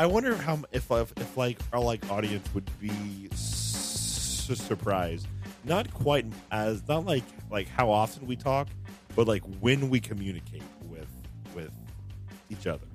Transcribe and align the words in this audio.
I 0.00 0.06
wonder 0.06 0.34
how 0.34 0.62
if 0.72 0.90
if, 0.90 1.12
if 1.18 1.36
like 1.36 1.58
our 1.74 1.78
like 1.78 2.10
audience 2.10 2.48
would 2.54 2.70
be 2.80 3.28
surprised. 3.34 5.26
Not 5.64 5.92
quite 5.92 6.24
as 6.50 6.82
not 6.88 7.04
like 7.04 7.22
like 7.50 7.68
how 7.68 7.90
often 7.90 8.26
we 8.26 8.34
talk, 8.34 8.68
but 9.14 9.28
like 9.28 9.42
when 9.60 9.90
we 9.90 10.00
communicate 10.00 10.62
with 10.88 11.06
with 11.54 11.70
each 12.48 12.66
other. 12.66 12.86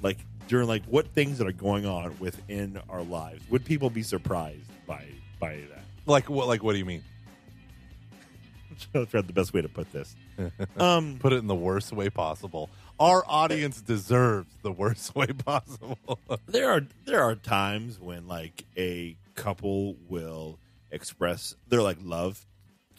Like 0.00 0.18
during 0.46 0.68
like 0.68 0.84
what 0.84 1.08
things 1.08 1.38
that 1.38 1.48
are 1.48 1.52
going 1.52 1.86
on 1.86 2.16
within 2.20 2.80
our 2.88 3.02
lives. 3.02 3.42
Would 3.50 3.64
people 3.64 3.90
be 3.90 4.04
surprised 4.04 4.70
by 4.86 5.06
by 5.40 5.56
that? 5.70 5.82
Like 6.06 6.30
what? 6.30 6.46
Like 6.46 6.62
what 6.62 6.74
do 6.74 6.78
you 6.78 6.84
mean? 6.84 7.02
That's 8.92 9.10
the 9.10 9.22
best 9.24 9.52
way 9.52 9.62
to 9.62 9.68
put 9.68 9.92
this. 9.92 10.14
Um, 10.78 11.18
Put 11.18 11.32
it 11.32 11.38
in 11.38 11.48
the 11.48 11.54
worst 11.56 11.92
way 11.92 12.10
possible. 12.10 12.70
Our 13.00 13.22
audience 13.26 13.80
deserves 13.80 14.52
the 14.62 14.72
worst 14.72 15.14
way 15.16 15.26
possible. 15.26 15.98
there 16.46 16.70
are 16.70 16.82
there 17.04 17.22
are 17.22 17.34
times 17.34 18.00
when 18.00 18.26
like 18.26 18.64
a 18.76 19.16
couple 19.34 19.96
will 20.08 20.58
express 20.90 21.54
their 21.68 21.82
like 21.82 21.98
love 22.02 22.44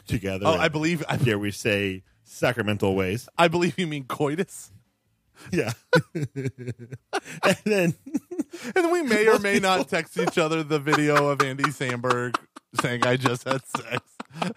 together. 0.07 0.45
oh, 0.47 0.53
in- 0.53 0.59
I 0.61 0.69
believe. 0.69 1.03
I, 1.09 1.17
dare 1.17 1.37
we 1.39 1.51
say 1.51 2.03
sacramental 2.23 2.95
ways. 2.95 3.27
I 3.37 3.47
believe 3.47 3.77
you 3.77 3.87
mean 3.87 4.05
coitus. 4.05 4.71
Yeah. 5.51 5.71
and 6.13 7.57
then 7.63 7.93
And 8.63 8.73
then 8.73 8.91
we 8.91 9.01
may 9.03 9.27
or 9.27 9.39
may 9.39 9.59
not 9.59 9.87
text 9.87 10.17
each 10.17 10.37
other 10.37 10.63
the 10.63 10.79
video 10.79 11.29
of 11.29 11.41
Andy 11.41 11.63
Samberg 11.65 12.35
saying, 12.81 13.05
I 13.05 13.15
just 13.15 13.47
had 13.47 13.61
sex. 13.65 14.01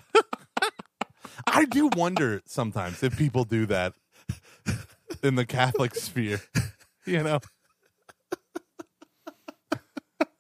I 1.46 1.64
do 1.66 1.88
wonder 1.96 2.42
sometimes 2.46 3.02
if 3.02 3.16
people 3.16 3.44
do 3.44 3.66
that 3.66 3.94
in 5.22 5.36
the 5.36 5.46
Catholic 5.46 5.94
sphere, 5.94 6.40
you 7.06 7.22
know? 7.22 7.40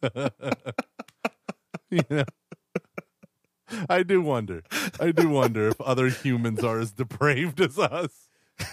you 1.90 2.02
know? 2.10 2.24
I 3.88 4.02
do 4.02 4.20
wonder. 4.20 4.62
I 5.00 5.12
do 5.12 5.28
wonder 5.28 5.68
if 5.68 5.80
other 5.80 6.08
humans 6.10 6.62
are 6.64 6.78
as 6.78 6.92
depraved 6.92 7.60
as 7.60 7.78
us. 7.78 8.28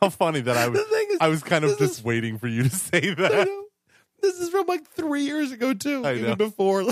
How 0.00 0.08
funny 0.08 0.40
that 0.40 0.56
I 0.56 0.68
was 0.68 0.80
is, 0.80 1.18
I 1.20 1.28
was 1.28 1.42
kind 1.42 1.64
of 1.64 1.78
just 1.78 1.98
is- 1.98 2.04
waiting 2.04 2.38
for 2.38 2.48
you 2.48 2.62
to 2.64 2.70
say 2.70 3.14
that. 3.14 3.48
this 4.20 4.36
is 4.36 4.48
from 4.48 4.66
like 4.66 4.88
three 4.88 5.22
years 5.24 5.52
ago 5.52 5.74
too. 5.74 6.04
I 6.04 6.14
even 6.14 6.30
know. 6.30 6.36
before. 6.36 6.84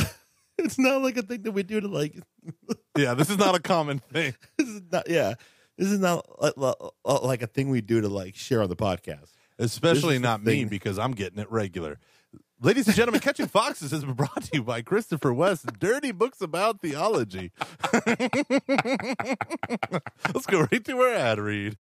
It's 0.64 0.78
not 0.78 1.02
like 1.02 1.16
a 1.16 1.22
thing 1.22 1.42
that 1.42 1.52
we 1.52 1.62
do 1.62 1.80
to 1.80 1.88
like. 1.88 2.14
Yeah, 2.98 3.14
this 3.14 3.30
is 3.30 3.38
not 3.38 3.54
a 3.54 3.60
common 3.60 3.98
thing. 3.98 4.34
This 4.58 4.68
is 4.68 4.82
not. 4.90 5.08
Yeah, 5.08 5.34
this 5.78 5.88
is 5.88 6.00
not 6.00 6.26
like, 6.42 6.54
like 7.22 7.42
a 7.42 7.46
thing 7.46 7.70
we 7.70 7.80
do 7.80 8.00
to 8.00 8.08
like 8.08 8.34
share 8.36 8.62
on 8.62 8.68
the 8.68 8.76
podcast. 8.76 9.30
Especially 9.58 10.00
This 10.00 10.16
is 10.16 10.22
the 10.22 10.28
not 10.28 10.42
me 10.42 10.52
thing. 10.60 10.68
because 10.68 10.98
I'm 10.98 11.12
getting 11.12 11.38
it 11.38 11.50
regular. 11.50 11.98
Ladies 12.62 12.86
and 12.88 12.94
gentlemen, 12.96 13.20
Catching 13.22 13.46
Foxes 13.46 13.90
has 13.90 14.04
been 14.04 14.12
brought 14.14 14.42
to 14.44 14.50
you 14.52 14.62
by 14.62 14.82
Christopher 14.82 15.32
West, 15.32 15.66
Dirty 15.78 16.12
Books 16.12 16.42
About 16.42 16.80
Theology. 16.82 17.52
Let's 20.34 20.46
go 20.46 20.60
right 20.70 20.84
to 20.84 20.98
our 21.00 21.14
ad 21.14 21.38
read. 21.38 21.78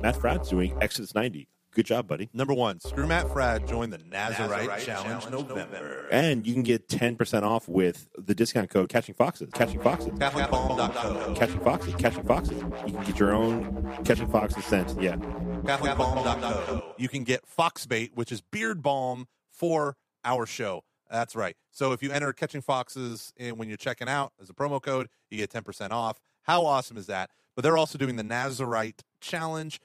Matt 0.00 0.16
Fradd's 0.16 0.48
doing 0.48 0.74
Exodus 0.80 1.14
ninety. 1.14 1.48
Good 1.74 1.86
job, 1.86 2.06
buddy. 2.06 2.28
Number 2.34 2.52
one, 2.52 2.80
Screw 2.80 3.06
Matt 3.06 3.26
Fradd 3.28 3.66
joined 3.66 3.94
the 3.94 3.98
Nazarite, 3.98 4.84
Challenge, 4.84 5.30
November. 5.30 6.06
And 6.10 6.46
you 6.46 6.52
can 6.52 6.62
get 6.62 6.86
ten 6.86 7.16
percent 7.16 7.46
off 7.46 7.66
with 7.66 8.08
the 8.18 8.34
discount 8.34 8.68
code 8.68 8.90
Catching 8.90 9.14
Foxes. 9.14 9.48
Catching 9.54 9.80
Foxes. 9.80 10.12
CatholicBalm.co. 10.12 11.34
Catching 11.34 11.60
Foxes. 11.60 11.94
Catching 11.94 12.24
Foxes. 12.24 12.60
You 12.86 12.92
can 12.92 13.04
get 13.04 13.18
your 13.18 13.32
own 13.34 13.98
Catching 14.04 14.28
Foxes 14.28 14.64
scent. 14.66 15.00
Yeah. 15.00 15.16
CatholicBalm.co. 15.16 16.94
You 16.98 17.08
can 17.08 17.24
get 17.24 17.46
Fox 17.46 17.86
Bait, 17.86 18.12
which 18.14 18.30
is 18.32 18.42
beard 18.42 18.82
balm 18.82 19.26
for 19.50 19.96
our 20.24 20.44
show. 20.44 20.84
That's 21.10 21.34
right. 21.34 21.56
So 21.70 21.92
if 21.92 22.02
you 22.02 22.10
enter 22.12 22.34
Catching 22.34 22.60
Foxes 22.60 23.32
in, 23.36 23.56
when 23.56 23.68
you're 23.68 23.78
checking 23.78 24.08
out 24.08 24.32
as 24.40 24.50
a 24.50 24.54
promo 24.54 24.80
code, 24.80 25.08
you 25.30 25.38
get 25.38 25.50
10% 25.50 25.90
off. 25.90 26.20
How 26.42 26.66
awesome 26.66 26.98
is 26.98 27.06
that? 27.06 27.30
But 27.54 27.62
they're 27.62 27.76
also 27.78 27.98
doing 27.98 28.16
the 28.16 28.22
Nazarite 28.22 29.02
Challenge. 29.20 29.80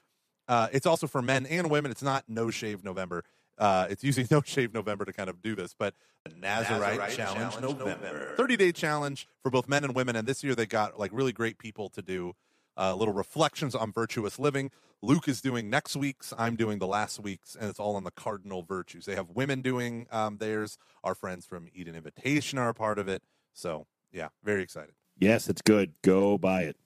Uh, 0.48 0.68
it's 0.72 0.86
also 0.86 1.08
for 1.08 1.22
men 1.22 1.46
and 1.46 1.70
women. 1.70 1.92
It's 1.92 2.04
not 2.04 2.24
No 2.28 2.50
Shave 2.50 2.84
November. 2.84 3.24
Uh, 3.58 3.88
it's 3.90 4.04
using 4.04 4.28
No 4.32 4.42
Shave 4.42 4.74
November 4.74 5.06
to 5.06 5.14
kind 5.14 5.30
of 5.30 5.42
do 5.42 5.56
this, 5.56 5.76
but 5.78 5.94
the 6.24 6.36
Nazarite, 6.36 7.12
Challenge, 7.12 7.60
November. 7.62 8.34
30 8.38 8.58
day 8.58 8.72
challenge 8.72 9.28
for 9.42 9.50
both 9.50 9.68
men 9.68 9.84
and 9.84 9.96
women. 9.96 10.16
And 10.16 10.28
this 10.28 10.44
year 10.44 10.56
they 10.56 10.66
got 10.66 11.00
like 11.00 11.12
really 11.14 11.32
great 11.32 11.58
people 11.58 11.90
to 11.90 12.02
do 12.02 12.34
uh, 12.78 12.96
little 12.96 13.14
reflections 13.14 13.76
on 13.76 13.92
virtuous 13.92 14.38
living. 14.40 14.72
Luke 15.02 15.28
is 15.28 15.42
doing 15.42 15.70
next 15.70 15.96
week's. 15.96 16.34
I'm 16.38 16.56
doing 16.56 16.80
the 16.80 16.88
last 16.88 17.20
week's, 17.20 17.56
and 17.56 17.70
it's 17.70 17.80
all 17.80 17.96
on 17.96 18.04
the 18.04 18.12
cardinal 18.12 18.64
virtues. 18.64 19.06
They 19.06 19.16
have 19.16 19.30
women 19.30 19.62
doing 19.62 20.08
um, 20.12 20.38
theirs. 20.38 20.78
Our 21.04 21.14
friends 21.14 21.46
from 21.46 21.68
Eden 21.74 21.96
Invitation 21.96 22.58
are 22.58 22.70
a 22.70 22.74
part 22.74 22.98
of 22.98 23.08
it. 23.08 23.22
So, 23.54 23.86
yeah, 24.12 24.30
very 24.44 24.64
excited. 24.64 24.96
Yes, 25.20 25.50
it's 25.50 25.62
good. 25.62 25.94
Go 26.04 26.38
buy 26.38 26.64
it. 26.64 26.78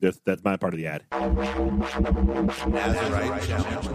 That's, 0.00 0.20
that's 0.24 0.42
my 0.42 0.56
part 0.56 0.74
of 0.74 0.78
the 0.78 0.86
ad. 0.86 1.04
Nazarite 2.70 3.42
Challenge 3.42 3.86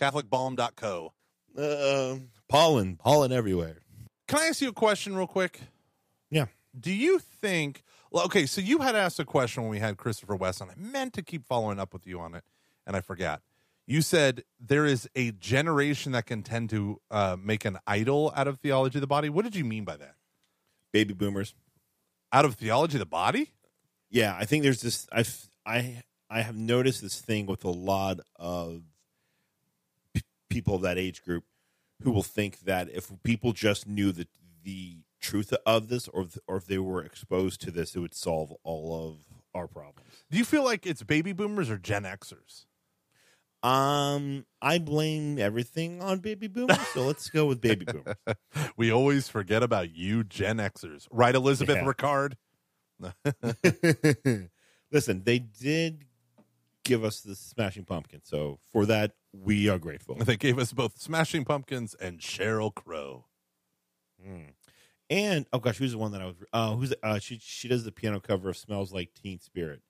CatholicBalm.co. 0.00 1.12
Uh, 1.56 2.16
pollen, 2.48 2.96
pollen 2.96 3.30
everywhere. 3.32 3.78
Can 4.26 4.40
I 4.40 4.46
ask 4.46 4.60
you 4.60 4.70
a 4.70 4.72
question 4.72 5.14
real 5.14 5.26
quick? 5.26 5.60
Yeah. 6.30 6.46
Do 6.78 6.92
you 6.92 7.18
think? 7.18 7.82
Well, 8.10 8.24
okay, 8.24 8.46
so 8.46 8.60
you 8.60 8.78
had 8.78 8.96
asked 8.96 9.20
a 9.20 9.24
question 9.24 9.62
when 9.62 9.70
we 9.70 9.78
had 9.78 9.96
Christopher 9.96 10.34
West 10.34 10.60
on. 10.62 10.70
I 10.70 10.74
meant 10.76 11.12
to 11.14 11.22
keep 11.22 11.46
following 11.46 11.78
up 11.78 11.92
with 11.92 12.06
you 12.06 12.18
on 12.20 12.34
it, 12.34 12.42
and 12.86 12.96
I 12.96 13.00
forgot. 13.00 13.42
You 13.86 14.00
said 14.00 14.44
there 14.58 14.86
is 14.86 15.08
a 15.14 15.32
generation 15.32 16.12
that 16.12 16.26
can 16.26 16.42
tend 16.42 16.70
to 16.70 17.00
uh, 17.10 17.36
make 17.42 17.64
an 17.64 17.78
idol 17.86 18.32
out 18.34 18.48
of 18.48 18.58
theology 18.60 18.98
of 18.98 19.00
the 19.02 19.06
body. 19.06 19.28
What 19.28 19.44
did 19.44 19.56
you 19.56 19.64
mean 19.64 19.84
by 19.84 19.96
that? 19.96 20.14
Baby 20.92 21.14
boomers. 21.14 21.54
Out 22.32 22.44
of 22.44 22.54
theology 22.54 22.96
of 22.96 23.00
the 23.00 23.06
body? 23.06 23.50
Yeah, 24.12 24.36
I 24.38 24.44
think 24.44 24.62
there's 24.62 24.82
this. 24.82 25.08
I 25.10 25.24
I 25.66 26.02
I 26.30 26.42
have 26.42 26.56
noticed 26.56 27.00
this 27.02 27.20
thing 27.20 27.46
with 27.46 27.64
a 27.64 27.70
lot 27.70 28.20
of 28.36 28.82
p- 30.14 30.22
people 30.50 30.76
of 30.76 30.82
that 30.82 30.98
age 30.98 31.22
group 31.24 31.44
who 32.02 32.10
will 32.12 32.22
think 32.22 32.60
that 32.60 32.88
if 32.90 33.10
people 33.24 33.52
just 33.52 33.88
knew 33.88 34.12
the 34.12 34.26
the 34.62 34.98
truth 35.20 35.52
of 35.64 35.88
this, 35.88 36.08
or 36.08 36.22
if, 36.22 36.38
or 36.46 36.56
if 36.58 36.66
they 36.66 36.78
were 36.78 37.02
exposed 37.02 37.60
to 37.62 37.70
this, 37.70 37.96
it 37.96 38.00
would 38.00 38.14
solve 38.14 38.52
all 38.62 39.08
of 39.10 39.16
our 39.54 39.66
problems. 39.66 40.10
Do 40.30 40.36
you 40.38 40.44
feel 40.44 40.64
like 40.64 40.86
it's 40.86 41.02
baby 41.02 41.32
boomers 41.32 41.70
or 41.70 41.78
Gen 41.78 42.02
Xers? 42.04 42.66
Um, 43.62 44.44
I 44.60 44.78
blame 44.78 45.38
everything 45.38 46.02
on 46.02 46.18
baby 46.18 46.48
boomers, 46.48 46.80
so 46.92 47.02
let's 47.06 47.28
go 47.30 47.46
with 47.46 47.60
baby 47.60 47.84
boomers. 47.86 48.16
We 48.76 48.90
always 48.92 49.28
forget 49.28 49.62
about 49.62 49.94
you, 49.94 50.24
Gen 50.24 50.58
Xers. 50.58 51.06
Right, 51.12 51.34
Elizabeth 51.34 51.76
Yeah. 51.76 51.84
Ricard? 51.84 52.32
Listen, 54.92 55.22
they 55.24 55.38
did 55.38 56.04
give 56.84 57.04
us 57.04 57.20
the 57.20 57.34
Smashing 57.34 57.84
Pumpkin, 57.84 58.20
so 58.24 58.58
for 58.72 58.86
that 58.86 59.12
we 59.32 59.68
are 59.68 59.78
grateful. 59.78 60.14
They 60.16 60.36
gave 60.36 60.58
us 60.58 60.72
both 60.72 60.98
Smashing 61.00 61.44
Pumpkins 61.44 61.94
and 61.94 62.18
Sheryl 62.20 62.74
Crow. 62.74 63.26
And 65.10 65.46
oh 65.52 65.58
gosh, 65.58 65.78
who's 65.78 65.92
the 65.92 65.98
one 65.98 66.12
that 66.12 66.22
I 66.22 66.26
was? 66.26 66.36
Uh, 66.52 66.74
who's 66.76 66.94
uh, 67.02 67.18
she? 67.18 67.38
She 67.42 67.68
does 67.68 67.84
the 67.84 67.92
piano 67.92 68.20
cover 68.20 68.48
of 68.50 68.56
"Smells 68.56 68.92
Like 68.92 69.10
Teen 69.14 69.40
Spirit." 69.40 69.82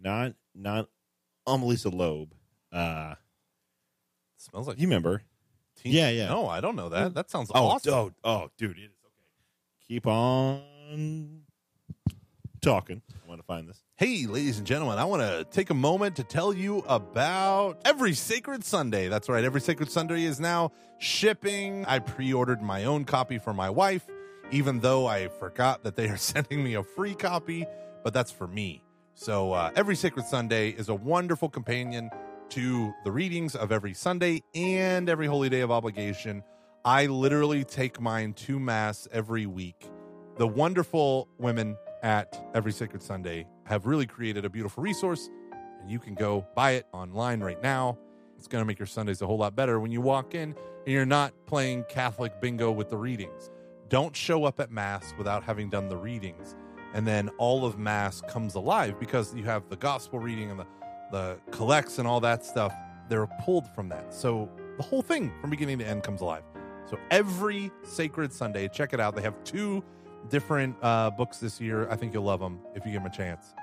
Not 0.00 0.34
not 0.54 0.88
um 1.46 1.62
Lisa 1.64 1.88
Loeb. 1.90 2.34
Uh, 2.72 3.14
Smells 4.36 4.68
like 4.68 4.78
you 4.78 4.86
remember? 4.86 5.22
teen- 5.76 5.92
Yeah, 5.92 6.08
yeah. 6.10 6.28
No, 6.28 6.48
I 6.48 6.60
don't 6.60 6.76
know 6.76 6.88
that. 6.90 7.14
That 7.14 7.30
sounds 7.30 7.50
Oh, 7.54 7.66
awesome. 7.66 7.92
oh, 7.92 8.12
oh, 8.24 8.50
dude, 8.56 8.78
it 8.78 8.84
is 8.84 8.90
okay. 9.04 9.86
Keep 9.86 10.06
on 10.06 11.42
talking. 12.60 13.02
I 13.12 13.28
want 13.28 13.40
to 13.40 13.46
find 13.46 13.68
this. 13.68 13.82
Hey, 13.96 14.26
ladies 14.26 14.58
and 14.58 14.66
gentlemen, 14.66 14.98
I 14.98 15.04
want 15.04 15.22
to 15.22 15.46
take 15.50 15.70
a 15.70 15.74
moment 15.74 16.16
to 16.16 16.24
tell 16.24 16.52
you 16.52 16.78
about 16.86 17.80
Every 17.84 18.14
Sacred 18.14 18.64
Sunday. 18.64 19.08
That's 19.08 19.28
right, 19.28 19.44
Every 19.44 19.60
Sacred 19.60 19.90
Sunday 19.90 20.24
is 20.24 20.40
now 20.40 20.72
shipping. 20.98 21.84
I 21.86 21.98
pre 21.98 22.32
ordered 22.32 22.62
my 22.62 22.84
own 22.84 23.04
copy 23.04 23.38
for 23.38 23.52
my 23.52 23.70
wife, 23.70 24.06
even 24.50 24.80
though 24.80 25.06
I 25.06 25.28
forgot 25.28 25.84
that 25.84 25.96
they 25.96 26.08
are 26.08 26.16
sending 26.18 26.62
me 26.62 26.74
a 26.74 26.82
free 26.82 27.14
copy, 27.14 27.66
but 28.04 28.14
that's 28.14 28.30
for 28.30 28.46
me. 28.46 28.82
So, 29.14 29.52
uh, 29.52 29.70
Every 29.76 29.96
Sacred 29.96 30.26
Sunday 30.26 30.70
is 30.70 30.88
a 30.88 30.94
wonderful 30.94 31.48
companion 31.48 32.10
to 32.50 32.92
the 33.04 33.12
readings 33.12 33.54
of 33.54 33.70
every 33.70 33.94
Sunday 33.94 34.42
and 34.54 35.08
every 35.08 35.26
holy 35.26 35.48
day 35.48 35.60
of 35.60 35.70
obligation. 35.70 36.42
I 36.84 37.06
literally 37.06 37.64
take 37.64 38.00
mine 38.00 38.32
to 38.34 38.58
Mass 38.58 39.06
every 39.12 39.46
week. 39.46 39.88
The 40.38 40.48
wonderful 40.48 41.28
women 41.38 41.76
at 42.02 42.42
Every 42.54 42.72
Sacred 42.72 43.02
Sunday 43.02 43.46
have 43.64 43.86
really 43.86 44.06
created 44.06 44.44
a 44.44 44.50
beautiful 44.50 44.82
resource, 44.82 45.30
and 45.80 45.90
you 45.90 45.98
can 45.98 46.14
go 46.14 46.46
buy 46.54 46.72
it 46.72 46.86
online 46.92 47.40
right 47.40 47.62
now. 47.62 47.98
It's 48.36 48.48
going 48.48 48.62
to 48.62 48.66
make 48.66 48.78
your 48.78 48.86
Sundays 48.86 49.22
a 49.22 49.26
whole 49.26 49.38
lot 49.38 49.54
better 49.56 49.80
when 49.80 49.90
you 49.92 50.00
walk 50.00 50.34
in 50.34 50.54
and 50.86 50.94
you're 50.94 51.06
not 51.06 51.32
playing 51.46 51.84
Catholic 51.88 52.40
bingo 52.40 52.70
with 52.72 52.88
the 52.90 52.96
readings. 52.96 53.50
Don't 53.88 54.16
show 54.16 54.44
up 54.44 54.60
at 54.60 54.70
Mass 54.70 55.12
without 55.18 55.42
having 55.42 55.68
done 55.70 55.88
the 55.88 55.96
readings. 55.96 56.56
and 56.94 57.06
then 57.06 57.28
all 57.38 57.64
of 57.64 57.78
Mass 57.78 58.20
comes 58.22 58.54
alive 58.54 58.98
because 58.98 59.34
you 59.34 59.44
have 59.44 59.68
the 59.68 59.76
gospel 59.76 60.18
reading 60.18 60.50
and 60.50 60.60
the 60.60 60.66
the 61.12 61.38
collects 61.50 61.98
and 61.98 62.06
all 62.06 62.20
that 62.20 62.44
stuff. 62.44 62.72
They're 63.08 63.26
pulled 63.44 63.66
from 63.74 63.88
that, 63.88 64.14
so 64.14 64.48
the 64.76 64.82
whole 64.84 65.02
thing 65.02 65.32
from 65.40 65.50
beginning 65.50 65.78
to 65.80 65.84
end 65.86 66.04
comes 66.04 66.20
alive. 66.20 66.44
So 66.88 66.98
every 67.10 67.72
sacred 67.82 68.32
Sunday, 68.32 68.68
check 68.68 68.92
it 68.92 69.00
out. 69.00 69.16
They 69.16 69.22
have 69.22 69.42
two 69.44 69.82
different 70.28 70.76
uh, 70.82 71.10
books 71.10 71.38
this 71.38 71.60
year. 71.60 71.88
I 71.90 71.96
think 71.96 72.12
you'll 72.14 72.24
love 72.24 72.40
them 72.40 72.60
if 72.74 72.84
you 72.86 72.92
give 72.92 73.02
them 73.02 73.10
a 73.10 73.14
chance. 73.14 73.54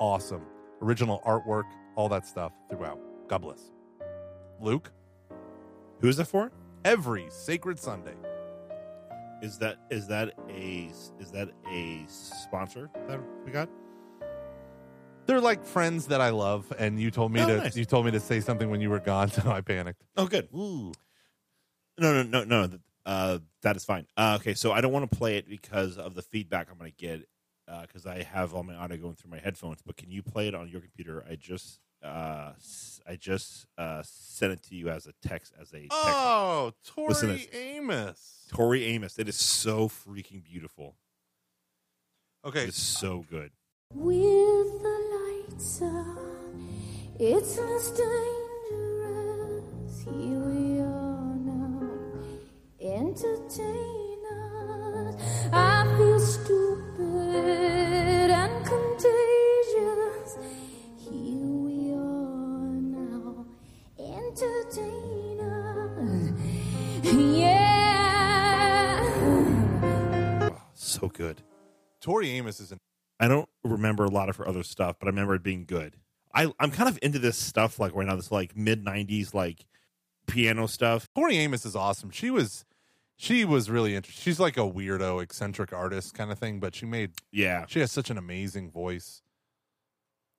Awesome, 0.00 0.42
original 0.82 1.20
artwork, 1.26 1.64
all 1.96 2.08
that 2.08 2.26
stuff 2.26 2.52
throughout. 2.70 2.98
God 3.28 3.38
bless. 3.38 3.70
Luke, 4.60 4.90
Who 6.00 6.08
is 6.08 6.16
that 6.18 6.26
for? 6.26 6.52
every 6.84 7.26
sacred 7.30 7.78
Sunday. 7.78 8.14
Is 9.42 9.58
that 9.58 9.76
is 9.90 10.06
that 10.08 10.32
a 10.48 10.90
is 11.18 11.30
that 11.32 11.48
a 11.70 12.04
sponsor 12.08 12.90
that 13.08 13.20
we 13.44 13.50
got? 13.52 13.68
They're 15.26 15.40
like 15.40 15.64
friends 15.64 16.06
that 16.08 16.20
I 16.20 16.30
love, 16.30 16.70
and 16.78 17.00
you 17.00 17.10
told 17.10 17.32
me 17.32 17.40
Oh, 17.40 17.46
to 17.46 17.56
nice. 17.58 17.76
you 17.76 17.84
told 17.84 18.04
me 18.04 18.10
to 18.12 18.20
say 18.20 18.40
something 18.40 18.70
when 18.70 18.80
you 18.80 18.90
were 18.90 19.00
gone, 19.00 19.30
so 19.30 19.50
I 19.50 19.60
panicked. 19.62 20.02
Oh, 20.16 20.26
good. 20.26 20.48
Ooh, 20.54 20.92
No, 21.98 22.22
no, 22.22 22.44
no, 22.44 22.44
no. 22.44 22.78
Th- 23.06 23.16
Uh, 23.16 23.38
that 23.62 23.76
is 23.76 23.84
fine. 23.84 24.06
Uh, 24.16 24.36
okay, 24.40 24.54
so 24.54 24.72
I 24.72 24.80
don't 24.80 24.92
want 24.92 25.10
to 25.10 25.16
play 25.16 25.36
it 25.36 25.48
because 25.48 25.98
of 25.98 26.14
the 26.14 26.22
feedback 26.22 26.68
I'm 26.70 26.78
going 26.78 26.90
to 26.90 26.96
get 26.96 27.28
because 27.82 28.04
I 28.06 28.22
have 28.22 28.52
all 28.54 28.62
my 28.62 28.74
audio 28.74 28.98
going 28.98 29.14
through 29.14 29.30
my 29.30 29.38
headphones. 29.38 29.80
But 29.84 29.96
can 29.96 30.10
you 30.10 30.22
play 30.22 30.48
it 30.48 30.54
on 30.54 30.68
your 30.68 30.80
computer? 30.82 31.24
I 31.28 31.36
just 31.36 31.80
uh, 32.02 32.52
s- 32.58 33.00
I 33.08 33.16
just 33.16 33.66
uh, 33.78 34.02
sent 34.04 34.52
it 34.52 34.62
to 34.64 34.74
you 34.74 34.90
as 34.90 35.06
a 35.06 35.12
text 35.26 35.54
as 35.60 35.72
a 35.72 35.80
text. 35.80 35.88
oh, 35.92 36.72
Listen 37.08 37.28
Tori 37.30 37.46
to 37.46 37.56
Amos. 37.56 38.46
Tori 38.50 38.84
Amos. 38.84 39.18
It 39.18 39.28
is 39.28 39.36
so 39.36 39.88
freaking 39.88 40.44
beautiful. 40.44 40.96
Okay, 42.44 42.64
It's 42.66 42.80
so 42.82 43.24
good. 43.30 43.50
With 43.94 44.82
the 44.82 45.42
lights 45.48 45.80
on, 45.80 46.68
it's 47.18 47.56
less 47.58 47.90
dangerous. 47.90 48.04
Here 50.04 50.12
we 50.12 50.20
are 50.20 50.68
now, 50.68 50.73
entertain 52.84 54.18
us. 54.30 55.16
I 55.52 55.94
feel 55.96 56.20
stupid 56.20 57.00
and 58.30 58.66
contagious. 58.66 60.36
Here 60.98 61.46
we 61.46 61.92
are 61.94 62.76
now, 62.76 63.46
entertain 63.98 65.40
us. 65.40 66.32
Yeah. 67.12 67.74
So 70.74 71.08
good. 71.08 71.42
Tori 72.00 72.30
Amos 72.30 72.60
is 72.60 72.70
an 72.72 72.78
I 73.20 73.28
don't 73.28 73.48
remember 73.62 74.04
a 74.04 74.10
lot 74.10 74.28
of 74.28 74.36
her 74.36 74.46
other 74.46 74.62
stuff, 74.62 74.96
but 74.98 75.06
I 75.06 75.10
remember 75.10 75.34
it 75.36 75.42
being 75.42 75.64
good. 75.64 75.96
I, 76.34 76.52
I'm 76.58 76.70
kind 76.72 76.88
of 76.88 76.98
into 77.00 77.18
this 77.20 77.38
stuff 77.38 77.78
like 77.78 77.94
right 77.94 78.06
now, 78.06 78.16
this 78.16 78.32
like 78.32 78.56
mid 78.56 78.84
'90s 78.84 79.32
like 79.32 79.64
piano 80.26 80.66
stuff. 80.66 81.06
Tori 81.14 81.38
Amos 81.38 81.64
is 81.64 81.76
awesome. 81.76 82.10
She 82.10 82.30
was 82.30 82.64
she 83.16 83.44
was 83.44 83.70
really 83.70 83.94
interesting. 83.94 84.22
She's 84.22 84.40
like 84.40 84.56
a 84.56 84.60
weirdo, 84.60 85.22
eccentric 85.22 85.72
artist 85.72 86.14
kind 86.14 86.30
of 86.30 86.38
thing, 86.38 86.60
but 86.60 86.74
she 86.74 86.86
made 86.86 87.12
Yeah, 87.32 87.66
she 87.66 87.80
has 87.80 87.92
such 87.92 88.10
an 88.10 88.18
amazing 88.18 88.70
voice. 88.70 89.22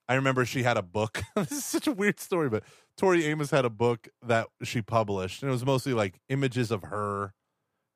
I 0.07 0.16
remember 0.16 0.45
she 0.45 0.63
had 0.63 0.77
a 0.77 0.83
book. 0.83 1.22
this 1.36 1.51
is 1.51 1.66
such 1.66 1.88
a 1.88 1.92
weird 1.92 2.19
story, 2.19 2.50
but 2.50 2.63
Tori 2.95 3.25
Amos 3.25 3.50
had 3.50 3.66
a 3.66 3.69
book 3.69 4.07
that 4.22 4.48
she 4.63 4.81
published, 4.81 5.42
and 5.42 5.50
it 5.50 5.51
was 5.51 5.66
mostly 5.66 5.94
like 5.94 6.19
images 6.30 6.72
of 6.72 6.83
her, 6.83 7.33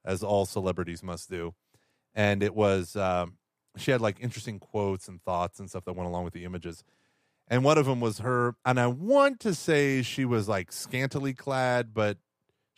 as 0.03 0.23
all 0.23 0.45
celebrities 0.45 1.03
must 1.03 1.29
do. 1.29 1.53
And 2.15 2.41
it 2.41 2.55
was 2.55 2.95
um, 2.95 3.37
she 3.77 3.91
had 3.91 4.01
like 4.01 4.17
interesting 4.19 4.59
quotes 4.59 5.07
and 5.07 5.21
thoughts 5.21 5.59
and 5.59 5.69
stuff 5.69 5.85
that 5.85 5.93
went 5.93 6.07
along 6.07 6.23
with 6.23 6.33
the 6.33 6.45
images. 6.45 6.83
And 7.47 7.63
one 7.63 7.77
of 7.77 7.85
them 7.85 7.99
was 7.99 8.19
her, 8.19 8.55
and 8.65 8.79
I 8.79 8.87
want 8.87 9.39
to 9.41 9.55
say 9.55 10.01
she 10.01 10.23
was 10.25 10.47
like 10.47 10.71
scantily 10.71 11.33
clad, 11.33 11.93
but 11.93 12.17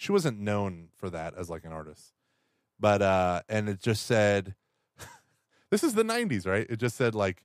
she 0.02 0.12
wasn't 0.12 0.40
known 0.40 0.88
for 0.98 1.12
that 1.12 1.36
as 1.38 1.48
like 1.48 1.64
an 1.64 1.72
artist. 1.72 2.14
But 2.80 3.04
uh, 3.04 3.42
and 3.48 3.70
it 3.70 3.80
just 3.80 4.08
said, 4.08 4.56
this 5.70 5.84
is 5.84 5.94
the 5.94 6.04
'90s, 6.04 6.48
right? 6.48 6.66
It 6.68 6.78
just 6.78 6.96
said 6.96 7.14
like 7.14 7.44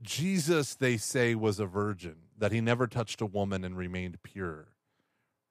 Jesus, 0.00 0.76
they 0.76 0.96
say, 0.96 1.34
was 1.34 1.58
a 1.58 1.66
virgin, 1.66 2.16
that 2.38 2.52
he 2.52 2.60
never 2.60 2.86
touched 2.86 3.20
a 3.20 3.26
woman 3.26 3.64
and 3.64 3.76
remained 3.76 4.22
pure. 4.22 4.68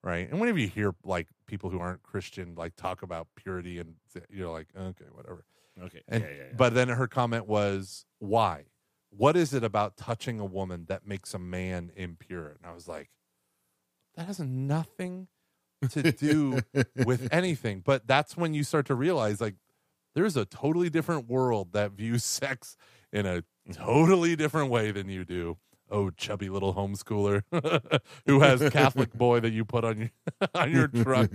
Right. 0.02 0.30
And 0.30 0.40
whenever 0.40 0.58
you 0.58 0.70
hear 0.70 0.96
like 1.04 1.28
people 1.48 1.70
who 1.70 1.80
aren't 1.80 2.02
Christian 2.02 2.56
like 2.56 2.78
talk 2.78 3.04
about 3.04 3.28
purity 3.36 3.80
and 3.80 3.96
you're 4.30 4.52
like, 4.52 4.68
okay, 4.78 5.06
whatever. 5.12 5.44
okay, 5.82 6.02
And, 6.08 6.24
yeah, 6.24 6.30
yeah, 6.30 6.36
yeah. 6.36 6.56
But 6.56 6.74
then 6.74 6.90
her 6.90 7.08
comment 7.08 7.46
was, 7.46 8.06
why? 8.20 8.66
What 9.10 9.36
is 9.36 9.54
it 9.54 9.64
about 9.64 9.98
touching 9.98 10.40
a 10.40 10.46
woman 10.46 10.86
that 10.88 11.06
makes 11.06 11.34
a 11.34 11.40
man 11.40 11.92
impure? 11.96 12.48
And 12.48 12.60
I 12.66 12.74
was 12.74 12.88
like, 12.88 13.10
that 14.16 14.28
has 14.28 14.40
nothing 14.40 15.28
to 15.90 16.12
do 16.12 16.60
with 17.06 17.28
anything. 17.32 17.82
But 17.84 18.08
that's 18.08 18.36
when 18.38 18.54
you 18.54 18.64
start 18.64 18.86
to 18.88 18.96
realize 18.96 19.42
like 19.42 19.56
there's 20.16 20.38
a 20.38 20.46
totally 20.46 20.90
different 20.90 21.28
world 21.30 21.74
that 21.74 21.92
views 21.92 22.24
sex 22.24 22.76
in 23.12 23.26
a 23.26 23.44
totally 23.72 24.36
different 24.36 24.70
way 24.70 24.92
than 24.92 25.10
you 25.10 25.26
do. 25.26 25.58
Oh, 25.90 26.10
chubby 26.10 26.50
little 26.50 26.74
homeschooler 26.74 27.44
who 28.26 28.40
has 28.40 28.68
Catholic 28.70 29.14
boy 29.18 29.42
that 29.42 29.52
you 29.52 29.64
put 29.64 29.84
on 29.84 29.98
your 30.00 30.10
on 30.56 30.72
your 30.72 30.88
truck. 30.88 31.30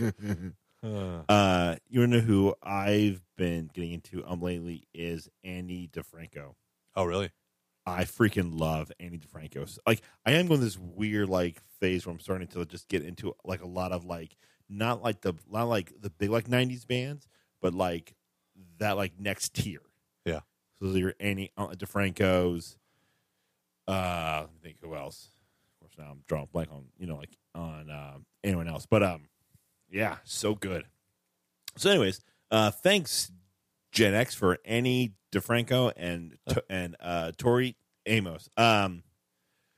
Uh, 0.83 1.77
you 1.89 2.06
know 2.06 2.21
who 2.21 2.55
I've 2.62 3.21
been 3.37 3.71
getting 3.73 3.93
into 3.93 4.25
um 4.27 4.41
lately 4.41 4.85
is 4.95 5.29
Ani 5.45 5.89
DiFranco. 5.93 6.55
oh, 6.97 7.05
really? 7.05 7.31
I 7.88 8.05
freaking 8.05 8.58
love 8.58 8.93
Ani 9.00 9.19
DiFranco. 9.19 9.79
Like 9.87 10.02
I 10.25 10.32
am 10.32 10.46
going 10.46 10.61
this 10.61 10.79
weird 10.79 11.29
like 11.29 11.61
phase 11.81 12.06
where 12.06 12.12
I'm 12.12 12.20
starting 12.20 12.49
to 12.49 12.64
just 12.64 12.88
get 12.88 13.02
into 13.02 13.35
like 13.44 13.62
a 13.62 13.67
lot 13.67 13.93
of 13.93 14.05
like 14.05 14.37
not 14.69 15.02
like 15.02 15.23
the 15.23 15.35
not 15.50 15.64
like 15.64 15.93
the 16.00 16.11
big 16.11 16.31
like 16.31 16.49
'90s 16.49 16.87
bands, 16.87 17.26
but 17.61 17.75
like 17.75 18.14
that 18.79 18.96
like 18.96 19.19
next 19.19 19.55
tier. 19.55 19.82
Yeah. 20.25 20.40
So 20.81 20.87
your 20.88 21.14
Ani 21.20 21.50
uh, 21.56 21.69
DiFranco's. 21.69 22.76
Uh, 23.87 24.40
let 24.43 24.52
me 24.52 24.58
think 24.62 24.76
who 24.82 24.94
else. 24.94 25.31
Of 25.73 25.81
course, 25.81 25.99
now 25.99 26.12
I'm 26.12 26.23
drawing 26.26 26.44
a 26.44 26.46
blank 26.46 26.69
on 26.70 26.85
you 26.99 27.06
know 27.06 27.17
like 27.17 27.37
on 27.55 27.90
um, 27.90 28.26
anyone 28.44 28.69
else, 28.69 28.87
but 28.87 29.02
um, 29.02 29.23
yeah, 29.90 30.17
so 30.25 30.55
good. 30.55 30.85
So, 31.76 31.90
anyways, 31.90 32.20
uh, 32.50 32.70
thanks 32.70 33.31
Gen 33.93 34.14
X 34.14 34.35
for 34.35 34.58
Ani 34.64 35.12
DiFranco 35.32 35.93
and 35.96 36.37
and 36.69 36.96
uh, 37.00 37.32
Tori 37.37 37.76
Amos. 38.06 38.49
Um, 38.56 39.02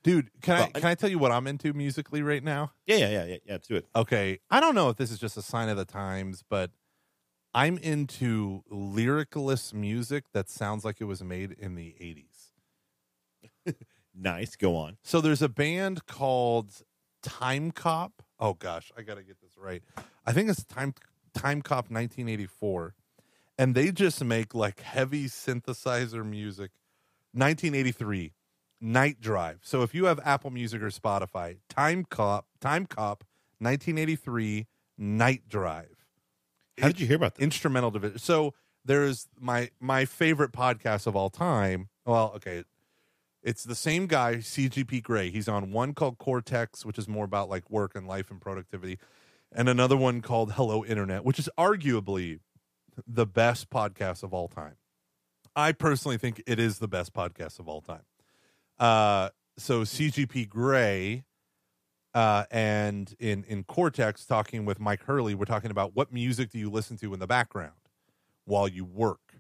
Dude, 0.03 0.31
can 0.41 0.57
Well, 0.57 0.69
I 0.75 0.81
can 0.81 0.89
I 0.89 0.95
tell 0.95 1.11
you 1.11 1.19
what 1.19 1.31
I'm 1.31 1.47
into 1.47 1.75
musically 1.75 2.23
right 2.23 2.43
now? 2.43 2.73
yeah, 2.87 2.97
yeah, 2.97 3.09
yeah, 3.11 3.25
yeah, 3.25 3.37
yeah. 3.45 3.59
Do 3.67 3.77
it. 3.77 3.87
Okay, 3.95 4.39
I 4.51 4.59
don't 4.61 4.75
know 4.75 4.89
if 4.89 4.97
this 4.97 5.11
is 5.11 5.19
just 5.19 5.37
a 5.37 5.43
sign 5.43 5.69
of 5.69 5.77
the 5.77 5.85
times, 5.85 6.43
but 6.49 6.71
I'm 7.53 7.77
into 7.79 8.63
lyricalist 8.73 9.75
music 9.75 10.25
that 10.33 10.49
sounds 10.49 10.85
like 10.87 11.01
it 11.01 11.05
was 11.05 11.23
made 11.23 11.53
in 11.53 11.75
the 11.75 11.95
80s. 12.01 13.75
Nice. 14.13 14.57
Go 14.57 14.77
on. 14.77 14.99
So 15.05 15.21
there's 15.21 15.41
a 15.41 15.49
band 15.49 16.05
called 16.07 16.83
Timecop. 17.23 18.11
Oh 18.39 18.55
gosh, 18.55 18.91
I 18.99 19.03
got 19.03 19.17
to 19.17 19.23
get 19.23 19.41
this 19.41 19.57
right. 19.57 19.83
I 20.27 20.33
think 20.33 20.51
it's 20.51 20.65
Time 20.65 20.95
Timecop 21.35 21.91
1984. 21.91 22.95
And 23.61 23.75
they 23.75 23.93
just 23.93 24.25
make 24.25 24.55
like 24.55 24.81
heavy 24.81 25.27
synthesizer 25.27 26.25
music. 26.25 26.71
1983 27.33 28.33
Night 28.81 29.21
Drive. 29.21 29.59
So 29.63 29.83
if 29.83 29.95
you 29.95 30.07
have 30.07 30.19
Apple 30.25 30.51
Music 30.51 30.81
or 30.81 30.89
Spotify, 30.89 31.59
Timecop 31.69 32.45
Time 32.59 32.87
Cop 32.87 33.23
1983 33.59 34.67
Night 34.97 35.43
Drive 35.47 36.07
How 36.81 36.87
did 36.87 37.01
you 37.01 37.07
hear 37.07 37.17
about 37.17 37.35
this? 37.35 37.43
instrumental 37.43 37.91
division. 37.91 38.19
So 38.19 38.55
there's 38.83 39.29
my 39.39 39.69
my 39.79 40.07
favorite 40.07 40.53
podcast 40.53 41.07
of 41.07 41.15
all 41.15 41.29
time. 41.29 41.91
Well, 42.07 42.33
okay, 42.37 42.65
it's 43.43 43.65
the 43.65 43.75
same 43.75 44.07
guy, 44.07 44.37
CGP 44.37 45.03
Grey. 45.03 45.29
He's 45.29 45.49
on 45.49 45.71
one 45.71 45.93
called 45.93 46.17
Cortex, 46.17 46.87
which 46.87 46.99
is 46.99 47.07
more 47.07 47.27
about 47.27 47.51
like 47.51 47.71
work 47.71 47.95
and 47.95 48.09
life 48.09 48.31
and 48.31 48.41
productivity, 48.41 48.99
and 49.53 49.69
another 49.69 49.99
one 49.99 50.23
called 50.23 50.53
Hello 50.53 50.83
Internet, 50.83 51.27
which 51.27 51.39
is 51.39 51.51
arguably 51.59 52.39
the 53.07 53.27
best 53.27 53.71
podcast 53.71 54.23
of 54.23 54.33
all 54.33 54.49
time. 54.49 54.77
I 55.57 55.73
personally 55.73 56.17
think 56.17 56.43
it 56.47 56.59
is 56.59 56.79
the 56.79 56.89
best 56.89 57.13
podcast 57.13 57.59
of 57.59 57.69
all 57.69 57.81
time. 57.81 58.05
Uh, 58.79 59.31
so 59.59 59.83
CGP 59.83 60.49
Grey 60.49 61.25
uh, 62.15 62.45
and 62.51 63.15
in 63.19 63.45
in 63.45 63.65
Cortex, 63.65 64.25
talking 64.25 64.65
with 64.65 64.81
Mike 64.81 65.03
Hurley, 65.05 65.35
we're 65.35 65.45
talking 65.45 65.71
about 65.71 65.95
what 65.95 66.13
music 66.13 66.51
do 66.51 66.59
you 66.59 66.71
listen 66.71 66.97
to 66.99 67.13
in 67.15 67.21
the 67.21 67.27
background 67.27 67.73
while 68.45 68.67
you 68.67 68.85
work, 68.85 69.37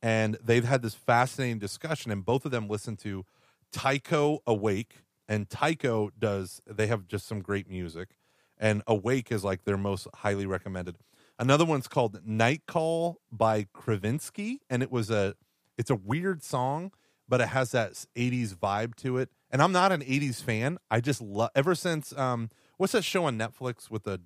and 0.00 0.36
they've 0.42 0.64
had 0.64 0.82
this 0.82 0.94
fascinating 0.94 1.58
discussion, 1.58 2.12
and 2.12 2.24
both 2.24 2.44
of 2.44 2.50
them 2.50 2.68
listen 2.68 2.96
to 2.98 3.24
Tycho 3.72 4.40
Awake, 4.46 5.02
and 5.28 5.50
Tycho 5.50 6.10
does 6.16 6.60
they 6.66 6.86
have 6.86 7.08
just 7.08 7.26
some 7.26 7.40
great 7.40 7.68
music, 7.68 8.10
and 8.58 8.82
Awake 8.86 9.32
is 9.32 9.42
like 9.42 9.64
their 9.64 9.78
most 9.78 10.06
highly 10.14 10.46
recommended. 10.46 10.96
Another 11.38 11.64
one's 11.64 11.86
called 11.88 12.20
Night 12.26 12.62
Call 12.66 13.20
by 13.30 13.64
Kavinsky, 13.74 14.58
and 14.68 14.82
it 14.82 14.90
was 14.90 15.10
a 15.10 15.34
It's 15.76 15.90
a 15.90 15.94
weird 15.96 16.42
song, 16.42 16.92
but 17.28 17.40
it 17.40 17.48
has 17.48 17.70
that 17.72 17.92
80s 18.16 18.54
vibe 18.56 18.96
to 18.96 19.18
it. 19.18 19.30
And 19.50 19.62
I'm 19.62 19.72
not 19.72 19.92
an 19.92 20.00
80s 20.02 20.42
fan. 20.42 20.78
I 20.90 21.00
just 21.00 21.20
love 21.20 21.50
ever 21.54 21.74
since 21.74 22.16
um 22.16 22.50
what's 22.76 22.92
that 22.92 23.04
show 23.04 23.24
on 23.24 23.38
Netflix 23.38 23.90
with 23.90 24.04
the 24.04 24.20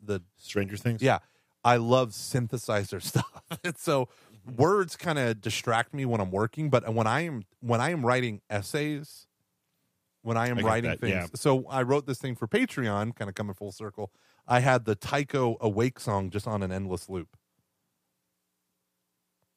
the 0.00 0.20
Stranger 0.36 0.76
Things. 0.76 1.02
yeah, 1.02 1.18
I 1.64 1.76
love 1.78 2.10
synthesizer 2.10 3.02
stuff. 3.10 3.42
and 3.64 3.76
so 3.76 4.08
words 4.56 4.94
kind 4.96 5.18
of 5.18 5.40
distract 5.40 5.92
me 5.92 6.04
when 6.04 6.20
I'm 6.20 6.30
working, 6.30 6.70
but 6.70 6.88
when 6.94 7.06
I 7.08 7.22
am 7.22 7.42
when 7.60 7.80
I 7.80 7.90
am 7.90 8.06
writing 8.06 8.40
essays, 8.48 9.26
when 10.22 10.36
I 10.36 10.48
am 10.48 10.58
I 10.58 10.62
writing 10.62 10.90
that, 10.90 11.00
things. 11.00 11.12
yeah. 11.12 11.26
So 11.34 11.66
I 11.68 11.82
wrote 11.82 12.06
this 12.06 12.18
thing 12.18 12.36
for 12.36 12.46
Patreon, 12.46 13.16
kind 13.16 13.28
of 13.28 13.34
coming 13.34 13.54
full 13.54 13.72
circle. 13.72 14.12
I 14.46 14.60
had 14.60 14.84
the 14.84 14.94
Tycho 14.94 15.56
Awake 15.60 15.98
song 15.98 16.30
just 16.30 16.46
on 16.46 16.62
an 16.62 16.70
endless 16.70 17.08
loop. 17.08 17.36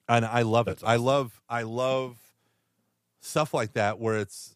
And 0.07 0.25
I 0.25 0.41
love 0.41 0.67
it. 0.67 0.81
I 0.83 0.95
love 0.95 1.39
I 1.47 1.61
love 1.61 2.17
stuff 3.21 3.53
like 3.53 3.73
that 3.73 3.99
where 3.99 4.17
it's 4.17 4.55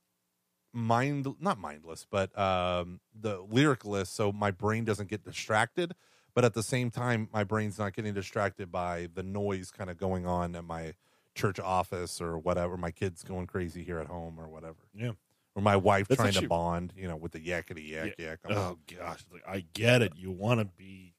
mind 0.73 1.27
not 1.39 1.59
mindless, 1.59 2.07
but 2.09 2.35
um 2.37 2.99
the 3.13 3.43
lyricless 3.43 4.09
so 4.09 4.31
my 4.31 4.49
brain 4.49 4.83
doesn't 4.83 5.09
get 5.09 5.23
distracted 5.23 5.93
but 6.33 6.43
at 6.43 6.53
the 6.53 6.63
same 6.63 6.89
time 6.89 7.29
my 7.31 7.43
brain's 7.43 7.77
not 7.77 7.93
getting 7.93 8.13
distracted 8.13 8.71
by 8.71 9.07
the 9.13 9.23
noise 9.23 9.69
kind 9.69 9.89
of 9.89 9.97
going 9.97 10.25
on 10.25 10.55
at 10.55 10.63
my 10.63 10.93
church 11.35 11.59
office 11.59 12.19
or 12.19 12.37
whatever 12.37 12.77
my 12.77 12.91
kids 12.91 13.23
going 13.23 13.45
crazy 13.45 13.83
here 13.83 13.99
at 13.99 14.07
home 14.07 14.39
or 14.39 14.47
whatever 14.47 14.87
Yeah. 14.95 15.11
Or 15.55 15.61
my 15.61 15.75
wife 15.75 16.07
That's 16.07 16.17
trying 16.17 16.29
actually- 16.29 16.43
to 16.45 16.49
bond 16.49 16.93
you 16.97 17.07
know 17.07 17.15
with 17.15 17.31
the 17.33 17.39
yakety 17.39 17.89
yak 17.89 18.15
yak 18.17 18.39
Oh 18.49 18.77
gosh, 18.97 19.23
like, 19.31 19.43
I 19.47 19.65
get 19.73 20.01
it. 20.01 20.13
You 20.15 20.31
want 20.31 20.59
to 20.59 20.65
be 20.65 21.13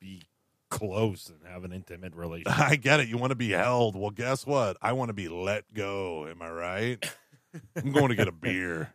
be 0.00 0.22
close 0.70 1.28
and 1.28 1.38
have 1.50 1.64
an 1.64 1.72
intimate 1.72 2.14
relationship. 2.16 2.58
I 2.60 2.76
get 2.76 3.00
it. 3.00 3.08
You 3.08 3.18
want 3.18 3.30
to 3.30 3.36
be 3.36 3.50
held. 3.50 3.94
Well, 3.96 4.10
guess 4.10 4.46
what? 4.46 4.76
I 4.82 4.92
want 4.92 5.10
to 5.10 5.12
be 5.14 5.28
let 5.28 5.72
go. 5.74 6.26
Am 6.26 6.40
I 6.42 6.50
right? 6.50 7.12
I'm 7.76 7.92
going 7.92 8.08
to 8.08 8.14
get 8.14 8.28
a 8.28 8.32
beer. 8.32 8.92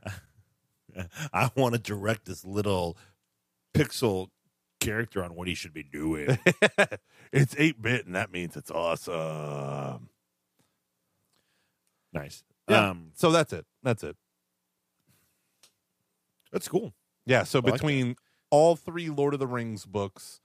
I 1.34 1.52
want 1.56 1.76
to 1.76 1.80
direct 1.80 2.26
this 2.26 2.44
little 2.44 2.98
pixel 3.76 4.30
character 4.80 5.24
on 5.24 5.36
what 5.36 5.48
he 5.48 5.54
should 5.54 5.74
be 5.74 5.84
doing. 5.84 6.40
it's 7.32 7.56
8 7.58 7.80
bit, 7.82 8.06
and 8.08 8.16
that 8.16 8.32
means 8.32 8.58
it's 8.58 8.72
awesome. 8.72 10.10
nice. 12.14 12.44
Yeah. 12.68 12.90
Um, 12.90 13.12
So 13.14 13.32
that's 13.32 13.54
it. 13.54 13.66
That's 13.84 14.04
it. 14.04 14.16
That's 16.58 16.68
cool. 16.68 16.94
Yeah. 17.26 17.44
So 17.44 17.60
like 17.60 17.74
between 17.74 18.16
all 18.52 18.76
three 18.76 19.10
Lord 19.10 19.34
of 19.34 19.40
the 19.40 19.48
Rings 19.48 19.86
books 19.86 20.40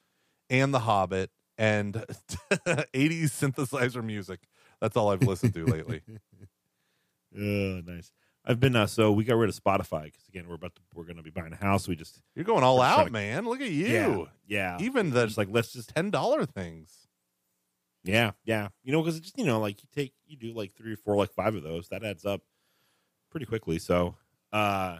and 0.50 0.73
The 0.75 0.81
Hobbit 0.81 1.31
and 1.59 1.95
80s 2.50 3.31
synthesizer 3.31 4.02
music, 4.04 4.40
that's 4.81 4.97
all 4.97 5.11
I've 5.11 5.23
listened 5.23 5.54
to 5.54 5.64
lately. 5.66 6.02
Oh, 7.35 7.81
nice. 7.87 8.12
I've 8.45 8.61
been 8.61 8.76
uh, 8.76 8.87
so 8.87 9.12
we 9.12 9.25
got 9.25 9.37
rid 9.37 9.49
of 9.49 9.54
Spotify 9.57 10.04
because 10.04 10.26
again 10.28 10.47
we're 10.49 10.57
about 10.57 10.75
to 10.75 10.83
we're 10.95 11.04
going 11.04 11.16
to 11.16 11.23
be 11.23 11.31
buying 11.31 11.52
a 11.52 11.57
house. 11.57 11.87
We 11.88 11.97
just 11.97 12.21
You're 12.35 12.45
going 12.45 12.62
all 12.64 12.83
out, 12.83 13.04
to- 13.07 13.11
man. 13.11 13.45
Look 13.47 13.61
at 13.61 13.71
you. 13.71 14.28
yeah 14.47 14.76
Even 14.81 15.11
the 15.11 15.25
just 15.26 15.38
like 15.38 15.49
let's 15.50 15.73
just 15.73 15.95
ten 15.95 16.11
dollar 16.11 16.45
things. 16.45 17.07
yeah 18.04 18.33
yeah 18.45 18.69
you 18.83 18.92
know 18.92 19.00
because 19.00 19.16
it's 19.16 19.26
just 19.26 19.38
you 19.38 19.47
know 19.47 19.61
like 19.61 19.81
you 19.83 19.88
take 19.95 20.12
you 20.26 20.37
do 20.37 20.52
like 20.52 20.75
three 20.75 20.92
or 20.92 20.97
four 20.97 21.16
like 21.16 21.33
five 21.33 21.54
of 21.54 21.62
those 21.62 21.88
that 21.88 22.04
adds 22.04 22.26
up 22.26 22.42
pretty 23.31 23.47
quickly. 23.47 23.78
So 23.78 24.16
uh, 24.52 24.99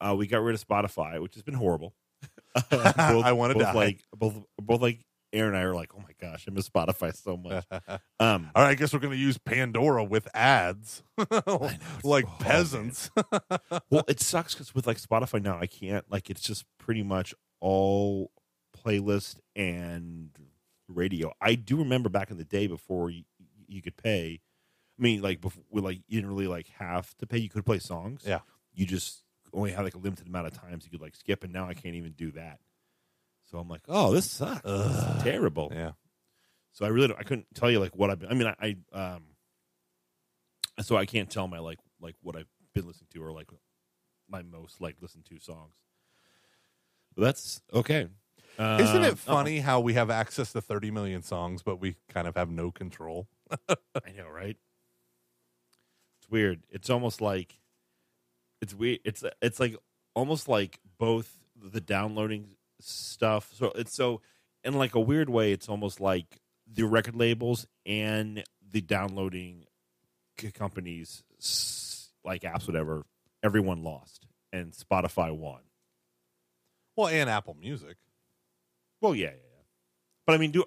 uh 0.00 0.14
we 0.16 0.26
got 0.26 0.42
rid 0.42 0.54
of 0.54 0.66
Spotify, 0.66 1.20
which 1.20 1.34
has 1.34 1.42
been 1.42 1.54
horrible. 1.54 1.94
both, 2.70 2.98
I 2.98 3.32
wanna 3.32 3.54
die. 3.54 3.72
Like 3.72 4.02
both 4.14 4.42
both 4.58 4.80
like 4.80 5.00
Aaron 5.32 5.54
and 5.54 5.58
I 5.58 5.66
are 5.66 5.74
like, 5.74 5.92
oh 5.94 6.00
my 6.00 6.14
gosh, 6.20 6.46
I 6.48 6.50
miss 6.50 6.68
Spotify 6.68 7.14
so 7.14 7.36
much. 7.36 7.64
Um, 8.18 8.50
All 8.54 8.62
right, 8.62 8.70
I 8.70 8.74
guess 8.74 8.94
we're 8.94 9.00
going 9.00 9.12
to 9.12 9.18
use 9.18 9.36
Pandora 9.36 10.02
with 10.02 10.26
ads, 10.34 11.02
like 11.18 12.24
oh, 12.26 12.36
peasants. 12.38 13.10
well, 13.90 14.04
it 14.08 14.20
sucks 14.20 14.54
because 14.54 14.74
with 14.74 14.86
like 14.86 14.98
Spotify 14.98 15.42
now, 15.42 15.58
I 15.60 15.66
can't 15.66 16.10
like 16.10 16.30
it's 16.30 16.40
just 16.40 16.64
pretty 16.78 17.02
much 17.02 17.34
all 17.60 18.30
playlist 18.74 19.36
and 19.54 20.30
radio. 20.88 21.32
I 21.42 21.56
do 21.56 21.76
remember 21.76 22.08
back 22.08 22.30
in 22.30 22.38
the 22.38 22.44
day 22.44 22.66
before 22.66 23.10
you, 23.10 23.24
you 23.68 23.82
could 23.82 23.98
pay. 23.98 24.40
I 24.98 25.02
mean, 25.02 25.20
like 25.20 25.42
before, 25.42 25.62
like 25.72 26.00
you 26.08 26.20
didn't 26.20 26.30
really 26.30 26.48
like 26.48 26.68
have 26.78 27.14
to 27.18 27.26
pay. 27.26 27.36
You 27.36 27.50
could 27.50 27.66
play 27.66 27.78
songs. 27.78 28.22
Yeah. 28.26 28.40
You 28.72 28.86
just 28.86 29.24
only 29.56 29.72
had 29.72 29.84
like 29.84 29.94
a 29.94 29.98
limited 29.98 30.28
amount 30.28 30.46
of 30.46 30.52
times 30.52 30.84
you 30.84 30.90
could 30.90 31.00
like 31.00 31.16
skip, 31.16 31.42
and 31.44 31.52
now 31.52 31.66
I 31.68 31.74
can't 31.74 31.94
even 31.96 32.12
do 32.12 32.30
that. 32.32 32.60
So 33.50 33.58
I'm 33.58 33.68
like, 33.68 33.82
oh, 33.88 34.12
this 34.12 34.30
sucks. 34.30 34.62
This 34.62 34.74
is 34.96 35.22
terrible. 35.22 35.70
yeah, 35.72 35.92
So 36.72 36.84
I 36.84 36.88
really 36.88 37.08
don't, 37.08 37.18
I 37.18 37.22
couldn't 37.22 37.46
tell 37.54 37.70
you 37.70 37.78
like 37.80 37.96
what 37.96 38.10
I've 38.10 38.18
been. 38.18 38.30
I 38.30 38.34
mean, 38.34 38.48
I, 38.60 38.76
I 38.92 39.14
um, 39.16 39.22
so 40.82 40.96
I 40.96 41.06
can't 41.06 41.30
tell 41.30 41.46
my 41.48 41.58
like 41.58 41.78
like 42.00 42.16
what 42.22 42.36
I've 42.36 42.48
been 42.74 42.86
listening 42.86 43.08
to 43.14 43.22
or 43.24 43.32
like 43.32 43.48
my 44.28 44.42
most 44.42 44.80
like 44.80 44.96
listened 45.00 45.24
to 45.26 45.38
songs. 45.38 45.74
But 47.14 47.22
that's 47.22 47.60
okay. 47.72 48.08
Uh, 48.58 48.78
isn't 48.80 49.04
it 49.04 49.18
funny 49.18 49.60
how 49.60 49.80
we 49.80 49.94
have 49.94 50.10
access 50.10 50.52
to 50.52 50.60
30 50.60 50.90
million 50.90 51.22
songs, 51.22 51.62
but 51.62 51.80
we 51.80 51.96
kind 52.08 52.26
of 52.26 52.36
have 52.36 52.50
no 52.50 52.70
control? 52.70 53.28
I 53.68 54.12
know, 54.16 54.28
right? 54.28 54.56
It's 56.18 56.30
weird. 56.30 56.62
It's 56.70 56.88
almost 56.90 57.20
like 57.20 57.58
it's 58.66 58.74
weird. 58.74 59.00
It's 59.04 59.24
it's 59.40 59.60
like 59.60 59.76
almost 60.14 60.48
like 60.48 60.78
both 60.98 61.32
the 61.54 61.80
downloading 61.80 62.56
stuff. 62.80 63.50
So 63.54 63.72
it's 63.76 63.94
so 63.94 64.20
in 64.64 64.74
like 64.74 64.94
a 64.94 65.00
weird 65.00 65.30
way. 65.30 65.52
It's 65.52 65.68
almost 65.68 66.00
like 66.00 66.40
the 66.70 66.84
record 66.84 67.14
labels 67.16 67.66
and 67.84 68.42
the 68.68 68.80
downloading 68.80 69.66
c- 70.40 70.50
companies, 70.50 71.22
like 72.24 72.42
apps, 72.42 72.66
whatever. 72.66 73.04
Everyone 73.42 73.84
lost, 73.84 74.26
and 74.52 74.72
Spotify 74.72 75.34
won. 75.34 75.60
Well, 76.96 77.08
and 77.08 77.30
Apple 77.30 77.54
Music. 77.60 77.96
Well, 79.00 79.14
yeah, 79.14 79.26
yeah, 79.26 79.30
yeah. 79.30 79.62
But 80.26 80.34
I 80.34 80.38
mean, 80.38 80.50
do 80.50 80.64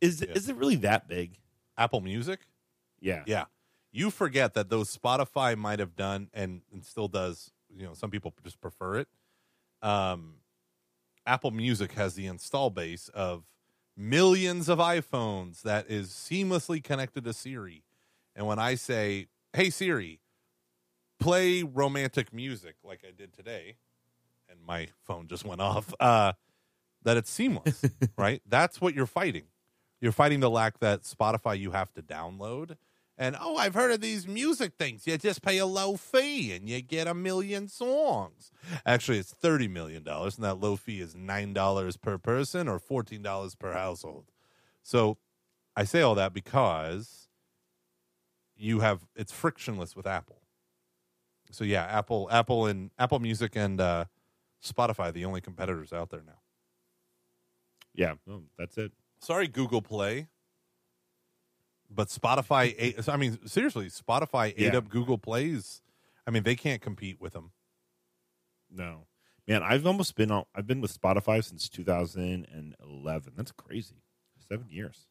is 0.00 0.20
Yeah. 0.20 0.32
is 0.34 0.48
it 0.48 0.56
really 0.56 0.76
that 0.76 1.06
big? 1.06 1.38
Apple 1.76 2.00
Music? 2.00 2.40
Yeah, 3.00 3.22
Yeah. 3.26 3.44
You 3.92 4.10
forget 4.10 4.54
that 4.54 4.70
those 4.70 4.96
Spotify 4.96 5.56
might 5.56 5.78
have 5.78 5.96
done 5.96 6.28
and, 6.32 6.62
and 6.72 6.84
still 6.84 7.08
does, 7.08 7.50
you 7.74 7.84
know, 7.84 7.94
some 7.94 8.10
people 8.10 8.32
just 8.44 8.60
prefer 8.60 8.98
it. 8.98 9.08
Um, 9.82 10.34
Apple 11.26 11.50
Music 11.50 11.92
has 11.92 12.14
the 12.14 12.26
install 12.26 12.70
base 12.70 13.08
of 13.08 13.44
millions 13.96 14.68
of 14.68 14.78
iPhones 14.78 15.62
that 15.62 15.90
is 15.90 16.08
seamlessly 16.08 16.82
connected 16.82 17.24
to 17.24 17.32
Siri. 17.32 17.84
And 18.34 18.46
when 18.46 18.58
I 18.58 18.74
say, 18.74 19.26
"Hey 19.52 19.70
Siri, 19.70 20.20
play 21.18 21.62
romantic 21.62 22.32
music," 22.32 22.76
like 22.82 23.04
I 23.06 23.10
did 23.10 23.32
today, 23.32 23.76
and 24.48 24.60
my 24.64 24.88
phone 25.04 25.28
just 25.28 25.44
went 25.44 25.60
off, 25.60 25.92
uh, 26.00 26.32
that 27.02 27.16
it's 27.16 27.30
seamless, 27.30 27.84
right? 28.16 28.42
That's 28.46 28.80
what 28.80 28.94
you're 28.94 29.06
fighting. 29.06 29.44
You're 30.00 30.12
fighting 30.12 30.40
the 30.40 30.50
lack 30.50 30.78
that 30.78 31.02
Spotify 31.02 31.58
you 31.58 31.72
have 31.72 31.92
to 31.94 32.02
download. 32.02 32.76
And 33.20 33.36
oh, 33.40 33.56
I've 33.58 33.74
heard 33.74 33.92
of 33.92 34.00
these 34.00 34.26
music 34.26 34.72
things. 34.78 35.06
You 35.06 35.18
just 35.18 35.42
pay 35.42 35.58
a 35.58 35.66
low 35.66 35.96
fee 35.98 36.52
and 36.54 36.68
you 36.68 36.82
get 36.82 37.06
a 37.06 37.14
million 37.14 37.68
songs. 37.68 38.50
Actually, 38.86 39.18
it's 39.18 39.32
thirty 39.34 39.68
million 39.68 40.02
dollars, 40.04 40.36
and 40.36 40.44
that 40.44 40.56
low 40.60 40.76
fee 40.76 41.00
is 41.00 41.14
nine 41.14 41.52
dollars 41.52 41.98
per 41.98 42.18
person 42.18 42.68
or 42.68 42.80
fourteen 42.80 43.22
dollars 43.22 43.54
per 43.54 43.74
household. 43.74 44.32
So, 44.82 45.18
I 45.76 45.84
say 45.84 46.02
all 46.02 46.16
that 46.16 46.32
because 46.34 47.28
you 48.56 48.80
have 48.80 49.06
it's 49.16 49.32
frictionless 49.32 49.94
with 49.96 50.06
Apple. 50.06 50.40
So 51.52 51.64
yeah, 51.64 51.84
Apple, 51.84 52.28
Apple, 52.32 52.66
and 52.66 52.90
Apple 52.98 53.18
Music 53.20 53.56
and 53.56 53.80
uh, 53.80 54.06
Spotify, 54.64 55.12
the 55.12 55.24
only 55.26 55.40
competitors 55.42 55.92
out 55.92 56.10
there 56.10 56.22
now. 56.26 56.40
yeah. 57.94 58.14
Oh, 58.28 58.42
that's 58.58 58.78
it. 58.78 58.92
Sorry, 59.20 59.48
Google 59.48 59.82
Play. 59.82 60.28
But 61.90 62.08
Spotify, 62.08 62.74
ate, 62.78 63.08
I 63.08 63.16
mean, 63.16 63.38
seriously, 63.46 63.86
Spotify 63.88 64.48
ate 64.48 64.58
Yeah. 64.72 64.76
up 64.76 64.88
Google 64.88 65.18
Plays. 65.18 65.82
I 66.26 66.30
mean, 66.30 66.44
they 66.44 66.54
can't 66.54 66.80
compete 66.80 67.20
with 67.20 67.32
them. 67.32 67.50
No, 68.70 69.06
man, 69.48 69.62
I've 69.64 69.84
almost 69.86 70.14
been 70.14 70.30
on. 70.30 70.44
I've 70.54 70.66
been 70.66 70.80
with 70.80 70.96
Spotify 70.98 71.42
since 71.42 71.68
2011. 71.68 73.32
That's 73.36 73.50
crazy. 73.52 73.96
Seven 74.48 74.68
years. 74.70 75.08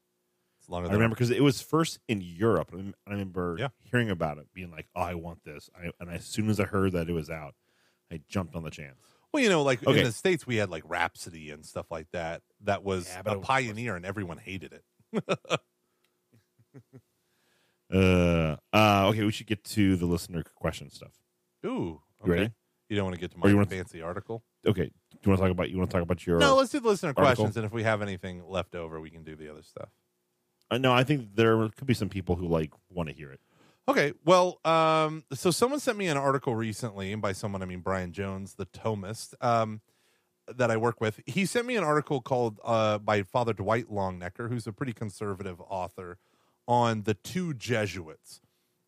It's 0.59 0.69
longer 0.69 0.88
than 0.88 0.93
I 0.93 0.98
remember 0.98 1.15
because 1.15 1.29
it 1.31 1.43
was 1.43 1.62
first 1.62 2.00
in 2.07 2.21
Europe. 2.21 2.71
I 2.74 3.12
remember 3.12 3.57
Yeah. 3.59 3.69
hearing 3.83 4.09
about 4.09 4.38
it, 4.38 4.48
being 4.53 4.71
like, 4.71 4.88
"Oh, 4.95 5.01
I 5.01 5.15
want 5.15 5.43
this." 5.43 5.69
I, 5.75 5.91
and 6.00 6.09
as 6.09 6.25
soon 6.25 6.50
as 6.50 6.59
I 6.59 6.65
heard 6.65 6.93
that 6.93 7.09
it 7.09 7.13
was 7.13 7.29
out, 7.29 7.55
I 8.12 8.21
jumped 8.29 8.55
on 8.55 8.63
the 8.63 8.69
chance. 8.71 9.00
Well, 9.33 9.43
you 9.43 9.50
know, 9.50 9.62
like 9.63 9.86
Okay. 9.86 10.00
in 10.00 10.05
the 10.05 10.12
states, 10.13 10.48
we 10.48 10.55
had 10.55 10.69
like 10.69 10.83
Rhapsody 10.86 11.51
and 11.51 11.65
stuff 11.65 11.91
like 11.91 12.09
that. 12.12 12.41
That 12.62 12.83
was 12.83 13.07
Yeah, 13.09 13.21
a 13.25 13.38
was- 13.38 13.45
pioneer, 13.45 13.95
and 13.98 14.05
everyone 14.05 14.38
hated 14.38 14.74
it. 14.74 14.86
Uh, 17.92 18.56
uh, 18.72 19.08
okay, 19.10 19.24
we 19.24 19.32
should 19.32 19.48
get 19.48 19.64
to 19.64 19.96
the 19.96 20.06
listener 20.06 20.44
question 20.56 20.92
stuff. 20.92 21.10
Ooh, 21.66 21.70
You 21.70 22.02
okay. 22.22 22.32
ready? 22.32 22.52
You 22.88 22.96
don't 22.96 23.06
want 23.06 23.16
to 23.16 23.20
get 23.20 23.32
to 23.32 23.38
my 23.40 23.50
you 23.50 23.56
wanna- 23.56 23.66
fancy 23.68 24.02
article? 24.02 24.44
Okay, 24.64 24.84
do 24.84 25.18
you 25.24 25.30
want 25.30 25.40
to 25.40 25.44
talk 25.46 25.52
about? 25.52 25.70
You 25.72 25.78
want 25.80 25.90
to 25.90 25.94
talk 25.96 26.04
about 26.04 26.28
your? 26.28 26.38
No, 26.38 26.56
let's 26.56 26.70
do 26.72 26.80
the 26.80 26.88
listener 26.88 27.10
article? 27.10 27.24
questions, 27.24 27.58
and 27.58 27.66
if 27.66 27.72
we 27.72 27.82
have 27.82 28.02
anything 28.04 28.48
left 28.48 28.76
over, 28.76 29.00
we 29.00 29.10
can 29.10 29.24
do 29.24 29.36
the 29.36 29.50
other 29.50 29.64
stuff. 29.64 29.90
Uh, 30.70 30.78
no, 30.78 30.92
I 30.94 31.04
think 31.04 31.36
there 31.36 31.68
could 31.70 31.88
be 31.88 31.94
some 31.96 32.10
people 32.10 32.36
who 32.36 32.48
like 32.48 32.72
want 32.92 33.10
to 33.10 33.16
hear 33.16 33.32
it. 33.32 33.40
Okay, 33.88 34.14
well, 34.24 34.60
um, 34.66 35.24
so 35.34 35.50
someone 35.50 35.80
sent 35.80 35.98
me 35.98 36.08
an 36.10 36.18
article 36.18 36.54
recently, 36.56 37.12
and 37.12 37.22
by 37.24 37.32
someone 37.32 37.64
I 37.64 37.66
mean 37.66 37.80
Brian 37.80 38.12
Jones, 38.12 38.54
the 38.54 38.68
Thomist, 38.68 39.34
um, 39.42 39.82
that 40.56 40.70
I 40.70 40.78
work 40.78 41.02
with. 41.02 41.22
He 41.26 41.48
sent 41.48 41.66
me 41.66 41.76
an 41.76 41.84
article 41.84 42.22
called 42.22 42.60
uh, 42.64 43.00
by 43.00 43.24
Father 43.24 43.54
Dwight 43.54 43.88
Longenecker, 43.90 44.48
who's 44.50 44.68
a 44.68 44.74
pretty 44.74 44.94
conservative 44.94 45.60
author, 45.62 46.18
on 46.70 47.02
the 47.02 47.16
two 47.16 47.56
Jesuits. 47.56 48.42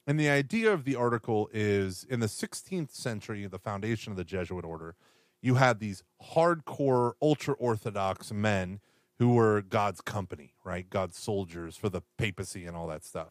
And 0.05 0.19
the 0.19 0.29
idea 0.29 0.71
of 0.71 0.83
the 0.85 0.95
article 0.95 1.49
is 1.51 2.05
in 2.07 2.19
the 2.19 2.27
16th 2.27 2.91
century, 2.91 3.45
the 3.47 3.57
foundation 3.57 4.11
of 4.11 4.17
the 4.17 4.23
Jesuit 4.23 4.63
order, 4.63 4.95
you 5.41 5.55
had 5.55 5.79
these 5.79 6.03
hardcore, 6.33 7.13
ultra 7.21 7.55
Orthodox 7.55 8.31
men 8.31 8.79
who 9.17 9.33
were 9.33 9.61
God's 9.63 9.99
company, 9.99 10.53
right? 10.63 10.87
God's 10.87 11.17
soldiers 11.17 11.75
for 11.75 11.89
the 11.89 12.03
papacy 12.17 12.65
and 12.65 12.77
all 12.77 12.87
that 12.87 13.03
stuff. 13.03 13.29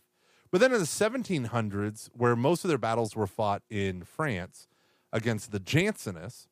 But 0.50 0.60
then 0.60 0.72
in 0.72 0.80
the 0.80 0.84
1700s, 0.84 2.10
where 2.12 2.34
most 2.34 2.64
of 2.64 2.68
their 2.68 2.78
battles 2.78 3.14
were 3.14 3.28
fought 3.28 3.62
in 3.70 4.02
France 4.02 4.66
against 5.12 5.52
the 5.52 5.60
Jansenists, 5.60 6.48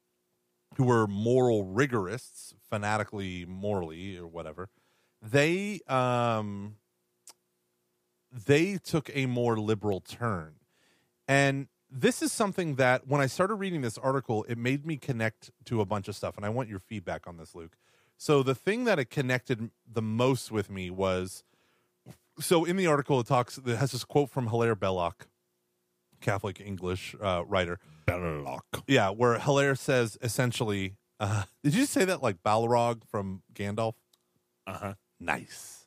who 0.76 0.84
were 0.84 1.08
moral 1.08 1.64
rigorists, 1.64 2.54
fanatically 2.70 3.44
morally 3.44 4.16
or 4.16 4.26
whatever, 4.28 4.68
they 5.20 5.80
um, 5.88 6.76
they 8.32 8.78
took 8.78 9.10
a 9.14 9.26
more 9.26 9.58
liberal 9.58 10.00
turn. 10.00 10.54
And 11.26 11.68
this 11.90 12.22
is 12.22 12.32
something 12.32 12.76
that 12.76 13.06
when 13.06 13.20
I 13.20 13.26
started 13.26 13.54
reading 13.54 13.80
this 13.80 13.98
article, 13.98 14.44
it 14.48 14.58
made 14.58 14.86
me 14.86 14.96
connect 14.96 15.50
to 15.66 15.80
a 15.80 15.86
bunch 15.86 16.08
of 16.08 16.16
stuff. 16.16 16.36
And 16.36 16.44
I 16.44 16.48
want 16.48 16.68
your 16.68 16.78
feedback 16.78 17.26
on 17.26 17.36
this, 17.36 17.54
Luke. 17.54 17.76
So 18.16 18.42
the 18.42 18.54
thing 18.54 18.84
that 18.84 18.98
it 18.98 19.06
connected 19.06 19.70
the 19.90 20.02
most 20.02 20.50
with 20.50 20.70
me 20.70 20.90
was 20.90 21.44
so 22.40 22.64
in 22.64 22.76
the 22.76 22.86
article 22.86 23.20
it 23.20 23.26
talks 23.26 23.58
it 23.58 23.76
has 23.76 23.92
this 23.92 24.04
quote 24.04 24.30
from 24.30 24.48
Hilaire 24.48 24.74
Belloc, 24.74 25.28
Catholic 26.20 26.60
English 26.60 27.14
uh, 27.20 27.44
writer. 27.46 27.78
Belloc. 28.06 28.64
Yeah, 28.86 29.10
where 29.10 29.38
Hilaire 29.38 29.76
says 29.76 30.18
essentially, 30.20 30.96
uh, 31.20 31.44
did 31.62 31.74
you 31.74 31.86
say 31.86 32.04
that 32.04 32.22
like 32.22 32.42
Balrog 32.42 33.02
from 33.08 33.42
Gandalf? 33.54 33.94
Uh 34.66 34.78
huh. 34.78 34.94
Nice. 35.20 35.86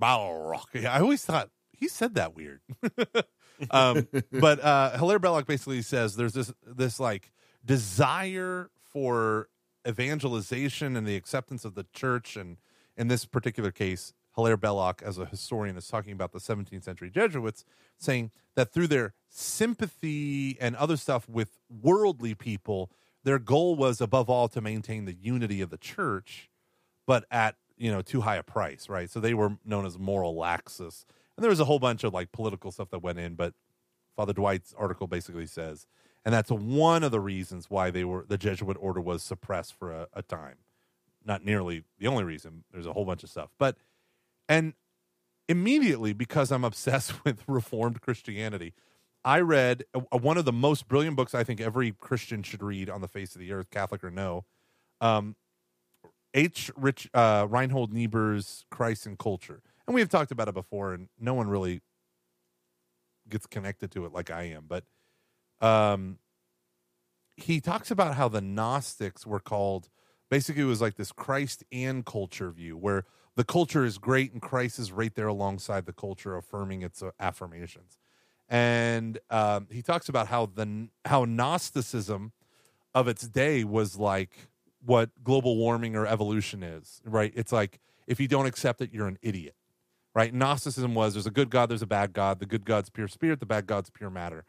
Balrog. 0.00 0.66
Yeah, 0.74 0.92
I 0.92 1.00
always 1.00 1.24
thought 1.24 1.50
he 1.78 1.88
said 1.88 2.14
that 2.14 2.34
weird. 2.34 2.60
um, 3.70 4.08
but 4.32 4.62
uh, 4.62 4.96
Hilaire 4.96 5.18
Belloc 5.18 5.46
basically 5.46 5.82
says 5.82 6.16
there's 6.16 6.34
this 6.34 6.52
this 6.66 7.00
like 7.00 7.32
desire 7.64 8.70
for 8.80 9.48
evangelization 9.86 10.96
and 10.96 11.06
the 11.06 11.16
acceptance 11.16 11.64
of 11.64 11.74
the 11.74 11.86
church, 11.92 12.36
and 12.36 12.56
in 12.96 13.08
this 13.08 13.24
particular 13.26 13.70
case, 13.70 14.12
Hilaire 14.34 14.56
Belloc, 14.56 15.02
as 15.02 15.18
a 15.18 15.26
historian, 15.26 15.76
is 15.76 15.88
talking 15.88 16.12
about 16.12 16.32
the 16.32 16.38
17th 16.38 16.84
century 16.84 17.10
Jesuits, 17.10 17.64
saying 17.98 18.30
that 18.56 18.72
through 18.72 18.88
their 18.88 19.14
sympathy 19.28 20.56
and 20.60 20.74
other 20.76 20.96
stuff 20.96 21.28
with 21.28 21.58
worldly 21.68 22.34
people, 22.34 22.90
their 23.22 23.38
goal 23.38 23.76
was 23.76 24.00
above 24.00 24.28
all 24.28 24.48
to 24.48 24.60
maintain 24.60 25.04
the 25.04 25.14
unity 25.14 25.60
of 25.60 25.70
the 25.70 25.78
church, 25.78 26.50
but 27.06 27.24
at 27.30 27.56
you 27.76 27.90
know 27.90 28.02
too 28.02 28.22
high 28.22 28.36
a 28.36 28.42
price, 28.42 28.88
right? 28.88 29.10
So 29.10 29.20
they 29.20 29.34
were 29.34 29.56
known 29.64 29.86
as 29.86 29.98
moral 29.98 30.36
laxists, 30.36 31.06
and 31.36 31.42
there 31.42 31.50
was 31.50 31.60
a 31.60 31.64
whole 31.64 31.78
bunch 31.78 32.04
of 32.04 32.12
like 32.12 32.32
political 32.32 32.70
stuff 32.70 32.90
that 32.90 33.02
went 33.02 33.18
in. 33.18 33.34
But 33.34 33.54
Father 34.16 34.32
Dwight's 34.32 34.74
article 34.76 35.06
basically 35.06 35.46
says, 35.46 35.86
and 36.24 36.32
that's 36.32 36.50
one 36.50 37.02
of 37.02 37.10
the 37.10 37.20
reasons 37.20 37.68
why 37.68 37.90
they 37.90 38.04
were 38.04 38.24
the 38.26 38.38
Jesuit 38.38 38.76
order 38.80 39.00
was 39.00 39.22
suppressed 39.22 39.74
for 39.78 39.92
a, 39.92 40.08
a 40.12 40.22
time. 40.22 40.56
Not 41.24 41.44
nearly 41.44 41.84
the 41.98 42.06
only 42.06 42.24
reason. 42.24 42.64
There's 42.72 42.86
a 42.86 42.92
whole 42.92 43.04
bunch 43.04 43.22
of 43.22 43.30
stuff, 43.30 43.50
but 43.58 43.76
and 44.48 44.74
immediately 45.48 46.12
because 46.12 46.50
I'm 46.50 46.64
obsessed 46.64 47.24
with 47.24 47.42
Reformed 47.46 48.00
Christianity, 48.00 48.74
I 49.24 49.40
read 49.40 49.84
uh, 49.94 50.18
one 50.18 50.36
of 50.36 50.44
the 50.44 50.52
most 50.52 50.86
brilliant 50.86 51.16
books 51.16 51.34
I 51.34 51.44
think 51.44 51.60
every 51.60 51.92
Christian 51.92 52.42
should 52.42 52.62
read 52.62 52.90
on 52.90 53.00
the 53.00 53.08
face 53.08 53.34
of 53.34 53.40
the 53.40 53.52
earth, 53.52 53.70
Catholic 53.70 54.04
or 54.04 54.10
no. 54.10 54.44
Um, 55.00 55.36
H. 56.34 56.70
Rich 56.76 57.08
uh, 57.14 57.46
Reinhold 57.48 57.92
Niebuhr's 57.92 58.66
Christ 58.70 59.06
and 59.06 59.18
Culture, 59.18 59.62
and 59.86 59.94
we 59.94 60.00
have 60.00 60.08
talked 60.08 60.30
about 60.30 60.48
it 60.48 60.54
before, 60.54 60.94
and 60.94 61.08
no 61.18 61.34
one 61.34 61.48
really 61.48 61.80
gets 63.28 63.46
connected 63.46 63.90
to 63.92 64.04
it 64.04 64.12
like 64.12 64.30
I 64.30 64.44
am. 64.44 64.64
But 64.68 64.84
um, 65.60 66.18
he 67.36 67.60
talks 67.60 67.90
about 67.90 68.14
how 68.14 68.28
the 68.28 68.40
Gnostics 68.40 69.26
were 69.26 69.40
called. 69.40 69.88
Basically, 70.30 70.62
it 70.62 70.66
was 70.66 70.80
like 70.80 70.96
this 70.96 71.12
Christ 71.12 71.64
and 71.72 72.04
culture 72.04 72.50
view, 72.50 72.76
where 72.76 73.04
the 73.36 73.44
culture 73.44 73.84
is 73.84 73.98
great 73.98 74.32
and 74.32 74.40
Christ 74.40 74.78
is 74.78 74.92
right 74.92 75.14
there 75.14 75.26
alongside 75.26 75.86
the 75.86 75.92
culture, 75.92 76.36
affirming 76.36 76.82
its 76.82 77.02
uh, 77.02 77.10
affirmations. 77.18 77.98
And 78.48 79.18
um, 79.30 79.68
he 79.70 79.82
talks 79.82 80.08
about 80.08 80.28
how 80.28 80.46
the 80.46 80.88
how 81.04 81.24
Gnosticism 81.24 82.32
of 82.94 83.08
its 83.08 83.26
day 83.26 83.64
was 83.64 83.96
like 83.96 84.30
what 84.84 85.10
global 85.24 85.56
warming 85.56 85.96
or 85.96 86.06
evolution 86.06 86.62
is, 86.62 87.00
right? 87.04 87.32
It's 87.34 87.52
like 87.52 87.80
if 88.06 88.20
you 88.20 88.28
don't 88.28 88.46
accept 88.46 88.80
it, 88.80 88.92
you're 88.92 89.06
an 89.08 89.18
idiot, 89.22 89.56
right? 90.14 90.32
Gnosticism 90.32 90.94
was 90.94 91.14
there's 91.14 91.26
a 91.26 91.30
good 91.30 91.50
God, 91.50 91.68
there's 91.68 91.82
a 91.82 91.86
bad 91.86 92.12
God. 92.12 92.38
The 92.38 92.46
good 92.46 92.64
God's 92.64 92.90
pure 92.90 93.08
spirit, 93.08 93.40
the 93.40 93.46
bad 93.46 93.66
God's 93.66 93.90
pure 93.90 94.10
matter. 94.10 94.44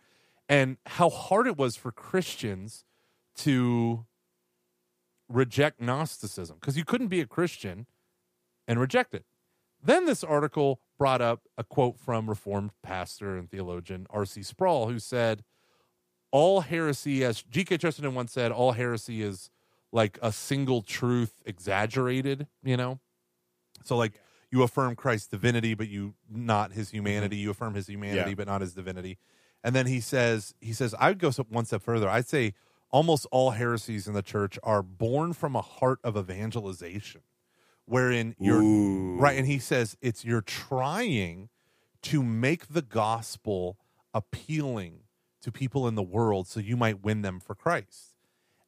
And 0.48 0.78
how 0.86 1.10
hard 1.10 1.48
it 1.48 1.58
was 1.58 1.76
for 1.76 1.92
Christians 1.92 2.86
to 3.38 4.06
reject 5.28 5.82
Gnosticism 5.82 6.58
because 6.60 6.78
you 6.78 6.86
couldn't 6.86 7.08
be 7.08 7.20
a 7.20 7.26
Christian 7.26 7.88
and 8.68 8.80
reject 8.80 9.14
it. 9.14 9.26
Then 9.84 10.06
this 10.06 10.24
article 10.24 10.80
brought 10.98 11.22
up 11.22 11.42
a 11.58 11.64
quote 11.64 12.00
from 12.00 12.28
Reformed 12.30 12.72
pastor 12.82 13.38
and 13.38 13.50
theologian 13.50 14.08
R.C. 14.10 14.44
Sproul, 14.44 14.88
who 14.88 15.00
said, 15.00 15.44
All 16.32 16.62
heresy, 16.62 17.24
as 17.24 17.44
G.K. 17.44 17.78
Chesterton 17.78 18.16
once 18.16 18.32
said, 18.32 18.52
all 18.52 18.72
heresy 18.72 19.22
is 19.22 19.50
like 19.92 20.18
a 20.22 20.32
single 20.32 20.82
truth 20.82 21.42
exaggerated, 21.46 22.48
you 22.64 22.78
know? 22.78 23.00
So, 23.84 23.96
like, 23.96 24.20
you 24.56 24.64
affirm 24.64 24.96
Christ's 24.96 25.28
divinity, 25.28 25.74
but 25.74 25.90
you 25.90 26.14
not 26.32 26.72
his 26.72 26.90
humanity. 26.92 27.36
You 27.36 27.52
affirm 27.52 27.74
his 27.74 27.88
humanity, 27.88 28.30
Yeah. 28.32 28.36
but 28.36 28.48
not 28.48 28.62
his 28.62 28.74
divinity. 28.74 29.18
And 29.64 29.76
then 29.76 29.86
he 29.86 30.00
says, 30.00 30.54
he 30.62 30.72
says, 30.72 30.96
I 30.98 31.10
would 31.10 31.20
go 31.20 31.30
one 31.50 31.66
step 31.66 31.82
further. 31.82 32.08
I'd 32.10 32.28
say 32.28 32.54
almost 32.90 33.28
all 33.32 33.52
heresies 33.52 34.08
in 34.08 34.14
the 34.14 34.22
church 34.22 34.58
are 34.64 34.82
born 34.82 35.34
from 35.34 35.56
a 35.56 35.62
heart 35.62 36.00
of 36.06 36.16
evangelization, 36.16 37.22
wherein 37.86 38.36
you're 38.40 38.62
Ooh. 38.62 39.18
right. 39.18 39.38
And 39.38 39.46
he 39.46 39.60
says 39.60 39.98
it's 40.02 40.24
you're 40.24 40.42
trying 40.42 41.50
to 42.04 42.24
make 42.24 42.68
the 42.70 42.82
gospel 42.82 43.78
appealing 44.14 45.00
to 45.42 45.52
people 45.52 45.86
in 45.88 45.96
the 45.96 46.04
world 46.04 46.48
so 46.48 46.62
you 46.62 46.78
might 46.78 47.04
win 47.04 47.24
them 47.24 47.42
for 47.42 47.56
Christ. 47.56 48.16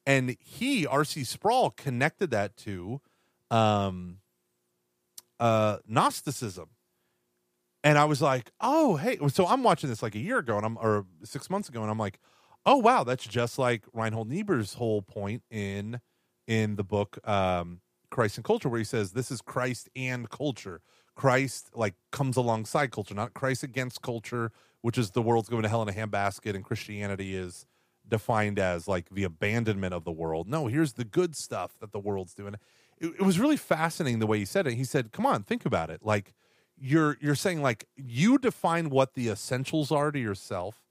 And 0.05 0.35
he, 0.39 0.85
R.C. 0.85 1.23
Sproul, 1.23 1.69
connected 1.71 2.31
that 2.31 2.57
to 2.57 2.99
um, 3.51 4.17
uh, 5.39 5.77
Gnosticism. 5.87 6.69
And 7.83 7.97
I 7.97 8.05
was 8.05 8.21
like, 8.21 8.51
oh, 8.59 8.97
hey. 8.97 9.17
So 9.29 9.47
I'm 9.47 9.63
watching 9.63 9.89
this 9.89 10.01
like 10.01 10.15
a 10.15 10.19
year 10.19 10.39
ago 10.39 10.57
and 10.57 10.65
I'm 10.65 10.77
or 10.77 11.05
six 11.23 11.49
months 11.49 11.69
ago, 11.69 11.81
and 11.81 11.91
I'm 11.91 11.99
like, 11.99 12.19
oh 12.65 12.77
wow, 12.77 13.03
that's 13.03 13.25
just 13.25 13.57
like 13.57 13.83
Reinhold 13.93 14.29
Niebuhr's 14.29 14.73
whole 14.73 15.01
point 15.01 15.43
in 15.49 16.01
in 16.47 16.75
the 16.75 16.83
book 16.83 17.17
um 17.27 17.81
Christ 18.09 18.37
and 18.37 18.45
Culture, 18.45 18.69
where 18.69 18.79
he 18.79 18.83
says 18.83 19.13
this 19.13 19.31
is 19.31 19.41
Christ 19.41 19.89
and 19.95 20.29
culture. 20.29 20.81
Christ 21.15 21.69
like 21.73 21.95
comes 22.11 22.37
alongside 22.37 22.91
culture, 22.91 23.15
not 23.15 23.33
Christ 23.33 23.63
against 23.63 24.01
culture, 24.01 24.51
which 24.81 24.97
is 24.97 25.11
the 25.11 25.21
world's 25.21 25.49
going 25.49 25.63
to 25.63 25.69
hell 25.69 25.81
in 25.81 25.89
a 25.89 25.93
handbasket, 25.93 26.55
and 26.55 26.63
Christianity 26.63 27.35
is 27.35 27.65
defined 28.07 28.59
as 28.59 28.87
like 28.87 29.09
the 29.09 29.23
abandonment 29.23 29.93
of 29.93 30.03
the 30.03 30.11
world. 30.11 30.47
No, 30.47 30.67
here's 30.67 30.93
the 30.93 31.05
good 31.05 31.35
stuff 31.35 31.77
that 31.79 31.91
the 31.91 31.99
world's 31.99 32.33
doing. 32.33 32.55
It, 32.99 33.07
it 33.19 33.21
was 33.21 33.39
really 33.39 33.57
fascinating 33.57 34.19
the 34.19 34.27
way 34.27 34.39
he 34.39 34.45
said 34.45 34.67
it. 34.67 34.73
He 34.73 34.83
said, 34.83 35.11
"Come 35.11 35.25
on, 35.25 35.43
think 35.43 35.65
about 35.65 35.89
it. 35.89 36.03
Like 36.03 36.33
you're 36.77 37.17
you're 37.21 37.35
saying 37.35 37.61
like 37.61 37.87
you 37.95 38.37
define 38.37 38.89
what 38.89 39.13
the 39.13 39.29
essentials 39.29 39.91
are 39.91 40.11
to 40.11 40.19
yourself, 40.19 40.83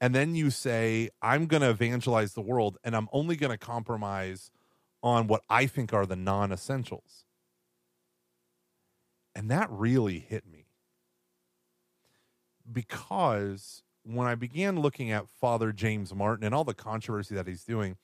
and 0.00 0.14
then 0.14 0.34
you 0.34 0.50
say 0.50 1.10
I'm 1.20 1.46
going 1.46 1.62
to 1.62 1.70
evangelize 1.70 2.34
the 2.34 2.40
world, 2.42 2.78
and 2.84 2.96
I'm 2.96 3.08
only 3.12 3.36
going 3.36 3.52
to 3.52 3.58
compromise 3.58 4.50
on 5.02 5.26
what 5.26 5.42
I 5.48 5.66
think 5.66 5.92
are 5.92 6.06
the 6.06 6.16
non-essentials." 6.16 7.24
And 9.34 9.50
that 9.50 9.70
really 9.70 10.18
hit 10.18 10.46
me 10.46 10.66
because 12.70 13.82
when 14.04 14.26
I 14.26 14.34
began 14.34 14.80
looking 14.80 15.10
at 15.10 15.28
Father 15.28 15.72
James 15.72 16.14
Martin 16.14 16.44
and 16.44 16.54
all 16.54 16.64
the 16.64 16.74
controversy 16.74 17.34
that 17.34 17.46
he's 17.46 17.64
doing, 17.64 17.96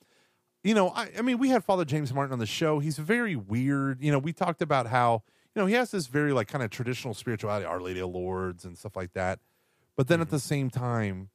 you 0.69 0.75
know, 0.75 0.91
I, 0.91 1.09
I 1.17 1.23
mean, 1.23 1.39
we 1.39 1.49
had 1.49 1.65
Father 1.65 1.87
James 1.87 2.13
Martin 2.13 2.35
on 2.35 2.41
the 2.41 2.45
show. 2.45 2.79
He's 2.79 2.99
very 2.99 3.35
weird. 3.35 4.03
You 4.03 4.13
know, 4.13 4.19
we 4.19 4.35
talked 4.35 4.61
about 4.61 4.87
how, 4.87 5.23
you 5.55 5.63
know, 5.63 5.65
he 5.65 5.73
has 5.73 5.93
this 5.93 6.09
very 6.09 6.31
like 6.31 6.47
kind 6.47 6.63
of 6.63 6.69
traditional 6.69 7.15
spirituality, 7.15 7.65
Our 7.65 7.81
Lady 7.81 8.01
of 8.01 8.11
Lourdes 8.11 8.67
and 8.67 8.77
stuff 8.77 8.95
like 8.95 9.15
that. 9.15 9.39
But 9.97 10.09
then 10.09 10.21
at 10.21 10.27
mm-hmm. 10.27 10.37
the 10.37 10.41
same 10.41 10.69
time, 10.69 11.31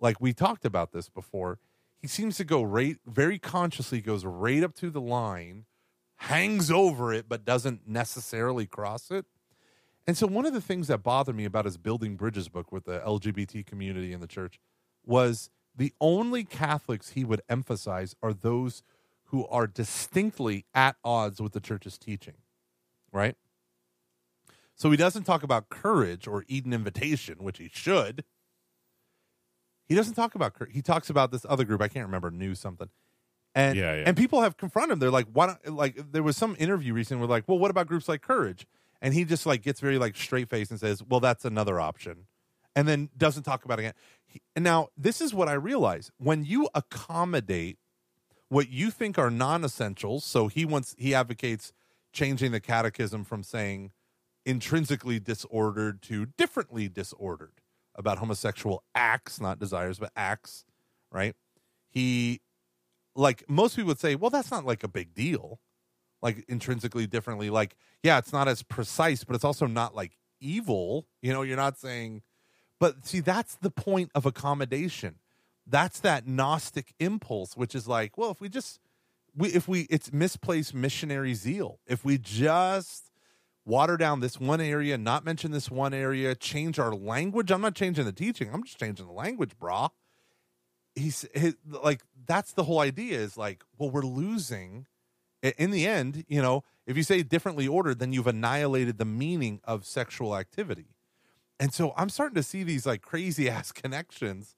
like 0.00 0.20
we 0.20 0.32
talked 0.32 0.64
about 0.64 0.90
this 0.90 1.08
before, 1.08 1.60
he 1.96 2.08
seems 2.08 2.36
to 2.38 2.44
go 2.44 2.64
right, 2.64 2.96
very 3.06 3.38
consciously 3.38 4.00
goes 4.00 4.24
right 4.24 4.64
up 4.64 4.74
to 4.74 4.90
the 4.90 5.00
line, 5.00 5.64
hangs 6.16 6.68
over 6.68 7.12
it, 7.12 7.28
but 7.28 7.44
doesn't 7.44 7.86
necessarily 7.86 8.66
cross 8.66 9.12
it. 9.12 9.26
And 10.08 10.18
so 10.18 10.26
one 10.26 10.44
of 10.44 10.54
the 10.54 10.60
things 10.60 10.88
that 10.88 11.04
bothered 11.04 11.36
me 11.36 11.44
about 11.44 11.66
his 11.66 11.76
Building 11.76 12.16
Bridges 12.16 12.48
book 12.48 12.72
with 12.72 12.86
the 12.86 12.98
LGBT 12.98 13.64
community 13.64 14.12
in 14.12 14.18
the 14.18 14.26
church 14.26 14.58
was 15.06 15.50
the 15.74 15.92
only 16.00 16.44
Catholics 16.44 17.10
he 17.10 17.24
would 17.24 17.42
emphasize 17.48 18.14
are 18.22 18.32
those 18.32 18.82
who 19.26 19.46
are 19.46 19.66
distinctly 19.66 20.66
at 20.74 20.96
odds 21.04 21.40
with 21.40 21.52
the 21.52 21.60
church's 21.60 21.96
teaching, 21.98 22.34
right? 23.12 23.36
So 24.74 24.90
he 24.90 24.96
doesn't 24.96 25.24
talk 25.24 25.42
about 25.42 25.68
courage 25.68 26.26
or 26.26 26.44
Eden 26.48 26.72
invitation, 26.72 27.36
which 27.38 27.58
he 27.58 27.70
should. 27.72 28.24
He 29.86 29.94
doesn't 29.94 30.14
talk 30.14 30.34
about 30.34 30.54
courage. 30.54 30.72
He 30.72 30.82
talks 30.82 31.10
about 31.10 31.30
this 31.30 31.46
other 31.48 31.64
group. 31.64 31.80
I 31.80 31.88
can't 31.88 32.06
remember, 32.06 32.30
new 32.30 32.54
something. 32.54 32.88
And 33.54 33.76
Yeah, 33.76 33.94
yeah. 33.96 34.04
and 34.06 34.16
people 34.16 34.40
have 34.42 34.56
confronted 34.56 34.92
him. 34.94 34.98
They're 34.98 35.10
like, 35.10 35.26
why 35.32 35.46
don't 35.46 35.76
like 35.76 36.12
there 36.12 36.22
was 36.22 36.36
some 36.36 36.56
interview 36.58 36.94
recently 36.94 37.20
where 37.20 37.28
like, 37.28 37.46
well, 37.46 37.58
what 37.58 37.70
about 37.70 37.86
groups 37.86 38.08
like 38.08 38.22
Courage? 38.22 38.66
And 39.02 39.12
he 39.12 39.24
just 39.24 39.46
like 39.46 39.62
gets 39.62 39.80
very 39.80 39.98
like 39.98 40.16
straight 40.16 40.48
faced 40.48 40.70
and 40.70 40.80
says, 40.80 41.02
well, 41.02 41.20
that's 41.20 41.44
another 41.44 41.80
option, 41.80 42.26
and 42.74 42.88
then 42.88 43.10
doesn't 43.16 43.42
talk 43.42 43.64
about 43.64 43.78
it 43.78 43.82
again. 43.82 43.94
And 44.56 44.64
now 44.64 44.88
this 44.96 45.20
is 45.20 45.34
what 45.34 45.48
I 45.48 45.54
realize 45.54 46.10
when 46.18 46.44
you 46.44 46.68
accommodate 46.74 47.78
what 48.48 48.68
you 48.68 48.90
think 48.90 49.18
are 49.18 49.30
non-essentials. 49.30 50.24
So 50.24 50.48
he 50.48 50.64
wants 50.64 50.94
he 50.98 51.14
advocates 51.14 51.72
changing 52.12 52.52
the 52.52 52.60
catechism 52.60 53.24
from 53.24 53.42
saying 53.42 53.92
intrinsically 54.44 55.18
disordered 55.18 56.02
to 56.02 56.26
differently 56.26 56.88
disordered 56.88 57.60
about 57.94 58.18
homosexual 58.18 58.82
acts, 58.94 59.40
not 59.40 59.58
desires, 59.58 59.98
but 59.98 60.10
acts, 60.16 60.64
right? 61.10 61.34
He 61.88 62.40
like 63.14 63.44
most 63.48 63.76
people 63.76 63.88
would 63.88 64.00
say, 64.00 64.14
well, 64.14 64.30
that's 64.30 64.50
not 64.50 64.64
like 64.64 64.82
a 64.82 64.88
big 64.88 65.14
deal. 65.14 65.60
Like 66.20 66.44
intrinsically 66.48 67.06
differently, 67.06 67.50
like, 67.50 67.74
yeah, 68.02 68.18
it's 68.18 68.32
not 68.32 68.46
as 68.46 68.62
precise, 68.62 69.24
but 69.24 69.34
it's 69.34 69.44
also 69.44 69.66
not 69.66 69.94
like 69.94 70.18
evil. 70.40 71.06
You 71.20 71.32
know, 71.32 71.42
you're 71.42 71.56
not 71.56 71.78
saying 71.78 72.22
but 72.82 73.06
see, 73.06 73.20
that's 73.20 73.54
the 73.54 73.70
point 73.70 74.10
of 74.12 74.26
accommodation. 74.26 75.20
That's 75.64 76.00
that 76.00 76.26
Gnostic 76.26 76.94
impulse, 76.98 77.56
which 77.56 77.76
is 77.76 77.86
like, 77.86 78.18
well, 78.18 78.32
if 78.32 78.40
we 78.40 78.48
just 78.48 78.80
we 79.36 79.50
if 79.50 79.68
we 79.68 79.82
it's 79.82 80.12
misplaced 80.12 80.74
missionary 80.74 81.34
zeal. 81.34 81.78
If 81.86 82.04
we 82.04 82.18
just 82.18 83.12
water 83.64 83.96
down 83.96 84.18
this 84.18 84.40
one 84.40 84.60
area, 84.60 84.98
not 84.98 85.24
mention 85.24 85.52
this 85.52 85.70
one 85.70 85.94
area, 85.94 86.34
change 86.34 86.80
our 86.80 86.92
language. 86.92 87.52
I'm 87.52 87.60
not 87.60 87.76
changing 87.76 88.04
the 88.04 88.12
teaching. 88.12 88.50
I'm 88.52 88.64
just 88.64 88.80
changing 88.80 89.06
the 89.06 89.12
language, 89.12 89.52
brah. 89.60 89.90
He's 90.96 91.24
his, 91.34 91.54
like 91.64 92.02
that's 92.26 92.52
the 92.52 92.64
whole 92.64 92.80
idea 92.80 93.20
is 93.20 93.36
like, 93.36 93.62
well, 93.78 93.90
we're 93.90 94.02
losing. 94.02 94.88
In 95.56 95.70
the 95.70 95.86
end, 95.86 96.24
you 96.26 96.42
know, 96.42 96.64
if 96.84 96.96
you 96.96 97.04
say 97.04 97.22
differently 97.22 97.68
ordered, 97.68 98.00
then 98.00 98.12
you've 98.12 98.26
annihilated 98.26 98.98
the 98.98 99.04
meaning 99.04 99.60
of 99.62 99.84
sexual 99.84 100.36
activity. 100.36 100.91
And 101.62 101.72
so 101.72 101.94
I'm 101.96 102.08
starting 102.08 102.34
to 102.34 102.42
see 102.42 102.64
these 102.64 102.86
like 102.86 103.02
crazy 103.02 103.48
ass 103.56 103.70
connections 103.70 104.56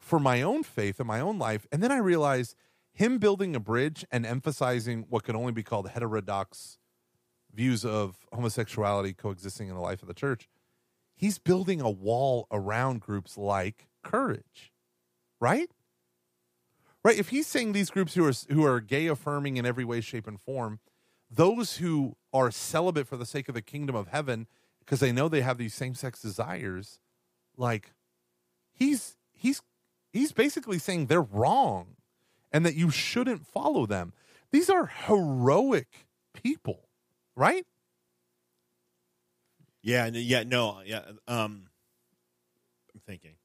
for 0.00 0.18
my 0.18 0.42
own 0.42 0.64
faith 0.64 0.98
and 0.98 1.06
my 1.06 1.20
own 1.20 1.38
life. 1.38 1.64
And 1.70 1.80
then 1.80 1.92
I 1.92 1.98
realized 1.98 2.56
him 2.92 3.18
building 3.18 3.54
a 3.54 3.60
bridge 3.60 4.04
and 4.10 4.26
emphasizing 4.26 5.06
what 5.08 5.22
could 5.22 5.36
only 5.36 5.52
be 5.52 5.62
called 5.62 5.88
heterodox 5.88 6.78
views 7.54 7.84
of 7.84 8.16
homosexuality 8.32 9.12
coexisting 9.12 9.68
in 9.68 9.76
the 9.76 9.80
life 9.80 10.02
of 10.02 10.08
the 10.08 10.14
church. 10.14 10.48
He's 11.14 11.38
building 11.38 11.80
a 11.80 11.90
wall 11.90 12.48
around 12.50 13.00
groups 13.00 13.38
like 13.38 13.86
Courage, 14.02 14.72
right? 15.38 15.70
Right. 17.04 17.16
If 17.18 17.28
he's 17.28 17.46
saying 17.46 17.72
these 17.72 17.90
groups 17.90 18.14
who 18.14 18.26
are 18.26 18.32
who 18.48 18.64
are 18.64 18.80
gay 18.80 19.06
affirming 19.06 19.56
in 19.56 19.64
every 19.64 19.84
way, 19.84 20.00
shape, 20.00 20.26
and 20.26 20.40
form, 20.40 20.80
those 21.30 21.76
who 21.76 22.16
are 22.32 22.50
celibate 22.50 23.06
for 23.06 23.16
the 23.16 23.24
sake 23.24 23.48
of 23.48 23.54
the 23.54 23.62
kingdom 23.62 23.94
of 23.94 24.08
heaven 24.08 24.48
because 24.80 25.00
they 25.00 25.12
know 25.12 25.28
they 25.28 25.42
have 25.42 25.58
these 25.58 25.74
same 25.74 25.94
sex 25.94 26.20
desires, 26.20 26.98
like 27.56 27.92
he's 28.72 29.16
he's 29.32 29.62
he's 30.12 30.32
basically 30.32 30.78
saying 30.78 31.06
they're 31.06 31.22
wrong 31.22 31.96
and 32.52 32.66
that 32.66 32.74
you 32.74 32.90
shouldn't 32.90 33.46
follow 33.46 33.86
them. 33.86 34.12
These 34.50 34.68
are 34.68 34.86
heroic 34.86 36.06
people, 36.34 36.88
right? 37.36 37.66
Yeah, 39.82 40.06
yeah, 40.12 40.42
no, 40.42 40.80
yeah. 40.84 41.02
Um, 41.26 41.68
I'm 42.94 43.00
thinking. 43.06 43.36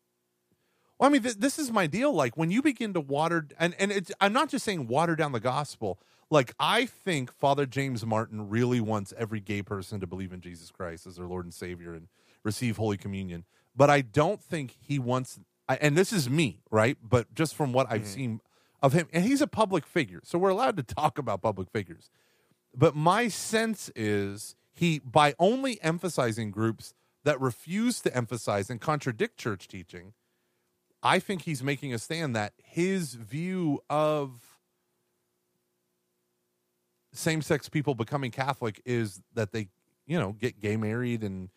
Well, 1.00 1.10
I 1.10 1.14
mean, 1.14 1.24
th- 1.24 1.36
this 1.36 1.60
is 1.60 1.72
my 1.72 1.88
deal. 1.88 2.14
Like 2.14 2.38
when 2.38 2.52
you 2.52 2.62
begin 2.62 2.94
to 2.94 3.00
water, 3.02 3.48
and 3.60 3.76
and 3.80 3.92
it's, 3.92 4.12
I'm 4.20 4.34
not 4.34 4.50
just 4.50 4.66
saying 4.66 4.88
water 4.88 5.16
down 5.16 5.32
the 5.32 5.40
gospel. 5.40 6.00
Like 6.32 6.54
I 6.60 6.86
think 6.86 7.32
Father 7.32 7.66
James 7.66 8.06
Martin 8.06 8.50
really 8.50 8.82
wants 8.82 9.14
every 9.18 9.40
gay 9.40 9.62
person 9.62 10.00
to 10.00 10.08
believe 10.08 10.34
in 10.34 10.42
Jesus 10.42 10.72
Christ 10.72 11.06
as 11.06 11.16
their 11.16 11.28
Lord 11.28 11.46
and 11.46 11.54
Savior 11.54 11.94
and 11.94 12.08
receive 12.44 12.78
Holy 12.78 12.98
Communion. 12.98 13.46
But 13.76 13.90
I 13.90 14.02
don't 14.02 14.42
think 14.42 14.76
he 14.80 15.00
wants. 15.00 15.40
And 15.68 15.98
this 15.98 16.14
is 16.14 16.30
me, 16.30 16.60
right? 16.72 16.98
But 17.02 17.34
just 17.34 17.56
from 17.56 17.74
what 17.74 17.88
I've 17.90 18.02
mm-hmm. 18.02 18.10
seen 18.10 18.42
of 18.82 18.94
him, 18.94 19.08
and 19.14 19.24
he's 19.24 19.42
a 19.42 19.48
public 19.48 19.86
figure, 19.86 20.22
so 20.24 20.38
we're 20.38 20.50
allowed 20.50 20.78
to 20.78 20.84
talk 20.84 21.18
about 21.18 21.42
public 21.42 21.70
figures. 21.72 22.10
But 22.76 22.96
my 22.96 23.28
sense 23.30 23.90
is 23.96 24.56
he, 24.74 25.00
by 25.00 25.34
only 25.40 25.82
emphasizing 25.82 26.52
groups 26.52 26.94
that 27.24 27.40
refuse 27.42 28.02
to 28.02 28.16
emphasize 28.16 28.70
and 28.70 28.80
contradict 28.80 29.38
church 29.38 29.68
teaching, 29.68 30.14
I 31.02 31.20
think 31.20 31.44
he's 31.44 31.64
making 31.64 31.94
a 31.94 32.00
stand 32.00 32.36
that 32.36 32.54
his 32.64 33.14
view 33.14 33.82
of 33.90 34.55
same 37.16 37.42
sex 37.42 37.70
people 37.70 37.96
becoming 37.96 38.32
Catholic 38.32 38.82
is 38.86 39.22
that 39.34 39.52
they, 39.52 39.70
you 40.06 40.20
know, 40.20 40.34
get 40.34 40.60
gay 40.60 40.78
married 40.78 41.24
and, 41.24 41.50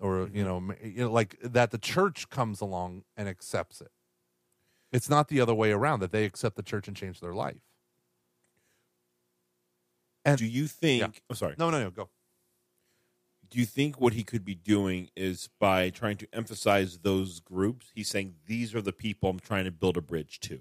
or, 0.00 0.28
you 0.32 0.44
mm-hmm. 0.44 0.68
know, 0.68 0.74
you 0.82 1.04
know, 1.04 1.12
like 1.12 1.36
that 1.42 1.70
the 1.70 1.78
church 1.78 2.30
comes 2.30 2.60
along 2.60 3.04
and 3.16 3.28
accepts 3.28 3.80
it. 3.80 3.90
It's 4.92 5.10
not 5.10 5.28
the 5.28 5.40
other 5.40 5.54
way 5.54 5.70
around 5.72 6.00
that 6.00 6.12
they 6.12 6.24
accept 6.24 6.56
the 6.56 6.62
church 6.62 6.88
and 6.88 6.96
change 6.96 7.20
their 7.20 7.34
life. 7.34 7.60
And 10.24 10.38
Do 10.38 10.46
you 10.46 10.66
think? 10.66 11.00
Yeah. 11.00 11.20
Oh, 11.30 11.34
sorry. 11.34 11.54
no, 11.58 11.70
no, 11.70 11.80
no, 11.80 11.90
go. 11.90 12.08
Do 13.50 13.58
you 13.58 13.64
think 13.64 13.98
what 13.98 14.12
he 14.12 14.24
could 14.24 14.44
be 14.44 14.54
doing 14.54 15.08
is 15.16 15.48
by 15.58 15.88
trying 15.88 16.18
to 16.18 16.28
emphasize 16.34 16.98
those 16.98 17.40
groups? 17.40 17.86
He's 17.94 18.08
saying 18.08 18.34
these 18.46 18.74
are 18.74 18.82
the 18.82 18.92
people 18.92 19.30
I'm 19.30 19.40
trying 19.40 19.64
to 19.64 19.70
build 19.70 19.96
a 19.96 20.02
bridge 20.02 20.38
to. 20.40 20.60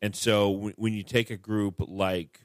And 0.00 0.16
so 0.16 0.72
when 0.76 0.94
you 0.94 1.02
take 1.02 1.30
a 1.30 1.36
group 1.36 1.76
like 1.86 2.40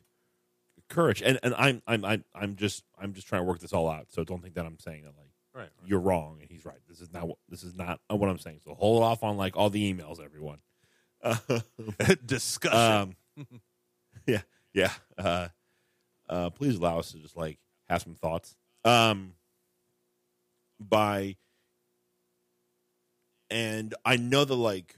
Courage, 0.89 1.21
and, 1.21 1.38
and 1.43 1.54
I'm 1.58 1.82
I'm 1.86 2.06
I'm 2.06 2.23
I'm 2.34 2.56
just 2.56 2.84
I'm 3.00 3.13
just 3.13 3.28
trying 3.28 3.41
to 3.41 3.45
work 3.45 3.60
this 3.60 3.73
all 3.73 3.89
out. 3.89 4.08
So 4.10 4.23
don't 4.23 4.41
think 4.41 4.56
that 4.56 4.65
I'm 4.65 4.80
saying 4.80 5.04
that 5.04 5.13
like 5.17 5.28
Right. 5.54 5.69
you're 5.86 6.00
wrong 6.00 6.38
and 6.41 6.50
he's 6.52 6.65
right. 6.65 6.78
This 6.88 7.02
is 7.02 7.12
not 7.12 7.28
what 7.28 7.38
this 7.50 7.63
is 7.63 7.73
not 7.73 8.00
what 8.10 8.30
I'm 8.30 8.38
saying. 8.38 8.60
So 8.63 8.76
hold 8.76 9.02
off 9.04 9.23
on 9.23 9.38
like 9.38 9.58
all 9.58 9.69
the 9.71 9.91
emails, 9.93 10.23
everyone. 10.23 10.60
Discussion. 12.26 13.15
Um, 13.38 13.47
yeah, 14.28 14.41
yeah. 14.73 14.91
Uh, 15.17 15.47
uh, 16.30 16.50
please 16.52 16.76
allow 16.76 17.00
us 17.00 17.12
to 17.12 17.17
just 17.17 17.36
like 17.36 17.58
have 17.89 18.04
some 18.04 18.13
thoughts. 18.15 18.56
Um, 18.86 19.34
by 20.80 21.38
and 23.50 23.95
I 24.06 24.17
know 24.17 24.45
that 24.45 24.54
like, 24.56 24.95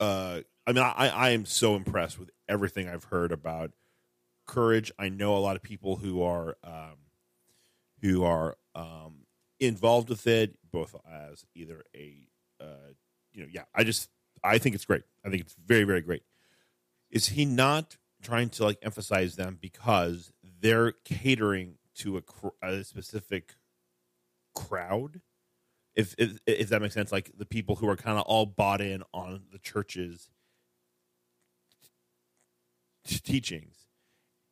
uh, 0.00 0.40
I 0.66 0.72
mean, 0.72 0.82
I 0.82 1.08
I 1.08 1.30
am 1.30 1.44
so 1.46 1.76
impressed 1.76 2.18
with 2.18 2.30
everything 2.48 2.88
I've 2.88 3.04
heard 3.04 3.30
about 3.32 3.70
courage. 4.50 4.92
I 4.98 5.08
know 5.08 5.36
a 5.36 5.38
lot 5.38 5.56
of 5.56 5.62
people 5.62 5.96
who 5.96 6.22
are 6.22 6.56
um, 6.64 6.96
who 8.00 8.24
are 8.24 8.56
um, 8.74 9.26
involved 9.58 10.08
with 10.08 10.26
it, 10.26 10.56
both 10.70 10.94
as 11.10 11.44
either 11.54 11.84
a 11.94 12.28
uh, 12.60 12.92
you 13.32 13.42
know, 13.42 13.48
yeah. 13.50 13.64
I 13.74 13.84
just 13.84 14.08
I 14.42 14.58
think 14.58 14.74
it's 14.74 14.84
great. 14.84 15.02
I 15.24 15.30
think 15.30 15.42
it's 15.42 15.56
very 15.66 15.84
very 15.84 16.00
great 16.00 16.22
is 17.10 17.28
he 17.28 17.44
not 17.44 17.96
trying 18.22 18.48
to 18.50 18.64
like 18.64 18.78
emphasize 18.82 19.36
them 19.36 19.58
because 19.60 20.32
they're 20.60 20.92
catering 21.04 21.74
to 21.94 22.18
a, 22.18 22.22
a 22.62 22.84
specific 22.84 23.54
crowd 24.54 25.20
if, 25.94 26.14
if 26.18 26.38
if 26.46 26.68
that 26.68 26.82
makes 26.82 26.94
sense 26.94 27.12
like 27.12 27.30
the 27.36 27.46
people 27.46 27.76
who 27.76 27.88
are 27.88 27.96
kind 27.96 28.18
of 28.18 28.24
all 28.24 28.46
bought 28.46 28.80
in 28.80 29.02
on 29.12 29.42
the 29.52 29.58
church's 29.58 30.30
teachings 33.04 33.79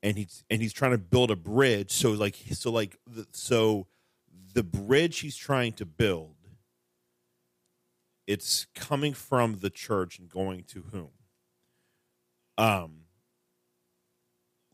and 0.02 0.16
he's 0.16 0.44
and 0.50 0.62
he's 0.62 0.72
trying 0.72 0.92
to 0.92 0.98
build 0.98 1.30
a 1.30 1.36
bridge. 1.36 1.90
So 1.90 2.10
like 2.12 2.36
so 2.52 2.70
like 2.70 2.98
the, 3.06 3.26
so 3.32 3.86
the 4.54 4.62
bridge 4.62 5.20
he's 5.20 5.36
trying 5.36 5.72
to 5.74 5.86
build 5.86 6.34
it's 8.26 8.66
coming 8.74 9.14
from 9.14 9.60
the 9.60 9.70
church 9.70 10.18
and 10.18 10.28
going 10.28 10.62
to 10.64 10.84
whom? 10.92 11.08
Um 12.58 13.04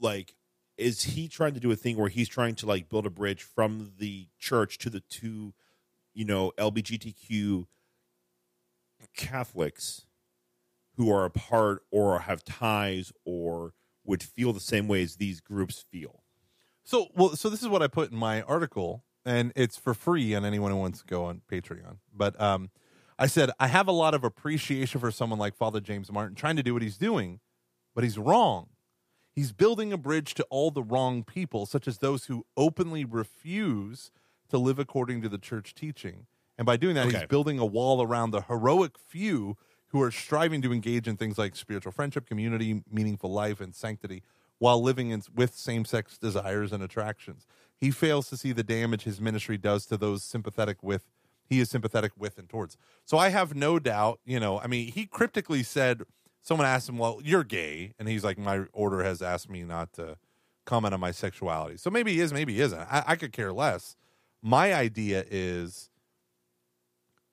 like 0.00 0.34
is 0.76 1.02
he 1.02 1.28
trying 1.28 1.54
to 1.54 1.60
do 1.60 1.70
a 1.70 1.76
thing 1.76 1.96
where 1.96 2.08
he's 2.08 2.28
trying 2.28 2.54
to 2.56 2.66
like 2.66 2.88
build 2.88 3.06
a 3.06 3.10
bridge 3.10 3.42
from 3.42 3.92
the 3.98 4.26
church 4.38 4.78
to 4.78 4.90
the 4.90 5.00
two 5.00 5.54
you 6.12 6.24
know 6.24 6.52
lbgtq 6.58 7.66
catholics 9.16 10.06
who 10.96 11.10
are 11.10 11.24
a 11.24 11.30
part 11.30 11.82
or 11.90 12.20
have 12.20 12.44
ties 12.44 13.12
or 13.24 13.72
would 14.04 14.22
feel 14.22 14.52
the 14.52 14.60
same 14.60 14.88
way 14.88 15.02
as 15.02 15.16
these 15.16 15.40
groups 15.40 15.84
feel 15.90 16.22
So, 16.84 17.08
well, 17.14 17.36
so 17.36 17.48
this 17.48 17.62
is 17.62 17.68
what 17.68 17.82
I 17.82 17.86
put 17.86 18.10
in 18.12 18.18
my 18.18 18.42
article, 18.42 19.04
and 19.24 19.52
it's 19.56 19.76
for 19.76 19.94
free 19.94 20.34
on 20.34 20.44
anyone 20.44 20.70
who 20.70 20.76
wants 20.76 21.00
to 21.00 21.06
go 21.06 21.24
on 21.24 21.40
Patreon. 21.50 21.96
But 22.12 22.38
um, 22.40 22.70
I 23.18 23.26
said 23.26 23.50
I 23.58 23.68
have 23.68 23.88
a 23.88 23.92
lot 23.92 24.14
of 24.14 24.24
appreciation 24.24 25.00
for 25.00 25.10
someone 25.10 25.38
like 25.38 25.54
Father 25.56 25.80
James 25.80 26.12
Martin 26.12 26.34
trying 26.34 26.56
to 26.56 26.62
do 26.62 26.74
what 26.74 26.82
he's 26.82 26.98
doing, 26.98 27.40
but 27.94 28.04
he's 28.04 28.18
wrong. 28.18 28.68
He's 29.34 29.52
building 29.52 29.92
a 29.92 29.96
bridge 29.96 30.34
to 30.34 30.46
all 30.50 30.70
the 30.70 30.82
wrong 30.82 31.24
people, 31.24 31.66
such 31.66 31.88
as 31.88 31.98
those 31.98 32.26
who 32.26 32.46
openly 32.56 33.04
refuse 33.04 34.10
to 34.50 34.58
live 34.58 34.78
according 34.78 35.22
to 35.22 35.28
the 35.28 35.38
church 35.38 35.74
teaching. 35.74 36.26
And 36.56 36.66
by 36.66 36.76
doing 36.76 36.94
that, 36.94 37.06
he's 37.06 37.14
building 37.28 37.58
a 37.58 37.66
wall 37.66 38.00
around 38.02 38.30
the 38.30 38.42
heroic 38.42 38.92
few 38.98 39.56
who 39.94 40.02
are 40.02 40.10
striving 40.10 40.60
to 40.60 40.72
engage 40.72 41.06
in 41.06 41.16
things 41.16 41.38
like 41.38 41.54
spiritual 41.54 41.92
friendship, 41.92 42.26
community, 42.26 42.82
meaningful 42.90 43.30
life, 43.30 43.60
and 43.60 43.76
sanctity 43.76 44.24
while 44.58 44.82
living 44.82 45.10
in, 45.10 45.22
with 45.32 45.54
same 45.54 45.84
sex 45.84 46.18
desires 46.18 46.72
and 46.72 46.82
attractions. 46.82 47.46
He 47.76 47.92
fails 47.92 48.28
to 48.30 48.36
see 48.36 48.50
the 48.50 48.64
damage 48.64 49.04
his 49.04 49.20
ministry 49.20 49.56
does 49.56 49.86
to 49.86 49.96
those 49.96 50.24
sympathetic 50.24 50.82
with 50.82 51.12
he 51.48 51.60
is 51.60 51.70
sympathetic 51.70 52.10
with 52.18 52.38
and 52.38 52.48
towards. 52.48 52.76
So 53.04 53.18
I 53.18 53.28
have 53.28 53.54
no 53.54 53.78
doubt, 53.78 54.18
you 54.24 54.40
know, 54.40 54.58
I 54.58 54.66
mean, 54.66 54.90
he 54.90 55.06
cryptically 55.06 55.62
said 55.62 56.02
someone 56.42 56.66
asked 56.66 56.88
him, 56.88 56.98
"Well, 56.98 57.20
you're 57.22 57.44
gay." 57.44 57.92
And 57.96 58.08
he's 58.08 58.24
like, 58.24 58.36
"My 58.36 58.64
order 58.72 59.04
has 59.04 59.22
asked 59.22 59.48
me 59.48 59.62
not 59.62 59.92
to 59.92 60.16
comment 60.64 60.94
on 60.94 60.98
my 60.98 61.12
sexuality." 61.12 61.76
So 61.76 61.88
maybe 61.88 62.14
he 62.14 62.20
is, 62.20 62.32
maybe 62.32 62.54
he 62.54 62.60
isn't. 62.62 62.80
I, 62.80 63.04
I 63.06 63.14
could 63.14 63.32
care 63.32 63.52
less. 63.52 63.94
My 64.42 64.74
idea 64.74 65.24
is 65.30 65.90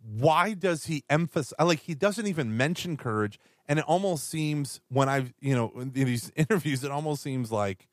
why 0.03 0.53
does 0.53 0.85
he 0.85 1.03
emphasize 1.09 1.55
like 1.59 1.79
he 1.79 1.93
doesn't 1.93 2.27
even 2.27 2.55
mention 2.57 2.97
courage 2.97 3.39
and 3.67 3.79
it 3.79 3.85
almost 3.85 4.27
seems 4.29 4.81
when 4.89 5.07
i've 5.07 5.33
you 5.39 5.55
know 5.55 5.71
in 5.75 5.91
these 5.91 6.31
interviews 6.35 6.83
it 6.83 6.91
almost 6.91 7.21
seems 7.21 7.51
like 7.51 7.87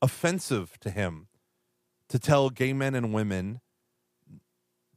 offensive 0.00 0.78
to 0.80 0.90
him 0.90 1.26
to 2.08 2.18
tell 2.18 2.50
gay 2.50 2.72
men 2.72 2.94
and 2.94 3.12
women 3.12 3.60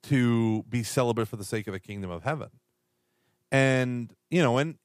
to 0.03 0.63
be 0.63 0.83
celibate 0.83 1.27
for 1.27 1.35
the 1.35 1.43
sake 1.43 1.67
of 1.67 1.73
the 1.73 1.79
kingdom 1.79 2.09
of 2.09 2.23
heaven. 2.23 2.49
And 3.51 4.13
you 4.29 4.41
know 4.41 4.57
and 4.57 4.77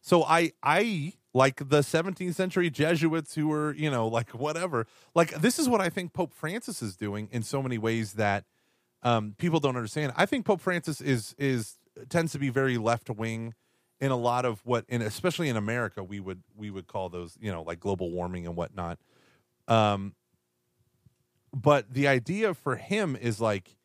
so 0.00 0.24
i 0.24 0.50
i 0.64 1.12
like 1.32 1.68
the 1.68 1.80
17th 1.80 2.34
century 2.34 2.68
jesuits 2.70 3.36
who 3.36 3.46
were 3.46 3.72
you 3.74 3.88
know 3.88 4.08
like 4.08 4.30
whatever 4.30 4.88
like 5.14 5.30
this 5.40 5.60
is 5.60 5.68
what 5.68 5.80
i 5.80 5.88
think 5.88 6.12
pope 6.12 6.34
francis 6.34 6.82
is 6.82 6.96
doing 6.96 7.28
in 7.30 7.44
so 7.44 7.62
many 7.62 7.78
ways 7.78 8.14
that 8.14 8.44
um, 9.02 9.34
people 9.38 9.60
don't 9.60 9.76
understand. 9.76 10.12
I 10.16 10.26
think 10.26 10.44
Pope 10.44 10.60
Francis 10.60 11.00
is 11.00 11.34
is 11.38 11.78
tends 12.08 12.32
to 12.32 12.38
be 12.38 12.50
very 12.50 12.78
left 12.78 13.10
wing 13.10 13.54
in 14.00 14.10
a 14.10 14.16
lot 14.16 14.44
of 14.44 14.60
what, 14.64 14.84
and 14.88 15.02
especially 15.02 15.48
in 15.48 15.56
America, 15.56 16.02
we 16.02 16.20
would 16.20 16.42
we 16.56 16.70
would 16.70 16.86
call 16.86 17.08
those 17.08 17.36
you 17.40 17.50
know 17.50 17.62
like 17.62 17.80
global 17.80 18.10
warming 18.10 18.46
and 18.46 18.56
whatnot. 18.56 18.98
Um, 19.68 20.14
but 21.52 21.92
the 21.92 22.08
idea 22.08 22.54
for 22.54 22.76
him 22.76 23.16
is 23.16 23.40
like 23.40 23.76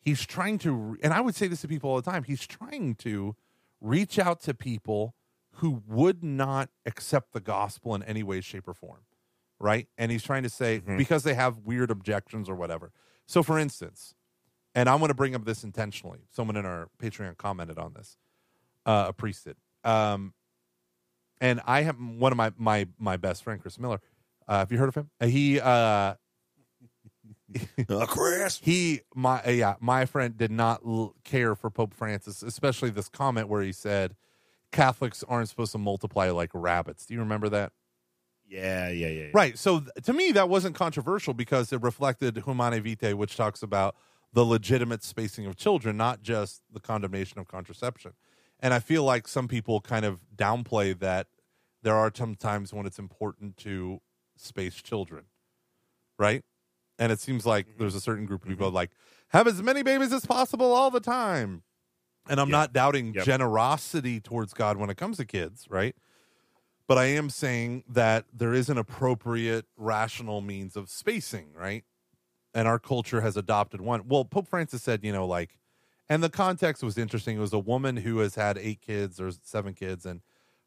he's 0.00 0.24
trying 0.24 0.58
to, 0.58 0.96
and 1.02 1.12
I 1.12 1.20
would 1.20 1.34
say 1.34 1.48
this 1.48 1.62
to 1.62 1.68
people 1.68 1.90
all 1.90 1.96
the 1.96 2.10
time. 2.10 2.24
He's 2.24 2.46
trying 2.46 2.94
to 2.96 3.34
reach 3.80 4.18
out 4.18 4.40
to 4.42 4.54
people 4.54 5.14
who 5.58 5.82
would 5.86 6.22
not 6.22 6.68
accept 6.84 7.32
the 7.32 7.40
gospel 7.40 7.94
in 7.94 8.02
any 8.02 8.22
way, 8.22 8.40
shape, 8.40 8.66
or 8.68 8.74
form, 8.74 9.00
right? 9.58 9.88
And 9.96 10.10
he's 10.10 10.22
trying 10.22 10.42
to 10.42 10.50
say 10.50 10.80
because 10.98 11.22
they 11.22 11.34
have 11.34 11.58
weird 11.58 11.90
objections 11.90 12.48
or 12.48 12.54
whatever. 12.54 12.92
So, 13.26 13.42
for 13.42 13.58
instance, 13.58 14.14
and 14.74 14.88
I'm 14.88 14.98
going 14.98 15.08
to 15.08 15.14
bring 15.14 15.34
up 15.34 15.44
this 15.44 15.64
intentionally. 15.64 16.20
Someone 16.30 16.56
in 16.56 16.66
our 16.66 16.88
Patreon 17.02 17.36
commented 17.36 17.78
on 17.78 17.94
this. 17.94 18.16
Uh, 18.84 19.06
a 19.08 19.12
priest 19.12 19.44
did. 19.44 19.56
Um, 19.84 20.34
and 21.40 21.60
I 21.66 21.82
have 21.82 21.96
one 21.98 22.32
of 22.32 22.36
my 22.38 22.52
my 22.56 22.86
my 22.98 23.16
best 23.16 23.42
friend, 23.44 23.60
Chris 23.60 23.78
Miller. 23.78 24.00
Uh, 24.46 24.58
have 24.58 24.72
you 24.72 24.78
heard 24.78 24.88
of 24.88 24.94
him? 24.94 25.10
Uh, 25.20 25.26
He 25.26 25.60
uh, 25.60 26.14
Uh, 27.88 28.06
Chris. 28.06 28.60
he 28.62 29.00
my 29.14 29.42
uh, 29.46 29.50
yeah 29.50 29.74
my 29.80 30.04
friend 30.06 30.36
did 30.36 30.50
not 30.50 30.80
l- 30.86 31.14
care 31.24 31.54
for 31.54 31.70
Pope 31.70 31.94
Francis, 31.94 32.42
especially 32.42 32.90
this 32.90 33.08
comment 33.08 33.48
where 33.48 33.62
he 33.62 33.72
said 33.72 34.16
Catholics 34.72 35.22
aren't 35.28 35.48
supposed 35.48 35.72
to 35.72 35.78
multiply 35.78 36.30
like 36.30 36.50
rabbits. 36.52 37.06
Do 37.06 37.14
you 37.14 37.20
remember 37.20 37.48
that? 37.50 37.72
Yeah, 38.46 38.88
yeah, 38.88 39.08
yeah. 39.08 39.22
yeah. 39.24 39.30
Right. 39.32 39.58
So 39.58 39.80
th- 39.80 39.90
to 40.04 40.12
me, 40.12 40.32
that 40.32 40.48
wasn't 40.48 40.74
controversial 40.74 41.34
because 41.34 41.72
it 41.72 41.82
reflected 41.82 42.42
Humanae 42.44 42.80
Vitae, 42.80 43.14
which 43.14 43.36
talks 43.36 43.62
about 43.62 43.96
the 44.32 44.44
legitimate 44.44 45.02
spacing 45.02 45.46
of 45.46 45.56
children, 45.56 45.96
not 45.96 46.22
just 46.22 46.62
the 46.72 46.80
condemnation 46.80 47.38
of 47.38 47.48
contraception. 47.48 48.12
And 48.60 48.74
I 48.74 48.80
feel 48.80 49.04
like 49.04 49.28
some 49.28 49.48
people 49.48 49.80
kind 49.80 50.04
of 50.04 50.20
downplay 50.36 50.98
that 50.98 51.28
there 51.82 51.94
are 51.94 52.10
some 52.14 52.34
times 52.34 52.72
when 52.72 52.86
it's 52.86 52.98
important 52.98 53.56
to 53.58 54.00
space 54.36 54.74
children, 54.74 55.24
right? 56.18 56.42
And 56.98 57.12
it 57.12 57.20
seems 57.20 57.44
like 57.46 57.66
mm-hmm. 57.66 57.78
there's 57.78 57.94
a 57.94 58.00
certain 58.00 58.26
group 58.26 58.42
of 58.42 58.48
people 58.48 58.68
mm-hmm. 58.68 58.76
like 58.76 58.90
have 59.28 59.46
as 59.46 59.62
many 59.62 59.82
babies 59.82 60.12
as 60.12 60.26
possible 60.26 60.72
all 60.72 60.90
the 60.90 61.00
time. 61.00 61.62
And 62.28 62.40
I'm 62.40 62.48
Yeah. 62.48 62.58
not 62.58 62.72
doubting 62.72 63.14
Yep. 63.14 63.24
generosity 63.24 64.20
towards 64.20 64.54
God 64.54 64.76
when 64.78 64.90
it 64.90 64.96
comes 64.96 65.18
to 65.18 65.24
kids, 65.24 65.66
right? 65.68 65.94
But 66.86 66.98
I 66.98 67.06
am 67.06 67.30
saying 67.30 67.84
that 67.88 68.26
there 68.32 68.52
is 68.52 68.68
an 68.68 68.78
appropriate, 68.78 69.66
rational 69.76 70.40
means 70.40 70.76
of 70.76 70.90
spacing, 70.90 71.48
right? 71.54 71.84
And 72.52 72.68
our 72.68 72.78
culture 72.78 73.20
has 73.20 73.36
adopted 73.36 73.80
one. 73.80 74.06
Well, 74.06 74.24
Pope 74.24 74.48
Francis 74.48 74.82
said, 74.82 75.02
you 75.02 75.12
know, 75.12 75.26
like, 75.26 75.58
and 76.08 76.22
the 76.22 76.30
context 76.30 76.82
was 76.82 76.98
interesting. 76.98 77.36
It 77.36 77.40
was 77.40 77.52
a 77.52 77.58
woman 77.58 77.96
who 77.96 78.18
has 78.18 78.34
had 78.34 78.58
eight 78.58 78.82
kids 78.82 79.20
or 79.20 79.30
seven 79.42 79.74
kids, 79.74 80.04
and 80.04 80.20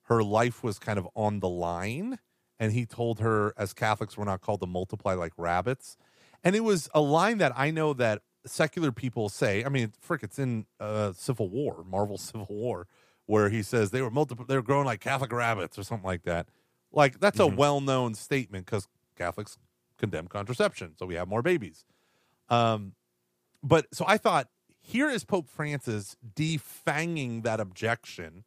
her 0.03 0.23
life 0.23 0.63
was 0.63 0.79
kind 0.79 0.97
of 0.97 1.07
on 1.15 1.39
the 1.39 1.49
line. 1.49 2.19
And 2.59 2.73
he 2.73 2.85
told 2.87 3.19
her, 3.19 3.53
as 3.55 3.73
Catholics, 3.73 4.17
we're 4.17 4.25
not 4.25 4.41
called 4.41 4.61
to 4.61 4.67
multiply 4.67 5.13
like 5.13 5.33
rabbits. 5.37 5.95
And 6.43 6.55
it 6.55 6.63
was 6.63 6.89
a 6.93 7.01
line 7.01 7.37
that 7.37 7.53
I 7.55 7.69
know 7.69 7.93
that 7.93 8.23
secular 8.45 8.91
people 8.91 9.29
say. 9.29 9.63
I 9.63 9.69
mean, 9.69 9.93
frick, 9.99 10.23
it's 10.23 10.39
in 10.39 10.65
uh, 10.79 11.13
Civil 11.13 11.49
War, 11.49 11.83
Marvel 11.87 12.17
Civil 12.17 12.47
War, 12.49 12.87
where 13.27 13.49
he 13.49 13.61
says 13.61 13.91
they 13.91 14.01
were 14.01 14.09
multiple, 14.09 14.45
they 14.45 14.55
were 14.55 14.63
growing 14.63 14.85
like 14.85 14.99
Catholic 14.99 15.31
rabbits 15.31 15.77
or 15.77 15.83
something 15.83 16.07
like 16.07 16.23
that. 16.23 16.47
Like 16.91 17.19
that's 17.19 17.39
a 17.39 17.45
well-known 17.45 18.15
statement 18.15 18.65
because 18.65 18.87
Catholics 19.15 19.57
condemn 19.97 20.27
contraception, 20.27 20.93
so 20.97 21.05
we 21.05 21.15
have 21.15 21.27
more 21.27 21.43
babies. 21.43 21.85
Um, 22.49 22.93
but 23.61 23.85
so 23.93 24.05
I 24.07 24.17
thought 24.17 24.47
here 24.79 25.09
is 25.09 25.25
Pope 25.25 25.49
Francis 25.49 26.15
defanging 26.35 27.43
that 27.43 27.59
objection 27.59 28.45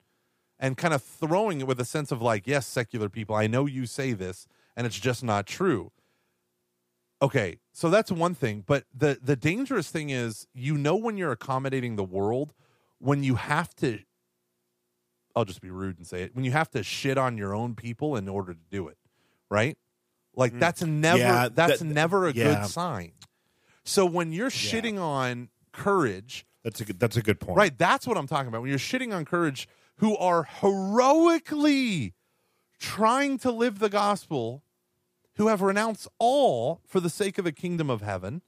and 0.58 0.76
kind 0.76 0.94
of 0.94 1.02
throwing 1.02 1.60
it 1.60 1.66
with 1.66 1.80
a 1.80 1.84
sense 1.84 2.10
of 2.10 2.22
like, 2.22 2.46
yes, 2.46 2.66
secular 2.66 3.08
people, 3.08 3.36
I 3.36 3.46
know 3.46 3.66
you 3.66 3.86
say 3.86 4.12
this, 4.12 4.46
and 4.76 4.86
it's 4.86 4.98
just 4.98 5.22
not 5.22 5.46
true. 5.46 5.92
Okay, 7.22 7.58
so 7.72 7.90
that's 7.90 8.10
one 8.10 8.34
thing, 8.34 8.64
but 8.66 8.84
the 8.94 9.18
the 9.22 9.36
dangerous 9.36 9.90
thing 9.90 10.08
is 10.08 10.46
you 10.54 10.78
know 10.78 10.96
when 10.96 11.18
you're 11.18 11.32
accommodating 11.32 11.96
the 11.96 12.04
world 12.04 12.54
when 13.00 13.22
you 13.22 13.34
have 13.34 13.74
to 13.76 13.98
I'll 15.36 15.44
just 15.44 15.60
be 15.60 15.70
rude 15.70 15.96
and 15.98 16.06
say 16.06 16.22
it. 16.22 16.34
When 16.34 16.44
you 16.44 16.50
have 16.52 16.70
to 16.70 16.82
shit 16.82 17.16
on 17.18 17.36
your 17.38 17.54
own 17.54 17.74
people 17.74 18.16
in 18.16 18.28
order 18.28 18.52
to 18.54 18.60
do 18.70 18.88
it, 18.88 18.98
right? 19.48 19.76
Like 20.34 20.58
that's 20.58 20.82
never 20.82 21.18
Mm. 21.18 21.20
Yeah, 21.22 21.48
that's 21.52 21.78
that- 21.80 21.84
never 21.84 22.28
a 22.28 22.32
yeah. 22.32 22.60
good 22.62 22.70
sign. 22.70 23.12
So 23.84 24.06
when 24.06 24.32
you're 24.32 24.50
shitting 24.50 25.00
on 25.00 25.48
courage, 25.72 26.46
That's 26.62 26.80
a 26.80 26.84
good, 26.84 27.00
that's 27.00 27.16
a 27.16 27.22
good 27.22 27.40
point. 27.40 27.56
right? 27.56 27.76
That's 27.76 28.06
what 28.06 28.16
I'm 28.16 28.26
talking 28.26 28.48
about. 28.48 28.60
When 28.62 28.70
you're 28.70 28.78
shitting 28.78 29.14
on 29.14 29.24
courage, 29.24 29.66
who 29.96 30.16
are 30.18 30.44
heroically 30.44 32.14
trying 32.78 33.38
to 33.38 33.50
live 33.50 33.78
the 33.78 33.88
gospel, 33.88 34.62
who 35.36 35.48
have 35.48 35.62
renounced 35.62 36.08
all 36.18 36.80
for 36.86 37.00
the 37.00 37.10
sake 37.10 37.38
of 37.38 37.44
the 37.44 37.52
kingdom 37.52 37.90
of 37.90 38.00
heaven, 38.02 38.42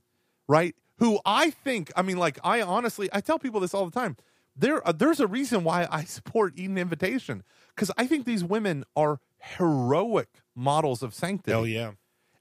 right? 0.49 0.75
Who 0.99 1.21
I 1.25 1.51
think, 1.51 1.91
I 1.97 2.03
mean, 2.03 2.17
like 2.19 2.39
I 2.45 2.63
honestly, 2.63 3.09
I 3.13 3.21
tell 3.21 3.39
people 3.39 3.61
this 3.61 3.75
all 3.75 3.85
the 3.85 3.91
time. 3.99 4.17
There, 4.55 4.87
uh, 4.87 4.93
there's 4.93 5.21
a 5.21 5.27
reason 5.27 5.65
why 5.65 5.89
I 5.91 6.05
support 6.05 6.55
Eden 6.57 6.77
Invitation 6.79 7.43
because 7.75 7.91
I 7.97 8.07
think 8.07 8.27
these 8.27 8.45
women 8.45 8.85
are 8.95 9.21
heroic 9.39 10.29
models 10.55 11.03
of 11.03 11.15
sanctity. 11.15 11.53
Hell 11.53 11.67
yeah. 11.67 11.93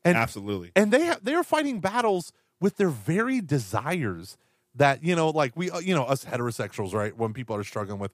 And 0.03 0.17
Absolutely. 0.17 0.71
and 0.75 0.91
they 0.91 1.13
they 1.21 1.33
are 1.33 1.43
fighting 1.43 1.79
battles 1.79 2.33
with 2.59 2.77
their 2.77 2.89
very 2.89 3.39
desires 3.39 4.35
that 4.75 5.03
you 5.03 5.15
know 5.15 5.29
like 5.29 5.55
we 5.55 5.69
uh, 5.69 5.79
you 5.79 5.93
know 5.93 6.03
us 6.03 6.25
heterosexuals 6.25 6.93
right 6.93 7.15
when 7.15 7.33
people 7.33 7.55
are 7.55 7.63
struggling 7.63 7.99
with 7.99 8.13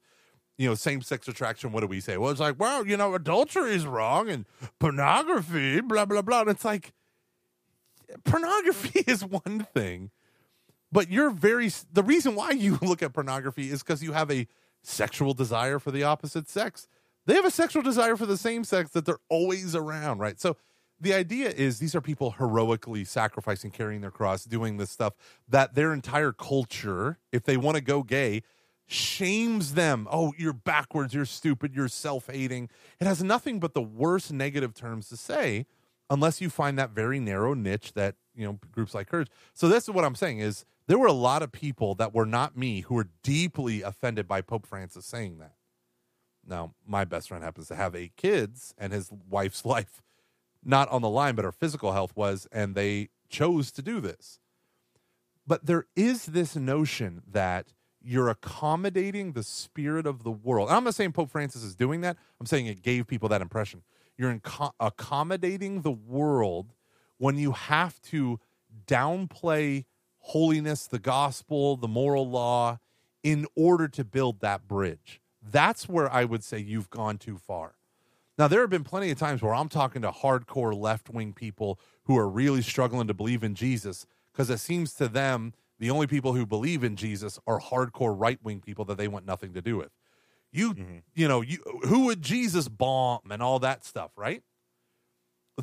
you 0.58 0.68
know 0.68 0.76
same 0.76 1.02
sex 1.02 1.28
attraction 1.28 1.72
what 1.72 1.82
do 1.82 1.88
we 1.88 2.00
say 2.00 2.18
well 2.18 2.32
it's 2.32 2.40
like 2.40 2.60
well 2.60 2.86
you 2.86 2.98
know 2.98 3.14
adultery 3.14 3.74
is 3.74 3.86
wrong 3.86 4.30
and 4.30 4.46
pornography 4.80 5.82
blah 5.82 6.06
blah 6.06 6.22
blah 6.22 6.42
and 6.42 6.50
it's 6.50 6.66
like 6.66 6.94
pornography 8.24 9.00
is 9.08 9.24
one 9.24 9.68
thing 9.74 10.12
but 10.92 11.10
you're 11.10 11.30
very 11.30 11.72
the 11.92 12.04
reason 12.04 12.36
why 12.36 12.52
you 12.52 12.80
look 12.82 13.02
at 13.02 13.14
pornography 13.14 13.70
is 13.70 13.84
because 13.84 14.04
you 14.04 14.14
have 14.14 14.32
a 14.32 14.48
sexual 14.84 15.34
desire 15.34 15.80
for 15.80 15.92
the 15.92 16.04
opposite 16.04 16.50
sex. 16.50 16.88
They 17.26 17.34
have 17.34 17.46
a 17.46 17.52
sexual 17.52 17.84
desire 17.84 18.16
for 18.16 18.26
the 18.26 18.38
same 18.38 18.64
sex 18.64 18.92
that 18.92 19.06
they're 19.06 19.20
always 19.30 19.76
around 19.76 20.20
right? 20.20 20.40
So 20.40 20.58
the 21.00 21.14
idea 21.14 21.50
is 21.50 21.78
these 21.78 21.94
are 21.94 22.02
people 22.02 22.32
heroically 22.32 23.04
sacrificing 23.04 23.70
carrying 23.70 24.02
their 24.02 24.12
cross 24.12 24.46
doing 24.46 24.78
this 24.78 24.90
stuff 24.90 25.14
that 25.48 25.76
their 25.76 25.94
entire 25.94 26.32
culture 26.32 27.20
if 27.32 27.44
they 27.44 27.58
want 27.58 27.76
to 27.76 27.84
go 27.84 28.02
gay 28.02 28.44
shames 28.88 29.74
them. 29.74 30.08
Oh 30.10 30.34
you're 30.38 30.54
backwards 30.54 31.14
you're 31.14 31.26
stupid 31.26 31.76
you're 31.76 31.90
self-hating. 31.90 32.70
It 33.00 33.06
has 33.06 33.22
nothing 33.22 33.60
but 33.60 33.74
the 33.74 33.82
worst 33.82 34.32
negative 34.32 34.74
terms 34.74 35.10
to 35.10 35.18
say 35.18 35.66
unless 36.10 36.40
you 36.40 36.50
find 36.50 36.80
that 36.80 36.92
very 36.92 37.20
narrow 37.20 37.54
niche 37.54 37.94
that 37.94 38.16
you 38.34 38.46
know 38.46 38.60
groups 38.72 38.94
like 38.94 39.10
hers. 39.10 39.28
So 39.54 39.68
this 39.68 39.84
is 39.84 39.90
what 39.90 40.06
I'm 40.06 40.16
saying 40.16 40.40
is 40.40 40.66
there 40.88 40.98
were 40.98 41.08
a 41.08 41.14
lot 41.14 41.44
of 41.44 41.52
people 41.52 41.96
that 41.96 42.14
were 42.14 42.26
not 42.26 42.58
me 42.58 42.82
who 42.82 42.96
were 42.96 43.10
deeply 43.24 43.82
offended 43.82 44.28
by 44.28 44.42
Pope 44.42 44.66
Francis 44.66 45.06
saying 45.06 45.40
that. 45.40 45.56
Now, 46.46 46.74
my 46.86 47.04
best 47.04 47.28
friend 47.28 47.44
happens 47.44 47.68
to 47.68 47.76
have 47.76 47.94
eight 47.94 48.16
kids, 48.16 48.74
and 48.78 48.94
his 48.94 49.12
wife's 49.30 49.66
life, 49.66 50.02
not 50.64 50.90
on 50.90 51.02
the 51.02 51.10
line, 51.10 51.36
but 51.36 51.46
her 51.46 51.52
physical 51.52 51.92
health 51.92 52.16
was, 52.16 52.48
and 52.52 52.74
they 52.74 53.10
chose 53.30 53.72
to 53.74 53.82
do 53.82 54.00
this. 54.00 54.40
But 55.46 55.66
there 55.66 55.86
is 55.96 56.28
this 56.28 56.56
notion 56.56 57.22
that 57.30 57.74
you're 58.02 58.30
accommodating 58.30 59.34
the 59.34 59.44
spirit 59.44 60.06
of 60.06 60.24
the 60.24 60.32
world. 60.32 60.70
And 60.70 60.78
I'm 60.78 60.84
not 60.86 60.96
saying 60.96 61.12
Pope 61.12 61.32
Francis 61.32 61.64
is 61.64 61.76
doing 61.76 62.02
that. 62.02 62.16
I'm 62.40 62.46
saying 62.46 62.68
it 62.68 62.82
gave 62.82 63.08
people 63.08 63.28
that 63.30 63.42
impression. 63.42 63.82
You're 64.18 64.34
inco- 64.34 64.72
accommodating 64.80 65.82
the 65.82 65.92
world 65.92 66.74
when 67.18 67.38
you 67.38 67.52
have 67.52 68.02
to 68.04 68.40
downplay 68.86 69.86
holiness, 70.28 70.88
the 70.88 71.00
gospel, 71.00 71.78
the 71.78 71.88
moral 71.88 72.30
law 72.30 72.80
in 73.24 73.46
order 73.56 73.88
to 73.88 74.04
build 74.04 74.42
that 74.42 74.68
bridge. 74.68 75.22
That's 75.42 75.88
where 75.88 76.12
I 76.12 76.26
would 76.26 76.44
say 76.44 76.60
you've 76.60 76.90
gone 76.90 77.18
too 77.18 77.38
far. 77.38 77.76
Now, 78.38 78.48
there 78.48 78.62
have 78.62 78.70
been 78.70 78.84
plenty 78.84 79.10
of 79.10 79.18
times 79.18 79.42
where 79.42 79.56
I'm 79.56 79.70
talking 79.70 80.02
to 80.02 80.12
hardcore 80.12 80.78
left 80.78 81.10
wing 81.10 81.34
people 81.34 81.80
who 82.04 82.18
are 82.18 82.30
really 82.30 82.62
struggling 82.62 83.08
to 83.08 83.14
believe 83.14 83.44
in 83.44 83.56
Jesus 83.56 84.06
because 84.32 84.50
it 84.50 84.60
seems 84.60 84.94
to 84.96 85.08
them 85.08 85.54
the 85.80 85.90
only 85.90 86.08
people 86.08 86.34
who 86.34 86.46
believe 86.46 86.84
in 86.84 86.96
Jesus 86.96 87.40
are 87.48 87.60
hardcore 87.60 88.14
right 88.18 88.40
wing 88.44 88.60
people 88.60 88.86
that 88.86 88.98
they 88.98 89.08
want 89.08 89.26
nothing 89.26 89.54
to 89.54 89.62
do 89.62 89.78
with. 89.78 89.90
You, 90.52 90.74
mm-hmm. 90.74 90.98
you 91.16 91.28
know, 91.28 91.42
you 91.42 91.60
who 91.84 92.06
would 92.06 92.22
Jesus 92.22 92.68
bomb 92.68 93.32
and 93.32 93.42
all 93.42 93.60
that 93.60 93.86
stuff, 93.86 94.12
right? 94.16 94.44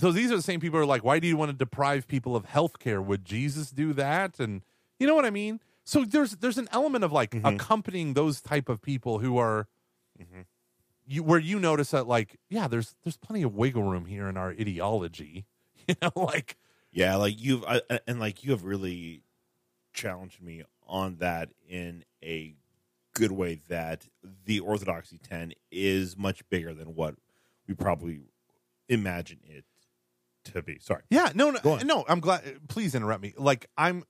So 0.01 0.11
these 0.11 0.33
are 0.33 0.37
the 0.37 0.43
same 0.43 0.61
people 0.61 0.79
who 0.79 0.83
are 0.83 0.87
like, 0.87 1.05
why 1.05 1.21
do 1.21 1.29
you 1.29 1.37
want 1.37 1.51
to 1.51 1.57
deprive 1.57 2.09
people 2.09 2.35
of 2.35 2.47
health 2.47 2.79
care? 2.79 3.01
Would 3.01 3.25
Jesus 3.25 3.71
do 3.71 3.93
that? 3.93 4.41
And 4.41 4.63
you 4.99 5.07
know 5.07 5.15
what 5.15 5.25
I 5.25 5.31
mean? 5.31 5.61
So 5.85 6.05
there's 6.05 6.33
there's 6.37 6.59
an 6.59 6.69
element 6.73 7.05
of 7.05 7.13
like 7.13 7.31
mm-hmm. 7.31 7.47
accompanying 7.47 8.15
those 8.15 8.41
type 8.41 8.69
of 8.69 8.83
people 8.83 9.19
who 9.19 9.39
are 9.39 9.69
mm-hmm. 10.21 10.41
you 11.07 11.23
where 11.23 11.39
you 11.39 11.61
notice 11.61 11.93
that 11.93 12.09
like, 12.09 12.39
yeah, 12.49 12.67
there's 12.67 12.97
there's 13.05 13.19
plenty 13.19 13.43
of 13.43 13.55
wiggle 13.55 13.83
room 13.83 14.07
here 14.07 14.29
in 14.29 14.37
our 14.37 14.51
ideology. 14.51 15.47
You 15.87 15.97
know, 16.01 16.13
like 16.17 16.57
Yeah, 16.91 17.17
like 17.17 17.35
you've 17.39 17.63
I, 17.63 17.83
and 18.07 18.19
like 18.19 18.43
you 18.43 18.53
have 18.53 18.65
really 18.65 19.21
challenged 19.93 20.41
me 20.41 20.63
on 20.87 21.17
that 21.17 21.51
in 21.69 22.05
a 22.23 22.55
good 23.13 23.31
way. 23.31 23.61
That 23.69 24.09
the 24.47 24.61
Orthodoxy 24.61 25.19
ten 25.19 25.53
is 25.71 26.17
much 26.17 26.49
bigger 26.49 26.73
than 26.73 26.95
what 26.95 27.17
we 27.69 27.75
probably 27.75 28.21
imagine 28.89 29.41
it 29.45 29.67
to 30.45 30.63
be. 30.63 30.79
Sorry. 30.81 31.03
Yeah, 31.11 31.31
no, 31.35 31.51
no, 31.51 31.77
no. 31.79 32.05
I'm 32.09 32.21
glad. 32.21 32.43
Please 32.69 32.95
interrupt 32.95 33.23
me. 33.23 33.35
Like 33.37 33.67
I'm, 33.77 34.05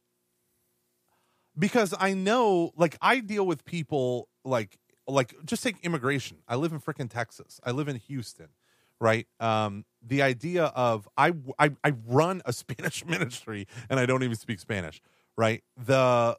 because 1.59 1.95
I 1.99 2.15
know, 2.15 2.73
like 2.77 2.97
I 3.01 3.21
deal 3.21 3.47
with 3.47 3.65
people 3.65 4.29
like, 4.45 4.79
like 5.07 5.35
just 5.45 5.63
take 5.63 5.77
immigration. 5.85 6.39
I 6.49 6.57
live 6.57 6.73
in 6.73 6.81
freaking 6.81 7.11
Texas. 7.11 7.61
I 7.65 7.71
live 7.71 7.89
in 7.89 7.97
Houston, 7.97 8.49
right? 9.01 9.27
Um, 9.41 9.85
the 10.03 10.23
idea 10.23 10.65
of 10.65 11.09
I, 11.17 11.33
I 11.59 11.71
I 11.85 11.93
run 12.07 12.43
a 12.45 12.53
Spanish 12.55 13.05
ministry 13.05 13.67
and 13.89 14.01
I 14.01 14.07
don't 14.07 14.23
even 14.23 14.37
speak 14.37 14.61
Spanish, 14.61 15.01
right? 15.37 15.63
The 15.77 16.37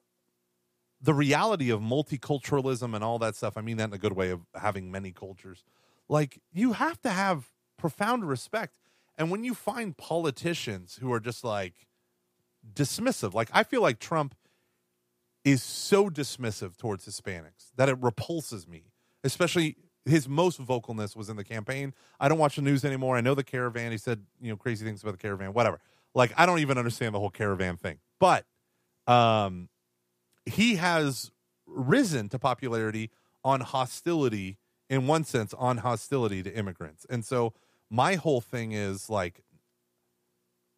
the 1.01 1.13
reality 1.13 1.69
of 1.69 1.81
multiculturalism 1.81 2.95
and 2.95 3.03
all 3.03 3.19
that 3.19 3.35
stuff. 3.35 3.57
I 3.57 3.61
mean 3.61 3.77
that 3.77 3.89
in 3.89 3.93
a 3.93 3.97
good 3.99 4.13
way 4.13 4.31
of 4.31 4.41
having 4.55 4.91
many 4.91 5.11
cultures. 5.11 5.63
Like 6.09 6.39
you 6.51 6.73
have 6.73 6.99
to 7.01 7.09
have 7.09 7.51
profound 7.77 8.27
respect. 8.27 8.79
And 9.17 9.31
when 9.31 9.43
you 9.43 9.53
find 9.53 9.95
politicians 9.95 10.99
who 11.01 11.11
are 11.13 11.19
just 11.19 11.43
like 11.43 11.87
dismissive, 12.73 13.33
like 13.33 13.49
I 13.53 13.63
feel 13.63 13.81
like 13.81 13.99
Trump 13.99 14.35
is 15.43 15.61
so 15.61 16.09
dismissive 16.09 16.75
towards 16.75 17.05
Hispanics 17.07 17.71
that 17.75 17.87
it 17.87 17.97
repulses 18.01 18.67
me, 18.67 18.91
especially 19.23 19.77
his 20.05 20.27
most 20.27 20.63
vocalness 20.63 21.15
was 21.15 21.29
in 21.29 21.35
the 21.35 21.43
campaign. 21.43 21.93
I 22.19 22.29
don't 22.29 22.37
watch 22.37 22.55
the 22.55 22.61
news 22.61 22.85
anymore. 22.85 23.17
I 23.17 23.21
know 23.21 23.35
the 23.35 23.43
caravan. 23.43 23.91
He 23.91 23.97
said, 23.97 24.23
you 24.39 24.49
know, 24.49 24.55
crazy 24.55 24.85
things 24.85 25.01
about 25.01 25.13
the 25.13 25.17
caravan, 25.17 25.53
whatever. 25.53 25.79
Like, 26.13 26.31
I 26.37 26.45
don't 26.45 26.59
even 26.59 26.77
understand 26.77 27.13
the 27.13 27.19
whole 27.19 27.29
caravan 27.29 27.77
thing. 27.77 27.97
But 28.19 28.45
um, 29.07 29.69
he 30.45 30.75
has 30.75 31.31
risen 31.65 32.29
to 32.29 32.39
popularity 32.39 33.09
on 33.43 33.61
hostility, 33.61 34.57
in 34.89 35.07
one 35.07 35.23
sense, 35.23 35.53
on 35.55 35.77
hostility 35.77 36.43
to 36.43 36.55
immigrants. 36.55 37.05
And 37.09 37.25
so 37.25 37.53
my 37.89 38.15
whole 38.15 38.41
thing 38.41 38.71
is 38.71 39.09
like, 39.09 39.41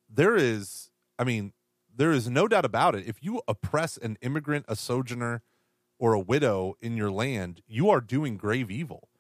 there 0.10 0.36
is, 0.36 0.92
I 1.20 1.24
mean, 1.24 1.54
there 1.96 2.12
is 2.12 2.30
no 2.30 2.48
doubt 2.48 2.66
about 2.66 2.96
it. 2.96 3.08
If 3.08 3.24
you 3.24 3.42
oppress 3.48 3.98
an 3.98 4.18
immigrant, 4.22 4.66
a 4.68 4.76
sojourner, 4.76 5.42
or 6.00 6.14
a 6.14 6.20
widow 6.20 6.76
in 6.80 6.96
your 6.96 7.10
land, 7.10 7.62
you 7.68 7.90
are 7.90 8.02
doing 8.02 8.38
grave 8.38 8.72
evil. 8.72 9.10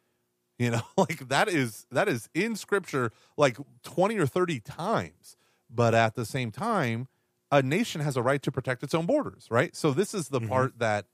You 0.60 0.71
know, 0.71 0.82
like 0.97 1.30
that 1.30 1.50
is 1.50 1.86
that 1.91 2.10
is 2.10 2.30
in 2.34 2.56
scripture 2.56 3.12
like 3.38 3.60
20 3.84 4.17
or 4.17 4.26
30 4.26 4.60
times. 4.62 5.38
But 5.69 5.93
at 5.93 6.15
the 6.15 6.26
same 6.26 6.50
time, 6.50 7.10
a 7.52 7.62
nation 7.62 8.02
has 8.02 8.17
a 8.17 8.23
right 8.23 8.41
to 8.41 8.52
protect 8.52 8.82
its 8.82 8.95
own 8.95 9.06
borders, 9.06 9.45
right? 9.52 9.76
So 9.76 9.91
this 9.91 10.15
is 10.15 10.30
the 10.30 10.39
mm-hmm. 10.39 10.50
part 10.50 10.80
that 10.80 11.06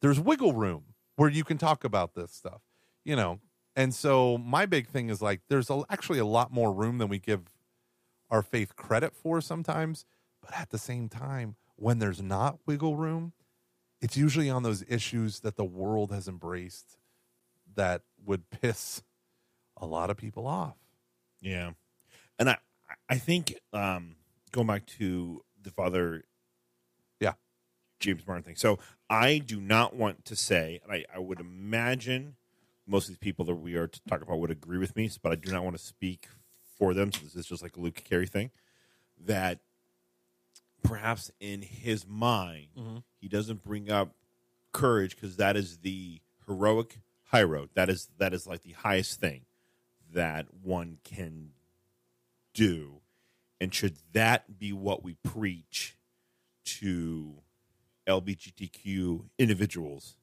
there's 0.00 0.18
wiggle 0.18 0.54
room 0.54 0.84
where 1.16 1.28
you 1.28 1.44
can 1.44 1.58
talk 1.58 1.84
about 1.84 2.14
this 2.14 2.32
stuff, 2.32 2.62
you 3.04 3.14
know. 3.14 3.40
And 3.74 3.94
so 3.94 4.36
my 4.38 4.66
big 4.66 4.88
thing 4.88 5.08
is 5.08 5.22
like 5.22 5.40
there's 5.48 5.70
a, 5.70 5.82
actually 5.88 6.18
a 6.18 6.26
lot 6.26 6.52
more 6.52 6.72
room 6.72 6.98
than 6.98 7.08
we 7.08 7.18
give 7.18 7.42
our 8.30 8.42
faith 8.42 8.76
credit 8.76 9.14
for 9.14 9.40
sometimes, 9.40 10.04
but 10.40 10.52
at 10.58 10.70
the 10.70 10.78
same 10.78 11.08
time, 11.08 11.56
when 11.76 11.98
there's 11.98 12.22
not 12.22 12.58
wiggle 12.66 12.96
room, 12.96 13.32
it's 14.00 14.16
usually 14.16 14.50
on 14.50 14.62
those 14.62 14.84
issues 14.88 15.40
that 15.40 15.56
the 15.56 15.64
world 15.64 16.12
has 16.12 16.28
embraced 16.28 16.98
that 17.74 18.02
would 18.24 18.50
piss 18.50 19.02
a 19.76 19.86
lot 19.86 20.10
of 20.10 20.16
people 20.16 20.46
off. 20.46 20.76
Yeah, 21.40 21.72
and 22.38 22.50
I 22.50 22.58
I 23.08 23.16
think 23.18 23.58
um, 23.72 24.16
going 24.50 24.66
back 24.66 24.86
to 24.98 25.44
the 25.60 25.70
father, 25.70 26.24
Yeah. 27.20 27.34
James 28.00 28.26
Martin 28.26 28.42
thing. 28.44 28.56
So 28.56 28.78
I 29.08 29.38
do 29.38 29.60
not 29.60 29.94
want 29.94 30.24
to 30.26 30.36
say, 30.36 30.80
and 30.82 30.92
I, 30.92 31.04
I 31.14 31.18
would 31.18 31.40
imagine 31.40 32.36
most 32.86 33.04
of 33.04 33.08
these 33.08 33.18
people 33.18 33.44
that 33.46 33.54
we 33.54 33.76
are 33.76 33.88
talking 34.08 34.26
about 34.26 34.38
would 34.38 34.50
agree 34.50 34.78
with 34.78 34.96
me, 34.96 35.10
but 35.22 35.32
I 35.32 35.36
do 35.36 35.52
not 35.52 35.64
want 35.64 35.76
to 35.76 35.82
speak 35.82 36.28
for 36.76 36.94
them. 36.94 37.12
So 37.12 37.20
this 37.24 37.36
is 37.36 37.46
just 37.46 37.62
like 37.62 37.76
a 37.76 37.80
Luke 37.80 38.02
Carey 38.04 38.26
thing 38.26 38.50
that 39.24 39.60
perhaps 40.82 41.30
in 41.40 41.62
his 41.62 42.06
mind 42.06 42.68
mm-hmm. 42.76 42.98
he 43.20 43.28
doesn't 43.28 43.62
bring 43.62 43.90
up 43.90 44.14
courage 44.72 45.14
because 45.14 45.36
that 45.36 45.56
is 45.56 45.78
the 45.78 46.20
heroic 46.46 46.98
high 47.24 47.42
road. 47.42 47.70
That 47.74 47.88
is 47.88 48.08
that 48.18 48.34
is 48.34 48.46
like 48.46 48.62
the 48.62 48.72
highest 48.72 49.20
thing 49.20 49.42
that 50.12 50.46
one 50.62 50.98
can 51.04 51.50
do. 52.52 53.00
And 53.60 53.72
should 53.72 53.96
that 54.12 54.58
be 54.58 54.72
what 54.72 55.04
we 55.04 55.14
preach 55.14 55.96
to 56.64 57.34
LGBTQ 58.06 59.24
individuals 59.38 60.16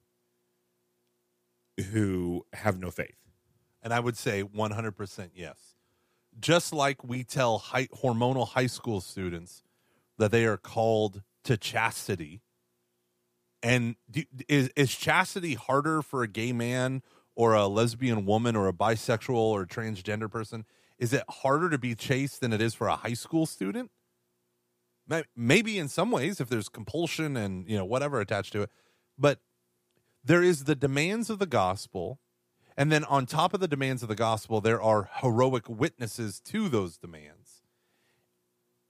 who 1.82 2.46
have 2.52 2.78
no 2.78 2.90
faith? 2.90 3.16
And 3.82 3.92
I 3.92 4.00
would 4.00 4.16
say 4.16 4.42
100% 4.42 5.30
yes. 5.34 5.74
Just 6.38 6.72
like 6.72 7.02
we 7.02 7.24
tell 7.24 7.58
high, 7.58 7.86
hormonal 7.86 8.48
high 8.48 8.66
school 8.66 9.00
students 9.00 9.62
that 10.18 10.30
they 10.30 10.44
are 10.44 10.56
called 10.56 11.22
to 11.44 11.56
chastity. 11.56 12.42
And 13.62 13.96
do, 14.10 14.22
is, 14.48 14.70
is 14.76 14.94
chastity 14.94 15.54
harder 15.54 16.02
for 16.02 16.22
a 16.22 16.28
gay 16.28 16.52
man 16.52 17.02
or 17.34 17.54
a 17.54 17.66
lesbian 17.66 18.26
woman 18.26 18.54
or 18.54 18.68
a 18.68 18.72
bisexual 18.72 19.34
or 19.34 19.62
a 19.62 19.66
transgender 19.66 20.30
person? 20.30 20.64
Is 20.98 21.12
it 21.12 21.24
harder 21.28 21.70
to 21.70 21.78
be 21.78 21.94
chaste 21.94 22.40
than 22.40 22.52
it 22.52 22.60
is 22.60 22.74
for 22.74 22.86
a 22.86 22.96
high 22.96 23.14
school 23.14 23.46
student? 23.46 23.90
Maybe 25.34 25.78
in 25.78 25.88
some 25.88 26.12
ways, 26.12 26.40
if 26.40 26.48
there's 26.48 26.68
compulsion 26.68 27.36
and 27.36 27.68
you 27.68 27.76
know 27.76 27.84
whatever 27.84 28.20
attached 28.20 28.52
to 28.52 28.62
it, 28.62 28.70
but 29.18 29.40
there 30.24 30.42
is 30.42 30.64
the 30.64 30.74
demands 30.74 31.30
of 31.30 31.38
the 31.38 31.46
gospel 31.46 32.18
and 32.80 32.90
then 32.90 33.04
on 33.04 33.26
top 33.26 33.52
of 33.52 33.60
the 33.60 33.68
demands 33.68 34.02
of 34.02 34.08
the 34.08 34.14
gospel, 34.14 34.62
there 34.62 34.80
are 34.80 35.10
heroic 35.20 35.68
witnesses 35.68 36.40
to 36.46 36.70
those 36.70 36.96
demands. 36.96 37.60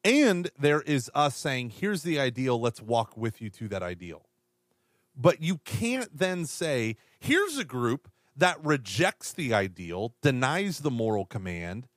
And 0.05 0.51
there 0.57 0.83
is 0.83 1.11
us 1.13 1.37
saying, 1.37 1.71
here's 1.71 2.05
the 2.05 2.21
ideal, 2.21 2.61
let's 2.61 2.81
walk 2.81 3.17
with 3.17 3.43
you 3.43 3.51
to 3.51 3.67
that 3.67 3.83
ideal. 3.83 4.27
But 5.17 5.43
you 5.43 5.59
can't 5.65 6.17
then 6.17 6.47
say, 6.47 6.99
here's 7.19 7.59
a 7.59 7.65
group 7.65 8.09
that 8.37 8.65
rejects 8.65 9.33
the 9.33 9.53
ideal, 9.53 10.15
denies 10.23 10.79
the 10.79 10.91
moral 10.93 11.27
command, 11.27 11.89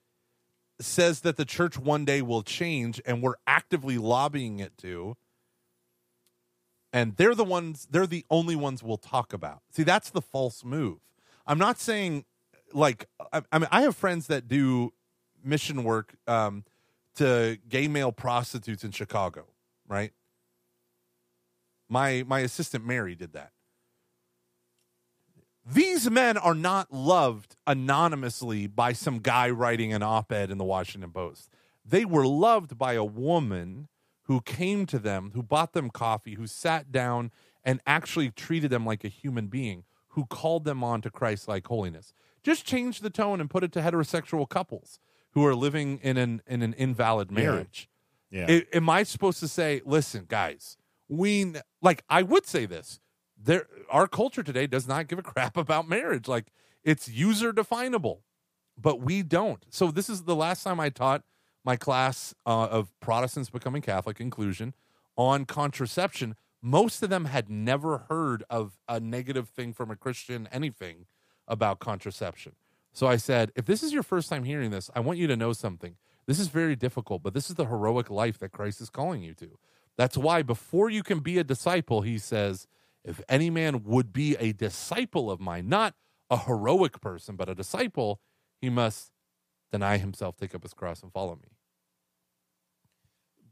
says 0.81 1.21
that 1.21 1.37
the 1.37 1.45
church 1.45 1.77
one 1.77 2.05
day 2.05 2.23
will 2.23 2.41
change, 2.41 2.99
and 3.05 3.21
we're 3.21 3.35
actively 3.45 3.99
lobbying 3.99 4.57
it 4.57 4.77
to. 4.79 5.15
And 6.93 7.17
they're 7.17 7.35
the 7.35 7.43
ones, 7.43 7.87
they're 7.89 8.07
the 8.07 8.23
only 8.29 8.55
ones 8.55 8.83
we'll 8.83 8.97
talk 8.97 9.33
about. 9.33 9.63
See, 9.71 9.83
that's 9.83 10.11
the 10.11 10.21
false 10.21 10.63
move. 10.63 10.99
I'm 11.45 11.57
not 11.57 11.79
saying 11.79 12.25
like 12.71 13.07
I, 13.31 13.41
I 13.51 13.59
mean 13.59 13.67
I 13.71 13.81
have 13.81 13.95
friends 13.95 14.27
that 14.27 14.47
do 14.47 14.93
mission 15.43 15.83
work 15.83 16.15
um, 16.27 16.63
to 17.15 17.57
gay 17.67 17.87
male 17.87 18.11
prostitutes 18.11 18.83
in 18.83 18.91
Chicago, 18.91 19.45
right? 19.87 20.11
My 21.89 22.23
my 22.27 22.39
assistant 22.39 22.85
Mary 22.85 23.15
did 23.15 23.33
that. 23.33 23.51
These 25.65 26.09
men 26.09 26.37
are 26.37 26.55
not 26.55 26.93
loved 26.93 27.55
anonymously 27.65 28.67
by 28.67 28.91
some 28.91 29.19
guy 29.19 29.49
writing 29.49 29.93
an 29.93 30.03
op-ed 30.03 30.51
in 30.51 30.57
the 30.57 30.65
Washington 30.65 31.11
Post. 31.11 31.49
They 31.85 32.03
were 32.03 32.27
loved 32.27 32.77
by 32.77 32.93
a 32.93 33.03
woman 33.03 33.87
who 34.23 34.41
came 34.41 34.85
to 34.87 34.99
them, 34.99 35.31
who 35.33 35.43
bought 35.43 35.73
them 35.73 35.89
coffee, 35.89 36.35
who 36.35 36.47
sat 36.47 36.91
down 36.91 37.31
and 37.63 37.81
actually 37.85 38.29
treated 38.29 38.69
them 38.69 38.85
like 38.85 39.03
a 39.03 39.09
human 39.09 39.47
being, 39.47 39.83
who 40.09 40.25
called 40.25 40.63
them 40.65 40.83
on 40.83 41.01
to 41.01 41.09
Christ-like 41.09 41.67
holiness. 41.67 42.13
Just 42.41 42.65
change 42.65 42.99
the 42.99 43.09
tone 43.09 43.39
and 43.39 43.49
put 43.49 43.63
it 43.63 43.71
to 43.73 43.81
heterosexual 43.81 44.47
couples 44.47 44.99
who 45.31 45.45
are 45.45 45.55
living 45.55 45.99
in 46.03 46.17
an 46.17 46.41
in 46.45 46.61
an 46.61 46.73
invalid 46.73 47.31
marriage. 47.31 47.89
Yeah. 48.29 48.45
I- 48.49 48.65
am 48.73 48.89
I 48.89 49.03
supposed 49.03 49.39
to 49.39 49.47
say, 49.47 49.81
listen, 49.85 50.25
guys, 50.27 50.77
we 51.07 51.53
like 51.81 52.03
I 52.09 52.21
would 52.23 52.45
say 52.45 52.65
this. 52.65 52.99
There 53.41 53.67
our 53.89 54.07
culture 54.07 54.43
today 54.43 54.67
does 54.67 54.87
not 54.87 55.07
give 55.07 55.19
a 55.19 55.23
crap 55.33 55.57
about 55.57 55.87
marriage. 55.87 56.27
Like 56.27 56.51
it's 56.83 57.07
user 57.09 57.51
definable, 57.53 58.23
but 58.77 59.01
we 59.01 59.23
don't. 59.23 59.65
So 59.69 59.89
this 59.89 60.09
is 60.09 60.23
the 60.23 60.35
last 60.35 60.63
time 60.63 60.79
I 60.79 60.89
taught 60.89 61.23
my 61.63 61.75
class 61.75 62.33
uh, 62.45 62.65
of 62.65 62.97
Protestants 62.99 63.49
becoming 63.49 63.81
Catholic 63.81 64.19
inclusion 64.19 64.73
on 65.15 65.45
contraception. 65.45 66.35
Most 66.61 67.03
of 67.03 67.09
them 67.09 67.25
had 67.25 67.49
never 67.49 68.05
heard 68.09 68.43
of 68.49 68.77
a 68.87 68.99
negative 68.99 69.49
thing 69.49 69.73
from 69.73 69.91
a 69.91 69.95
Christian 69.95 70.47
anything 70.51 71.05
about 71.47 71.79
contraception. 71.79 72.53
So 72.93 73.07
I 73.07 73.17
said, 73.17 73.51
if 73.55 73.65
this 73.65 73.83
is 73.83 73.91
your 73.91 74.03
first 74.03 74.29
time 74.29 74.43
hearing 74.43 74.71
this, 74.71 74.89
I 74.95 74.99
want 74.99 75.17
you 75.17 75.27
to 75.27 75.35
know 75.35 75.53
something. 75.53 75.95
This 76.25 76.39
is 76.39 76.47
very 76.47 76.75
difficult, 76.75 77.23
but 77.23 77.33
this 77.33 77.49
is 77.49 77.55
the 77.55 77.65
heroic 77.65 78.09
life 78.09 78.39
that 78.39 78.51
Christ 78.51 78.79
is 78.81 78.89
calling 78.89 79.23
you 79.23 79.33
to. 79.35 79.57
That's 79.97 80.17
why 80.17 80.41
before 80.41 80.89
you 80.89 81.03
can 81.03 81.19
be 81.19 81.37
a 81.37 81.43
disciple, 81.43 82.01
he 82.01 82.17
says, 82.17 82.67
if 83.03 83.21
any 83.27 83.49
man 83.49 83.83
would 83.83 84.13
be 84.13 84.35
a 84.39 84.53
disciple 84.53 85.29
of 85.29 85.39
mine, 85.39 85.67
not 85.67 85.95
a 86.29 86.37
heroic 86.37 87.01
person, 87.01 87.35
but 87.35 87.49
a 87.49 87.55
disciple, 87.55 88.21
he 88.61 88.69
must 88.69 89.11
deny 89.73 89.97
himself, 89.97 90.37
take 90.37 90.53
up 90.55 90.61
his 90.63 90.73
cross, 90.73 91.01
and 91.01 91.11
follow 91.11 91.35
me. 91.35 91.49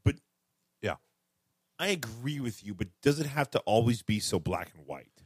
but 0.04 0.16
Yeah. 0.82 0.96
I 1.80 1.88
agree 1.88 2.40
with 2.40 2.64
you, 2.64 2.74
but 2.76 2.88
does 3.02 3.20
it 3.20 3.26
have 3.26 3.50
to 3.52 3.60
always 3.62 4.04
be 4.04 4.20
so 4.20 4.40
black 4.40 4.72
and 4.78 4.86
white? 4.86 5.24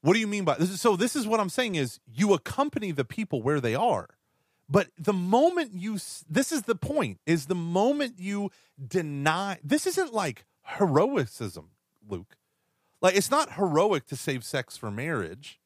What 0.00 0.12
do 0.14 0.20
you 0.20 0.28
mean 0.28 0.44
by 0.44 0.54
this? 0.56 0.70
is- 0.70 0.80
So 0.80 0.94
this 0.96 1.16
is 1.16 1.26
what 1.26 1.40
I'm 1.40 1.48
saying 1.50 1.74
is 1.74 1.98
you 2.06 2.32
accompany 2.34 2.92
the 2.92 3.04
people 3.04 3.42
where 3.42 3.60
they 3.60 3.74
are. 3.74 4.08
But 4.68 4.90
the 4.96 5.12
moment 5.14 5.72
you 5.74 5.94
this 6.28 6.52
is 6.52 6.62
the 6.62 6.74
point 6.76 7.20
is 7.26 7.46
the 7.46 7.54
moment 7.54 8.18
you 8.20 8.50
deny 8.86 9.58
this 9.64 9.86
isn't 9.86 10.12
like 10.12 10.44
heroicism, 10.62 11.70
Luke. 12.06 12.36
Like 13.00 13.16
it's 13.16 13.30
not 13.30 13.54
heroic 13.54 14.06
to 14.06 14.16
save 14.16 14.44
sex 14.44 14.76
for 14.76 14.90
marriage. 14.90 15.58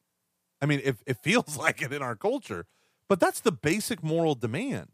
I 0.63 0.67
mean, 0.67 0.81
if 0.85 1.03
it 1.05 1.17
feels 1.19 1.57
like 1.65 1.83
it 1.83 1.93
in 1.93 2.01
our 2.01 2.17
culture, 2.17 2.67
but 3.13 3.21
that's 3.21 3.41
the 3.41 3.53
basic 3.53 4.03
moral 4.03 4.35
demand. 4.35 4.89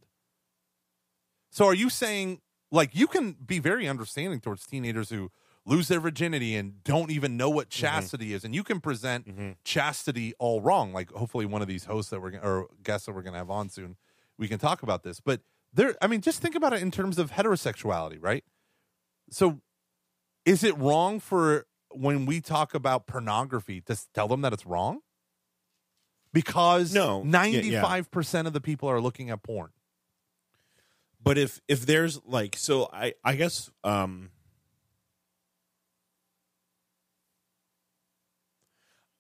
So 1.53 1.67
are 1.67 1.75
you 1.75 1.89
saying 1.89 2.41
like 2.73 2.91
you 2.93 3.07
can 3.07 3.37
be 3.47 3.61
very 3.61 3.87
understanding 3.87 4.41
towards 4.41 4.67
teenagers 4.67 5.11
who 5.11 5.31
lose 5.65 5.87
their 5.87 6.01
virginity 6.01 6.57
and 6.57 6.83
don't 6.83 7.13
even 7.13 7.37
know 7.37 7.49
what 7.49 7.71
mm-hmm. 7.71 7.81
chastity 7.81 8.35
is 8.35 8.43
and 8.43 8.57
you 8.57 8.65
can 8.65 8.81
present 8.81 9.29
mm-hmm. 9.29 9.51
chastity 9.63 10.35
all 10.41 10.61
wrong 10.61 10.93
like 10.93 11.13
hopefully 11.13 11.47
one 11.47 11.63
of 11.63 11.69
these 11.69 11.85
hosts 11.85 12.11
that 12.11 12.21
we're 12.21 12.33
gonna, 12.33 12.43
or 12.43 12.67
guests 12.83 13.07
that 13.07 13.13
we're 13.13 13.23
going 13.23 13.35
to 13.35 13.39
have 13.39 13.51
on 13.51 13.69
soon 13.69 13.95
we 14.37 14.49
can 14.49 14.59
talk 14.59 14.83
about 14.83 15.05
this. 15.05 15.21
But 15.21 15.43
there 15.73 15.95
I 16.03 16.09
mean 16.09 16.21
just 16.21 16.43
think 16.43 16.57
about 16.57 16.73
it 16.73 16.83
in 16.83 16.91
terms 16.91 17.21
of 17.21 17.31
heterosexuality 17.31 18.19
right? 18.21 18.43
So 19.31 19.61
is 20.45 20.65
it 20.65 20.77
wrong 20.77 21.21
for 21.21 21.67
when 21.93 22.27
we 22.27 22.41
talk 22.41 22.75
about 22.75 23.07
pornography 23.07 23.81
to 23.83 23.97
tell 24.13 24.27
them 24.27 24.41
that 24.41 24.53
it's 24.53 24.67
wrong 24.67 25.03
because 26.33 26.93
No. 26.95 27.23
Yeah, 27.25 27.61
yeah. 27.61 27.83
95% 27.83 28.47
of 28.47 28.53
the 28.53 28.61
people 28.61 28.89
are 28.89 29.01
looking 29.01 29.31
at 29.31 29.43
porn 29.43 29.71
But 31.23 31.39
if 31.39 31.61
if 31.69 31.87
there's 31.87 32.21
like 32.25 32.57
so 32.57 32.89
I 32.93 33.15
I 33.25 33.35
guess 33.37 33.71
um 33.85 34.31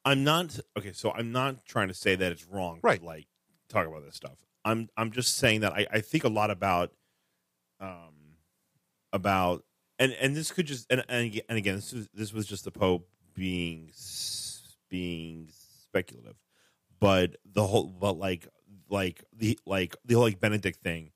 I'm 0.05 0.25
not 0.25 0.59
okay, 0.77 0.93
so 0.93 1.11
I'm 1.13 1.33
not 1.33 1.65
trying 1.67 1.89
to 1.89 1.95
say 1.95 2.15
that 2.15 2.33
it's 2.33 2.47
wrong 2.47 2.81
Right. 2.83 3.01
to 3.01 3.07
like 3.07 3.27
talk 3.69 3.87
about 3.87 4.05
this 4.05 4.15
stuff. 4.17 4.39
I'm 4.65 4.89
I'm 4.97 5.11
just 5.11 5.35
saying 5.37 5.61
that 5.61 5.73
I, 5.73 5.87
I 5.91 6.01
think 6.01 6.25
a 6.25 6.29
lot 6.29 6.51
about 6.51 6.93
um 7.81 8.37
about 9.13 9.65
and 9.99 10.13
and 10.13 10.35
this 10.37 10.51
could 10.53 10.67
just 10.67 10.87
and 10.91 11.05
and 11.09 11.27
again, 11.27 11.43
and 11.49 11.59
again 11.59 11.75
this 11.77 11.93
was 11.93 12.09
this 12.15 12.33
was 12.33 12.47
just 12.47 12.65
the 12.65 12.71
Pope 12.71 13.09
being 13.35 13.93
being 14.89 15.49
speculative. 15.51 16.37
But 17.01 17.36
the 17.44 17.66
whole 17.66 17.86
but 17.86 18.18
like 18.18 18.49
like 18.88 19.24
the 19.32 19.59
like 19.66 19.96
the 20.05 20.14
whole 20.14 20.24
like 20.24 20.40
Benedict 20.40 20.80
thing 20.82 21.12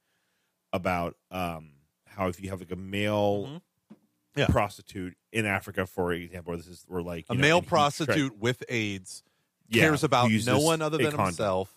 about 0.73 1.17
um 1.31 1.73
how 2.07 2.29
if 2.29 2.41
you 2.43 2.51
have 2.51 2.61
like 2.61 2.71
a 2.71 2.77
male 2.77 3.47
Mhm. 3.47 3.61
Yeah. 4.37 4.47
prostitute 4.47 5.15
in 5.33 5.45
Africa, 5.45 5.87
for 5.87 6.13
example, 6.13 6.57
this 6.57 6.67
is 6.67 6.85
where 6.89 7.03
like 7.03 7.27
a 7.29 7.35
know, 7.35 7.41
male 7.41 7.63
prostitute 7.63 8.37
with 8.39 8.63
AIDS 8.69 9.23
Yeah, 9.69 9.83
cares 9.85 10.05
about 10.05 10.31
no 10.31 10.59
one 10.61 10.81
other 10.83 10.99
than 10.99 11.19
himself. 11.19 11.77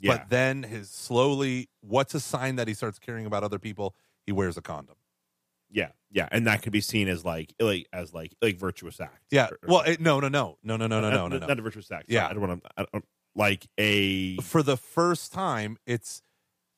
Yeah. 0.00 0.18
But 0.18 0.28
then 0.30 0.62
his 0.62 0.88
slowly, 0.90 1.68
what's 1.80 2.14
a 2.14 2.20
sign 2.20 2.56
that 2.56 2.68
he 2.68 2.74
starts 2.74 2.98
caring 3.00 3.26
about 3.26 3.42
other 3.42 3.58
people? 3.58 3.96
He 4.24 4.30
wears 4.32 4.56
a 4.56 4.62
condom. 4.62 4.94
Yeah, 5.72 5.90
yeah, 6.10 6.28
and 6.32 6.46
that 6.48 6.62
could 6.62 6.72
be 6.72 6.80
seen 6.80 7.08
as 7.08 7.24
like 7.24 7.54
like 7.60 7.86
as 7.92 8.12
like 8.14 8.34
like 8.42 8.56
virtuous 8.56 9.00
act. 9.00 9.22
Yeah. 9.30 9.46
Or- 9.46 9.54
or 9.54 9.58
Well, 9.68 9.80
it, 9.82 10.00
no, 10.00 10.18
no, 10.20 10.28
no, 10.28 10.58
no, 10.62 10.76
no, 10.76 10.86
no, 10.86 11.00
no, 11.00 11.10
no, 11.10 11.28
no, 11.28 11.38
no. 11.38 11.46
not 11.46 11.58
a 11.58 11.62
virtuous 11.62 11.90
act. 11.92 12.06
Yeah. 12.08 12.28
I 12.28 12.32
don't 12.34 12.40
want 12.46 12.62
to 12.76 13.02
like 13.40 13.66
a 13.78 14.36
For 14.36 14.62
the 14.62 14.76
first 14.76 15.32
time, 15.32 15.78
it's 15.86 16.22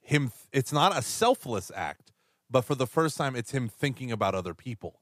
him. 0.01 0.33
It's 0.53 0.73
not 0.73 0.97
a 0.97 1.03
selfless 1.03 1.73
act, 1.75 2.13
but 2.49 2.63
for 2.63 2.75
the 2.77 2.87
first 2.87 3.17
time, 3.17 3.35
it's 3.35 3.51
him 3.51 3.69
thinking 3.69 4.13
about 4.13 4.35
other 4.35 4.55
people. 4.55 5.01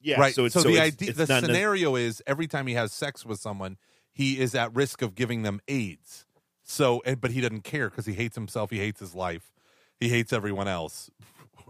yeah. 0.00 0.20
right. 0.20 0.34
So, 0.34 0.44
it's, 0.44 0.54
the 0.54 0.68
it's- 0.70 0.86
idea, 0.86 1.08
it's 1.10 1.18
the 1.18 1.40
scenario 1.40 1.96
is 1.96 2.22
every 2.26 2.46
time 2.46 2.66
he 2.68 2.74
has 2.74 2.92
sex 2.92 3.26
with 3.26 3.40
someone, 3.40 3.76
he 4.12 4.38
is 4.38 4.54
at 4.54 4.72
risk 4.74 5.02
of 5.02 5.14
giving 5.16 5.42
them 5.42 5.60
AIDS. 5.66 6.26
So, 6.62 7.02
but 7.20 7.32
he 7.32 7.40
doesn't 7.40 7.64
care 7.64 7.90
because 7.90 8.06
he 8.06 8.14
hates 8.14 8.36
himself. 8.36 8.70
He 8.70 8.78
hates 8.78 9.00
his 9.00 9.14
life. 9.14 9.52
He 9.98 10.08
hates 10.08 10.32
everyone 10.32 10.68
else, 10.68 11.10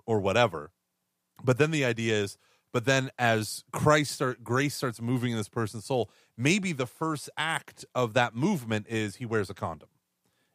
or 0.07 0.21
whatever. 0.21 0.71
But 1.43 1.59
then 1.59 1.71
the 1.73 1.85
idea 1.85 2.15
is, 2.23 2.39
but 2.73 2.85
then 2.85 3.11
as 3.19 3.65
Christ 3.73 4.13
start, 4.13 4.45
grace 4.45 4.75
starts 4.75 5.01
moving 5.01 5.33
in 5.33 5.37
this 5.37 5.49
person's 5.49 5.85
soul, 5.87 6.11
maybe 6.37 6.73
the 6.73 6.87
first 6.87 7.31
act 7.37 7.85
of 7.95 8.15
that 8.15 8.35
movement 8.35 8.87
is 8.89 9.17
he 9.17 9.27
wears 9.27 9.51
a 9.51 9.55
condom, 9.55 9.89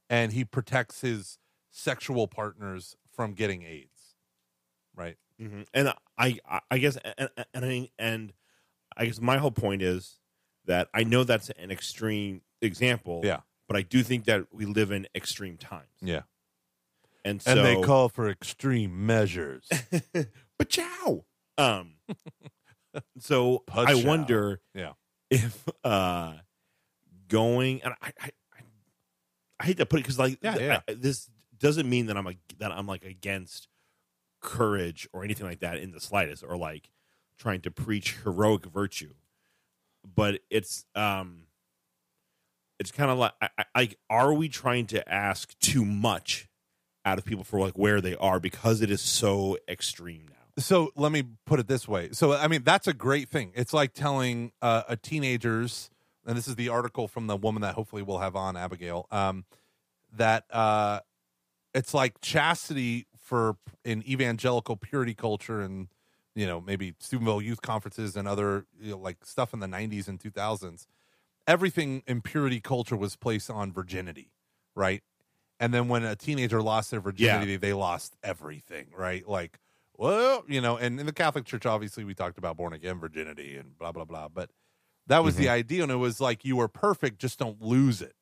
and 0.10 0.34
he 0.34 0.44
protects 0.46 1.02
his 1.02 1.38
sexual 1.72 2.28
partners 2.28 2.96
from 3.12 3.34
getting 3.34 3.64
AIDS. 3.64 4.16
Right. 4.96 5.18
Mhm. 5.40 5.66
And 5.74 5.94
I, 6.18 6.40
I, 6.50 6.60
I 6.72 6.78
guess, 6.80 6.98
and, 7.18 7.30
and 7.54 7.66
I, 7.66 7.90
and 7.98 8.34
I 8.98 9.06
guess 9.06 9.22
my 9.22 9.38
whole 9.38 9.52
point 9.52 9.82
is 9.82 10.20
that 10.66 10.90
I 10.94 11.04
know 11.04 11.24
that's 11.24 11.50
an 11.52 11.72
extreme 11.72 12.42
example. 12.62 13.22
Yeah. 13.24 13.42
But 13.68 13.78
I 13.78 13.82
do 13.84 14.02
think 14.04 14.26
that 14.26 14.48
we 14.52 14.66
live 14.66 14.92
in 14.92 15.08
extreme 15.14 15.56
times, 15.58 15.86
Yeah. 16.02 16.22
and 17.24 17.40
so 17.42 17.52
And 17.52 17.64
they 17.66 17.80
call 17.82 18.10
for 18.10 18.28
extreme 18.28 19.06
measures. 19.06 19.70
but 20.58 20.70
chow. 20.70 21.24
Um. 21.58 21.94
so 23.20 23.64
I 23.72 23.94
Pachow. 23.94 24.06
wonder 24.06 24.62
Yeah. 24.74 24.94
If 25.30 25.68
uh 25.84 26.34
going 27.28 27.82
and 27.84 27.94
I 28.02 28.08
I, 28.22 28.30
I, 28.54 28.60
I 29.60 29.66
hate 29.66 29.78
to 29.78 29.86
put 29.86 30.00
it 30.00 30.04
because 30.04 30.20
like 30.20 30.40
Yeah, 30.42 30.58
yeah. 30.58 30.82
I- 30.88 30.94
this 30.94 31.30
doesn't 31.58 31.90
mean 31.90 32.06
that 32.08 32.18
I'm 32.18 32.26
like 32.26 32.38
that 32.60 32.72
I'm 32.72 32.88
like 32.88 33.04
against 33.04 33.68
courage 34.42 35.08
or 35.12 35.24
anything 35.24 35.46
like 35.46 35.60
that 35.60 35.78
in 35.78 35.92
the 35.92 36.00
slightest 36.00 36.44
or 36.48 36.56
like 36.58 36.90
trying 37.38 37.62
to 37.62 37.72
preach 37.72 38.16
heroic 38.24 38.66
virtue, 38.66 39.14
but 40.16 40.40
it's 40.50 40.86
um 40.96 41.44
it's 42.80 42.92
kind 42.92 43.12
of 43.12 43.18
like 43.18 43.34
I, 43.42 43.50
I, 43.58 43.66
like 43.76 43.98
are 44.10 44.34
we 44.34 44.48
trying 44.50 44.88
to 44.88 45.08
ask 45.12 45.58
too 45.60 45.84
much 45.84 46.48
out 47.06 47.18
of 47.18 47.26
people 47.26 47.44
for 47.44 47.60
like 47.60 47.78
where 47.78 48.00
they 48.02 48.16
are 48.16 48.40
because 48.40 48.82
it 48.82 48.90
is 48.90 49.02
so 49.02 49.58
extreme 49.68 50.26
now. 50.30 50.36
So 50.60 50.92
let 50.96 51.12
me 51.12 51.24
put 51.46 51.60
it 51.60 51.68
this 51.68 51.88
way. 51.88 52.10
So 52.12 52.34
I 52.34 52.48
mean 52.48 52.64
that's 52.64 52.88
a 52.88 52.94
great 52.94 53.30
thing. 53.30 53.52
It's 53.56 53.74
like 53.74 53.94
telling 53.94 54.52
uh, 54.62 54.84
a 54.88 54.96
teenagers, 54.96 55.90
and 56.26 56.38
this 56.38 56.48
is 56.48 56.56
the 56.56 56.70
article 56.70 57.08
from 57.08 57.28
the 57.28 57.38
woman 57.38 57.62
that 57.62 57.76
hopefully 57.76 58.02
we'll 58.02 58.20
have 58.20 58.36
on 58.36 58.56
Abigail. 58.56 59.08
Um, 59.12 59.46
that 60.16 60.46
uh, 60.52 61.00
it's 61.74 61.94
like 61.94 62.22
chastity 62.22 63.08
for 63.20 63.58
in 63.84 64.08
evangelical 64.10 64.76
purity 64.76 65.14
culture 65.14 65.62
and 65.62 65.88
you 66.36 66.46
know 66.46 66.62
maybe 66.62 66.94
Steubenville 67.00 67.42
youth 67.42 67.62
conferences 67.62 68.16
and 68.16 68.28
other 68.28 68.66
you 68.80 68.92
know, 68.92 68.98
like 68.98 69.26
stuff 69.26 69.54
in 69.54 69.60
the 69.60 69.68
'90s 69.68 70.08
and 70.08 70.20
2000s. 70.20 70.86
Everything 71.48 72.04
in 72.06 72.22
purity 72.22 72.60
culture 72.60 72.96
was 72.96 73.16
placed 73.16 73.50
on 73.50 73.72
virginity, 73.72 74.32
right? 74.76 75.02
and 75.60 75.74
then 75.74 75.88
when 75.88 76.04
a 76.04 76.16
teenager 76.16 76.62
lost 76.62 76.92
their 76.92 77.02
virginity, 77.02 77.58
they 77.58 77.74
lost 77.74 78.16
everything, 78.24 78.88
right? 78.96 79.28
Like, 79.28 79.60
well, 80.00 80.46
you 80.48 80.62
know, 80.62 80.78
and 80.78 80.98
in 80.98 81.06
the 81.06 81.12
Catholic 81.12 81.44
Church, 81.44 81.66
obviously, 81.66 82.06
we 82.06 82.14
talked 82.14 82.38
about 82.38 82.56
born 82.56 82.72
again 82.72 83.00
virginity 83.00 83.58
and 83.58 83.78
blah 83.78 83.92
blah 83.92 84.06
blah, 84.06 84.30
but 84.30 84.50
that 85.08 85.26
was 85.26 85.36
the 85.36 85.46
mm-hmm. 85.46 85.54
idea, 85.54 85.84
and 85.84 85.92
it 85.92 85.98
was 85.98 86.22
like 86.22 86.46
you 86.46 86.56
were 86.56 86.70
perfect, 86.70 87.20
just 87.20 87.38
don't 87.38 87.62
lose 87.62 88.02
it, 88.02 88.16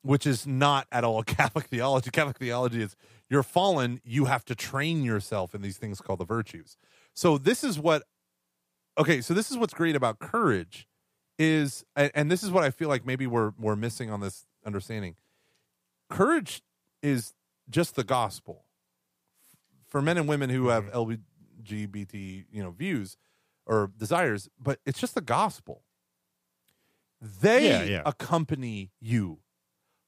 which 0.00 0.26
is 0.26 0.46
not 0.46 0.86
at 0.90 1.04
all 1.04 1.22
Catholic 1.24 1.66
theology. 1.66 2.10
Catholic 2.10 2.38
theology 2.38 2.80
is 2.80 2.96
you're 3.28 3.42
fallen, 3.42 4.00
you 4.02 4.24
have 4.24 4.46
to 4.46 4.54
train 4.54 5.02
yourself 5.02 5.54
in 5.54 5.60
these 5.60 5.76
things 5.76 6.00
called 6.00 6.20
the 6.20 6.24
virtues. 6.24 6.78
So 7.12 7.36
this 7.36 7.62
is 7.62 7.78
what, 7.78 8.04
okay, 8.96 9.20
so 9.20 9.34
this 9.34 9.50
is 9.50 9.58
what's 9.58 9.74
great 9.74 9.94
about 9.94 10.20
courage 10.20 10.88
is, 11.38 11.84
and, 11.94 12.10
and 12.14 12.30
this 12.30 12.42
is 12.42 12.50
what 12.50 12.64
I 12.64 12.70
feel 12.70 12.88
like 12.88 13.04
maybe 13.04 13.26
we're 13.26 13.52
we're 13.58 13.76
missing 13.76 14.08
on 14.08 14.20
this 14.20 14.46
understanding. 14.64 15.16
Courage 16.08 16.62
is 17.02 17.34
just 17.68 17.94
the 17.94 18.04
gospel 18.04 18.64
for 19.92 20.00
men 20.00 20.16
and 20.16 20.26
women 20.26 20.48
who 20.48 20.68
have 20.68 20.86
mm-hmm. 20.86 21.12
LGBT, 21.68 22.46
you 22.50 22.62
know, 22.62 22.70
views 22.70 23.18
or 23.66 23.92
desires, 23.98 24.48
but 24.58 24.80
it's 24.86 24.98
just 24.98 25.14
the 25.14 25.20
gospel. 25.20 25.82
They 27.20 27.68
Yeah, 27.68 27.82
yeah. 27.82 28.02
accompany 28.06 28.90
you 29.00 29.40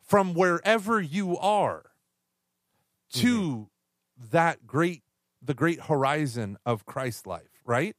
from 0.02 0.32
wherever 0.32 1.00
you 1.02 1.36
are 1.36 1.90
to 3.12 3.68
mm-hmm. 4.18 4.28
that 4.32 4.66
great 4.66 5.02
the 5.42 5.54
great 5.54 5.82
horizon 5.82 6.56
of 6.64 6.86
Christ's 6.86 7.26
life, 7.26 7.60
right? 7.66 7.94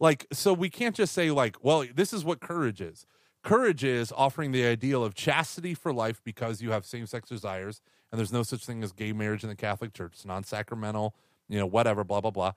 Like 0.00 0.26
so 0.32 0.52
we 0.52 0.68
can't 0.68 0.96
just 0.96 1.14
say 1.14 1.30
like, 1.30 1.56
well, 1.62 1.86
this 1.94 2.12
is 2.12 2.24
what 2.24 2.40
courage 2.40 2.80
is. 2.80 3.06
Courage 3.44 3.84
is 3.84 4.12
offering 4.14 4.50
the 4.50 4.66
ideal 4.66 5.04
of 5.04 5.14
chastity 5.14 5.72
for 5.72 5.92
life 5.92 6.20
because 6.24 6.60
you 6.60 6.72
have 6.72 6.84
same-sex 6.84 7.28
desires 7.28 7.80
and 8.10 8.18
there's 8.18 8.32
no 8.32 8.42
such 8.42 8.66
thing 8.66 8.82
as 8.82 8.90
gay 8.92 9.12
marriage 9.12 9.44
in 9.44 9.48
the 9.48 9.56
Catholic 9.56 9.94
Church. 9.94 10.14
It's 10.14 10.24
non-sacramental, 10.24 11.14
you 11.48 11.58
know, 11.58 11.66
whatever, 11.66 12.04
blah 12.04 12.20
blah 12.20 12.30
blah. 12.30 12.52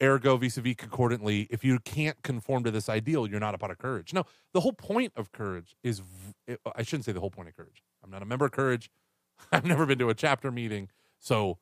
Ergo, 0.00 0.36
vis-a-vis 0.36 0.76
concordantly, 0.76 1.48
if 1.50 1.64
you 1.64 1.80
can't 1.80 2.22
conform 2.22 2.62
to 2.62 2.70
this 2.70 2.88
ideal, 2.88 3.26
you're 3.26 3.40
not 3.40 3.54
a 3.54 3.58
part 3.58 3.72
of 3.72 3.78
courage. 3.78 4.14
No, 4.14 4.24
the 4.52 4.60
whole 4.60 4.72
point 4.72 5.12
of 5.16 5.32
courage 5.32 5.74
is 5.82 6.00
v- 6.46 6.56
I 6.76 6.82
shouldn't 6.82 7.04
say 7.04 7.10
the 7.12 7.18
whole 7.20 7.32
point 7.32 7.48
of 7.48 7.56
courage. 7.56 7.82
I'm 8.04 8.10
not 8.10 8.22
a 8.22 8.24
member 8.24 8.44
of 8.44 8.52
courage. 8.52 8.90
I've 9.52 9.64
never 9.64 9.86
been 9.86 9.98
to 9.98 10.08
a 10.08 10.14
chapter 10.14 10.52
meeting. 10.52 10.88
So 11.18 11.58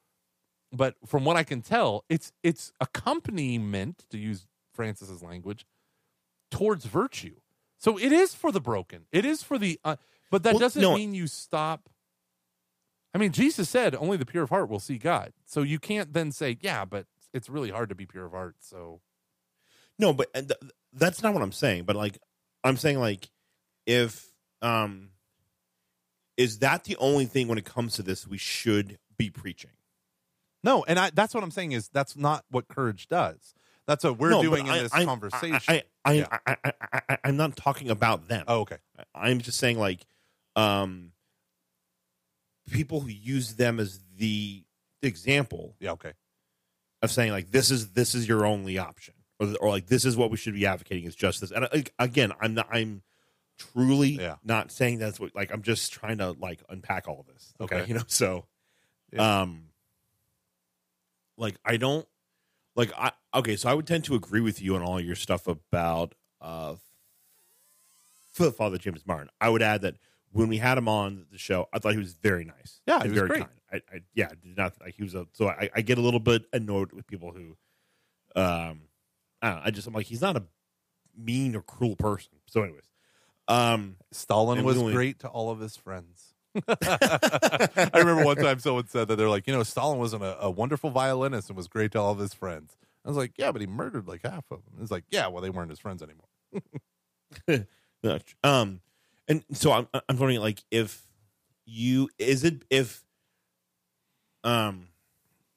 but 0.73 0.97
from 1.07 1.25
what 1.25 1.37
I 1.37 1.45
can 1.45 1.63
tell, 1.63 2.05
it's 2.11 2.33
it's 2.43 2.73
accompaniment 2.81 4.05
to 4.11 4.19
use 4.19 4.47
Francis's 4.75 5.23
language 5.23 5.65
towards 6.51 6.85
virtue. 6.85 7.37
So 7.79 7.99
it 7.99 8.13
is 8.13 8.35
for 8.35 8.53
the 8.53 8.61
broken. 8.61 9.07
It 9.13 9.25
is 9.25 9.43
for 9.43 9.59
the 9.59 9.79
uh, 9.85 9.97
but 10.31 10.43
that 10.43 10.55
Well, 10.55 10.61
doesn't 10.61 10.83
no. 10.83 10.95
mean 10.95 11.15
you 11.15 11.27
stop 11.27 11.89
I 13.17 13.19
mean, 13.19 13.33
Jesus 13.33 13.71
said 13.71 13.95
only 13.95 14.19
the 14.19 14.27
pure 14.27 14.43
of 14.43 14.51
heart 14.51 14.69
will 14.69 14.79
see 14.79 14.99
God. 14.99 15.33
So 15.47 15.63
you 15.63 15.79
can't 15.79 16.13
then 16.13 16.33
say, 16.33 16.59
yeah, 16.61 16.85
but 16.85 17.07
it's 17.33 17.49
really 17.49 17.71
hard 17.71 17.89
to 17.89 17.95
be 17.95 18.05
pure 18.05 18.27
of 18.27 18.33
heart. 18.33 18.57
So 18.61 19.01
No, 19.99 20.13
but 20.13 20.29
and 20.35 20.49
th- 20.49 20.73
that's 20.93 21.23
not 21.23 21.33
what 21.33 21.43
I'm 21.43 21.51
saying. 21.53 21.85
But 21.85 21.97
like, 21.97 22.19
I'm 22.63 22.77
saying 22.77 22.99
like, 22.99 23.31
if 23.87 24.31
um, 24.61 25.13
is 26.37 26.59
that 26.59 26.85
the 26.85 26.97
only 26.99 27.25
thing 27.25 27.49
when 27.49 27.57
it 27.57 27.65
comes 27.65 27.95
to 27.95 28.03
this 28.03 28.27
we 28.27 28.37
should 28.37 28.99
be 29.17 29.31
preaching? 29.31 29.71
no, 30.63 30.85
and 30.85 30.99
I, 30.99 31.09
that's 31.15 31.33
what 31.33 31.43
I'm 31.43 31.51
saying 31.53 31.73
is 31.73 31.89
that's 31.89 32.17
not 32.17 32.45
what 32.51 32.69
courage 32.69 33.09
does. 33.09 33.55
That's 33.87 34.03
what 34.05 34.19
we're 34.19 34.31
No, 34.31 34.43
doing 34.43 34.67
in 34.67 34.73
I- 34.73 34.83
this 34.83 34.93
I- 34.93 35.05
conversation. 35.07 35.63
I, 35.69 35.85
I, 36.05 36.13
Yeah. 36.13 36.27
I, 36.47 36.57
I, 36.65 36.73
I, 36.93 37.01
I, 37.09 37.19
I'm 37.25 37.37
not 37.39 37.57
talking 37.57 37.89
about 37.89 38.29
them. 38.29 38.45
oh, 38.47 38.61
okay. 38.61 38.77
I'm 39.15 39.39
just 39.41 39.59
saying 39.59 39.79
like, 39.79 40.05
um, 40.57 41.13
people 42.71 43.01
who 43.01 43.09
use 43.09 43.55
them 43.55 43.79
as 43.81 44.01
the 44.17 44.63
example 45.03 45.77
Yeah, 45.81 45.93
okay. 45.93 46.13
of 47.03 47.11
saying 47.11 47.33
like 47.33 47.51
this 47.51 47.71
is 47.71 47.91
this 47.93 48.15
is 48.15 48.27
your 48.29 48.45
only 48.47 48.79
option 48.79 49.15
or, 49.39 49.55
or 49.61 49.69
like 49.69 49.87
this 49.87 50.05
is 50.05 50.17
what 50.17 50.31
we 50.31 50.37
should 50.37 50.55
be 50.55 50.67
advocating 50.67 51.05
is 51.05 51.15
justice 51.15 51.53
and 51.53 51.69
again 51.99 52.33
i'm 52.41 52.55
not 52.55 52.67
i'm 52.73 53.03
truly 53.59 54.11
Yeah. 54.21 54.37
not 54.43 54.73
saying 54.73 54.99
that's 54.99 55.21
what 55.21 55.35
like 55.35 55.53
i'm 55.53 55.63
just 55.63 55.93
trying 55.93 56.19
to 56.19 56.33
like 56.33 56.63
unpack 56.69 57.07
all 57.09 57.21
of 57.21 57.27
this 57.27 57.53
okay, 57.61 57.77
Okay. 57.77 57.85
you 57.89 57.95
know 57.95 58.03
so 58.07 58.47
Yeah. 59.13 59.43
um 59.43 59.69
like 61.37 61.57
i 61.65 61.77
don't 61.77 62.07
like 62.75 62.91
i 62.97 63.13
okay 63.35 63.57
so 63.57 63.69
i 63.69 63.75
would 63.75 63.87
tend 63.87 64.05
to 64.05 64.15
agree 64.15 64.41
with 64.41 64.61
you 64.61 64.75
on 64.77 64.83
all 64.83 65.01
your 65.01 65.15
stuff 65.17 65.47
about 65.47 66.15
uh 66.41 66.75
F- 68.39 68.55
father 68.55 68.79
james 68.79 69.07
martin 69.07 69.29
i 69.41 69.49
would 69.49 69.63
add 69.63 69.83
that 69.83 69.95
when 70.37 70.49
we 70.49 70.59
had 70.59 70.77
him 70.79 70.89
on 70.89 71.27
the 71.33 71.39
show 71.39 71.69
i 71.73 71.79
thought 71.79 71.93
he 71.93 71.99
was 71.99 72.13
very 72.15 72.45
nice 72.45 72.81
Yeah, 72.87 73.03
he 73.03 73.09
was 73.09 73.19
very 73.19 73.29
great. 73.29 73.41
kind 73.41 73.53
I, 73.73 73.77
I 73.97 74.01
yeah 74.15 74.29
did 74.29 74.57
not 74.57 74.75
like 74.81 74.95
he 74.95 75.03
was 75.03 75.15
a 75.15 75.27
so 75.33 75.49
I, 75.49 75.69
I 75.75 75.81
get 75.81 75.99
a 75.99 76.01
little 76.01 76.21
bit 76.21 76.45
annoyed 76.53 76.93
with 76.93 77.07
people 77.07 77.33
who 77.33 77.57
um 78.41 78.83
I, 79.43 79.49
don't 79.51 79.57
know, 79.57 79.63
I 79.65 79.71
just 79.71 79.87
i'm 79.87 79.95
like 79.95 80.07
he's 80.07 80.21
not 80.23 80.37
a 80.37 80.45
mean 81.17 81.57
or 81.57 81.63
cruel 81.63 81.97
person 81.97 82.33
so 82.47 82.63
anyways 82.63 82.89
um 83.49 83.97
Stalin 84.13 84.63
was 84.65 84.77
we 84.77 84.83
only- 84.83 84.93
great 84.95 85.19
to 85.21 85.29
all 85.29 85.51
of 85.51 85.59
his 85.61 85.77
friends. 85.77 86.35
I 86.69 87.91
remember 87.95 88.25
one 88.25 88.37
time 88.37 88.59
someone 88.61 88.89
said 88.89 89.09
that 89.09 89.17
they're 89.17 89.29
like, 89.29 89.47
you 89.47 89.53
know, 89.53 89.63
Stalin 89.63 89.99
wasn't 89.99 90.23
a, 90.23 90.41
a 90.45 90.51
wonderful 90.51 90.89
violinist 90.91 91.51
and 91.51 91.57
was 91.57 91.69
great 91.69 91.93
to 91.93 92.01
all 92.01 92.13
of 92.13 92.19
his 92.19 92.33
friends. 92.33 92.77
I 93.05 93.09
was 93.09 93.17
like, 93.19 93.33
yeah, 93.37 93.53
but 93.53 93.61
he 93.61 93.67
murdered 93.67 94.09
like 94.09 94.23
half 94.25 94.45
of 94.51 94.65
them. 94.65 94.75
It's 94.81 94.91
like, 94.91 95.05
yeah, 95.11 95.27
well, 95.29 95.43
they 95.43 95.51
weren't 95.51 95.69
his 95.71 95.79
friends 95.79 96.03
anymore. 96.03 97.67
um 98.43 98.81
and 99.29 99.45
so 99.53 99.73
i'm 99.73 99.89
i'm 99.93 100.17
wondering 100.19 100.41
like 100.41 100.63
if 100.71 101.03
you 101.65 102.09
is 102.19 102.45
it 102.45 102.65
if 102.71 103.05
um 104.45 104.89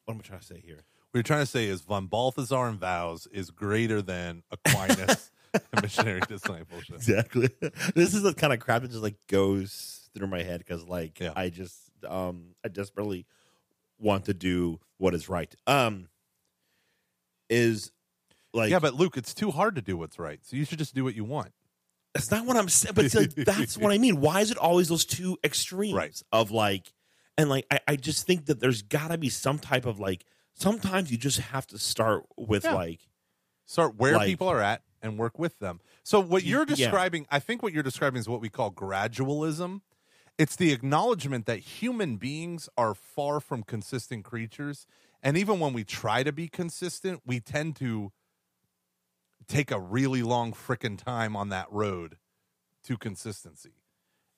what 0.06 0.14
am 0.16 0.20
i 0.20 0.28
trying 0.28 0.40
to 0.40 0.46
say 0.46 0.60
here 0.66 0.84
What 1.12 1.18
you're 1.20 1.24
trying 1.24 1.42
to 1.42 1.46
say 1.46 1.66
is 1.68 1.82
von 1.82 2.08
Balthasar 2.08 2.68
and 2.68 2.80
Vows 2.80 3.28
is 3.32 3.52
greater 3.52 4.02
than 4.02 4.44
Aquinas 4.52 5.32
and 5.54 5.82
missionary 5.82 6.22
discipleship. 6.28 6.96
exactly 6.96 7.50
this 7.96 8.14
is 8.14 8.24
the 8.24 8.34
kind 8.34 8.54
of 8.54 8.60
crap 8.60 8.82
that 8.82 8.92
just 8.92 9.04
like 9.04 9.18
goes 9.28 10.10
through 10.16 10.28
my 10.28 10.42
head 10.44 10.60
because 10.60 10.84
like 10.86 11.20
Yeah. 11.20 11.34
i 11.36 11.50
just 11.50 11.78
um 12.08 12.56
i 12.66 12.68
desperately 12.68 13.26
want 14.00 14.26
to 14.26 14.34
do 14.34 14.80
what 14.98 15.14
is 15.14 15.30
right 15.30 15.54
um 15.68 16.08
is 17.50 17.92
like 18.54 18.72
yeah, 18.72 18.80
but 18.80 18.96
Luke, 18.96 19.16
it's 19.18 19.34
too 19.34 19.52
hard 19.52 19.76
to 19.76 19.82
do 19.82 19.96
what's 19.96 20.18
right. 20.18 20.40
So 20.44 20.56
you 20.56 20.66
should 20.66 20.80
just 20.80 20.96
do 20.96 21.04
what 21.04 21.16
you 21.16 21.24
want. 21.24 21.52
That's 22.14 22.32
not 22.32 22.46
what 22.46 22.58
i'm 22.58 22.70
saying 22.70 22.94
but 22.96 23.06
it's 23.06 23.16
like, 23.16 23.34
that's 23.36 23.78
what 23.78 23.92
i 23.92 23.98
mean 23.98 24.20
why 24.20 24.42
is 24.42 24.52
it 24.52 24.58
always 24.58 24.88
those 24.90 25.06
two 25.06 25.38
extremes 25.44 25.94
Right. 25.94 26.22
of 26.32 26.52
like 26.52 26.92
and 27.38 27.50
like 27.50 27.66
I, 27.72 27.80
I 27.88 27.96
just 27.96 28.26
think 28.28 28.48
that 28.48 28.60
there's 28.60 28.82
gotta 28.82 29.18
be 29.18 29.30
some 29.30 29.60
type 29.60 29.86
of 29.86 30.00
like 30.00 30.26
sometimes 30.56 31.12
you 31.12 31.18
just 31.18 31.40
have 31.40 31.66
to 31.68 31.78
start 31.80 32.26
with 32.38 32.64
Yeah. 32.66 32.74
like 32.76 33.00
Start 33.66 33.96
where 33.98 34.16
Like- 34.16 34.26
people 34.28 34.48
are 34.48 34.60
at 34.62 34.82
and 35.02 35.18
work 35.20 35.38
with 35.38 35.60
them. 35.60 35.80
So 36.04 36.20
what 36.20 36.44
you're 36.44 36.62
yeah. 36.68 36.76
describing, 36.76 37.28
I 37.30 37.38
think 37.40 37.62
what 37.62 37.72
you're 37.72 37.84
describing 37.84 38.20
is 38.20 38.28
what 38.28 38.42
we 38.42 38.50
call 38.50 38.72
gradualism. 38.72 39.82
It's 40.40 40.56
the 40.56 40.72
acknowledgement 40.72 41.46
that 41.46 41.60
human 41.60 42.18
beings 42.18 42.68
are 42.78 42.96
far 42.96 43.40
from 43.40 43.62
consistent 43.64 44.24
creatures. 44.26 44.88
And 45.22 45.38
even 45.38 45.60
when 45.60 45.72
we 45.74 45.84
try 45.84 46.24
to 46.24 46.32
be 46.32 46.48
consistent, 46.48 47.22
we 47.28 47.40
tend 47.40 47.76
to 47.78 48.12
take 49.50 49.72
a 49.72 49.82
really 49.82 50.24
long 50.24 50.54
frickin' 50.54 50.98
time 50.98 51.36
on 51.36 51.50
that 51.50 51.72
road 51.72 52.20
to 52.84 52.98
consistency. 52.98 53.74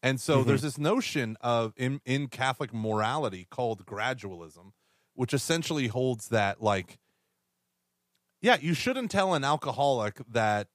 And 0.03 0.21
so 0.21 0.43
Mhm. 0.43 0.45
there's 0.45 0.63
this 0.63 0.77
notion 0.79 1.37
of 1.41 1.73
in, 1.77 2.01
in 2.05 2.27
Catholic 2.29 2.73
morality 2.73 3.47
called 3.49 3.85
gradualism, 3.85 4.73
which 5.15 5.33
essentially 5.33 5.87
holds 5.87 6.29
that 6.29 6.61
like 6.61 6.99
yeah, 8.41 8.57
you 8.59 8.73
shouldn't 8.73 9.11
tell 9.11 9.33
an 9.33 9.43
alcoholic 9.43 10.21
that 10.27 10.67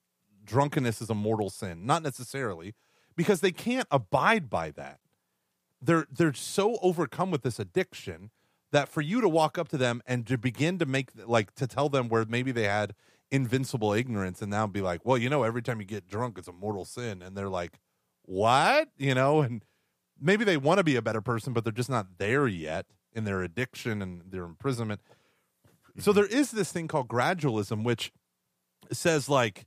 drunkenness 0.44 1.02
is 1.02 1.10
a 1.10 1.14
mortal 1.14 1.50
sin. 1.50 1.84
Not 1.84 2.02
necessarily, 2.02 2.74
because 3.16 3.40
they 3.40 3.50
can't 3.52 3.88
abide 3.90 4.48
by 4.48 4.70
that. 4.72 5.00
They're 5.80 6.06
they're 6.10 6.34
so 6.34 6.78
overcome 6.82 7.30
with 7.30 7.42
this 7.42 7.60
addiction 7.60 8.30
that 8.72 8.88
for 8.88 9.00
you 9.02 9.20
to 9.20 9.28
walk 9.28 9.58
up 9.58 9.68
to 9.68 9.78
them 9.78 10.02
and 10.06 10.26
to 10.26 10.38
begin 10.38 10.78
to 10.78 10.86
make 10.86 11.10
like 11.26 11.54
to 11.56 11.66
tell 11.66 11.88
them 11.88 12.08
where 12.08 12.24
maybe 12.26 12.52
they 12.52 12.64
had 12.64 12.94
invincible 13.30 13.92
ignorance 13.92 14.40
and 14.40 14.50
now 14.50 14.66
be 14.66 14.80
like, 14.80 15.04
well, 15.04 15.18
you 15.18 15.28
know, 15.28 15.42
every 15.42 15.62
time 15.62 15.80
you 15.80 15.86
get 15.86 16.08
drunk, 16.08 16.38
it's 16.38 16.48
a 16.48 16.52
mortal 16.52 16.84
sin, 16.84 17.22
and 17.22 17.36
they're 17.36 17.48
like, 17.48 17.78
what, 18.22 18.88
you 18.96 19.14
know, 19.14 19.40
and 19.40 19.64
maybe 20.20 20.44
they 20.44 20.56
want 20.56 20.78
to 20.78 20.84
be 20.84 20.96
a 20.96 21.02
better 21.02 21.20
person, 21.20 21.52
but 21.52 21.64
they're 21.64 21.72
just 21.72 21.90
not 21.90 22.18
there 22.18 22.46
yet 22.46 22.86
in 23.12 23.24
their 23.24 23.42
addiction 23.42 24.02
and 24.02 24.22
their 24.30 24.44
imprisonment. 24.44 25.00
So 25.98 26.10
mm-hmm. 26.10 26.20
there 26.20 26.26
is 26.26 26.50
this 26.50 26.72
thing 26.72 26.88
called 26.88 27.08
gradualism, 27.08 27.84
which 27.84 28.12
says 28.92 29.28
like 29.28 29.66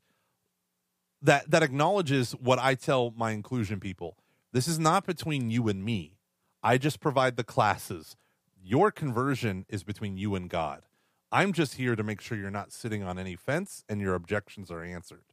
that 1.21 1.49
that 1.51 1.63
acknowledges 1.63 2.31
what 2.33 2.59
I 2.59 2.75
tell 2.75 3.13
my 3.17 3.31
inclusion 3.31 3.79
people. 3.79 4.17
This 4.51 4.67
is 4.67 4.79
not 4.79 5.05
between 5.05 5.51
you 5.51 5.67
and 5.67 5.83
me. 5.83 6.17
I 6.63 6.77
just 6.77 6.99
provide 6.99 7.37
the 7.37 7.43
classes. 7.43 8.15
Your 8.61 8.91
conversion 8.91 9.65
is 9.69 9.83
between 9.83 10.17
you 10.17 10.35
and 10.35 10.49
God. 10.49 10.83
I'm 11.31 11.53
just 11.53 11.75
here 11.75 11.95
to 11.95 12.03
make 12.03 12.21
sure 12.21 12.37
you're 12.37 12.49
not 12.51 12.71
sitting 12.71 13.03
on 13.03 13.19
any 13.19 13.35
fence 13.35 13.83
and 13.87 14.01
your 14.01 14.15
objections 14.15 14.71
are 14.71 14.83
answered. 14.83 15.23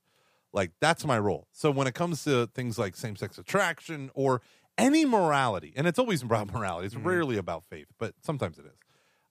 Like 0.52 0.72
that's 0.80 1.04
my 1.04 1.18
role. 1.18 1.48
So 1.52 1.70
when 1.70 1.86
it 1.86 1.94
comes 1.94 2.24
to 2.24 2.46
things 2.48 2.78
like 2.78 2.96
same-sex 2.96 3.38
attraction 3.38 4.10
or 4.14 4.42
any 4.78 5.04
morality, 5.06 5.72
and 5.76 5.86
it's 5.86 5.98
always 5.98 6.22
about 6.22 6.52
morality. 6.52 6.86
It's 6.86 6.94
Mhm. 6.94 7.04
rarely 7.04 7.36
about 7.38 7.64
faith, 7.64 7.88
but 7.98 8.14
sometimes 8.22 8.58
it 8.58 8.66
is. 8.66 8.78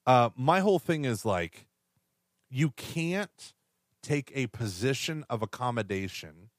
Uh, 0.08 0.30
my 0.36 0.60
whole 0.60 0.80
thing 0.80 1.06
is 1.06 1.24
like, 1.26 1.68
you 2.50 2.72
can't 2.72 3.54
take 4.02 4.32
a 4.36 4.48
position 4.48 5.24
of 5.30 5.42
accommodation 5.42 6.50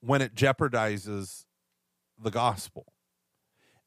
when 0.00 0.20
it 0.20 0.34
jeopardizes 0.34 1.44
the 2.18 2.30
gospel. 2.30 2.92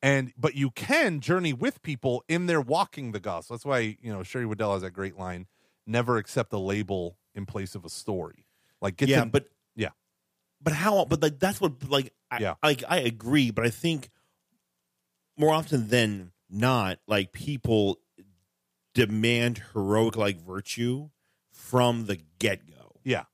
And 0.02 0.32
but 0.38 0.56
you 0.56 0.72
can 0.72 1.20
journey 1.20 1.52
with 1.54 1.82
people 1.82 2.24
in 2.30 2.46
their 2.46 2.62
walking 2.62 3.12
the 3.12 3.20
gospel. 3.20 3.56
That's 3.56 3.66
why 3.66 3.98
you 4.02 4.12
know 4.14 4.24
Sherry 4.24 4.46
Weddell 4.46 4.74
has 4.74 4.82
that 4.82 4.92
great 4.92 5.18
line: 5.18 5.48
"Never 5.86 6.18
accept 6.18 6.54
a 6.54 6.58
label 6.58 7.18
in 7.36 7.46
place 7.46 7.76
of 7.76 7.84
a 7.84 7.90
story." 7.90 8.46
Like, 8.82 8.96
get 8.96 9.10
yeah, 9.10 9.26
to, 9.26 9.30
but 9.30 9.48
yeah. 9.76 9.90
but 10.62 10.74
how? 10.74 11.04
But 11.06 11.22
like 11.22 11.40
that's 11.40 11.60
what 11.60 11.90
like 11.90 12.14
I, 12.32 12.40
Yeah. 12.40 12.54
like 12.64 12.84
I 12.88 13.00
agree, 13.00 13.52
but 13.52 13.66
I 13.66 13.70
think 13.70 14.10
more 15.38 15.54
often 15.54 15.90
than 15.90 16.32
not, 16.50 17.00
like 17.08 17.34
people 17.34 18.00
demand 18.94 19.62
heroic 19.74 20.16
like 20.16 20.40
virtue 20.40 21.10
from 21.52 22.06
the 22.06 22.20
get 22.40 22.70
go. 22.70 23.00
Yeah. 23.04 23.26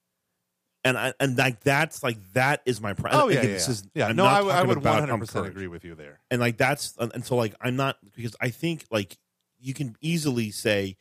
And 0.85 0.97
I 0.99 1.13
and 1.19 1.35
like 1.35 1.61
that's 1.61 2.03
like 2.03 2.17
that 2.33 2.61
is 2.65 2.79
my 2.79 2.93
problem. 2.93 3.23
oh 3.23 3.27
yeah, 3.27 3.41
yeah, 3.41 3.57
yeah. 3.57 3.73
yeah. 3.95 4.07
I'm 4.07 4.15
no, 4.15 4.25
I, 4.25 4.39
I 4.41 4.61
would 4.61 4.83
one 4.83 4.99
hundred 4.99 5.17
percent 5.17 5.47
agree 5.47 5.67
with 5.67 5.83
you 5.83 5.95
there. 5.95 6.19
and 6.29 6.39
like 6.39 6.57
that's 6.57 6.95
and, 6.99 7.11
and 7.15 7.25
so 7.25 7.35
like 7.35 7.55
i'm 7.59 7.75
not 7.75 7.97
because 8.15 8.35
i 8.39 8.49
think 8.49 8.85
like 8.91 9.17
you 9.59 9.73
can 9.73 9.95
easily 9.99 10.51
say 10.51 10.95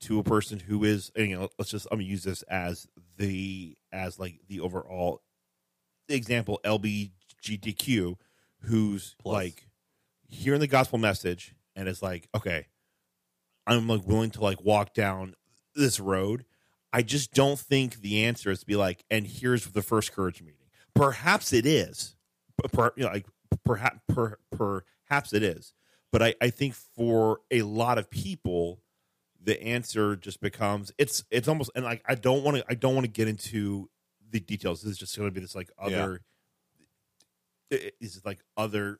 to 0.00 0.18
a 0.18 0.24
person 0.24 0.58
who 0.58 0.82
is 0.82 1.12
you 1.14 1.38
know 1.38 1.48
let's 1.56 1.70
just 1.70 1.86
i'm 1.92 1.98
gonna 1.98 2.08
use 2.08 2.24
this 2.24 2.42
as 2.42 2.88
the 3.16 3.76
as 3.92 4.18
like 4.18 4.40
the 4.48 4.58
overall 4.58 5.22
example 6.08 6.58
lbgtq 6.64 8.16
who's 8.62 9.14
Plus. 9.20 9.32
like 9.32 9.68
hearing 10.28 10.60
the 10.60 10.66
gospel 10.66 10.98
message 10.98 11.54
and 11.76 11.88
is 11.88 12.02
like 12.02 12.28
okay 12.34 12.66
i'm 13.68 13.86
like 13.86 14.04
willing 14.04 14.30
to 14.30 14.40
like 14.40 14.60
walk 14.64 14.94
down 14.94 15.36
this 15.76 16.00
road 16.00 16.44
i 16.92 17.02
just 17.02 17.32
don't 17.32 17.58
think 17.58 18.00
the 18.00 18.24
answer 18.24 18.50
is 18.50 18.60
to 18.60 18.66
be 18.66 18.76
like 18.76 19.04
and 19.10 19.26
here's 19.26 19.66
the 19.66 19.82
first 19.82 20.12
courage 20.12 20.40
meeting. 20.40 20.54
Perhaps 20.94 21.52
it 21.52 21.64
is. 21.64 22.16
Per, 22.56 22.68
per- 22.68 22.92
you 22.96 23.04
know, 23.04 23.10
like 23.10 23.26
perhaps 23.64 24.00
per, 24.08 24.36
perhaps 24.50 25.32
it 25.32 25.42
is. 25.42 25.72
But 26.10 26.22
I, 26.22 26.34
I 26.40 26.50
think 26.50 26.74
for 26.74 27.40
a 27.50 27.62
lot 27.62 27.98
of 27.98 28.10
people 28.10 28.82
the 29.40 29.62
answer 29.62 30.16
just 30.16 30.40
becomes 30.40 30.90
it's 30.98 31.22
it's 31.30 31.46
almost 31.46 31.70
and 31.76 31.84
like 31.84 32.02
i 32.08 32.16
don't 32.16 32.42
want 32.42 32.56
to 32.56 32.64
i 32.68 32.74
don't 32.74 32.94
want 32.94 33.04
to 33.04 33.10
get 33.10 33.28
into 33.28 33.88
the 34.30 34.40
details. 34.40 34.82
This 34.82 34.92
is 34.92 34.98
just 34.98 35.16
going 35.16 35.28
to 35.28 35.32
be 35.32 35.40
this 35.40 35.54
like 35.54 35.70
other 35.78 36.22
is 37.70 38.20
like 38.24 38.40
other 38.56 38.98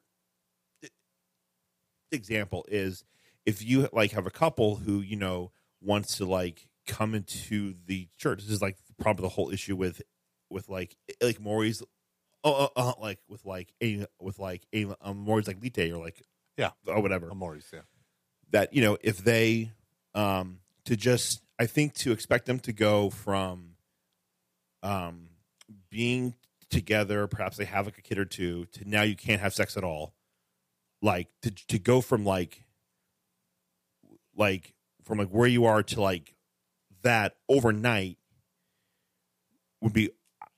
example 2.12 2.64
is 2.68 3.04
if 3.46 3.62
you 3.62 3.88
like 3.92 4.12
have 4.12 4.26
a 4.26 4.30
couple 4.30 4.76
who 4.76 5.00
you 5.00 5.16
know 5.16 5.52
wants 5.80 6.16
to 6.18 6.26
like 6.26 6.67
come 6.88 7.14
into 7.14 7.74
the 7.86 8.08
church 8.18 8.42
this 8.42 8.50
is 8.50 8.60
like 8.62 8.76
probably 8.98 9.22
the 9.22 9.28
whole 9.28 9.50
issue 9.50 9.76
with 9.76 10.02
with 10.50 10.68
like 10.68 10.96
like 11.22 11.38
Amoris 11.38 11.82
uh, 12.44 12.50
uh, 12.50 12.68
uh, 12.76 12.92
like 13.00 13.18
with 13.28 13.44
like 13.44 13.72
a 13.82 14.06
with 14.20 14.38
like 14.40 14.66
a 14.74 14.86
um, 15.02 15.18
Maury's 15.18 15.46
like 15.46 15.62
Lite 15.62 15.92
or 15.92 15.98
like 15.98 16.22
Yeah. 16.56 16.70
or 16.86 17.00
whatever 17.02 17.28
Amoris, 17.28 17.66
yeah. 17.72 17.80
that 18.50 18.72
you 18.74 18.82
know 18.82 18.96
if 19.02 19.18
they 19.18 19.70
um 20.14 20.60
to 20.86 20.96
just 20.96 21.42
i 21.58 21.66
think 21.66 21.92
to 21.94 22.12
expect 22.12 22.46
them 22.46 22.58
to 22.60 22.72
go 22.72 23.10
from 23.10 23.74
um 24.82 25.28
being 25.90 26.34
together 26.70 27.26
perhaps 27.26 27.56
they 27.58 27.64
have 27.66 27.84
like 27.86 27.98
a 27.98 28.02
kid 28.02 28.18
or 28.18 28.24
two 28.24 28.64
to 28.72 28.88
now 28.88 29.02
you 29.02 29.14
can't 29.16 29.40
have 29.40 29.52
sex 29.54 29.76
at 29.76 29.84
all 29.84 30.14
like 31.02 31.28
to 31.42 31.50
to 31.50 31.78
go 31.78 32.00
from 32.00 32.24
like 32.24 32.64
like 34.36 34.72
from 35.04 35.18
like 35.18 35.28
where 35.28 35.46
you 35.48 35.64
are 35.66 35.82
to 35.82 36.00
like 36.00 36.34
that 37.02 37.36
overnight 37.48 38.18
would 39.80 39.92
be 39.92 40.10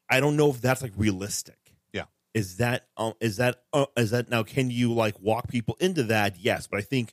i 0.09 0.21
don't 0.21 0.37
know 0.37 0.51
if 0.51 0.61
that's 0.61 0.83
like 0.83 0.93
realistic 0.97 1.75
Yeah. 1.93 2.05
is 2.35 2.57
that 2.57 2.89
um 2.97 3.15
is 3.21 3.37
that 3.37 3.63
uh, 3.73 3.87
is 3.97 4.11
that 4.11 4.29
now 4.31 4.43
can 4.43 4.71
you 4.71 4.93
like 4.93 5.21
walk 5.21 5.49
people 5.49 5.77
into 5.81 6.03
that 6.05 6.39
yes 6.39 6.67
but 6.67 6.79
i 6.79 6.83
think 6.83 7.13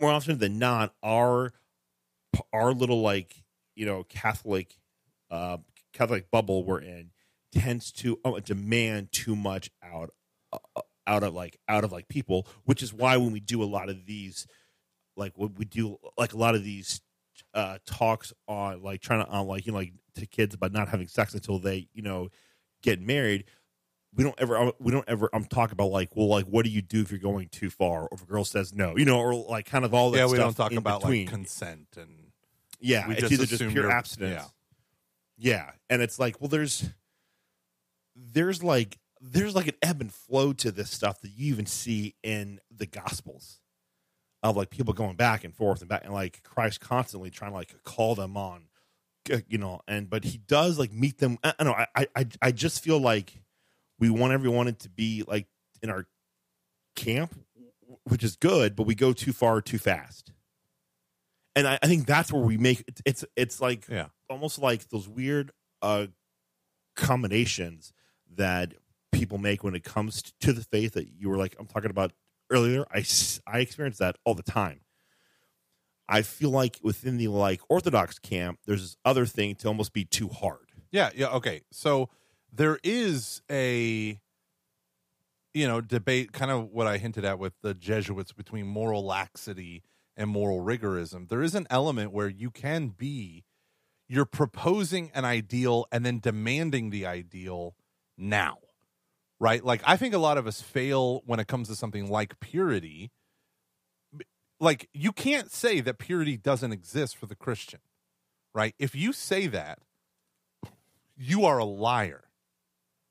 more 0.00 0.10
often 0.10 0.38
than 0.38 0.58
not, 0.58 0.94
our 1.02 1.52
our 2.52 2.72
little 2.72 3.00
like 3.00 3.42
you 3.74 3.86
know 3.86 4.04
Catholic 4.04 4.78
uh, 5.30 5.58
Catholic 5.92 6.30
bubble 6.30 6.64
we're 6.64 6.80
in 6.80 7.10
tends 7.52 7.90
to 7.92 8.20
uh, 8.24 8.38
demand 8.40 9.10
too 9.12 9.34
much 9.34 9.70
out 9.82 10.10
uh, 10.52 10.58
out 11.06 11.22
of 11.22 11.34
like 11.34 11.58
out 11.68 11.84
of 11.84 11.90
like 11.92 12.08
people, 12.08 12.46
which 12.64 12.82
is 12.82 12.92
why 12.92 13.16
when 13.16 13.32
we 13.32 13.40
do 13.40 13.62
a 13.62 13.64
lot 13.66 13.88
of 13.88 14.06
these 14.06 14.46
like 15.16 15.36
what 15.36 15.58
we 15.58 15.64
do 15.64 15.98
like 16.16 16.32
a 16.32 16.38
lot 16.38 16.54
of 16.54 16.62
these 16.62 17.00
uh, 17.54 17.78
talks 17.86 18.32
on 18.46 18.82
like 18.82 19.00
trying 19.00 19.24
to 19.24 19.30
on 19.30 19.46
like 19.46 19.66
you 19.66 19.72
know 19.72 19.78
like 19.78 19.92
to 20.16 20.26
kids 20.26 20.54
about 20.54 20.72
not 20.72 20.88
having 20.88 21.06
sex 21.08 21.34
until 21.34 21.58
they 21.58 21.88
you 21.92 22.02
know 22.02 22.28
get 22.82 23.00
married. 23.00 23.44
We 24.14 24.24
don't 24.24 24.34
ever 24.38 24.56
uh, 24.56 24.72
we 24.80 24.90
don't 24.90 25.08
ever 25.08 25.26
um, 25.34 25.42
I'm 25.42 25.44
talking 25.44 25.72
about 25.74 25.90
like 25.90 26.16
well 26.16 26.28
like 26.28 26.46
what 26.46 26.64
do 26.64 26.70
you 26.70 26.82
do 26.82 27.02
if 27.02 27.10
you're 27.10 27.20
going 27.20 27.48
too 27.48 27.70
far? 27.70 28.02
Or 28.02 28.08
if 28.12 28.22
a 28.22 28.26
girl 28.26 28.44
says 28.44 28.72
no 28.74 28.96
you 28.96 29.04
know 29.04 29.18
or 29.20 29.34
like 29.34 29.66
kind 29.66 29.84
of 29.84 29.92
all 29.94 30.10
that 30.12 30.18
Yeah, 30.18 30.26
we 30.26 30.38
don't 30.38 30.56
talk 30.56 30.72
about 30.72 31.00
between. 31.02 31.26
like 31.26 31.34
consent 31.34 31.86
and 31.96 32.10
yeah 32.80 33.06
we 33.06 33.14
it's 33.14 33.22
just 33.22 33.32
either 33.32 33.46
just 33.46 33.68
pure 33.68 33.90
abstinence. 33.90 34.44
yeah 35.36 35.70
and 35.90 36.00
it's 36.00 36.18
like 36.18 36.40
well 36.40 36.48
there's 36.48 36.88
there's 38.16 38.62
like 38.62 38.98
there's 39.20 39.54
like 39.54 39.66
an 39.68 39.74
ebb 39.82 40.00
and 40.00 40.12
flow 40.12 40.52
to 40.52 40.70
this 40.70 40.90
stuff 40.90 41.20
that 41.22 41.30
you 41.30 41.52
even 41.52 41.66
see 41.66 42.14
in 42.22 42.60
the 42.70 42.86
gospels 42.86 43.60
of 44.42 44.56
like 44.56 44.70
people 44.70 44.94
going 44.94 45.16
back 45.16 45.44
and 45.44 45.54
forth 45.54 45.80
and 45.80 45.88
back 45.88 46.04
and 46.04 46.12
like 46.12 46.42
Christ 46.44 46.80
constantly 46.80 47.30
trying 47.30 47.50
to 47.50 47.56
like 47.56 47.74
call 47.84 48.14
them 48.14 48.36
on 48.36 48.64
uh, 49.32 49.38
you 49.48 49.58
know 49.58 49.80
and 49.88 50.08
but 50.08 50.24
he 50.24 50.38
does 50.38 50.78
like 50.78 50.92
meet 50.92 51.18
them 51.18 51.38
I, 51.42 51.54
I 51.58 51.64
don't 51.64 51.76
know 51.76 51.84
I, 51.94 52.06
I 52.14 52.26
I 52.40 52.52
just 52.52 52.82
feel 52.82 53.00
like 53.00 53.42
we 53.98 54.10
want 54.10 54.32
everyone 54.32 54.72
to 54.72 54.88
be 54.88 55.24
like 55.26 55.46
in 55.82 55.90
our 55.90 56.06
camp 56.94 57.34
which 58.04 58.22
is 58.22 58.36
good 58.36 58.76
but 58.76 58.86
we 58.86 58.94
go 58.94 59.12
too 59.12 59.32
far 59.32 59.60
too 59.60 59.78
fast 59.78 60.32
and 61.56 61.66
I, 61.66 61.78
I 61.82 61.86
think 61.88 62.06
that's 62.06 62.32
where 62.32 62.42
we 62.42 62.56
make 62.56 62.84
it's 62.86 63.02
it's, 63.04 63.24
it's 63.36 63.60
like 63.60 63.86
Yeah. 63.88 64.06
almost 64.30 64.58
like 64.60 64.88
those 64.90 65.08
weird 65.08 65.50
uh 65.82 66.06
combinations 66.96 67.92
that 68.36 68.74
people 69.12 69.38
make 69.38 69.64
when 69.64 69.74
it 69.74 69.84
comes 69.84 70.22
to 70.40 70.52
the 70.52 70.62
faith 70.62 70.94
that 70.94 71.08
you 71.08 71.28
were 71.28 71.36
like 71.36 71.56
I'm 71.58 71.66
talking 71.66 71.90
about 71.90 72.12
earlier. 72.50 72.84
I, 72.92 73.04
I 73.46 73.60
experience 73.60 73.98
that 73.98 74.16
all 74.24 74.34
the 74.34 74.42
time. 74.42 74.80
I 76.08 76.22
feel 76.22 76.50
like 76.50 76.78
within 76.82 77.18
the 77.18 77.28
like 77.28 77.60
Orthodox 77.68 78.18
camp, 78.18 78.60
there's 78.66 78.82
this 78.82 78.96
other 79.04 79.26
thing 79.26 79.54
to 79.56 79.68
almost 79.68 79.92
be 79.92 80.04
too 80.04 80.28
hard. 80.28 80.72
Yeah, 80.90 81.10
yeah, 81.14 81.28
okay. 81.28 81.62
So 81.70 82.08
there 82.52 82.78
is 82.82 83.42
a 83.50 84.18
you 85.54 85.66
know, 85.66 85.80
debate 85.80 86.32
kind 86.32 86.50
of 86.50 86.70
what 86.70 86.86
I 86.86 86.98
hinted 86.98 87.24
at 87.24 87.38
with 87.38 87.54
the 87.62 87.74
Jesuits 87.74 88.32
between 88.32 88.66
moral 88.66 89.04
laxity 89.04 89.82
and 90.16 90.30
moral 90.30 90.60
rigorism. 90.60 91.28
There 91.28 91.42
is 91.42 91.54
an 91.54 91.66
element 91.70 92.12
where 92.12 92.28
you 92.28 92.50
can 92.50 92.88
be 92.88 93.44
you're 94.08 94.24
proposing 94.24 95.10
an 95.14 95.24
ideal 95.24 95.86
and 95.92 96.04
then 96.04 96.18
demanding 96.18 96.90
the 96.90 97.06
ideal 97.06 97.74
now. 98.16 98.58
Right? 99.40 99.64
Like 99.64 99.82
I 99.86 99.96
think 99.96 100.14
a 100.14 100.18
lot 100.18 100.38
of 100.38 100.46
us 100.46 100.60
fail 100.60 101.22
when 101.26 101.40
it 101.40 101.46
comes 101.46 101.68
to 101.68 101.76
something 101.76 102.10
like 102.10 102.40
purity. 102.40 103.10
Like 104.60 104.88
you 104.92 105.12
can't 105.12 105.50
say 105.52 105.80
that 105.80 105.98
purity 105.98 106.36
doesn't 106.36 106.72
exist 106.72 107.16
for 107.16 107.26
the 107.26 107.36
Christian. 107.36 107.80
Right? 108.54 108.74
If 108.78 108.94
you 108.94 109.12
say 109.12 109.46
that, 109.46 109.78
you 111.16 111.44
are 111.44 111.58
a 111.58 111.64
liar. 111.64 112.24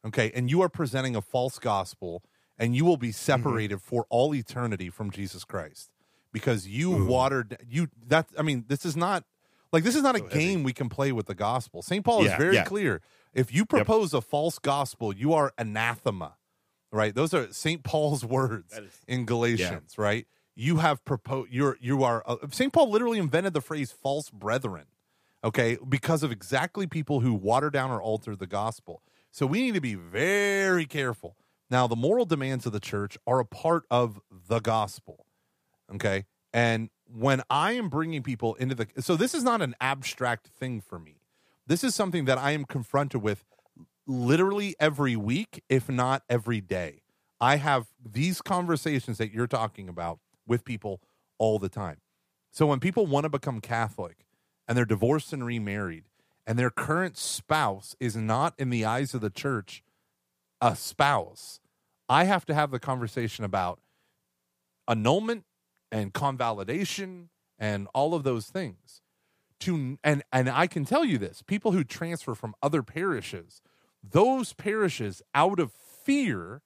Okay. 0.05 0.31
And 0.33 0.49
you 0.49 0.61
are 0.61 0.69
presenting 0.69 1.15
a 1.15 1.21
false 1.21 1.59
gospel 1.59 2.23
and 2.57 2.75
you 2.75 2.85
will 2.85 2.97
be 2.97 3.09
mm-hmm. 3.09 3.13
separated 3.13 3.81
for 3.81 4.05
all 4.09 4.33
eternity 4.33 4.89
from 4.89 5.11
Jesus 5.11 5.43
Christ 5.43 5.91
because 6.31 6.67
you 6.67 6.93
Ooh. 6.93 7.05
watered 7.05 7.57
you 7.67 7.87
that 8.07 8.27
I 8.37 8.41
mean 8.41 8.65
this 8.67 8.85
is 8.85 8.95
not 8.95 9.23
like 9.71 9.83
this 9.83 9.95
is 9.95 10.03
not 10.03 10.15
a 10.15 10.19
So 10.19 10.27
game 10.27 10.63
we 10.63 10.73
can 10.73 10.89
play 10.89 11.11
with 11.11 11.25
the 11.25 11.35
gospel. 11.35 11.81
St. 11.81 12.03
Paul 12.03 12.25
is 12.25 12.33
very 12.33 12.55
yeah. 12.55 12.63
clear. 12.63 13.01
If 13.33 13.53
you 13.53 13.65
propose 13.65 14.13
a 14.13 14.21
false 14.21 14.59
gospel, 14.59 15.13
you 15.13 15.33
are 15.33 15.53
anathema. 15.57 16.37
Right? 16.91 17.13
Those 17.13 17.33
are 17.33 17.51
St. 17.51 17.83
Paul's 17.83 18.25
words 18.37 18.73
is- 18.73 18.99
in 19.07 19.25
Galatians, 19.25 19.97
right? 19.97 20.25
You 20.55 20.77
have 20.77 21.03
proposed 21.05 21.51
you're 21.51 21.77
you 21.79 22.03
are 22.03 22.23
uh, 22.25 22.37
St. 22.51 22.73
Paul 22.73 22.89
literally 22.89 23.19
invented 23.19 23.53
the 23.53 23.61
phrase 23.61 23.91
false 23.91 24.29
brethren 24.29 24.85
okay 25.43 25.77
because 25.87 26.23
of 26.23 26.31
exactly 26.31 26.87
people 26.87 27.19
who 27.19 27.33
water 27.33 27.69
down 27.69 27.91
or 27.91 28.01
alter 28.01 28.35
the 28.35 28.47
gospel 28.47 29.03
so 29.31 29.45
we 29.45 29.61
need 29.61 29.75
to 29.75 29.81
be 29.81 29.93
very 29.93 30.85
careful 30.87 31.37
now 31.69 31.85
the 31.85 31.95
moral 31.95 32.25
demands 32.25 32.65
of 32.65 32.71
the 32.71 32.79
church 32.79 33.17
are 33.27 33.39
a 33.39 33.45
part 33.45 33.83
of 33.91 34.19
the 34.31 34.59
gospel 34.59 35.27
okay 35.93 36.25
and 36.53 36.89
when 37.13 37.41
i 37.49 37.71
am 37.73 37.89
bringing 37.89 38.23
people 38.23 38.55
into 38.55 38.75
the 38.75 38.87
so 38.99 39.15
this 39.15 39.33
is 39.33 39.43
not 39.43 39.61
an 39.61 39.75
abstract 39.79 40.47
thing 40.47 40.81
for 40.81 40.99
me 40.99 41.19
this 41.65 41.83
is 41.83 41.95
something 41.95 42.25
that 42.25 42.37
i 42.37 42.51
am 42.51 42.65
confronted 42.65 43.21
with 43.21 43.43
literally 44.05 44.75
every 44.79 45.15
week 45.15 45.63
if 45.69 45.89
not 45.89 46.23
every 46.29 46.61
day 46.61 47.01
I 47.39 47.57
have 47.57 47.87
these 48.03 48.41
conversations 48.41 49.17
that 49.19 49.31
you're 49.31 49.47
talking 49.47 49.89
about 49.89 50.19
with 50.47 50.65
people 50.65 51.01
all 51.37 51.59
the 51.59 51.69
time. 51.69 51.97
So 52.51 52.65
when 52.65 52.79
people 52.79 53.05
want 53.05 53.25
to 53.25 53.29
become 53.29 53.61
Catholic 53.61 54.25
and 54.67 54.77
they're 54.77 54.85
divorced 54.85 55.33
and 55.33 55.45
remarried, 55.45 56.05
and 56.45 56.57
their 56.57 56.69
current 56.69 57.17
spouse 57.17 57.95
is 57.99 58.15
not 58.15 58.53
in 58.57 58.69
the 58.69 58.85
eyes 58.85 59.13
of 59.13 59.21
the 59.21 59.29
church 59.29 59.83
a 60.61 60.75
spouse, 60.75 61.59
I 62.09 62.23
have 62.23 62.45
to 62.45 62.53
have 62.53 62.71
the 62.71 62.79
conversation 62.79 63.43
about 63.43 63.79
annulment 64.87 65.43
and 65.91 66.13
convalidation 66.13 67.29
and 67.59 67.87
all 67.93 68.13
of 68.13 68.23
those 68.23 68.47
things. 68.47 69.01
To 69.61 69.97
and 70.03 70.23
and 70.31 70.49
I 70.49 70.67
can 70.67 70.85
tell 70.85 71.03
you 71.03 71.17
this: 71.17 71.41
people 71.41 71.71
who 71.71 71.83
transfer 71.83 72.35
from 72.35 72.53
other 72.61 72.83
parishes, 72.83 73.61
those 74.03 74.53
parishes 74.53 75.21
out 75.33 75.59
of 75.59 75.71
fear 75.71 76.61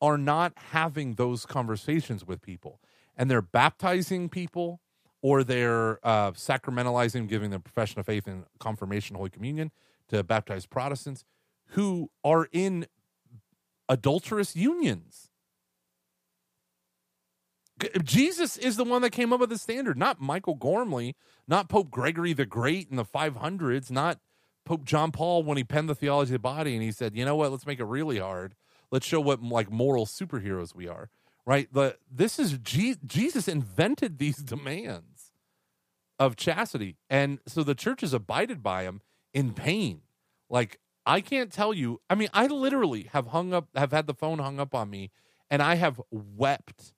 are 0.00 0.18
not 0.18 0.52
having 0.72 1.14
those 1.14 1.44
conversations 1.44 2.26
with 2.26 2.40
people, 2.40 2.80
and 3.16 3.30
they're 3.30 3.42
baptizing 3.42 4.28
people 4.28 4.80
or 5.20 5.42
they're 5.42 5.98
uh, 6.06 6.32
sacramentalizing, 6.32 7.28
giving 7.28 7.50
them 7.50 7.62
profession 7.62 7.98
of 7.98 8.06
faith 8.06 8.26
and 8.26 8.44
confirmation, 8.58 9.16
Holy 9.16 9.30
Communion 9.30 9.70
to 10.08 10.22
baptize 10.22 10.66
Protestants 10.66 11.24
who 11.68 12.10
are 12.22 12.48
in 12.52 12.86
adulterous 13.88 14.54
unions. 14.54 15.30
Jesus 18.02 18.56
is 18.56 18.76
the 18.76 18.84
one 18.84 19.02
that 19.02 19.10
came 19.10 19.32
up 19.32 19.40
with 19.40 19.50
the 19.50 19.58
standard, 19.58 19.98
not 19.98 20.20
Michael 20.20 20.54
Gormley, 20.54 21.16
not 21.48 21.68
Pope 21.68 21.90
Gregory 21.90 22.32
the 22.32 22.46
Great 22.46 22.88
in 22.88 22.96
the 22.96 23.04
500s, 23.04 23.90
not 23.90 24.20
Pope 24.64 24.84
John 24.84 25.10
Paul 25.10 25.42
when 25.42 25.56
he 25.56 25.64
penned 25.64 25.88
the 25.88 25.94
theology 25.94 26.30
of 26.30 26.34
the 26.34 26.38
body 26.38 26.74
and 26.74 26.82
he 26.82 26.92
said, 26.92 27.16
"You 27.16 27.24
know 27.24 27.36
what? 27.36 27.50
Let's 27.50 27.66
make 27.66 27.80
it 27.80 27.84
really 27.84 28.18
hard. 28.18 28.54
Let's 28.90 29.06
show 29.06 29.20
what 29.20 29.42
like 29.42 29.70
moral 29.70 30.06
superheroes 30.06 30.74
we 30.74 30.88
are." 30.88 31.10
Right? 31.44 31.70
The 31.72 31.98
this 32.10 32.38
is 32.38 32.58
Je- 32.58 32.96
Jesus 33.04 33.48
invented 33.48 34.18
these 34.18 34.36
demands 34.36 35.32
of 36.18 36.36
chastity, 36.36 36.96
and 37.10 37.40
so 37.46 37.62
the 37.62 37.74
church 37.74 38.00
has 38.00 38.14
abided 38.14 38.62
by 38.62 38.84
him 38.84 39.02
in 39.34 39.52
pain. 39.52 40.02
Like 40.48 40.78
I 41.04 41.20
can't 41.20 41.52
tell 41.52 41.74
you. 41.74 42.00
I 42.08 42.14
mean, 42.14 42.28
I 42.32 42.46
literally 42.46 43.10
have 43.12 43.28
hung 43.28 43.52
up, 43.52 43.68
have 43.74 43.92
had 43.92 44.06
the 44.06 44.14
phone 44.14 44.38
hung 44.38 44.58
up 44.58 44.74
on 44.74 44.88
me, 44.88 45.10
and 45.50 45.60
I 45.60 45.74
have 45.74 46.00
wept 46.10 46.93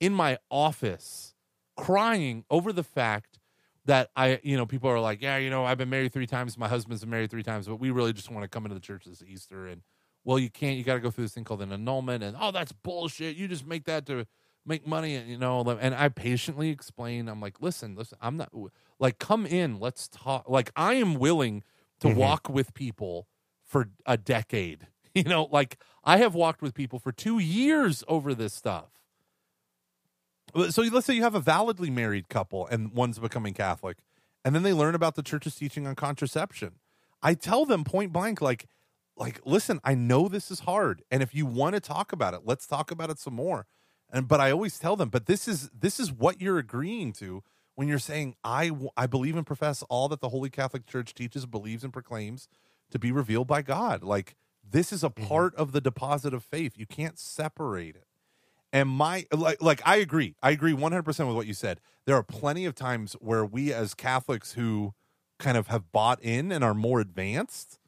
in 0.00 0.12
my 0.12 0.38
office, 0.50 1.34
crying 1.76 2.44
over 2.50 2.72
the 2.72 2.82
fact 2.84 3.38
that 3.84 4.10
I, 4.16 4.40
you 4.42 4.56
know, 4.56 4.66
people 4.66 4.90
are 4.90 5.00
like, 5.00 5.22
yeah, 5.22 5.38
you 5.38 5.48
know, 5.50 5.64
I've 5.64 5.78
been 5.78 5.88
married 5.90 6.12
three 6.12 6.26
times, 6.26 6.58
my 6.58 6.68
husband's 6.68 7.00
been 7.02 7.10
married 7.10 7.30
three 7.30 7.42
times, 7.42 7.66
but 7.66 7.76
we 7.76 7.90
really 7.90 8.12
just 8.12 8.30
want 8.30 8.42
to 8.44 8.48
come 8.48 8.64
into 8.64 8.74
the 8.74 8.80
church 8.80 9.04
this 9.06 9.22
Easter, 9.22 9.66
and 9.66 9.82
well, 10.24 10.38
you 10.38 10.50
can't, 10.50 10.76
you 10.76 10.84
got 10.84 10.94
to 10.94 11.00
go 11.00 11.10
through 11.10 11.24
this 11.24 11.34
thing 11.34 11.44
called 11.44 11.62
an 11.62 11.72
annulment, 11.72 12.22
and 12.22 12.36
oh, 12.38 12.50
that's 12.50 12.72
bullshit. 12.72 13.36
You 13.36 13.48
just 13.48 13.66
make 13.66 13.84
that 13.84 14.04
to 14.06 14.26
make 14.66 14.86
money, 14.86 15.14
and 15.14 15.28
you 15.28 15.38
know, 15.38 15.60
and 15.62 15.94
I 15.94 16.08
patiently 16.10 16.68
explain. 16.68 17.28
I'm 17.28 17.40
like, 17.40 17.62
listen, 17.62 17.94
listen, 17.94 18.18
I'm 18.20 18.36
not 18.36 18.50
like, 18.98 19.18
come 19.18 19.46
in, 19.46 19.78
let's 19.80 20.08
talk. 20.08 20.48
Like, 20.48 20.70
I 20.76 20.94
am 20.94 21.14
willing 21.14 21.62
to 22.00 22.08
Mhm. 22.08 22.14
walk 22.16 22.48
with 22.48 22.74
people 22.74 23.26
for 23.64 23.90
a 24.06 24.16
decade. 24.16 24.88
You 25.14 25.24
know, 25.24 25.48
like 25.50 25.78
I 26.04 26.18
have 26.18 26.36
walked 26.36 26.62
with 26.62 26.74
people 26.74 27.00
for 27.00 27.10
two 27.10 27.40
years 27.40 28.04
over 28.06 28.34
this 28.36 28.54
stuff. 28.54 28.97
So 30.70 30.82
let's 30.82 31.06
say 31.06 31.14
you 31.14 31.22
have 31.22 31.34
a 31.34 31.40
validly 31.40 31.90
married 31.90 32.28
couple 32.28 32.66
and 32.66 32.92
one's 32.92 33.18
becoming 33.18 33.54
Catholic, 33.54 33.98
and 34.44 34.54
then 34.54 34.62
they 34.62 34.72
learn 34.72 34.94
about 34.94 35.14
the 35.14 35.22
church's 35.22 35.54
teaching 35.54 35.86
on 35.86 35.94
contraception. 35.94 36.74
I 37.22 37.34
tell 37.34 37.64
them 37.64 37.84
point 37.84 38.12
blank, 38.12 38.40
like, 38.40 38.66
like, 39.16 39.40
listen, 39.44 39.80
I 39.82 39.94
know 39.94 40.28
this 40.28 40.50
is 40.50 40.60
hard, 40.60 41.02
and 41.10 41.22
if 41.22 41.34
you 41.34 41.44
want 41.46 41.74
to 41.74 41.80
talk 41.80 42.12
about 42.12 42.34
it, 42.34 42.42
let's 42.44 42.66
talk 42.66 42.90
about 42.90 43.10
it 43.10 43.18
some 43.18 43.34
more. 43.34 43.66
And 44.10 44.26
but 44.26 44.40
I 44.40 44.50
always 44.50 44.78
tell 44.78 44.96
them, 44.96 45.08
but 45.10 45.26
this 45.26 45.46
is 45.46 45.70
this 45.70 46.00
is 46.00 46.12
what 46.12 46.40
you're 46.40 46.58
agreeing 46.58 47.12
to 47.14 47.42
when 47.74 47.88
you're 47.88 47.98
saying 47.98 48.34
I 48.42 48.70
I 48.96 49.06
believe 49.06 49.36
and 49.36 49.46
profess 49.46 49.82
all 49.88 50.08
that 50.08 50.20
the 50.20 50.30
Holy 50.30 50.50
Catholic 50.50 50.86
Church 50.86 51.14
teaches, 51.14 51.46
believes, 51.46 51.84
and 51.84 51.92
proclaims 51.92 52.48
to 52.90 52.98
be 52.98 53.12
revealed 53.12 53.46
by 53.46 53.62
God. 53.62 54.02
Like 54.02 54.34
this 54.68 54.92
is 54.92 55.04
a 55.04 55.10
mm-hmm. 55.10 55.26
part 55.26 55.54
of 55.56 55.72
the 55.72 55.80
deposit 55.80 56.34
of 56.34 56.42
faith. 56.42 56.72
You 56.76 56.86
can't 56.86 57.18
separate 57.18 57.96
it. 57.96 58.07
And 58.72 58.88
my 58.88 59.26
like 59.32 59.62
like 59.62 59.80
I 59.86 59.96
agree. 59.96 60.34
I 60.42 60.50
agree 60.50 60.72
100% 60.72 61.06
with 61.06 61.36
what 61.36 61.46
you 61.46 61.54
said. 61.54 61.80
There 62.04 62.16
are 62.16 62.22
plenty 62.22 62.66
of 62.66 62.74
times 62.74 63.14
where 63.14 63.44
we 63.44 63.72
as 63.72 63.94
Catholics 63.94 64.52
who 64.52 64.94
kind 65.38 65.56
of 65.56 65.68
have 65.68 65.90
bought 65.92 66.20
in 66.22 66.52
and 66.52 66.62
are 66.62 66.74
more 66.74 67.00
advanced 67.00 67.78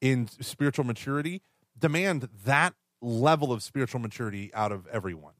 in 0.00 0.28
spiritual 0.40 0.84
maturity 0.84 1.42
demand 1.78 2.28
that 2.44 2.74
level 3.00 3.52
of 3.52 3.62
spiritual 3.62 4.00
maturity 4.00 4.52
out 4.54 4.72
of 4.72 4.86
everyone. 4.88 5.34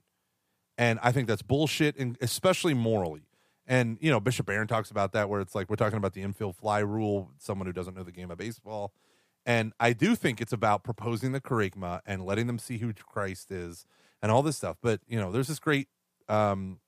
And 0.77 0.99
I 1.03 1.11
think 1.13 1.27
that's 1.27 1.43
bullshit 1.43 1.97
and 1.97 2.17
especially 2.21 2.75
morally. 2.75 3.23
And 3.67 3.99
you 4.01 4.11
know, 4.11 4.21
Bishop 4.21 4.47
Barron 4.47 4.69
talks 4.69 4.91
about 4.91 5.13
that 5.13 5.29
where 5.29 5.41
it's 5.41 5.55
like 5.55 5.69
we're 5.69 5.77
talking 5.77 5.99
about 5.99 6.15
the 6.15 6.23
infield 6.23 6.57
fly 6.57 6.79
rule, 6.79 7.31
someone 7.39 7.67
who 7.67 7.73
doesn't 7.73 7.95
know 7.95 8.05
the 8.05 8.13
game 8.13 8.31
of 8.31 8.39
baseball. 8.39 8.93
And 9.45 9.73
I 9.81 9.93
do 9.93 10.15
think 10.15 10.41
it's 10.41 10.53
about 10.53 10.85
proposing 10.85 11.33
the 11.33 11.41
kerygma 11.41 12.01
and 12.07 12.25
letting 12.25 12.47
them 12.47 12.59
see 12.59 12.79
who 12.79 12.93
Christ 12.93 13.51
is 13.51 13.87
and 14.23 14.31
all 14.33 14.43
this 14.43 14.57
stuff. 14.57 14.77
But 14.83 15.01
you 15.09 15.19
know, 15.21 15.31
there's 15.33 15.49
this 15.49 15.59
great 15.59 15.89
um, 16.29 16.79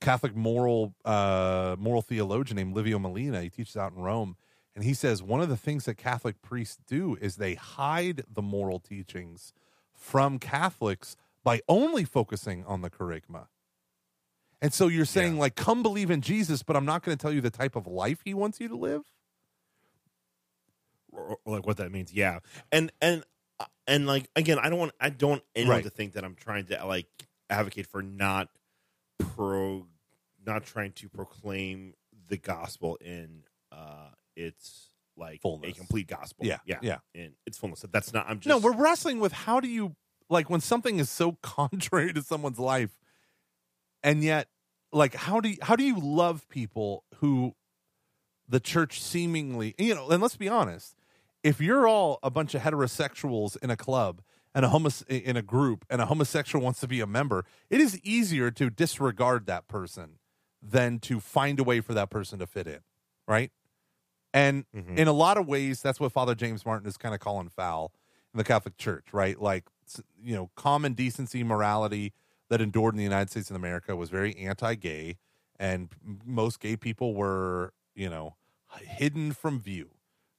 Catholic 0.00 0.34
moral 0.36 0.94
uh, 1.04 1.76
moral 1.78 2.02
theologian 2.02 2.56
named 2.56 2.74
Livio 2.74 2.98
Melina. 2.98 3.42
He 3.42 3.50
teaches 3.50 3.76
out 3.76 3.92
in 3.92 4.02
Rome, 4.02 4.36
and 4.74 4.84
he 4.84 4.94
says 4.94 5.22
one 5.22 5.40
of 5.40 5.48
the 5.48 5.56
things 5.56 5.84
that 5.86 5.96
Catholic 5.96 6.42
priests 6.42 6.78
do 6.86 7.16
is 7.20 7.36
they 7.36 7.54
hide 7.54 8.24
the 8.32 8.42
moral 8.42 8.78
teachings 8.78 9.52
from 9.94 10.38
Catholics 10.38 11.16
by 11.42 11.60
only 11.68 12.04
focusing 12.04 12.64
on 12.66 12.82
the 12.82 12.90
kerygma. 12.90 13.46
And 14.60 14.72
so 14.74 14.88
you're 14.88 15.04
saying 15.04 15.34
Yeah. 15.34 15.40
like, 15.40 15.54
come 15.54 15.82
believe 15.82 16.10
in 16.10 16.22
Jesus, 16.22 16.62
but 16.62 16.76
I'm 16.76 16.84
not 16.86 17.02
going 17.02 17.16
to 17.16 17.20
tell 17.22 17.32
you 17.32 17.40
the 17.40 17.50
type 17.50 17.76
of 17.76 17.86
life 17.86 18.20
he 18.24 18.34
wants 18.34 18.58
you 18.60 18.68
to 18.68 18.76
live. 18.76 19.02
like 21.46 21.66
what 21.66 21.76
that 21.78 21.90
means. 21.92 22.12
Yeah, 22.12 22.40
and 22.70 22.92
and 23.00 23.24
and 23.86 24.06
like 24.06 24.28
again, 24.36 24.58
I 24.58 24.68
don't 24.70 24.78
want 24.78 24.92
I 25.00 25.10
don't 25.10 25.30
want 25.30 25.42
anyone 25.54 25.76
Right. 25.76 25.84
to 25.84 25.90
think 25.90 26.14
that 26.14 26.24
I'm 26.24 26.34
trying 26.34 26.66
to 26.66 26.84
like 26.86 27.06
advocate 27.50 27.86
for 27.86 28.02
not 28.02 28.48
pro, 29.18 29.86
not 30.44 30.64
trying 30.64 30.92
to 30.92 31.08
proclaim 31.08 31.94
the 32.28 32.36
gospel 32.36 32.96
in 33.00 33.42
uh 33.72 34.08
its 34.36 34.90
like 35.16 35.40
Fullness. 35.40 35.70
a 35.70 35.74
complete 35.74 36.08
gospel. 36.08 36.44
Yeah, 36.44 36.58
yeah, 36.66 36.78
yeah. 36.82 36.98
And 37.14 37.32
its 37.46 37.56
fullness. 37.56 37.84
That's 37.90 38.12
not. 38.12 38.26
I'm 38.28 38.38
just 38.40 38.48
no, 38.48 38.58
we're 38.58 38.76
wrestling 38.76 39.18
with 39.20 39.32
how 39.32 39.60
do 39.60 39.68
you 39.68 39.96
like 40.28 40.50
when 40.50 40.60
something 40.60 40.98
is 40.98 41.08
so 41.08 41.32
contrary 41.42 42.12
to 42.12 42.22
someone's 42.22 42.58
life, 42.58 42.98
and 44.02 44.22
yet, 44.22 44.48
like 44.92 45.14
how 45.14 45.40
do 45.40 45.48
you, 45.50 45.56
how 45.62 45.76
do 45.76 45.84
you 45.84 45.98
love 45.98 46.48
people 46.48 47.04
who 47.16 47.54
the 48.48 48.60
church 48.60 49.00
seemingly 49.02 49.74
you 49.78 49.94
know? 49.94 50.08
And 50.10 50.20
let's 50.22 50.36
be 50.36 50.48
honest, 50.48 50.95
if 51.46 51.60
you're 51.60 51.86
all 51.86 52.18
a 52.24 52.30
bunch 52.30 52.54
of 52.56 52.62
heterosexuals 52.62 53.56
in 53.62 53.70
a 53.70 53.76
club 53.76 54.20
and 54.52 54.64
a 54.64 54.68
homos 54.68 55.02
in 55.02 55.36
a 55.36 55.42
group 55.42 55.84
and 55.88 56.02
a 56.02 56.06
homosexual 56.06 56.64
wants 56.64 56.80
to 56.80 56.88
be 56.88 57.00
a 57.00 57.06
member, 57.06 57.44
it 57.70 57.80
is 57.80 58.00
easier 58.00 58.50
to 58.50 58.68
disregard 58.68 59.46
that 59.46 59.68
person 59.68 60.18
than 60.60 60.98
to 60.98 61.20
find 61.20 61.60
a 61.60 61.64
way 61.64 61.80
for 61.80 61.94
that 61.94 62.10
person 62.10 62.40
to 62.40 62.46
fit 62.48 62.66
in, 62.66 62.80
right? 63.28 63.52
And 64.34 64.66
Mhm. 64.74 64.98
in 64.98 65.06
a 65.06 65.12
lot 65.12 65.38
of 65.38 65.46
ways, 65.46 65.82
that's 65.82 66.00
what 66.00 66.10
Father 66.10 66.34
James 66.34 66.66
Martin 66.66 66.88
is 66.88 66.96
kind 66.96 67.14
of 67.14 67.20
calling 67.20 67.48
foul 67.48 67.92
in 68.34 68.38
the 68.38 68.44
Catholic 68.44 68.76
Church, 68.76 69.12
right? 69.12 69.40
Like, 69.40 69.68
you 70.20 70.34
know, 70.34 70.50
common 70.56 70.94
decency, 70.94 71.44
morality 71.44 72.12
that 72.48 72.60
endured 72.60 72.94
in 72.94 72.98
the 72.98 73.04
United 73.04 73.30
States 73.30 73.50
of 73.50 73.56
America 73.56 73.94
was 73.94 74.10
very 74.10 74.34
anti-gay, 74.36 75.16
and 75.60 75.94
most 76.24 76.58
gay 76.58 76.76
people 76.76 77.14
were, 77.14 77.72
you 77.94 78.08
know, 78.10 78.34
hidden 78.80 79.32
from 79.32 79.60
view. 79.60 79.95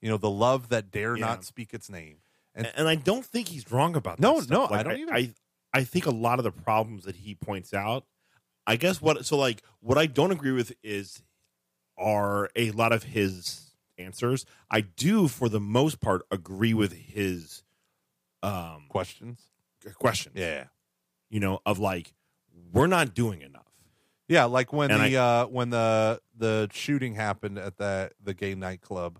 You 0.08 0.14
know, 0.14 0.18
the 0.18 0.30
love 0.30 0.70
that 0.70 0.89
dare 0.89 1.18
Yeah. 1.18 1.26
not 1.26 1.43
speak 1.43 1.74
its 1.74 1.89
name. 1.89 2.20
And- 2.55 2.72
and, 2.78 2.88
I 2.88 2.95
don't 2.95 3.26
think 3.26 3.49
he's 3.49 3.70
wrong 3.70 3.93
about 3.97 4.22
No, 4.22 4.38
that 4.38 4.43
stuff. 4.45 4.72
no, 4.72 4.76
I 4.78 4.82
don't 4.84 4.97
either. 5.01 5.14
I, 5.14 5.34
I 5.74 5.84
think 5.84 6.05
a 6.05 6.12
lot 6.12 6.39
of 6.39 6.43
the 6.45 6.51
problems 6.53 7.03
that 7.03 7.18
he 7.18 7.36
points 7.36 7.74
out, 7.74 8.05
I 8.66 8.78
guess 8.78 9.01
what 9.01 9.26
so 9.26 9.36
like 9.38 9.64
what 9.82 9.97
I 9.97 10.05
don't 10.05 10.32
agree 10.32 10.53
with 10.53 10.72
is 10.82 11.22
are 11.97 12.49
a 12.55 12.72
lot 12.72 12.93
of 12.93 13.03
his 13.03 13.76
answers. 13.97 14.45
I 14.72 14.80
do 14.80 15.28
for 15.28 15.49
the 15.49 15.60
most 15.60 15.99
part 15.99 16.22
agree 16.32 16.74
with 16.74 16.93
his 16.93 17.64
um 18.41 18.86
Questions? 18.88 19.41
questions. 19.95 20.36
Yeah. 20.38 20.68
You 21.30 21.41
know, 21.41 21.60
of 21.66 21.80
like 21.80 22.14
we're 22.72 22.88
not 22.88 23.14
doing 23.14 23.41
enough. 23.41 23.66
Yeah, 24.30 24.45
like 24.45 24.72
when 24.72 24.89
And 24.89 25.03
the 25.03 25.18
uh 25.18 25.45
when 25.47 25.70
the 25.70 26.22
the 26.34 26.70
shooting 26.72 27.16
happened 27.16 27.58
at 27.60 27.76
the 27.78 28.12
the 28.24 28.34
gay 28.34 28.55
nightclub 28.55 29.20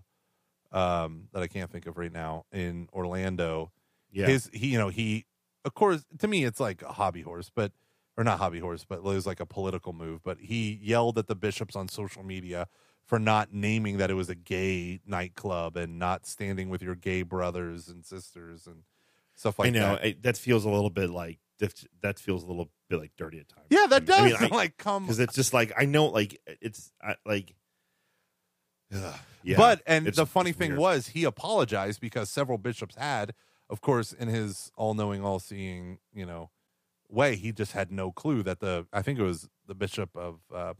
um 0.72 1.28
that 1.32 1.42
I 1.42 1.46
can't 1.46 1.70
think 1.70 1.86
of 1.86 1.96
right 1.96 2.12
now 2.12 2.44
in 2.52 2.88
Orlando. 2.92 3.72
Yeah. 4.10 4.26
His 4.26 4.50
he 4.52 4.68
you 4.68 4.78
know, 4.78 4.88
he 4.88 5.26
of 5.64 5.74
course 5.74 6.04
to 6.18 6.28
me 6.28 6.44
it's 6.44 6.60
like 6.60 6.82
a 6.82 6.92
hobby 6.92 7.22
horse, 7.22 7.50
but 7.54 7.72
or 8.16 8.24
not 8.24 8.38
hobby 8.38 8.58
horse, 8.58 8.84
but 8.88 8.98
it 8.98 9.04
was 9.04 9.26
like 9.26 9.40
a 9.40 9.46
political 9.46 9.92
move, 9.92 10.22
but 10.24 10.38
he 10.40 10.78
yelled 10.82 11.18
at 11.18 11.28
the 11.28 11.36
bishops 11.36 11.76
on 11.76 11.88
social 11.88 12.22
media 12.22 12.66
for 13.04 13.18
not 13.18 13.52
naming 13.52 13.96
that 13.98 14.10
it 14.10 14.14
was 14.14 14.28
a 14.28 14.34
gay 14.34 15.00
nightclub 15.06 15.76
and 15.76 15.98
not 15.98 16.26
standing 16.26 16.68
with 16.68 16.82
your 16.82 16.94
gay 16.94 17.22
brothers 17.22 17.88
and 17.88 18.04
sisters 18.04 18.66
and 18.66 18.82
stuff 19.34 19.58
like 19.58 19.72
that. 19.72 19.78
I 19.78 19.80
know 19.80 19.94
that. 19.94 20.04
I, 20.04 20.16
that 20.22 20.36
feels 20.36 20.64
a 20.64 20.68
little 20.70 20.90
bit 20.90 21.10
like 21.10 21.38
that 22.02 22.18
feels 22.18 22.44
a 22.44 22.46
little 22.46 22.70
bit 22.88 23.00
like 23.00 23.12
dirty 23.16 23.38
at 23.40 23.48
times. 23.48 23.66
Yeah, 23.70 23.86
that 23.88 24.04
does. 24.04 24.20
I 24.20 24.24
mean, 24.24 24.36
I- 24.40 24.46
like 24.56 24.76
come 24.76 25.02
because 25.06 25.18
it's 25.20 25.34
just 25.34 25.52
like 25.54 25.72
I 25.76 25.84
know, 25.86 26.06
like 26.06 26.40
it's 26.60 26.92
I, 27.02 27.16
like, 27.24 27.54
yeah. 28.90 29.56
but 29.56 29.82
and 29.86 30.06
the 30.06 30.26
funny 30.26 30.52
thing 30.52 30.70
weird. 30.70 30.80
was 30.80 31.08
he 31.08 31.24
apologized 31.24 32.00
because 32.00 32.30
several 32.30 32.58
bishops 32.58 32.94
had, 32.96 33.34
of 33.70 33.80
course, 33.80 34.12
in 34.12 34.28
his 34.28 34.70
all-knowing, 34.76 35.24
all-seeing, 35.24 35.98
you 36.12 36.24
know, 36.26 36.50
way, 37.08 37.36
he 37.36 37.52
just 37.52 37.72
had 37.72 37.90
no 37.90 38.12
clue 38.12 38.42
that 38.42 38.60
the 38.60 38.86
I 38.92 39.02
think 39.02 39.18
it 39.18 39.22
was 39.22 39.48
the 39.66 39.74
bishop 39.74 40.16
of 40.16 40.40
uh, 40.54 40.74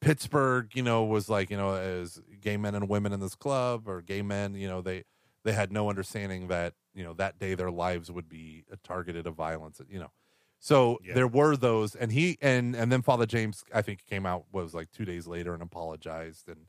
Pittsburgh, 0.00 0.70
you 0.74 0.82
know, 0.82 1.04
was 1.04 1.28
like 1.28 1.50
you 1.50 1.56
know 1.56 1.74
as 1.74 2.20
gay 2.40 2.56
men 2.56 2.74
and 2.74 2.88
women 2.88 3.12
in 3.12 3.20
this 3.20 3.34
club 3.34 3.88
or 3.88 4.00
gay 4.02 4.22
men, 4.22 4.54
you 4.54 4.68
know, 4.68 4.80
they 4.80 5.04
they 5.44 5.52
had 5.52 5.72
no 5.72 5.88
understanding 5.88 6.48
that 6.48 6.74
you 6.94 7.04
know 7.04 7.14
that 7.14 7.38
day 7.38 7.54
their 7.54 7.70
lives 7.70 8.10
would 8.10 8.28
be 8.28 8.64
targeted 8.84 9.26
of 9.26 9.34
violence, 9.34 9.80
you 9.88 9.98
know. 9.98 10.12
So 10.60 10.98
Yeah. 11.04 11.14
there 11.14 11.28
were 11.28 11.56
those, 11.56 11.94
and 11.94 12.10
he 12.12 12.36
and 12.40 12.74
and 12.74 12.90
then 12.92 13.02
Father 13.02 13.26
James, 13.26 13.64
I 13.74 13.82
think, 13.82 14.04
came 14.06 14.26
out 14.26 14.46
was 14.52 14.74
like 14.74 14.90
two 14.90 15.04
days 15.04 15.26
later 15.26 15.54
and 15.54 15.62
apologized 15.62 16.48
and 16.48 16.66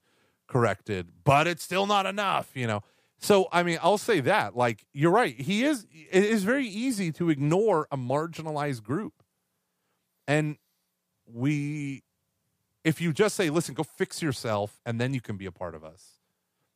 corrected, 0.50 1.08
but 1.24 1.48
it's 1.48 1.64
still 1.64 1.86
not 1.86 2.06
enough, 2.06 2.50
you 2.54 2.68
know. 2.68 2.84
So 3.20 3.48
I 3.52 3.64
mean, 3.64 3.80
I'll 3.82 3.98
say 3.98 4.20
that, 4.22 4.56
like 4.56 4.86
you're 4.94 5.12
right, 5.12 5.40
he 5.40 5.64
is. 5.64 5.86
It 6.12 6.24
is 6.24 6.44
very 6.44 6.68
easy 6.68 7.12
to 7.14 7.30
ignore 7.30 7.88
a 7.92 7.98
marginalized 7.98 8.84
group, 8.84 9.24
and 10.28 10.58
we, 11.26 12.04
if 12.84 13.02
you 13.02 13.14
just 13.14 13.36
say, 13.36 13.50
"Listen, 13.50 13.76
go 13.76 13.84
fix 13.84 14.22
yourself," 14.22 14.80
and 14.86 15.00
then 15.00 15.14
you 15.14 15.22
can 15.22 15.38
be 15.38 15.46
a 15.46 15.52
part 15.52 15.76
of 15.76 15.84
us, 15.84 16.20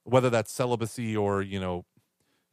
whether 0.03 0.30
that's 0.30 0.51
celibacy 0.51 1.15
or 1.15 1.41
you 1.41 1.59
know, 1.59 1.86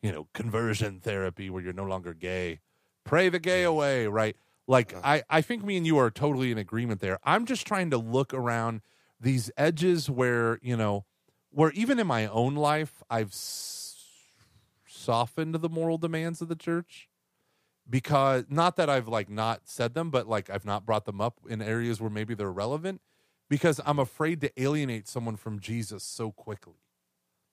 you 0.02 0.12
know, 0.12 0.28
conversion 0.34 1.00
therapy 1.00 1.50
where 1.50 1.62
you're 1.62 1.72
no 1.72 1.84
longer 1.84 2.14
gay, 2.14 2.60
pray 3.04 3.28
the 3.28 3.40
gay 3.40 3.64
away, 3.64 4.06
right? 4.06 4.36
Like 4.68 4.94
I, 5.02 5.24
I 5.28 5.40
think 5.40 5.64
me 5.64 5.76
and 5.76 5.84
you 5.86 5.98
are 5.98 6.12
totally 6.12 6.52
in 6.52 6.58
agreement 6.58 7.00
there. 7.00 7.18
I'm 7.24 7.44
just 7.44 7.66
trying 7.66 7.90
to 7.90 7.98
look 7.98 8.32
around 8.32 8.82
these 9.20 9.50
edges 9.56 10.08
where 10.08 10.60
you 10.62 10.76
know, 10.76 11.06
where 11.50 11.70
even 11.72 11.98
in 11.98 12.06
my 12.06 12.26
own 12.26 12.54
life 12.54 13.02
I've 13.10 13.28
s- 13.28 14.04
softened 14.86 15.54
the 15.56 15.68
moral 15.68 15.98
demands 15.98 16.40
of 16.40 16.48
the 16.48 16.56
church 16.56 17.08
because 17.88 18.44
not 18.48 18.76
that 18.76 18.88
I've 18.88 19.08
like 19.08 19.28
not 19.28 19.62
said 19.64 19.94
them, 19.94 20.10
but 20.10 20.28
like 20.28 20.48
I've 20.50 20.64
not 20.64 20.86
brought 20.86 21.04
them 21.04 21.20
up 21.20 21.40
in 21.48 21.60
areas 21.60 22.00
where 22.00 22.10
maybe 22.10 22.34
they're 22.34 22.52
relevant 22.52 23.00
because 23.48 23.80
I'm 23.84 23.98
afraid 23.98 24.40
to 24.42 24.62
alienate 24.62 25.08
someone 25.08 25.36
from 25.36 25.58
Jesus 25.58 26.04
so 26.04 26.30
quickly. 26.30 26.74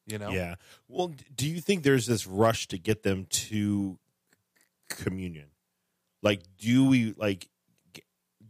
You 0.06 0.20
know? 0.20 0.32
Yeah. 0.32 0.56
Well, 0.88 1.14
do 1.36 1.50
you 1.50 1.60
think 1.60 1.84
there's 1.84 2.06
this 2.06 2.26
rush 2.26 2.68
to 2.70 2.78
get 2.78 3.04
them 3.04 3.26
to 3.30 4.00
communion? 4.90 5.48
Like, 6.22 6.42
do 6.58 6.88
we 6.88 7.14
like? 7.18 7.50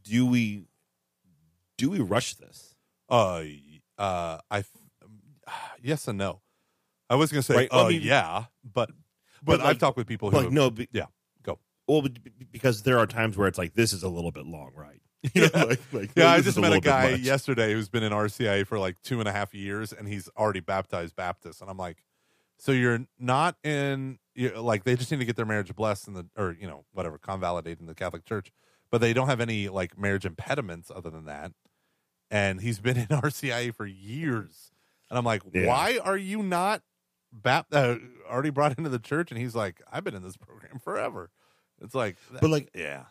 Do 0.03 0.25
we? 0.27 0.65
Do 1.77 1.89
we 1.89 1.99
rush 1.99 2.35
this? 2.35 2.75
Uh, 3.09 3.43
uh, 3.97 4.39
I, 4.49 4.63
yes 5.81 6.07
and 6.07 6.17
no. 6.17 6.41
I 7.09 7.15
was 7.15 7.31
gonna 7.31 7.41
say, 7.43 7.55
Right, 7.55 7.69
oh 7.71 7.85
I 7.85 7.89
mean- 7.89 8.01
yeah, 8.01 8.45
but 8.63 8.89
But, 8.89 8.95
but, 9.43 9.59
like- 9.59 9.69
I've 9.69 9.79
talked 9.79 9.97
with 9.97 10.07
people 10.07 10.29
who, 10.29 10.37
Like, 10.37 10.43
have- 10.45 10.53
no. 10.53 10.69
Be, 10.71 10.87
yeah, 10.91 11.05
go. 11.43 11.59
Well, 11.87 12.05
because 12.51 12.83
there 12.83 12.97
are 12.99 13.07
times 13.07 13.37
where 13.37 13.47
it's 13.47 13.57
like 13.57 13.73
this 13.73 13.93
is 13.93 14.03
a 14.03 14.09
little 14.09 14.31
bit 14.31 14.45
long, 14.45 14.71
right? 14.75 15.01
You 15.33 15.41
know, 15.41 15.49
Yeah. 15.53 15.63
like, 15.63 15.79
like, 15.93 16.11
Yeah, 16.15 16.31
I 16.31 16.41
just 16.41 16.59
met 16.59 16.73
a 16.73 16.79
guy 16.79 17.09
yesterday 17.15 17.73
who's 17.73 17.89
been 17.89 18.03
in 18.03 18.11
RCIA 18.13 18.65
for 18.67 18.77
like 18.79 19.01
two 19.03 19.19
and 19.19 19.27
a 19.27 19.31
half 19.31 19.53
years, 19.53 19.91
and 19.93 20.07
he's 20.07 20.29
already 20.37 20.59
baptized 20.59 21.15
Baptist. 21.15 21.61
And 21.61 21.69
I'm 21.69 21.77
like, 21.77 22.03
so 22.59 22.71
you're 22.71 23.05
not 23.19 23.55
in 23.63 24.19
you're, 24.35 24.59
like 24.59 24.83
they 24.83 24.95
just 24.95 25.11
need 25.11 25.19
to 25.19 25.25
get 25.25 25.35
their 25.35 25.45
marriage 25.45 25.73
blessed 25.75 26.07
in 26.07 26.13
the 26.13 26.27
or 26.35 26.55
you 26.59 26.67
know 26.67 26.85
whatever 26.93 27.17
convalidated 27.17 27.79
in 27.81 27.85
the 27.87 27.95
Catholic 27.95 28.25
Church, 28.25 28.51
but 28.91 28.99
they 29.01 29.13
don't 29.13 29.27
have 29.27 29.41
any 29.41 29.69
like 29.69 29.97
marriage 29.97 30.25
impediments 30.25 30.91
other 30.93 31.09
than 31.09 31.25
that. 31.25 31.51
And 32.29 32.59
he's 32.61 32.79
been 32.79 32.97
in 32.97 33.05
RCIA 33.09 33.73
for 33.73 33.85
years, 33.85 34.71
and 35.09 35.17
I'm 35.17 35.25
like, 35.25 35.41
Yeah. 35.53 35.67
why 35.67 35.99
are 36.03 36.17
you 36.17 36.43
not 36.43 36.81
bap- 37.31 37.67
uh, 37.71 37.95
already 38.29 38.49
brought 38.49 38.77
into 38.77 38.89
the 38.89 38.99
church? 38.99 39.31
And 39.31 39.39
he's 39.39 39.55
like, 39.55 39.81
I've 39.91 40.03
been 40.03 40.15
in 40.15 40.23
this 40.23 40.37
program 40.37 40.79
forever. 40.79 41.29
It's 41.81 41.95
like, 41.95 42.15
But 42.31 42.49
like, 42.49 42.69
yeah, 42.73 43.05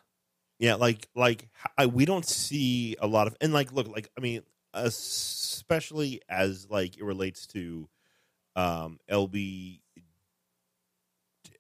Yeah, 0.59 0.74
like 0.74 1.09
like 1.14 1.49
I, 1.78 1.86
we 1.86 2.05
don't 2.05 2.26
see 2.26 2.97
a 3.01 3.07
lot 3.07 3.26
of 3.26 3.36
and 3.40 3.53
like 3.53 3.72
look 3.72 3.88
like 3.88 4.09
I 4.16 4.20
mean 4.20 4.42
especially 4.74 6.20
as 6.28 6.66
like 6.68 6.99
it 6.99 7.05
relates 7.05 7.47
to 7.49 7.88
um 8.57 8.99
LB 9.11 9.80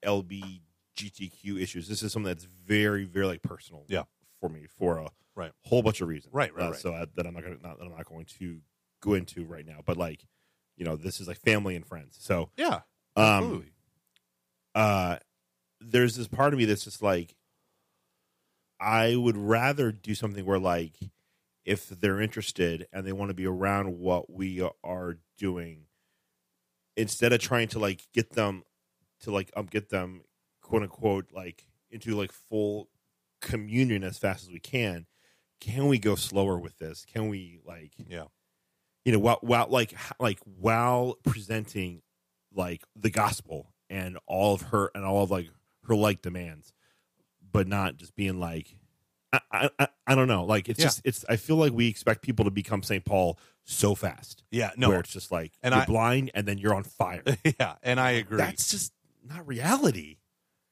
LBGTQ 0.04 1.60
issues. 1.60 1.88
This 1.88 2.02
is 2.02 2.12
something 2.12 2.28
that's 2.28 2.44
very 2.44 3.04
very 3.04 3.26
like 3.26 3.42
personal 3.42 3.84
Yeah. 3.88 4.04
for 4.40 4.48
me 4.48 4.66
for 4.78 4.98
a 4.98 5.08
Right. 5.34 5.52
whole 5.64 5.82
bunch 5.82 6.00
of 6.00 6.08
reasons. 6.08 6.32
Right, 6.32 6.54
right, 6.54 6.66
Uh, 6.66 6.70
right. 6.70 6.80
So 6.80 6.94
I, 6.94 7.06
that 7.14 7.26
I'm 7.26 7.34
not 7.34 7.42
going 7.42 7.56
to 7.58 7.62
not, 7.62 7.78
that 7.78 7.84
I'm 7.84 7.90
not 7.94 8.06
going 8.06 8.24
to 8.38 8.60
go 9.06 9.14
into 9.14 9.44
right 9.44 9.66
now, 9.66 9.80
but 9.84 9.96
like 9.96 10.26
you 10.76 10.84
know, 10.84 10.96
this 10.96 11.20
is 11.20 11.28
like 11.28 11.38
family 11.38 11.74
and 11.76 11.86
friends. 11.86 12.16
So 12.20 12.50
yeah, 12.56 12.80
um 13.16 13.44
absolutely. 13.44 13.72
uh 14.74 15.16
there's 15.80 16.16
this 16.16 16.28
part 16.28 16.52
of 16.52 16.58
me 16.58 16.64
that's 16.64 16.84
just 16.84 17.02
like 17.02 17.34
I 18.78 19.16
would 19.16 19.36
rather 19.36 19.92
do 19.92 20.14
something 20.14 20.44
where 20.44 20.58
like 20.58 20.96
if 21.64 21.88
they're 21.88 22.20
interested 22.20 22.86
and 22.92 23.06
they 23.06 23.12
want 23.12 23.30
to 23.30 23.34
be 23.34 23.46
around 23.46 23.98
what 23.98 24.30
we 24.30 24.66
are 24.84 25.18
doing 25.38 25.86
instead 26.96 27.32
of 27.32 27.40
trying 27.40 27.68
to 27.68 27.78
like 27.78 28.02
get 28.12 28.32
them 28.32 28.62
to 29.20 29.30
like 29.30 29.50
um 29.56 29.66
get 29.66 29.88
them 29.88 30.22
quote 30.60 30.82
unquote 30.82 31.26
like 31.32 31.66
into 31.90 32.14
like 32.14 32.32
full 32.32 32.88
communion 33.40 34.02
as 34.02 34.18
fast 34.18 34.44
as 34.44 34.50
we 34.50 34.60
can 34.60 35.06
can 35.60 35.86
we 35.86 35.98
go 35.98 36.14
slower 36.14 36.58
with 36.58 36.78
this 36.78 37.04
can 37.10 37.28
we 37.28 37.58
like 37.64 37.92
yeah. 38.08 38.24
You 39.06 39.12
know 39.12 39.18
while, 39.20 39.38
while 39.40 39.68
like 39.70 39.94
like 40.20 40.40
while 40.44 41.16
presenting 41.24 42.02
like 42.52 42.82
the 42.94 43.08
gospel 43.10 43.72
and 43.88 44.18
all 44.26 44.52
of 44.54 44.60
her 44.62 44.90
and 44.94 45.04
all 45.04 45.22
of 45.22 45.30
like 45.30 45.48
her 45.86 45.94
like 45.94 46.20
demands 46.22 46.72
but 47.52 47.68
not 47.68 47.96
just 47.96 48.14
being 48.16 48.38
like 48.40 48.76
i 49.32 49.70
i, 49.78 49.88
I- 50.08 50.14
don't 50.16 50.26
know 50.28 50.44
like 50.44 50.68
it's 50.68 50.80
Yeah. 50.80 50.86
just 50.86 51.02
it's 51.04 51.24
i 51.28 51.36
feel 51.36 51.56
like 51.56 51.72
we 51.72 51.86
expect 51.88 52.22
people 52.22 52.44
to 52.46 52.50
become 52.50 52.82
st 52.82 53.04
paul 53.04 53.38
so 53.64 53.94
fast 53.94 54.42
Yeah, 54.50 54.70
no, 54.76 54.88
where 54.90 55.00
it's 55.00 55.12
just 55.12 55.30
like 55.30 55.52
And 55.62 55.72
you're 55.72 55.82
I- 55.82 55.86
blind 55.86 56.30
and 56.34 56.46
then 56.46 56.58
you're 56.58 56.74
on 56.74 56.82
fire 56.84 57.22
yeah, 57.60 57.74
and 57.82 57.98
I 58.00 58.10
agree. 58.12 58.38
that's 58.38 58.70
just 58.70 58.92
not 59.24 59.46
reality 59.46 60.18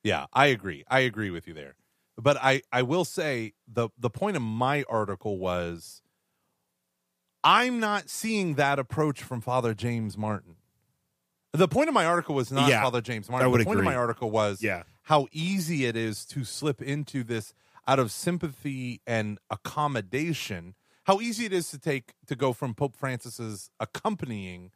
yeah, 0.02 0.26
I 0.34 0.46
agree. 0.48 0.84
I 0.86 1.00
agree 1.00 1.30
with 1.30 1.48
you 1.48 1.54
there. 1.54 1.76
But 2.18 2.36
I 2.36 2.60
I 2.70 2.82
will 2.82 3.06
say 3.06 3.54
the 3.66 3.88
the 3.98 4.10
point 4.10 4.36
of 4.36 4.42
my 4.42 4.84
article 4.86 5.38
was 5.38 6.02
I'm 7.44 7.78
not 7.78 8.08
seeing 8.08 8.54
that 8.54 8.78
approach 8.78 9.22
from 9.22 9.40
Father 9.40 9.74
James 9.74 10.16
Martin. 10.16 10.56
The 11.52 11.68
point 11.68 11.88
of 11.88 11.94
my 11.94 12.06
article 12.06 12.34
was 12.34 12.50
not 12.50 12.68
Yeah, 12.68 12.82
Father 12.82 13.00
James 13.00 13.30
Martin. 13.30 13.52
The 13.52 13.64
point 13.64 13.78
of 13.78 13.84
my 13.84 13.94
article 13.94 14.30
was 14.30 14.62
yeah 14.62 14.82
how 15.02 15.28
easy 15.32 15.84
it 15.84 15.96
is 15.96 16.24
to 16.24 16.44
slip 16.44 16.80
into 16.80 17.22
this 17.22 17.52
out 17.86 17.98
of 17.98 18.10
sympathy 18.10 19.02
and 19.06 19.38
accommodation. 19.50 20.74
How 21.04 21.20
easy 21.20 21.44
it 21.44 21.52
is 21.52 21.68
to 21.70 21.78
take 21.78 22.14
to 22.26 22.34
go 22.34 22.52
from 22.54 22.74
Pope 22.74 22.96
Francis's 22.96 23.70
accompanying 23.78 24.72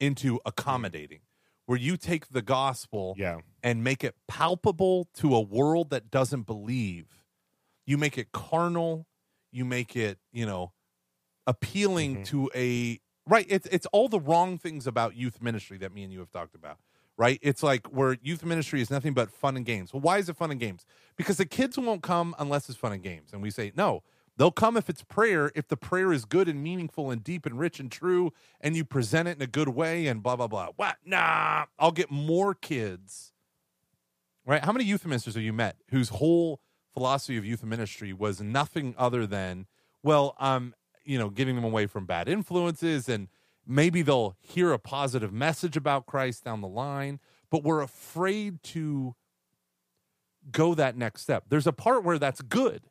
into 0.00 0.40
accommodating, 0.46 1.20
where 1.66 1.78
you 1.78 1.96
take 1.96 2.28
the 2.28 2.42
gospel 2.42 3.14
yeah 3.18 3.38
and 3.62 3.84
make 3.84 4.02
it 4.02 4.16
palpable 4.26 5.08
to 5.14 5.34
a 5.34 5.40
world 5.40 5.90
that 5.90 6.10
doesn't 6.10 6.42
believe. 6.42 7.20
You 7.86 7.98
make 7.98 8.18
it 8.18 8.32
carnal. 8.32 9.06
You 9.52 9.64
make 9.64 9.94
it, 9.94 10.18
you 10.32 10.46
know, 10.46 10.72
appealing 11.46 12.18
Mhm. 12.18 12.24
to 12.26 12.50
a 12.54 13.00
right. 13.26 13.46
It's 13.48 13.66
it's 13.68 13.86
all 13.86 14.08
the 14.08 14.20
wrong 14.20 14.58
things 14.58 14.86
about 14.86 15.16
youth 15.16 15.40
ministry 15.42 15.78
that 15.78 15.92
me 15.92 16.02
and 16.04 16.12
you 16.12 16.18
have 16.20 16.30
talked 16.30 16.54
about. 16.54 16.78
Right? 17.16 17.38
It's 17.42 17.62
like 17.62 17.86
where 17.92 18.16
youth 18.22 18.44
ministry 18.44 18.80
is 18.80 18.90
nothing 18.90 19.14
but 19.14 19.30
fun 19.30 19.56
and 19.56 19.64
games. 19.64 19.92
Well, 19.92 20.00
why 20.00 20.18
is 20.18 20.28
it 20.28 20.36
fun 20.36 20.50
and 20.50 20.58
games? 20.58 20.84
Because 21.16 21.36
the 21.36 21.46
kids 21.46 21.78
won't 21.78 22.02
come 22.02 22.34
unless 22.40 22.68
it's 22.68 22.76
fun 22.76 22.92
and 22.92 23.02
games. 23.04 23.32
And 23.32 23.40
we 23.40 23.52
say, 23.52 23.70
no, 23.76 24.02
they'll 24.36 24.50
come 24.50 24.76
if 24.76 24.90
it's 24.90 25.04
prayer, 25.04 25.52
if 25.54 25.68
the 25.68 25.76
prayer 25.76 26.12
is 26.12 26.24
good 26.24 26.48
and 26.48 26.60
meaningful 26.60 27.12
and 27.12 27.22
deep 27.22 27.46
and 27.46 27.56
rich 27.56 27.78
and 27.78 27.92
true, 27.92 28.32
and 28.60 28.74
you 28.74 28.84
present 28.84 29.28
it 29.28 29.36
in 29.36 29.42
a 29.42 29.46
good 29.46 29.68
way 29.68 30.08
and 30.08 30.24
blah, 30.24 30.34
blah, 30.34 30.48
blah. 30.48 30.70
What? 30.74 30.96
Nah, 31.04 31.66
I'll 31.78 31.92
get 31.92 32.10
more 32.10 32.52
kids. 32.52 33.32
Right? 34.44 34.64
How 34.64 34.72
many 34.72 34.84
youth 34.84 35.04
ministers 35.06 35.34
have 35.34 35.44
you 35.44 35.52
met 35.52 35.76
whose 35.90 36.08
whole 36.08 36.60
philosophy 36.92 37.36
of 37.36 37.44
youth 37.44 37.62
ministry 37.62 38.12
was 38.12 38.40
nothing 38.40 38.92
other 38.98 39.24
than, 39.24 39.66
well, 40.02 40.34
um, 40.40 40.74
you 41.04 41.18
know, 41.18 41.28
getting 41.30 41.54
them 41.54 41.64
away 41.64 41.86
from 41.86 42.06
bad 42.06 42.28
influences 42.28 43.08
and 43.08 43.28
maybe 43.66 44.02
they'll 44.02 44.36
hear 44.40 44.72
a 44.72 44.78
positive 44.78 45.32
message 45.32 45.76
about 45.76 46.06
Christ 46.06 46.44
down 46.44 46.60
the 46.60 46.68
line, 46.68 47.20
but 47.50 47.62
we're 47.62 47.80
afraid 47.80 48.62
to 48.64 49.14
go 50.50 50.74
that 50.74 50.96
next 50.96 51.22
step. 51.22 51.44
There's 51.48 51.66
a 51.66 51.72
part 51.72 52.04
where 52.04 52.18
that's 52.18 52.42
good, 52.42 52.82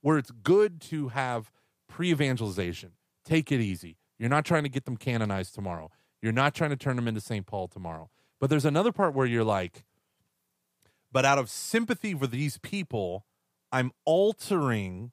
where 0.00 0.18
it's 0.18 0.30
good 0.30 0.80
to 0.82 1.08
have 1.08 1.50
pre 1.88 2.10
evangelization. 2.10 2.92
Take 3.24 3.50
it 3.52 3.60
easy. 3.60 3.96
You're 4.18 4.30
not 4.30 4.44
trying 4.44 4.62
to 4.62 4.68
get 4.68 4.84
them 4.84 4.96
canonized 4.96 5.54
tomorrow. 5.54 5.90
You're 6.22 6.32
not 6.32 6.54
trying 6.54 6.70
to 6.70 6.76
turn 6.76 6.96
them 6.96 7.08
into 7.08 7.20
St. 7.20 7.46
Paul 7.46 7.68
tomorrow. 7.68 8.10
But 8.40 8.50
there's 8.50 8.64
another 8.64 8.92
part 8.92 9.14
where 9.14 9.26
you're 9.26 9.44
like, 9.44 9.84
but 11.12 11.24
out 11.24 11.38
of 11.38 11.48
sympathy 11.48 12.14
for 12.14 12.26
these 12.26 12.58
people, 12.58 13.26
I'm 13.70 13.92
altering 14.04 15.12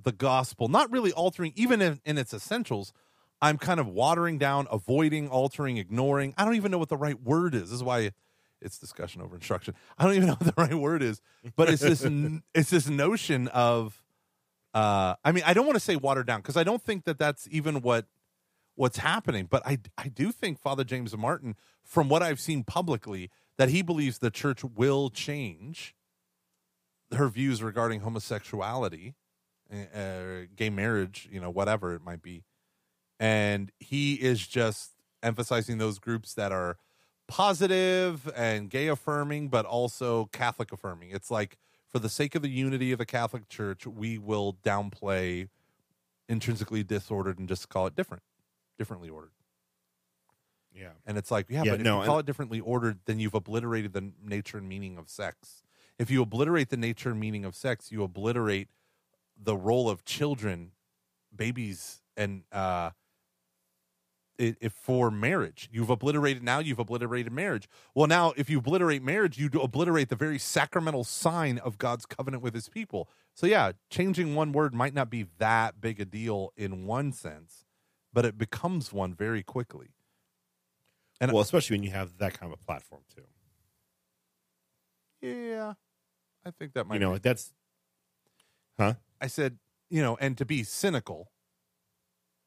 the 0.00 0.12
gospel. 0.12 0.68
Not 0.68 0.90
really 0.90 1.12
altering, 1.12 1.52
even 1.56 1.80
in, 1.80 2.00
in 2.04 2.18
its 2.18 2.32
essentials. 2.32 2.92
I'm 3.40 3.58
kind 3.58 3.78
of 3.78 3.86
watering 3.86 4.38
down, 4.38 4.66
avoiding, 4.70 5.28
altering, 5.28 5.76
ignoring. 5.76 6.34
I 6.36 6.44
don't 6.44 6.56
even 6.56 6.70
know 6.70 6.78
what 6.78 6.88
the 6.88 6.96
right 6.96 7.20
word 7.22 7.54
is. 7.54 7.62
This 7.62 7.72
is 7.72 7.84
why 7.84 8.10
it's 8.60 8.78
discussion 8.78 9.22
over 9.22 9.36
instruction. 9.36 9.74
I 9.96 10.04
don't 10.04 10.14
even 10.14 10.26
know 10.28 10.34
what 10.34 10.54
the 10.54 10.62
right 10.62 10.74
word 10.74 11.02
is, 11.02 11.20
but 11.56 11.68
it's 11.70 11.82
this 11.82 12.04
it's 12.54 12.70
this 12.70 12.88
notion 12.88 13.48
of 13.48 14.02
uh 14.74 15.14
I 15.24 15.32
mean, 15.32 15.44
I 15.46 15.54
don't 15.54 15.66
want 15.66 15.76
to 15.76 15.80
say 15.80 15.96
watered 15.96 16.26
down 16.26 16.40
because 16.40 16.56
I 16.56 16.64
don't 16.64 16.82
think 16.82 17.04
that 17.04 17.18
that's 17.18 17.46
even 17.50 17.80
what 17.80 18.06
what's 18.74 18.98
happening, 18.98 19.46
but 19.48 19.64
I 19.66 19.78
I 19.96 20.08
do 20.08 20.32
think 20.32 20.58
Father 20.58 20.84
James 20.84 21.16
Martin 21.16 21.54
from 21.84 22.08
what 22.08 22.22
I've 22.22 22.40
seen 22.40 22.64
publicly 22.64 23.30
that 23.56 23.68
he 23.68 23.82
believes 23.82 24.18
the 24.18 24.30
church 24.30 24.64
will 24.64 25.10
change 25.10 25.94
her 27.12 27.28
views 27.28 27.62
regarding 27.62 28.00
homosexuality, 28.00 29.14
uh, 29.72 30.46
gay 30.56 30.70
marriage, 30.70 31.28
you 31.30 31.40
know, 31.40 31.50
whatever 31.50 31.94
it 31.94 32.02
might 32.02 32.22
be. 32.22 32.44
And 33.20 33.72
he 33.78 34.14
is 34.14 34.46
just 34.46 34.92
emphasizing 35.22 35.78
those 35.78 35.98
groups 35.98 36.34
that 36.34 36.52
are 36.52 36.76
positive 37.26 38.30
and 38.34 38.70
gay 38.70 38.88
affirming, 38.88 39.48
but 39.48 39.66
also 39.66 40.26
Catholic 40.26 40.72
affirming. 40.72 41.10
It's 41.10 41.30
like, 41.30 41.58
for 41.88 41.98
the 41.98 42.08
sake 42.08 42.34
of 42.34 42.42
the 42.42 42.50
unity 42.50 42.92
of 42.92 42.98
the 42.98 43.06
Catholic 43.06 43.48
Church, 43.48 43.86
we 43.86 44.18
will 44.18 44.58
downplay 44.62 45.48
intrinsically 46.28 46.84
disordered 46.84 47.38
and 47.38 47.48
just 47.48 47.68
call 47.68 47.86
it 47.86 47.96
different, 47.96 48.22
differently 48.78 49.08
ordered. 49.08 49.30
Yeah. 50.74 50.90
And 51.06 51.16
it's 51.16 51.30
like, 51.30 51.46
yeah, 51.48 51.62
Yeah, 51.64 51.72
but 51.72 51.80
if 51.80 51.84
no, 51.84 52.00
you 52.00 52.06
call 52.06 52.18
it 52.18 52.26
differently 52.26 52.60
ordered, 52.60 52.98
then 53.06 53.18
you've 53.18 53.34
obliterated 53.34 53.94
the 53.94 54.12
nature 54.22 54.58
and 54.58 54.68
meaning 54.68 54.98
of 54.98 55.08
sex. 55.08 55.62
If 55.98 56.10
you 56.10 56.22
obliterate 56.22 56.68
the 56.68 56.76
nature 56.76 57.10
and 57.10 57.18
meaning 57.18 57.44
of 57.44 57.56
sex, 57.56 57.90
you 57.90 58.02
obliterate 58.02 58.68
the 59.40 59.56
role 59.56 59.88
of 59.88 60.04
children, 60.04 60.72
babies, 61.34 62.02
and 62.16 62.42
uh, 62.52 62.90
it, 64.38 64.56
if 64.60 64.72
for 64.72 65.10
marriage, 65.10 65.68
you've 65.72 65.90
obliterated 65.90 66.42
now. 66.42 66.58
You've 66.60 66.78
obliterated 66.78 67.32
marriage. 67.32 67.68
Well, 67.94 68.06
now 68.06 68.32
if 68.36 68.48
you 68.48 68.58
obliterate 68.58 69.02
marriage, 69.02 69.38
you 69.38 69.50
obliterate 69.60 70.08
the 70.08 70.16
very 70.16 70.38
sacramental 70.38 71.04
sign 71.04 71.58
of 71.58 71.78
God's 71.78 72.06
covenant 72.06 72.42
with 72.42 72.54
His 72.54 72.68
people. 72.68 73.08
So 73.34 73.46
yeah, 73.46 73.72
changing 73.90 74.34
one 74.34 74.52
word 74.52 74.74
might 74.74 74.94
not 74.94 75.10
be 75.10 75.26
that 75.38 75.80
big 75.80 76.00
a 76.00 76.04
deal 76.04 76.52
in 76.56 76.86
one 76.86 77.12
sense, 77.12 77.64
but 78.12 78.24
it 78.24 78.38
becomes 78.38 78.92
one 78.92 79.14
very 79.14 79.42
quickly. 79.42 79.88
And- 81.20 81.32
well, 81.32 81.42
especially 81.42 81.74
when 81.76 81.82
you 81.82 81.90
have 81.90 82.18
that 82.18 82.38
kind 82.38 82.52
of 82.52 82.58
a 82.60 82.64
platform 82.64 83.02
too. 83.14 83.22
Yeah, 85.20 85.74
I 86.44 86.50
think 86.52 86.74
that 86.74 86.86
might. 86.86 86.94
you 86.94 87.00
know, 87.00 87.14
be- 87.14 87.18
that's, 87.18 87.52
huh? 88.78 88.94
I 89.20 89.26
said, 89.26 89.58
you 89.90 90.02
know, 90.02 90.16
and 90.16 90.36
to 90.38 90.44
be 90.44 90.62
cynical, 90.64 91.32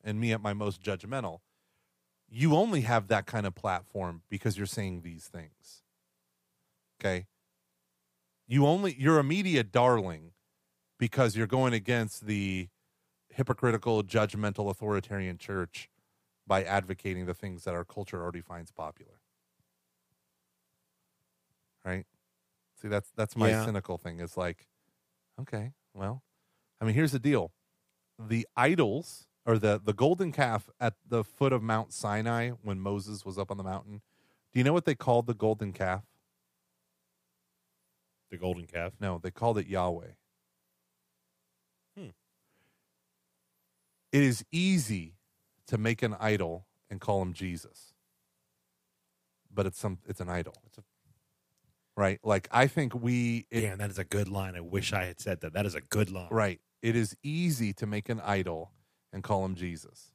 and 0.03 0.19
me 0.19 0.31
at 0.33 0.41
my 0.41 0.53
most 0.53 0.81
judgmental, 0.81 1.39
you 2.29 2.55
only 2.55 2.81
have 2.81 3.07
that 3.09 3.25
kind 3.25 3.45
of 3.45 3.55
platform 3.55 4.23
because 4.29 4.57
you're 4.57 4.65
saying 4.65 5.01
these 5.01 5.27
things. 5.27 5.83
Okay. 6.99 7.27
You 8.47 8.67
only 8.67 8.95
you're 8.99 9.19
a 9.19 9.23
media 9.23 9.63
darling 9.63 10.33
because 10.99 11.35
you're 11.35 11.47
going 11.47 11.73
against 11.73 12.25
the 12.25 12.69
hypocritical, 13.29 14.03
judgmental, 14.03 14.69
authoritarian 14.69 15.37
church 15.37 15.89
by 16.47 16.63
advocating 16.63 17.25
the 17.25 17.33
things 17.33 17.63
that 17.63 17.73
our 17.73 17.85
culture 17.85 18.21
already 18.21 18.41
finds 18.41 18.71
popular. 18.71 19.21
Right? 21.83 22.05
See, 22.75 22.87
that's 22.87 23.11
that's 23.11 23.35
my 23.35 23.51
Yeah. 23.51 23.65
cynical 23.65 23.97
thing. 23.97 24.19
It's 24.19 24.37
like, 24.37 24.67
okay, 25.39 25.73
well, 25.93 26.23
I 26.81 26.85
mean, 26.85 26.95
here's 26.95 27.11
the 27.11 27.19
deal: 27.19 27.51
the 28.19 28.47
idols 28.57 29.27
or 29.45 29.57
the 29.57 29.79
the 29.83 29.93
golden 29.93 30.31
calf 30.31 30.69
at 30.79 30.95
the 31.07 31.23
foot 31.23 31.53
of 31.53 31.61
Mount 31.61 31.93
Sinai 31.93 32.51
when 32.63 32.79
Moses 32.79 33.25
was 33.25 33.37
up 33.37 33.51
on 33.51 33.57
the 33.57 33.63
mountain. 33.63 34.01
Do 34.51 34.59
you 34.59 34.63
know 34.63 34.73
what 34.73 34.85
they 34.85 34.95
called 34.95 35.27
the 35.27 35.33
golden 35.33 35.71
calf? 35.73 36.03
The 38.31 38.37
golden 38.37 38.65
calf. 38.65 38.93
No, 38.99 39.19
they 39.21 39.31
called 39.31 39.57
it 39.57 39.67
Yahweh. 39.67 40.11
Hmm. 41.97 42.07
It 44.11 44.23
is 44.23 44.43
easy 44.51 45.15
to 45.67 45.77
make 45.77 46.01
an 46.01 46.15
idol 46.19 46.65
and 46.89 46.99
call 46.99 47.21
him 47.21 47.33
Jesus, 47.33 47.93
but 49.53 49.65
it's 49.65 49.79
some 49.79 49.99
it's 50.07 50.19
an 50.19 50.29
idol. 50.29 50.53
It's 50.65 50.77
a- 50.77 50.83
right? 51.95 52.19
Like 52.23 52.47
I 52.51 52.67
think 52.67 52.95
we 52.95 53.45
it, 53.49 53.61
Damn, 53.61 53.77
that 53.79 53.89
is 53.89 53.99
a 53.99 54.03
good 54.03 54.27
line. 54.27 54.55
I 54.55 54.61
wish 54.61 54.93
I 54.93 55.05
had 55.05 55.19
said 55.19 55.41
that. 55.41 55.53
That 55.53 55.65
is 55.65 55.75
a 55.75 55.81
good 55.81 56.09
line. 56.09 56.29
Right. 56.31 56.59
It 56.81 56.95
is 56.95 57.15
easy 57.23 57.73
to 57.73 57.85
make 57.85 58.09
an 58.09 58.19
idol 58.21 58.71
and 59.13 59.23
call 59.23 59.45
him 59.45 59.55
Jesus. 59.55 60.11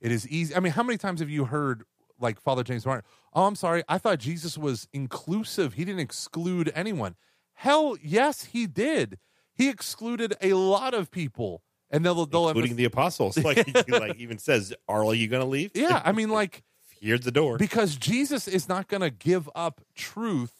It 0.00 0.10
is 0.12 0.28
easy. 0.28 0.54
I 0.54 0.60
mean, 0.60 0.72
how 0.72 0.82
many 0.82 0.96
times 0.96 1.20
have 1.20 1.28
you 1.28 1.44
heard 1.46 1.82
like 2.18 2.40
Father 2.40 2.62
James 2.62 2.86
Martin? 2.86 3.04
Oh, 3.34 3.44
I'm 3.44 3.54
sorry. 3.54 3.82
I 3.88 3.98
thought 3.98 4.18
Jesus 4.18 4.56
was 4.56 4.88
inclusive. 4.92 5.74
He 5.74 5.84
didn't 5.84 6.00
exclude 6.00 6.72
anyone. 6.74 7.16
Hell, 7.54 7.96
yes, 8.02 8.44
he 8.44 8.66
did. 8.66 9.18
He 9.54 9.68
excluded 9.68 10.34
a 10.40 10.54
lot 10.54 10.94
of 10.94 11.10
people. 11.10 11.62
And 11.90 12.04
they'll, 12.04 12.24
they'll 12.24 12.48
Including 12.48 12.76
the 12.76 12.84
apostles. 12.84 13.36
Like 13.44 13.66
he 13.66 13.92
like 13.92 14.16
even 14.16 14.38
says, 14.38 14.72
Are 14.88 15.12
you 15.12 15.28
gonna 15.28 15.44
leave? 15.44 15.72
yeah, 15.74 16.00
I 16.04 16.12
mean, 16.12 16.30
like 16.40 16.62
Here's 17.00 17.20
the 17.22 17.32
door. 17.32 17.58
because 17.58 17.96
Jesus 17.96 18.46
is 18.46 18.68
not 18.68 18.86
going 18.86 19.00
to 19.00 19.10
give 19.10 19.48
up 19.54 19.80
truth, 19.96 20.52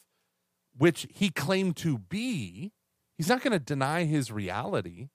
which 0.76 1.06
he 1.12 1.28
claimed 1.28 1.76
to 1.76 1.98
be. 1.98 2.72
He's 3.16 3.28
not 3.28 3.42
going 3.42 3.52
to 3.52 3.58
deny 3.58 4.04
his 4.04 4.32
reality 4.32 5.08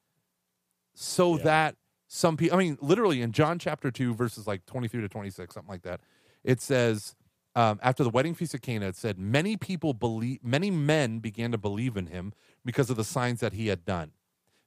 so 0.95 1.37
Yeah. 1.37 1.43
that 1.43 1.75
some 2.07 2.37
people, 2.37 2.57
I 2.57 2.59
mean, 2.63 2.77
literally 2.81 3.21
in 3.21 3.31
John 3.31 3.59
chapter 3.59 3.91
2, 3.91 4.13
verses 4.15 4.47
like 4.47 4.65
23 4.65 5.01
to 5.01 5.09
26, 5.09 5.53
something 5.53 5.69
like 5.69 5.83
that, 5.83 6.01
it 6.43 6.61
says, 6.61 7.15
um, 7.55 7.79
after 7.83 8.03
the 8.03 8.09
wedding 8.09 8.33
feast 8.33 8.53
of 8.53 8.61
Cana, 8.61 8.87
it 8.87 8.95
said, 8.95 9.17
many 9.19 9.57
people 9.57 9.93
believe, 9.93 10.43
many 10.43 10.71
men 10.71 11.19
began 11.19 11.51
to 11.51 11.57
believe 11.57 11.95
in 11.97 12.07
him 12.07 12.33
because 12.63 12.89
of 12.89 12.97
the 12.97 13.03
signs 13.03 13.39
that 13.41 13.53
he 13.53 13.67
had 13.67 13.85
done. 13.85 14.11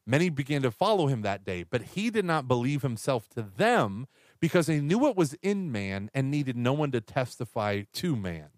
Many 0.06 0.30
began 0.30 0.62
to 0.62 0.70
follow 0.70 1.06
him 1.06 1.20
that 1.22 1.44
day, 1.44 1.64
but 1.64 1.82
he 1.82 2.08
did 2.08 2.24
not 2.24 2.48
believe 2.48 2.80
himself 2.82 3.28
to 3.30 3.42
them 3.42 4.06
because 4.40 4.66
he 4.66 4.80
knew 4.80 4.98
what 4.98 5.16
was 5.16 5.34
in 5.42 5.70
man 5.70 6.10
and 6.14 6.30
needed 6.30 6.56
no 6.56 6.72
one 6.72 6.90
to 6.92 7.00
testify 7.02 7.82
to 7.92 8.16
man. 8.16 8.48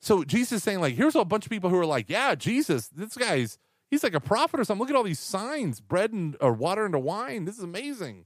So 0.00 0.24
Jesus 0.24 0.52
is 0.58 0.62
saying, 0.62 0.80
like, 0.80 0.94
here's 0.94 1.14
a 1.14 1.24
bunch 1.24 1.46
of 1.46 1.50
people 1.50 1.70
who 1.70 1.78
are 1.78 1.86
like, 1.86 2.08
yeah, 2.08 2.34
Jesus, 2.34 2.88
this 2.88 3.16
guy's 3.16 3.58
he's 3.92 4.02
like 4.02 4.14
a 4.14 4.20
prophet 4.20 4.58
or 4.58 4.64
something. 4.64 4.80
Look 4.80 4.90
at 4.90 4.96
all 4.96 5.04
these 5.04 5.20
signs, 5.20 5.80
bread 5.80 6.12
and 6.12 6.34
or 6.40 6.52
water 6.54 6.86
into 6.86 6.98
wine. 6.98 7.44
This 7.44 7.58
is 7.58 7.62
amazing. 7.62 8.24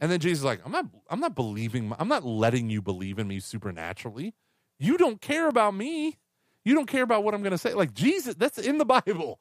And 0.00 0.10
then 0.10 0.18
Jesus 0.18 0.40
is 0.40 0.44
like, 0.44 0.60
I'm 0.66 0.72
not 0.72 0.86
I'm 1.08 1.20
not 1.20 1.34
believing 1.36 1.94
I'm 1.98 2.08
not 2.08 2.24
letting 2.24 2.68
you 2.68 2.82
believe 2.82 3.18
in 3.18 3.28
me 3.28 3.40
supernaturally. 3.40 4.34
You 4.78 4.98
don't 4.98 5.20
care 5.20 5.48
about 5.48 5.74
me. 5.74 6.18
You 6.64 6.74
don't 6.74 6.88
care 6.88 7.04
about 7.04 7.24
what 7.24 7.32
I'm 7.32 7.42
gonna 7.42 7.56
say. 7.56 7.72
Like 7.74 7.94
Jesus, 7.94 8.34
that's 8.34 8.58
in 8.58 8.78
the 8.78 8.84
Bible. 9.06 9.38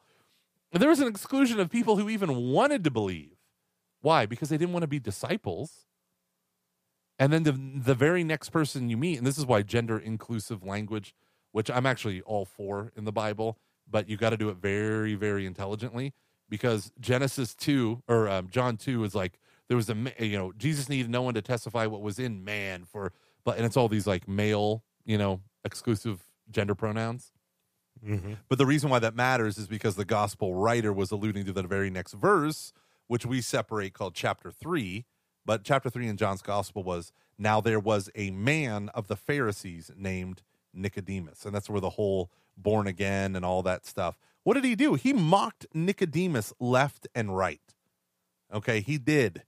There 0.72 0.90
was 0.90 1.00
an 1.00 1.08
exclusion 1.08 1.60
of 1.60 1.70
people 1.70 1.98
who 1.98 2.10
even 2.10 2.36
wanted 2.36 2.84
to 2.84 2.92
believe. 2.92 3.36
Why? 4.02 4.26
Because 4.26 4.50
they 4.50 4.58
didn't 4.58 4.74
want 4.74 4.84
to 4.84 4.88
be 4.88 5.00
disciples. 5.00 5.88
And 7.18 7.34
then 7.34 7.44
the 7.44 7.52
the 7.52 7.96
very 7.96 8.24
next 8.24 8.50
person 8.50 8.90
you 8.90 8.98
meet, 8.98 9.18
and 9.18 9.26
this 9.26 9.40
is 9.40 9.46
why 9.46 9.64
gender 9.64 9.98
inclusive 9.98 10.64
language, 10.64 11.16
which 11.52 11.72
I'm 11.72 11.88
actually 11.88 12.22
all 12.22 12.46
for 12.46 12.92
in 12.96 13.06
the 13.06 13.12
Bible, 13.12 13.58
but 13.94 14.10
you 14.10 14.18
got 14.18 14.32
to 14.32 14.38
do 14.38 14.50
it 14.50 14.58
very, 14.58 15.14
very 15.14 15.46
intelligently 15.46 16.14
because 16.50 16.92
Genesis 17.00 17.54
two 17.54 18.02
or 18.08 18.28
um, 18.28 18.50
John 18.50 18.76
two 18.76 19.04
is 19.04 19.14
like 19.14 19.40
there 19.70 19.78
was 19.78 19.90
a 19.90 19.96
you 20.20 20.38
know 20.38 20.52
Jesus 20.58 20.90
needed 20.90 21.10
no 21.10 21.22
one 21.22 21.36
to 21.36 21.42
testify 21.42 21.86
what 21.86 22.02
was 22.02 22.18
in 22.20 22.44
man 22.44 22.84
for, 22.84 23.14
but 23.46 23.56
and 23.58 23.66
it's 23.66 23.78
all 23.78 23.88
these 23.88 24.08
like 24.08 24.28
male 24.28 24.84
you 25.06 25.18
know 25.18 25.40
exclusive 25.64 26.24
gender 26.50 26.76
pronouns. 26.76 27.32
Mhm. 28.04 28.38
But 28.50 28.58
the 28.58 28.66
reason 28.66 28.90
why 28.90 29.00
that 29.00 29.16
matters 29.16 29.58
is 29.60 29.68
because 29.68 29.96
the 29.96 30.06
gospel 30.06 30.56
writer 30.56 30.92
was 30.92 31.12
alluding 31.12 31.46
to 31.46 31.54
the 31.54 31.64
very 31.64 31.92
next 31.92 32.14
verse, 32.14 32.74
which 33.08 33.26
we 33.26 33.40
separate 33.40 33.94
called 33.94 34.16
chapter 34.16 34.52
three. 34.52 35.06
But 35.46 35.64
chapter 35.64 35.90
three 35.90 36.08
in 36.08 36.18
John's 36.18 36.42
gospel 36.42 36.84
was 36.84 37.14
now 37.38 37.62
there 37.62 37.80
was 37.80 38.10
a 38.16 38.32
man 38.32 38.90
of 38.90 39.08
the 39.08 39.16
Pharisees 39.16 39.92
named 39.96 40.42
Nicodemus. 40.74 41.46
And 41.46 41.54
that's 41.54 41.70
where 41.70 41.82
the 41.82 41.92
whole 41.92 42.32
born 42.58 42.88
again 42.88 43.36
and 43.36 43.46
all 43.46 43.64
that 43.64 43.86
stuff. 43.86 44.18
What 44.44 44.56
did 44.56 44.66
he 44.66 44.76
do? 44.76 44.96
He 44.96 45.14
mocked 45.14 45.66
Nicodemus 45.74 46.54
left 46.60 47.08
and 47.16 47.36
right. 47.36 47.62
Okay, 48.54 48.82
he 48.82 48.98
did. 48.98 49.44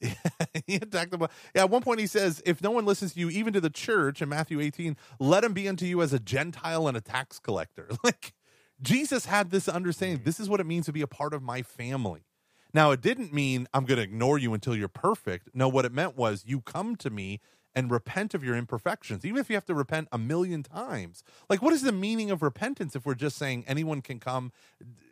he 0.66 0.76
attacked 0.76 1.12
him. 1.12 1.26
Yeah, 1.54 1.62
at 1.62 1.70
one 1.70 1.82
point 1.82 2.00
he 2.00 2.06
says, 2.06 2.42
If 2.46 2.62
no 2.62 2.70
one 2.70 2.84
listens 2.84 3.14
to 3.14 3.20
you, 3.20 3.30
even 3.30 3.52
to 3.54 3.60
the 3.60 3.70
church 3.70 4.22
in 4.22 4.28
Matthew 4.28 4.60
18, 4.60 4.96
let 5.18 5.44
him 5.44 5.52
be 5.52 5.68
unto 5.68 5.86
you 5.86 6.02
as 6.02 6.12
a 6.12 6.20
Gentile 6.20 6.86
and 6.86 6.96
a 6.96 7.00
tax 7.00 7.38
collector. 7.38 7.88
Like 8.04 8.32
Jesus 8.80 9.26
had 9.26 9.50
this 9.50 9.68
understanding. 9.68 10.22
This 10.24 10.38
is 10.38 10.48
what 10.48 10.60
it 10.60 10.66
means 10.66 10.86
to 10.86 10.92
be 10.92 11.02
a 11.02 11.08
part 11.08 11.34
of 11.34 11.42
my 11.42 11.62
family. 11.62 12.24
Now, 12.72 12.92
it 12.92 13.00
didn't 13.00 13.32
mean 13.32 13.66
I'm 13.74 13.84
going 13.84 13.96
to 13.96 14.02
ignore 14.02 14.38
you 14.38 14.54
until 14.54 14.76
you're 14.76 14.88
perfect. 14.88 15.50
No, 15.52 15.68
what 15.68 15.84
it 15.84 15.92
meant 15.92 16.16
was 16.16 16.44
you 16.46 16.60
come 16.60 16.96
to 16.96 17.10
me 17.10 17.40
and 17.74 17.90
repent 17.90 18.34
of 18.34 18.42
your 18.42 18.56
imperfections, 18.56 19.24
even 19.24 19.40
if 19.40 19.48
you 19.48 19.56
have 19.56 19.66
to 19.66 19.74
repent 19.74 20.08
a 20.10 20.18
million 20.18 20.62
times. 20.62 21.22
Like, 21.48 21.62
what 21.62 21.72
is 21.72 21.82
the 21.82 21.92
meaning 21.92 22.30
of 22.30 22.42
repentance 22.42 22.96
if 22.96 23.06
we're 23.06 23.14
just 23.14 23.36
saying 23.36 23.64
anyone 23.66 24.02
can 24.02 24.18
come, 24.18 24.52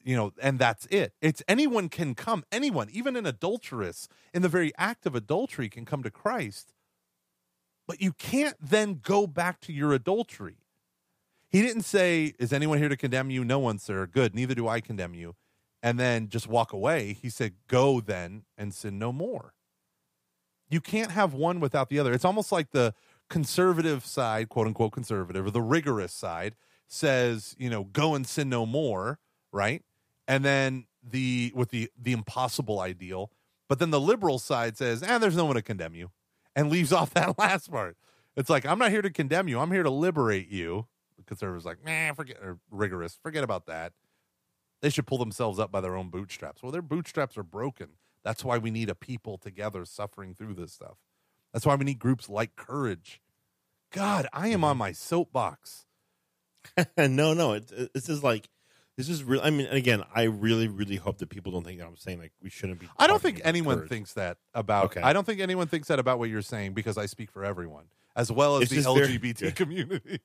you 0.05 0.17
know, 0.17 0.33
and 0.43 0.59
that's 0.59 0.87
it? 0.87 1.13
It's 1.21 1.43
anyone 1.49 1.89
can 1.89 2.15
come, 2.15 2.45
anyone, 2.51 2.89
even 2.91 3.17
an 3.17 3.27
adulteress 3.27 4.09
in 4.35 4.43
the 4.43 4.49
very 4.49 4.73
act 4.79 5.07
of 5.07 5.15
adultery 5.15 5.69
can 5.69 5.85
come 5.85 6.03
to 6.03 6.11
Christ, 6.11 6.73
but 7.87 8.01
you 8.01 8.13
can't 8.13 8.57
then 8.61 9.01
go 9.03 9.27
back 9.27 9.61
to 9.61 9.73
your 9.73 9.93
adultery. 9.93 10.57
He 11.49 11.63
didn't 11.63 11.83
say, 11.83 12.35
Is 12.39 12.53
anyone 12.53 12.79
here 12.79 12.89
to 12.89 12.97
condemn 12.97 13.31
you? 13.31 13.45
No 13.45 13.59
one, 13.59 13.79
sir. 13.79 14.07
Good. 14.07 14.35
Neither 14.35 14.55
do 14.55 14.69
I 14.69 14.81
condemn 14.81 15.15
you. 15.15 15.37
And 15.83 16.01
then 16.01 16.29
just 16.29 16.49
walk 16.49 16.73
away. 16.73 17.13
He 17.21 17.31
said, 17.31 17.55
Go 17.69 18.01
then 18.01 18.43
and 18.59 18.75
sin 18.75 18.99
no 18.99 19.13
more. 19.13 19.55
You 20.69 20.81
can't 20.81 21.13
have 21.13 21.33
one 21.33 21.61
without 21.61 21.89
the 21.89 21.99
other. 21.99 22.13
It's 22.13 22.25
almost 22.25 22.51
like 22.51 22.71
the 22.71 22.95
conservative 23.29 24.05
side, 24.05 24.49
quote 24.49 24.67
unquote 24.67 24.93
conservative, 24.93 25.47
or 25.47 25.51
the 25.51 25.63
rigorous 25.63 26.13
side 26.13 26.55
says, 26.89 27.55
you 27.59 27.71
know, 27.71 27.85
go 27.85 28.15
and 28.15 28.27
sin 28.27 28.49
no 28.49 28.67
more, 28.67 29.19
right? 29.53 29.83
And 30.29 30.45
then 30.45 30.87
the 31.03 31.53
with 31.55 31.71
the 31.71 31.91
the 32.01 32.13
impossible 32.13 32.81
ideal, 32.81 33.31
but 33.69 33.79
then 33.79 33.91
the 33.91 34.01
liberal 34.01 34.39
side 34.39 34.77
says, 34.77 35.03
"And 35.03 35.23
there's 35.23 35.37
no 35.37 35.45
one 35.45 35.55
to 35.55 35.63
condemn 35.63 35.95
you," 35.95 36.11
and 36.55 36.71
leaves 36.71 36.93
off 36.93 37.15
that 37.15 37.39
last 37.39 37.71
part. 37.71 37.97
It's 38.37 38.51
like 38.51 38.67
I'm 38.67 38.79
not 38.79 38.91
here 38.91 39.03
to 39.03 39.11
condemn 39.11 39.49
you. 39.49 39.61
I'm 39.61 39.71
here 39.71 39.83
to 39.83 39.91
liberate 39.91 40.49
you. 40.49 40.87
The 41.17 41.23
conservatives 41.23 41.65
like, 41.65 41.85
man, 41.85 42.15
forget 42.15 42.39
or 42.43 42.59
rigorous, 42.71 43.19
forget 43.23 43.45
about 43.45 43.67
that. 43.67 43.93
They 44.83 44.91
should 44.91 45.07
pull 45.07 45.19
themselves 45.19 45.59
up 45.59 45.73
by 45.73 45.81
their 45.81 45.97
own 45.97 46.11
bootstraps. 46.11 46.63
Well, 46.63 46.73
their 46.73 46.83
bootstraps 46.83 47.39
are 47.39 47.43
broken. 47.43 47.91
That's 48.27 48.45
why 48.45 48.59
we 48.59 48.73
need 48.73 48.91
a 48.91 48.95
people 48.97 49.39
together 49.39 49.85
suffering 49.85 50.35
through 50.35 50.55
this 50.55 50.73
stuff. 50.73 50.97
That's 51.53 51.65
why 51.65 51.77
we 51.77 51.85
need 51.85 52.01
groups 52.01 52.29
like 52.29 52.57
Courage. 52.57 53.21
God, 53.93 54.27
I 54.33 54.49
am 54.49 54.65
on 54.65 54.77
my 54.77 54.91
soapbox. 54.91 55.87
no, 56.99 57.35
no, 57.35 57.53
it, 57.53 57.71
it- 57.71 57.95
this 57.95 58.09
is 58.09 58.25
like 58.25 58.49
this 58.97 59.09
is 59.09 59.23
real. 59.23 59.41
I 59.45 59.51
mean, 59.51 59.67
again, 59.69 60.03
I 60.13 60.23
really, 60.25 60.67
really 60.67 60.97
hope 60.97 61.19
that 61.19 61.29
people 61.29 61.53
don't 61.53 61.63
think 61.65 61.79
that 61.79 61.87
I'm 61.87 61.97
saying 61.97 62.19
like 62.19 62.33
we 62.43 62.51
shouldn't 62.51 62.81
be. 62.81 62.89
I 62.99 63.07
don't 63.07 63.23
think 63.23 63.41
anyone 63.45 63.77
courage. 63.77 63.91
thinks 63.91 64.15
that 64.15 64.39
about. 64.55 64.87
Okay. 64.87 65.03
I 65.03 65.13
don't 65.13 65.25
think 65.25 65.41
anyone 65.41 65.69
thinks 65.69 65.87
that 65.89 65.99
about 66.01 66.19
what 66.19 66.29
you're 66.29 66.43
saying 66.43 66.73
because 66.73 66.99
I 66.99 67.07
speak 67.07 67.31
for 67.31 67.45
everyone, 67.45 67.85
as 68.17 68.33
well 68.33 68.57
as 68.57 68.63
It's 68.63 68.71
the 68.71 68.77
just 68.83 68.97
very- 68.97 69.19
LGBT 69.19 69.55
community. 69.55 70.19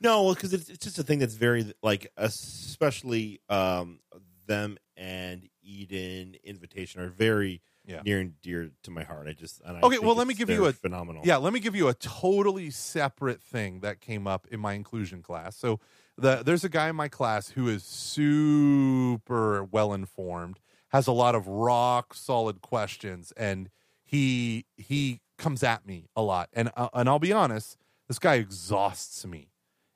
No, 0.00 0.32
because 0.34 0.52
it's, 0.52 0.68
it's 0.68 0.84
just 0.84 0.98
a 0.98 1.02
thing 1.02 1.18
that's 1.18 1.34
very 1.34 1.72
like, 1.82 2.06
especially 2.18 3.40
um, 3.48 3.98
them 4.46 4.76
and 4.96 5.48
Eden 5.62 6.36
invitation 6.44 7.00
are 7.00 7.08
very 7.08 7.60
Yeah. 7.84 8.02
near 8.04 8.20
and 8.20 8.40
dear 8.42 8.70
to 8.84 8.90
my 8.90 9.02
heart. 9.02 9.26
I 9.28 9.32
just 9.32 9.60
and 9.64 9.76
I 9.78 9.80
Okay, 9.80 9.98
well, 9.98 10.14
let 10.14 10.26
me 10.26 10.34
give 10.34 10.48
you 10.50 10.66
a- 10.66 10.72
phenomenal. 10.72 11.22
Yeah, 11.24 11.36
let 11.38 11.52
me 11.52 11.60
give 11.60 11.74
you 11.74 11.88
a 11.88 11.94
totally 11.94 12.70
separate 12.70 13.42
thing 13.42 13.80
that 13.80 14.00
came 14.00 14.26
up 14.26 14.46
in 14.50 14.60
my 14.60 14.74
inclusion 14.74 15.22
class. 15.22 15.56
So 15.56 15.80
the 16.16 16.42
there's 16.44 16.64
a 16.64 16.68
guy 16.68 16.88
in 16.88 16.96
my 16.96 17.08
class 17.08 17.50
who 17.50 17.68
is 17.68 17.82
super 17.82 19.64
well 19.64 19.92
informed, 19.92 20.60
has 20.88 21.06
a 21.06 21.12
lot 21.12 21.34
of 21.34 21.46
rock 21.46 22.14
solid 22.14 22.60
questions, 22.60 23.32
and 23.36 23.70
he 24.04 24.66
he 24.76 25.20
comes 25.38 25.62
at 25.62 25.86
me 25.86 26.08
a 26.14 26.22
lot. 26.22 26.48
And 26.52 26.70
uh, 26.76 26.88
and 26.94 27.08
I'll 27.08 27.18
be 27.18 27.32
honest, 27.32 27.76
this 28.08 28.18
guy 28.18 28.34
exhausts 28.36 29.24
me 29.26 29.48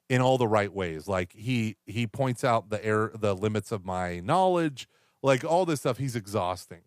in 0.09 0.21
all 0.21 0.39
the 0.39 0.49
right 0.49 0.73
ways. 0.73 1.07
Like 1.07 1.33
he 1.35 1.77
he 1.87 2.07
points 2.07 2.43
out 2.45 2.71
the 2.71 2.85
air 2.85 3.11
the 3.15 3.35
limits 3.35 3.71
of 3.73 3.85
my 3.85 4.21
knowledge, 4.21 4.89
like 5.23 5.45
all 5.45 5.67
this 5.67 5.81
stuff. 5.81 5.99
He's 5.99 6.17
exhausting. 6.17 6.83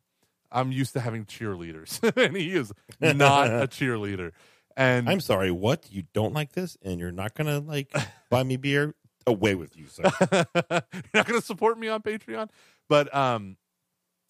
I'm 0.52 0.72
used 0.72 0.94
to 0.94 1.00
having 1.00 1.26
cheerleaders, 1.26 2.00
and 2.18 2.36
he 2.36 2.52
is 2.52 2.74
not 3.02 3.48
a 3.48 3.68
cheerleader. 3.68 4.32
And 4.76 5.10
I'm 5.10 5.20
sorry. 5.20 5.52
What 5.52 5.88
you 5.92 6.04
don't 6.14 6.34
like 6.34 6.54
this, 6.54 6.78
and 6.82 7.00
you're 7.00 7.12
not 7.12 7.36
gonna 7.36 7.60
like 7.60 7.94
buy 8.30 8.44
me 8.44 8.58
beer? 8.58 8.96
Away 9.28 9.54
with 9.54 9.78
you, 9.78 9.88
sir. 9.88 10.04
you're 10.32 11.04
not 11.14 11.28
going 11.28 11.40
to 11.40 11.46
support 11.46 11.78
me 11.78 11.88
on 11.88 12.02
Patreon, 12.02 12.50
but 12.88 13.14
um, 13.14 13.58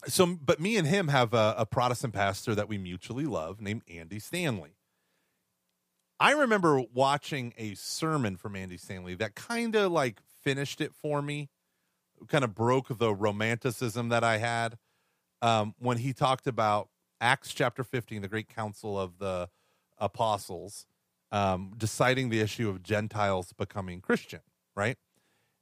so 0.08 0.26
but 0.26 0.60
me 0.60 0.76
and 0.78 0.88
him 0.88 1.08
have 1.08 1.34
a, 1.34 1.56
a 1.60 1.66
Protestant 1.66 2.14
pastor 2.14 2.56
that 2.56 2.68
we 2.68 2.78
mutually 2.78 3.26
love 3.26 3.62
named 3.62 3.84
Andy 3.88 4.20
Stanley. 4.20 4.76
I 6.20 6.32
remember 6.32 6.84
watching 6.93 7.54
a 7.58 7.76
sermon 7.76 8.36
from 8.36 8.56
Andy 8.56 8.78
Stanley 8.78 9.16
that 9.16 9.36
kind 9.36 9.76
of 9.76 9.91
like 9.91 10.20
finished 10.43 10.82
it 10.82 10.93
for 10.93 11.22
me, 11.22 11.50
kind 12.28 12.44
of 12.44 12.54
broke 12.54 12.98
the 12.98 13.14
romanticism 13.14 14.10
that 14.10 14.24
I 14.24 14.38
had 14.38 14.78
um, 15.42 15.76
when 15.80 15.98
he 15.98 16.14
talked 16.14 16.48
about 16.48 16.90
Acts 17.22 17.54
chapter 17.54 17.84
15, 17.84 18.22
the 18.22 18.28
great 18.28 18.50
council 18.50 19.00
of 19.00 19.20
the 19.20 19.50
apostles, 19.98 20.86
um, 21.32 21.74
deciding 21.78 22.30
the 22.30 22.40
issue 22.40 22.70
of 22.70 22.84
Gentiles 22.84 23.54
becoming 23.54 24.02
Christian, 24.02 24.42
right? 24.76 24.98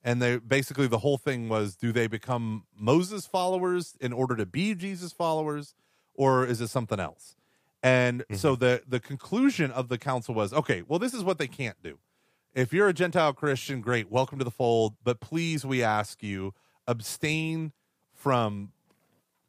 And 0.03 0.21
they 0.21 0.37
basically 0.37 0.87
the 0.87 0.99
whole 0.99 1.17
thing 1.17 1.49
was 1.49 1.75
do 1.75 1.91
they 1.91 2.07
become 2.07 2.65
Moses 2.77 3.25
followers 3.25 3.95
in 3.99 4.13
order 4.13 4.35
to 4.35 4.45
be 4.45 4.75
Jesus 4.75 5.11
followers, 5.11 5.73
or 6.13 6.45
is 6.45 6.61
it 6.61 6.67
something 6.67 6.99
else? 6.99 7.35
And 7.83 8.23
so 8.33 8.55
the 8.55 8.83
the 8.87 8.99
conclusion 8.99 9.71
of 9.71 9.89
the 9.89 9.97
council 9.97 10.33
was 10.33 10.53
okay, 10.53 10.83
well, 10.87 10.99
this 10.99 11.13
is 11.13 11.23
what 11.23 11.37
they 11.37 11.47
can't 11.47 11.81
do. 11.83 11.99
If 12.57 12.73
you're 12.73 12.87
a 12.87 12.93
Gentile 12.93 13.33
Christian, 13.33 13.81
great, 13.81 14.09
welcome 14.09 14.39
to 14.39 14.43
the 14.43 14.49
fold, 14.49 14.95
but 15.03 15.19
please 15.19 15.63
we 15.63 15.83
ask 15.83 16.23
you 16.23 16.55
abstain 16.87 17.71
from 18.15 18.71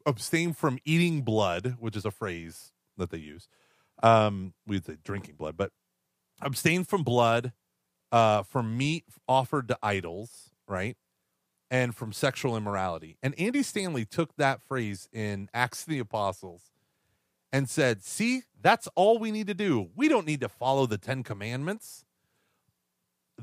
abstain 0.05 0.53
from 0.53 0.77
eating 0.85 1.23
blood, 1.23 1.77
which 1.79 1.95
is 1.95 2.05
a 2.05 2.11
phrase 2.11 2.71
that 2.97 3.09
they 3.09 3.17
use. 3.17 3.47
Um, 4.03 4.53
we'd 4.67 4.85
say 4.85 4.97
drinking 5.03 5.37
blood, 5.37 5.57
but 5.57 5.71
abstain 6.39 6.83
from 6.83 7.01
blood, 7.01 7.51
uh, 8.11 8.43
from 8.43 8.77
meat 8.77 9.05
offered 9.27 9.69
to 9.69 9.79
idols, 9.81 10.51
right? 10.67 10.95
And 11.71 11.95
from 11.95 12.13
sexual 12.13 12.55
immorality. 12.55 13.17
And 13.23 13.33
Andy 13.39 13.63
Stanley 13.63 14.05
took 14.05 14.35
that 14.35 14.61
phrase 14.61 15.09
in 15.11 15.49
Acts 15.51 15.81
of 15.81 15.89
the 15.89 15.97
Apostles 15.97 16.69
and 17.51 17.67
said, 17.67 18.03
See, 18.03 18.43
that's 18.61 18.87
all 18.93 19.17
we 19.17 19.31
need 19.31 19.47
to 19.47 19.55
do. 19.55 19.89
We 19.95 20.09
don't 20.09 20.27
need 20.27 20.41
to 20.41 20.49
follow 20.49 20.85
the 20.85 20.99
Ten 20.99 21.23
Commandments. 21.23 22.05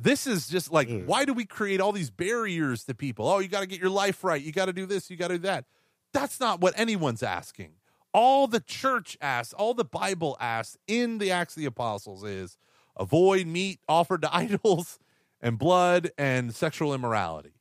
This 0.02 0.26
is 0.26 0.48
just 0.48 0.70
like, 0.72 0.88
Mm. 0.88 1.06
why 1.06 1.24
do 1.24 1.32
we 1.32 1.44
create 1.44 1.80
all 1.80 1.92
these 1.92 2.10
barriers 2.10 2.84
to 2.84 2.94
people? 2.94 3.28
Oh, 3.28 3.38
you 3.38 3.48
got 3.48 3.60
to 3.60 3.66
get 3.66 3.80
your 3.80 3.90
life 3.90 4.22
right. 4.24 4.40
You 4.40 4.52
got 4.52 4.66
to 4.66 4.72
do 4.72 4.86
this. 4.86 5.10
You 5.10 5.16
got 5.16 5.28
to 5.28 5.34
do 5.34 5.42
that. 5.42 5.64
That's 6.12 6.38
not 6.40 6.60
what 6.60 6.74
anyone's 6.78 7.22
asking. 7.22 7.72
All 8.12 8.46
the 8.46 8.60
church 8.60 9.18
asks, 9.20 9.52
all 9.52 9.74
the 9.74 9.84
Bible 9.84 10.36
asks 10.40 10.78
in 10.86 11.18
the 11.18 11.30
Acts 11.30 11.54
of 11.56 11.60
the 11.60 11.66
Apostles 11.66 12.24
is 12.24 12.56
avoid 12.96 13.46
meat 13.46 13.80
offered 13.88 14.22
to 14.22 14.34
idols 14.34 14.98
and 15.40 15.58
blood 15.58 16.10
and 16.16 16.54
sexual 16.54 16.94
immorality. 16.94 17.52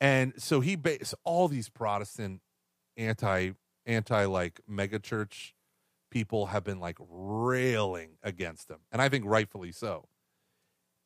And 0.00 0.34
so 0.36 0.60
he 0.60 0.76
based 0.76 1.14
all 1.24 1.48
these 1.48 1.68
Protestant 1.68 2.40
anti 2.96 3.52
anti 3.86 4.24
like 4.26 4.60
mega 4.68 4.98
church 4.98 5.54
people 6.10 6.46
have 6.46 6.64
been 6.64 6.80
like 6.80 6.98
railing 7.08 8.16
against 8.22 8.70
him. 8.70 8.78
And 8.92 9.00
I 9.00 9.08
think 9.08 9.24
rightfully 9.26 9.72
so. 9.72 10.06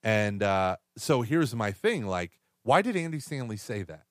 And 0.04 0.42
uh, 0.42 0.76
so 0.98 1.22
here's 1.22 1.54
my 1.54 1.72
thing 1.72 2.06
like, 2.06 2.38
why 2.62 2.82
did 2.82 2.94
Andy 2.94 3.18
Stanley 3.18 3.56
say 3.56 3.82
that? 3.82 4.04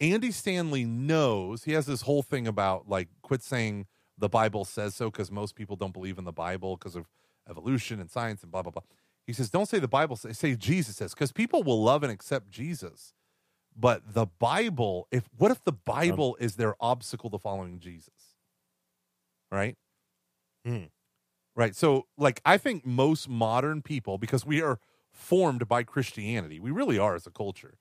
Andy 0.00 0.32
Stanley 0.32 0.84
knows 0.84 1.64
he 1.64 1.72
has 1.72 1.86
this 1.86 2.02
whole 2.02 2.22
thing 2.22 2.46
about 2.46 2.88
like 2.88 3.08
quit 3.22 3.42
saying 3.42 3.86
the 4.18 4.28
Bible 4.28 4.64
says 4.64 4.94
so 4.94 5.10
because 5.10 5.30
most 5.30 5.54
people 5.54 5.76
don't 5.76 5.92
believe 5.92 6.18
in 6.18 6.24
the 6.24 6.32
Bible 6.32 6.76
because 6.76 6.96
of 6.96 7.06
evolution 7.48 8.00
and 8.00 8.10
science 8.10 8.42
and 8.42 8.50
blah 8.50 8.62
blah 8.62 8.72
blah. 8.72 8.82
He 9.26 9.32
says, 9.32 9.50
don't 9.50 9.66
say 9.66 9.78
the 9.78 9.86
Bible 9.86 10.16
says, 10.16 10.38
say 10.38 10.56
Jesus 10.56 10.96
says 10.96 11.14
because 11.14 11.32
people 11.32 11.62
will 11.62 11.82
love 11.82 12.02
and 12.02 12.10
accept 12.10 12.50
Jesus, 12.50 13.14
but 13.76 14.14
the 14.14 14.26
Bible. 14.26 15.06
If 15.12 15.28
what 15.36 15.50
if 15.50 15.62
the 15.62 15.72
Bible 15.72 16.36
is 16.40 16.56
their 16.56 16.74
obstacle 16.80 17.30
to 17.30 17.38
following 17.38 17.78
Jesus? 17.78 18.34
Right. 19.52 19.76
Hmm. 20.64 20.84
Right. 21.56 21.74
So, 21.74 22.06
like, 22.16 22.40
I 22.44 22.56
think 22.58 22.86
most 22.86 23.28
modern 23.28 23.82
people, 23.82 24.18
because 24.18 24.46
we 24.46 24.62
are 24.62 24.78
formed 25.12 25.68
by 25.68 25.82
Christianity, 25.82 26.60
we 26.60 26.70
really 26.70 26.98
are 26.98 27.14
as 27.14 27.26
a 27.26 27.30
culture. 27.30 27.78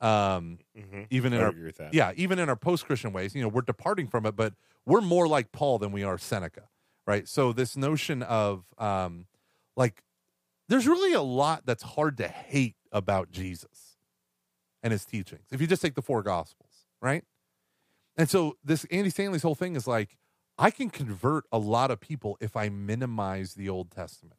Um, 0.00 0.60
Mm-hmm. 0.76 1.04
even 1.10 1.32
in 1.32 1.40
I 1.40 1.42
our 1.42 1.54
agree 1.54 1.64
with 1.64 1.76
that. 1.78 1.92
yeah, 1.92 2.12
even 2.16 2.38
in 2.38 2.48
our 2.48 2.56
post-Christian 2.56 3.12
ways, 3.12 3.34
you 3.34 3.42
know, 3.42 3.48
we're 3.48 3.62
departing 3.62 4.08
from 4.08 4.26
it, 4.26 4.36
but 4.36 4.54
we're 4.86 5.00
more 5.00 5.28
like 5.28 5.52
Paul 5.52 5.78
than 5.78 5.92
we 5.92 6.02
are 6.02 6.18
Seneca, 6.18 6.68
right? 7.06 7.28
So 7.28 7.52
this 7.52 7.76
notion 7.76 8.22
of 8.24 8.66
um 8.78 9.26
like 9.76 10.02
there's 10.68 10.86
really 10.88 11.12
a 11.14 11.22
lot 11.22 11.66
that's 11.66 11.82
hard 11.82 12.16
to 12.18 12.28
hate 12.28 12.76
about 12.92 13.30
Jesus 13.30 13.98
and 14.82 14.92
his 14.92 15.04
teachings. 15.06 15.48
If 15.52 15.60
you 15.60 15.66
just 15.66 15.82
take 15.82 15.94
the 15.94 16.02
four 16.02 16.22
gospels, 16.22 16.86
right? 17.02 17.24
And 18.16 18.28
so 18.28 18.56
this 18.64 18.84
Andy 18.86 19.10
Stanley's 19.10 19.42
whole 19.42 19.54
thing 19.54 19.76
is 19.76 19.86
like 19.86 20.16
I 20.58 20.70
can 20.70 20.90
convert 20.90 21.44
a 21.52 21.58
lot 21.58 21.90
of 21.90 22.00
people 22.00 22.38
if 22.40 22.56
I 22.56 22.68
minimize 22.68 23.54
the 23.54 23.68
Old 23.68 23.90
Testament. 23.90 24.38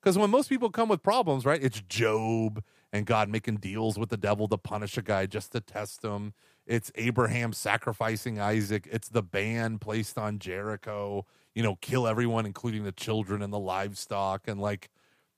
Because 0.00 0.16
when 0.16 0.30
most 0.30 0.48
people 0.48 0.70
come 0.70 0.88
with 0.88 1.02
problems, 1.02 1.44
right, 1.44 1.62
it's 1.62 1.80
Job 1.82 2.62
and 2.92 3.04
God 3.04 3.28
making 3.28 3.56
deals 3.56 3.98
with 3.98 4.08
the 4.08 4.16
devil 4.16 4.48
to 4.48 4.56
punish 4.56 4.96
a 4.96 5.02
guy 5.02 5.26
just 5.26 5.52
to 5.52 5.60
test 5.60 6.04
him. 6.04 6.34
It's 6.66 6.92
Abraham 6.94 7.52
sacrificing 7.52 8.40
Isaac. 8.40 8.88
It's 8.90 9.08
the 9.08 9.22
ban 9.22 9.78
placed 9.78 10.16
on 10.16 10.38
Jericho. 10.38 11.26
You 11.54 11.62
know, 11.62 11.76
kill 11.76 12.06
everyone, 12.06 12.46
including 12.46 12.84
the 12.84 12.92
children 12.92 13.42
and 13.42 13.52
the 13.52 13.58
livestock, 13.58 14.46
and 14.46 14.60
like, 14.60 14.90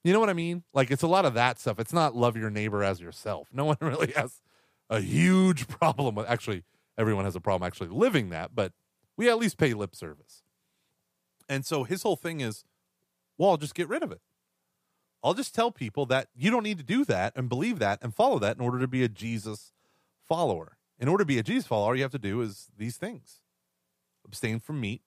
you 0.05 0.13
know 0.13 0.21
what 0.21 0.29
I 0.29 0.35
mean? 0.35 0.65
Like, 0.75 0.91
it's 0.91 1.03
a 1.03 1.09
lot 1.09 1.25
of 1.25 1.35
that 1.35 1.59
stuff. 1.59 1.79
It's 1.79 1.93
not 1.93 2.15
love 2.15 2.37
your 2.37 2.51
neighbor 2.51 2.85
as 2.85 3.01
yourself. 3.01 3.49
No 3.53 3.65
one 3.67 3.79
really 3.81 4.13
has 4.13 4.41
a 4.91 5.01
huge 5.01 5.69
problem 5.69 6.15
with. 6.15 6.29
Actually, 6.29 6.65
everyone 6.99 7.25
has 7.25 7.37
a 7.37 7.41
problem 7.41 7.67
actually 7.67 7.89
living 7.89 8.29
that, 8.31 8.55
but 8.55 8.73
we 9.21 9.29
at 9.29 9.39
least 9.39 9.59
pay 9.59 9.75
lip 9.75 9.95
service. 9.95 10.45
And 11.47 11.67
so 11.67 11.85
his 11.85 12.03
whole 12.05 12.17
thing 12.17 12.41
is, 12.41 12.65
well, 13.37 13.51
I'll 13.51 13.59
just 13.59 13.75
get 13.75 13.87
rid 13.87 14.03
of 14.03 14.11
it. 14.11 14.23
I'll 15.23 15.35
just 15.35 15.55
tell 15.55 15.71
people 15.71 16.07
that 16.07 16.29
you 16.35 16.51
don't 16.51 16.63
need 16.63 16.79
to 16.79 16.85
do 16.85 17.05
that 17.05 17.35
and 17.37 17.47
believe 17.47 17.81
that 17.81 17.99
and 18.01 18.15
follow 18.15 18.39
that 18.39 18.57
in 18.57 18.63
order 18.63 18.79
to 18.79 18.89
be 18.89 19.05
a 19.05 19.11
Jesus 19.11 19.73
follower. 20.27 20.79
In 20.99 21.07
order 21.07 21.21
to 21.21 21.27
be 21.27 21.39
a 21.39 21.43
Jesus 21.43 21.67
follower, 21.67 21.89
all 21.89 21.97
you 21.97 22.01
have 22.01 22.11
to 22.13 22.19
do 22.19 22.41
is 22.41 22.69
these 22.79 22.97
things 22.97 23.41
abstain 24.25 24.59
from 24.59 24.81
meat, 24.81 25.03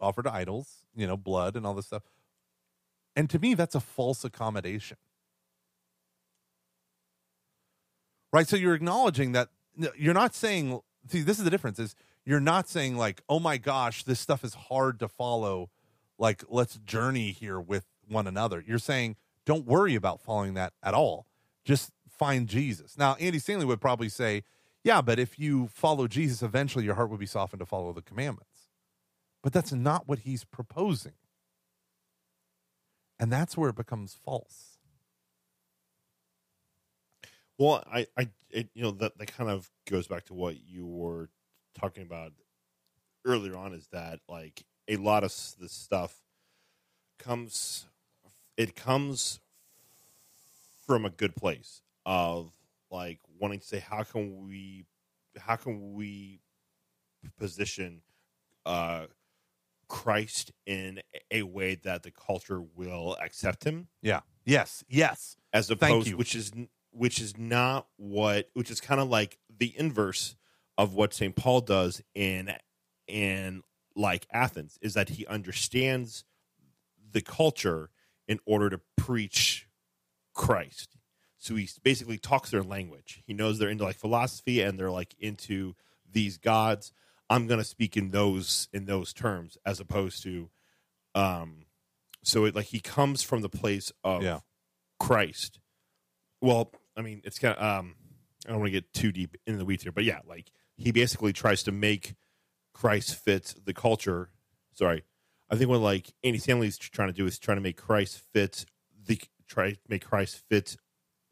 offer 0.00 0.24
to 0.24 0.34
idols, 0.34 0.78
you 0.92 1.06
know, 1.06 1.16
blood 1.16 1.54
and 1.54 1.64
all 1.64 1.74
this 1.74 1.86
stuff. 1.86 2.02
And 3.14 3.30
to 3.30 3.38
me, 3.38 3.54
that's 3.54 3.76
a 3.76 3.80
false 3.80 4.24
accommodation. 4.24 4.96
Right? 8.32 8.48
So 8.48 8.56
you're 8.56 8.74
acknowledging 8.74 9.30
that 9.30 9.50
you're 9.96 10.12
not 10.12 10.34
saying, 10.34 10.80
see, 11.06 11.22
this 11.22 11.38
is 11.38 11.44
the 11.44 11.50
difference 11.50 11.78
is 11.78 11.94
you're 12.24 12.40
not 12.40 12.68
saying 12.68 12.96
like, 12.96 13.22
oh 13.28 13.40
my 13.40 13.56
gosh, 13.56 14.04
this 14.04 14.20
stuff 14.20 14.44
is 14.44 14.54
hard 14.54 14.98
to 15.00 15.08
follow. 15.08 15.70
Like, 16.18 16.44
let's 16.48 16.76
journey 16.76 17.32
here 17.32 17.60
with 17.60 17.86
one 18.08 18.26
another. 18.26 18.62
You're 18.66 18.78
saying, 18.78 19.16
don't 19.44 19.66
worry 19.66 19.94
about 19.94 20.20
following 20.20 20.54
that 20.54 20.72
at 20.82 20.94
all. 20.94 21.26
Just 21.64 21.90
find 22.08 22.46
Jesus. 22.46 22.96
Now, 22.96 23.16
Andy 23.18 23.38
Stanley 23.38 23.66
would 23.66 23.80
probably 23.80 24.08
say, 24.08 24.44
yeah, 24.84 25.00
but 25.00 25.18
if 25.18 25.38
you 25.38 25.68
follow 25.72 26.06
Jesus, 26.06 26.42
eventually 26.42 26.84
your 26.84 26.94
heart 26.94 27.10
will 27.10 27.18
be 27.18 27.26
softened 27.26 27.60
to 27.60 27.66
follow 27.66 27.92
the 27.92 28.02
commandments. 28.02 28.68
But 29.42 29.52
that's 29.52 29.72
not 29.72 30.08
what 30.08 30.20
he's 30.20 30.44
proposing. 30.44 31.14
And 33.18 33.32
that's 33.32 33.56
where 33.56 33.70
it 33.70 33.76
becomes 33.76 34.14
false. 34.24 34.78
Well, 37.58 37.84
I, 37.92 38.06
I, 38.16 38.28
it, 38.50 38.70
you 38.74 38.82
know, 38.82 38.90
that 38.92 39.18
that 39.18 39.36
kind 39.36 39.50
of 39.50 39.70
goes 39.88 40.08
back 40.08 40.24
to 40.26 40.34
what 40.34 40.56
you 40.64 40.86
were 40.86 41.30
talking 41.74 42.02
about 42.02 42.32
earlier 43.24 43.56
on. 43.56 43.72
Is 43.74 43.88
that 43.92 44.20
like 44.28 44.64
a 44.88 44.96
lot 44.96 45.24
of 45.24 45.30
this 45.60 45.72
stuff 45.72 46.20
comes, 47.18 47.86
it 48.56 48.74
comes 48.74 49.40
from 50.86 51.04
a 51.04 51.10
good 51.10 51.34
place 51.36 51.82
of 52.04 52.52
like 52.90 53.20
wanting 53.38 53.60
to 53.60 53.66
say, 53.66 53.78
how 53.78 54.02
can 54.02 54.46
we, 54.46 54.84
how 55.38 55.56
can 55.56 55.94
we 55.94 56.40
position 57.38 58.02
uh 58.66 59.06
Christ 59.88 60.52
in 60.66 61.00
a 61.30 61.42
way 61.42 61.74
that 61.84 62.02
the 62.02 62.10
culture 62.10 62.62
will 62.74 63.16
accept 63.22 63.64
him 63.64 63.88
Yeah. 64.00 64.20
Yes. 64.44 64.84
Yes. 64.88 65.36
as 65.52 65.70
opposed 65.70 66.14
which 66.14 66.34
is 66.34 66.52
which 66.90 67.20
is 67.20 67.36
not 67.36 67.86
what 67.96 68.48
which 68.54 68.70
is 68.70 68.80
kind 68.80 69.00
of 69.00 69.08
like 69.08 69.38
the 69.54 69.74
inverse 69.78 70.36
of 70.78 70.94
what 70.94 71.14
St. 71.14 71.34
Paul 71.36 71.60
does 71.60 72.02
in 72.14 72.52
in 73.06 73.62
like 73.94 74.26
Athens 74.32 74.78
is 74.80 74.94
that 74.94 75.10
he 75.10 75.26
understands 75.26 76.24
the 77.12 77.20
culture 77.20 77.90
in 78.26 78.38
order 78.46 78.70
to 78.70 78.80
preach 78.96 79.68
Christ. 80.34 80.96
So 81.38 81.56
he 81.56 81.68
basically 81.82 82.18
talks 82.18 82.50
their 82.50 82.62
language. 82.62 83.22
He 83.26 83.34
knows 83.34 83.58
they're 83.58 83.68
into 83.68 83.84
like 83.84 83.96
philosophy 83.98 84.62
and 84.62 84.78
they're 84.78 84.90
like 84.90 85.14
into 85.18 85.74
these 86.10 86.38
gods. 86.38 86.92
I'm 87.28 87.46
going 87.46 87.58
to 87.58 87.64
speak 87.64 87.96
in 87.96 88.10
those 88.10 88.68
in 88.72 88.84
those 88.86 89.12
terms 89.12 89.58
as 89.66 89.80
opposed 89.80 90.22
to 90.22 90.50
um 91.14 91.66
so 92.24 92.44
it 92.44 92.54
like 92.54 92.66
he 92.66 92.80
comes 92.80 93.22
from 93.22 93.42
the 93.42 93.48
place 93.48 93.92
of 94.04 94.22
Yeah. 94.22 94.40
Christ. 95.00 95.58
Well, 96.40 96.70
I 96.96 97.02
mean, 97.02 97.20
it's 97.24 97.38
kind 97.38 97.56
of 97.58 97.62
um 97.62 97.96
I 98.46 98.50
don't 98.50 98.60
want 98.60 98.68
to 98.68 98.72
get 98.80 98.92
too 98.92 99.12
deep 99.12 99.36
in 99.46 99.58
the 99.58 99.64
weeds 99.64 99.82
here, 99.82 99.92
but 99.92 100.04
yeah, 100.04 100.20
like 100.26 100.50
he 100.82 100.92
basically 100.92 101.32
tries 101.32 101.62
to 101.64 101.72
make 101.72 102.14
Christ 102.72 103.14
fit 103.14 103.54
the 103.64 103.72
culture. 103.74 104.30
Sorry. 104.72 105.04
I 105.50 105.56
think 105.56 105.68
what 105.70 105.80
like 105.80 106.12
Andy 106.24 106.38
Stanley's 106.38 106.78
trying 106.78 107.08
to 107.08 107.14
do 107.14 107.26
is 107.26 107.38
trying 107.38 107.58
to 107.58 107.62
make 107.62 107.76
Christ 107.76 108.18
fit 108.32 108.64
the 109.04 109.20
try 109.46 109.76
make 109.88 110.04
Christ 110.04 110.42
fit 110.48 110.76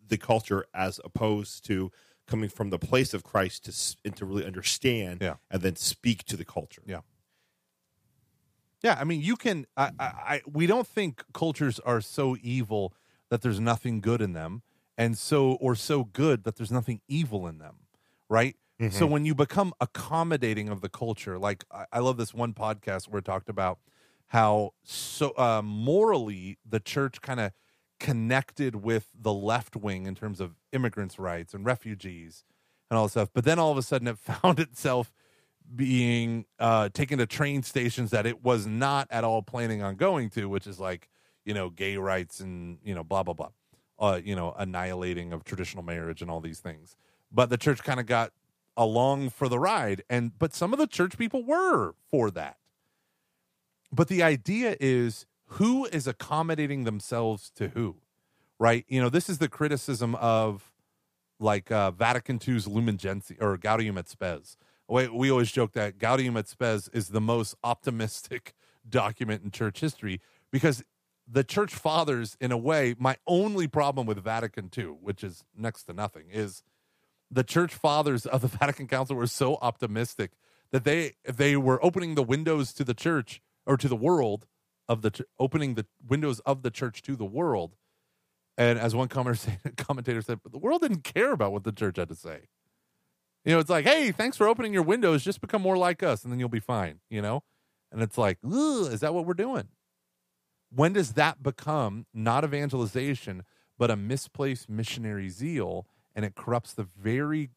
the 0.06 0.18
culture 0.18 0.64
as 0.74 1.01
opposed 1.05 1.64
to 1.66 1.90
coming 2.27 2.48
from 2.51 2.70
the 2.70 2.78
place 2.78 3.14
of 3.14 3.24
Christ 3.24 3.64
to 3.64 3.97
and 4.05 4.14
to 4.16 4.24
really 4.27 4.44
understand 4.44 5.20
Yeah. 5.22 5.35
and 5.51 5.62
then 5.62 5.77
speak 5.77 6.24
to 6.24 6.36
the 6.36 6.44
culture. 6.44 6.82
Yeah. 6.86 7.01
Yeah, 8.82 8.97
I 8.98 9.05
mean, 9.05 9.20
you 9.20 9.36
can. 9.36 9.66
I, 9.77 9.90
I, 9.98 10.05
I, 10.05 10.43
we 10.51 10.66
don't 10.66 10.86
think 10.86 11.22
cultures 11.35 11.78
are 11.81 12.01
so 12.01 12.36
evil 12.43 12.94
that 13.28 13.43
there's 13.43 13.60
nothing 13.60 14.01
good 14.01 14.22
in 14.22 14.32
them, 14.32 14.62
and 14.97 15.18
so 15.18 15.52
or 15.60 15.74
so 15.74 16.05
good 16.05 16.44
that 16.44 16.56
there's 16.56 16.72
nothing 16.72 17.01
evil 17.06 17.47
in 17.47 17.59
them, 17.59 17.81
right? 18.28 18.56
So 18.89 19.07
when 19.07 19.27
you 19.27 19.35
become 19.35 19.74
accommodating 19.81 20.70
of 20.70 20.81
the 20.81 20.89
culture, 20.89 21.39
like 21.39 21.65
I, 21.70 21.85
I 21.93 21.98
love 21.98 22.16
this 22.16 22.32
one 22.32 22.55
podcast 22.55 23.09
where 23.09 23.19
it 23.19 23.24
talked 23.24 23.51
about 23.51 23.78
how 24.28 24.73
so 24.85 25.32
uh, 25.36 25.61
morally 25.62 26.57
the 26.65 26.81
church 26.81 27.20
kind 27.20 27.40
of 27.40 27.52
connected 27.98 28.77
with 28.77 29.09
the 29.15 29.32
left 29.32 29.77
wing 29.77 30.07
in 30.07 30.15
terms 30.15 30.40
of 30.40 30.55
immigrants' 30.73 31.19
rights 31.19 31.52
and 31.52 31.66
refugees 31.66 32.44
and 32.90 32.97
all 32.97 33.05
this 33.05 33.12
stuff, 33.12 33.28
but 33.35 33.44
then 33.44 33.59
all 33.59 33.70
of 33.70 33.77
a 33.77 33.82
sudden 33.82 34.09
it 34.09 34.19
found 34.43 34.59
itself 34.59 35.12
being 35.77 36.47
uh, 36.59 36.89
taken 36.89 37.19
to 37.19 37.27
train 37.27 37.62
stations 37.62 38.11
that 38.11 38.27
it 38.27 38.43
was 38.43 38.66
not 38.66 39.07
at 39.11 39.24
all 39.24 39.43
planning 39.43 39.82
on 39.82 39.97
going 39.97 40.31
to, 40.31 40.48
which 40.48 40.66
is 40.66 40.81
like 40.81 41.09
you 41.44 41.55
know 41.55 41.70
gay 41.70 41.97
rights 41.97 42.40
and 42.40 42.78
you 42.82 42.94
know 42.94 43.05
blah 43.05 43.23
blah 43.23 43.35
blah, 43.35 43.51
uh, 43.98 44.20
you 44.23 44.35
know 44.35 44.55
annihilating 44.59 45.32
of 45.32 45.44
traditional 45.44 45.82
marriage 45.82 46.23
and 46.23 46.31
all 46.31 46.40
these 46.40 46.61
things. 46.61 46.97
But 47.31 47.51
the 47.51 47.59
church 47.59 47.85
kind 47.85 48.01
of 48.01 48.07
got 48.07 48.32
along 48.81 49.28
for 49.28 49.47
the 49.47 49.59
ride, 49.59 50.02
and 50.09 50.36
but 50.39 50.55
some 50.55 50.73
of 50.73 50.78
the 50.78 50.86
church 50.86 51.19
people 51.19 51.44
were 51.44 51.93
for 52.11 52.31
that. 52.31 52.57
But 53.93 54.09
the 54.09 54.23
idea 54.23 54.74
is 54.81 55.27
who 55.44 55.85
is 55.85 56.07
accommodating 56.07 56.85
themselves 56.85 57.51
to 57.57 57.69
who, 57.69 57.97
right? 58.59 58.86
You 58.89 59.02
know, 59.02 59.11
this 59.11 59.28
is 59.28 59.36
the 59.36 59.51
criticism 59.51 60.15
of 60.15 60.73
like 61.39 61.70
uh, 61.70 61.90
Vatican 61.90 62.40
II's 62.47 62.66
Lumen 62.66 62.97
Gentium 62.97 63.39
or 63.39 63.59
Gaudium 63.59 63.98
et 63.98 64.09
Spes. 64.09 64.57
We, 64.89 65.09
we 65.09 65.31
always 65.31 65.52
joke 65.52 65.73
that 65.73 65.98
Gaudium 65.98 66.39
et 66.39 66.48
Spes 66.48 66.89
is 66.89 67.09
the 67.09 67.20
most 67.20 67.57
optimistic 67.62 68.55
document 68.89 69.44
in 69.44 69.51
church 69.51 69.81
history 69.81 70.23
because 70.51 70.82
the 71.31 71.44
church 71.44 71.74
fathers, 71.74 72.35
in 72.40 72.51
a 72.51 72.57
way, 72.57 72.94
my 72.98 73.16
only 73.27 73.69
problem 73.69 74.07
with 74.07 74.19
Vatican 74.19 74.70
II, 74.77 74.85
which 74.85 75.23
is 75.23 75.44
next 75.55 75.85
to 75.85 75.93
nothing, 75.93 76.24
is 76.31 76.62
the 77.31 77.44
church 77.44 77.74
fathers 77.74 78.27
of 78.27 78.43
the 78.43 78.48
Vatican 78.59 78.86
Council 78.86 79.16
were 79.16 79.27
so 79.27 79.59
optimistic 79.62 80.32
that 80.73 80.85
they 80.85 81.15
they 81.24 81.57
were 81.57 81.85
opening 81.85 82.15
the 82.15 82.23
windows 82.23 82.73
to 82.74 82.85
the 82.85 82.94
church 82.94 83.40
or 83.66 83.77
to 83.77 83.89
the 83.89 83.97
world 83.97 84.47
of 84.89 85.02
the 85.02 85.24
opening 85.39 85.74
the 85.74 85.86
windows 86.07 86.40
of 86.40 86.62
the 86.62 86.70
church 86.70 87.02
to 87.02 87.16
the 87.16 87.24
world. 87.24 87.77
And 88.59 88.78
as 88.78 88.94
one 88.94 89.09
commentator 89.77 90.23
said, 90.23 90.40
but 90.43 90.52
the 90.52 90.59
world 90.59 90.82
didn't 90.82 91.05
care 91.05 91.32
about 91.32 91.52
what 91.52 91.65
the 91.65 91.73
church 91.73 91.97
had 91.97 92.09
to 92.09 92.15
say. 92.15 92.48
You 93.44 93.55
know, 93.55 93.59
it's 93.59 93.70
like, 93.70 93.86
hey, 93.86 94.12
thanks 94.12 94.36
for 94.36 94.47
opening 94.47 94.74
your 94.74 94.82
windows. 94.82 95.24
Just 95.24 95.40
become 95.40 95.62
more 95.62 95.78
like 95.78 96.02
us, 96.02 96.24
and 96.24 96.32
then 96.32 96.39
you'll 96.39 96.51
be 96.51 96.61
fine. 96.61 97.01
You 97.09 97.23
know, 97.23 97.43
and 97.90 98.02
it's 98.02 98.19
like, 98.19 98.39
is 98.44 99.01
that 99.01 99.15
what 99.15 99.24
we're 99.24 99.35
doing? 99.35 99.69
When 100.70 100.93
does 100.93 101.15
that 101.15 101.43
become 101.43 102.07
not 102.12 102.44
evangelization, 102.44 103.44
but 103.78 103.90
a 103.90 103.97
misplaced 103.97 104.69
missionary 104.69 105.28
zeal, 105.31 105.86
and 106.15 106.24
it 106.24 106.35
corrupts 106.35 106.73
the 106.74 106.85
very 106.85 107.51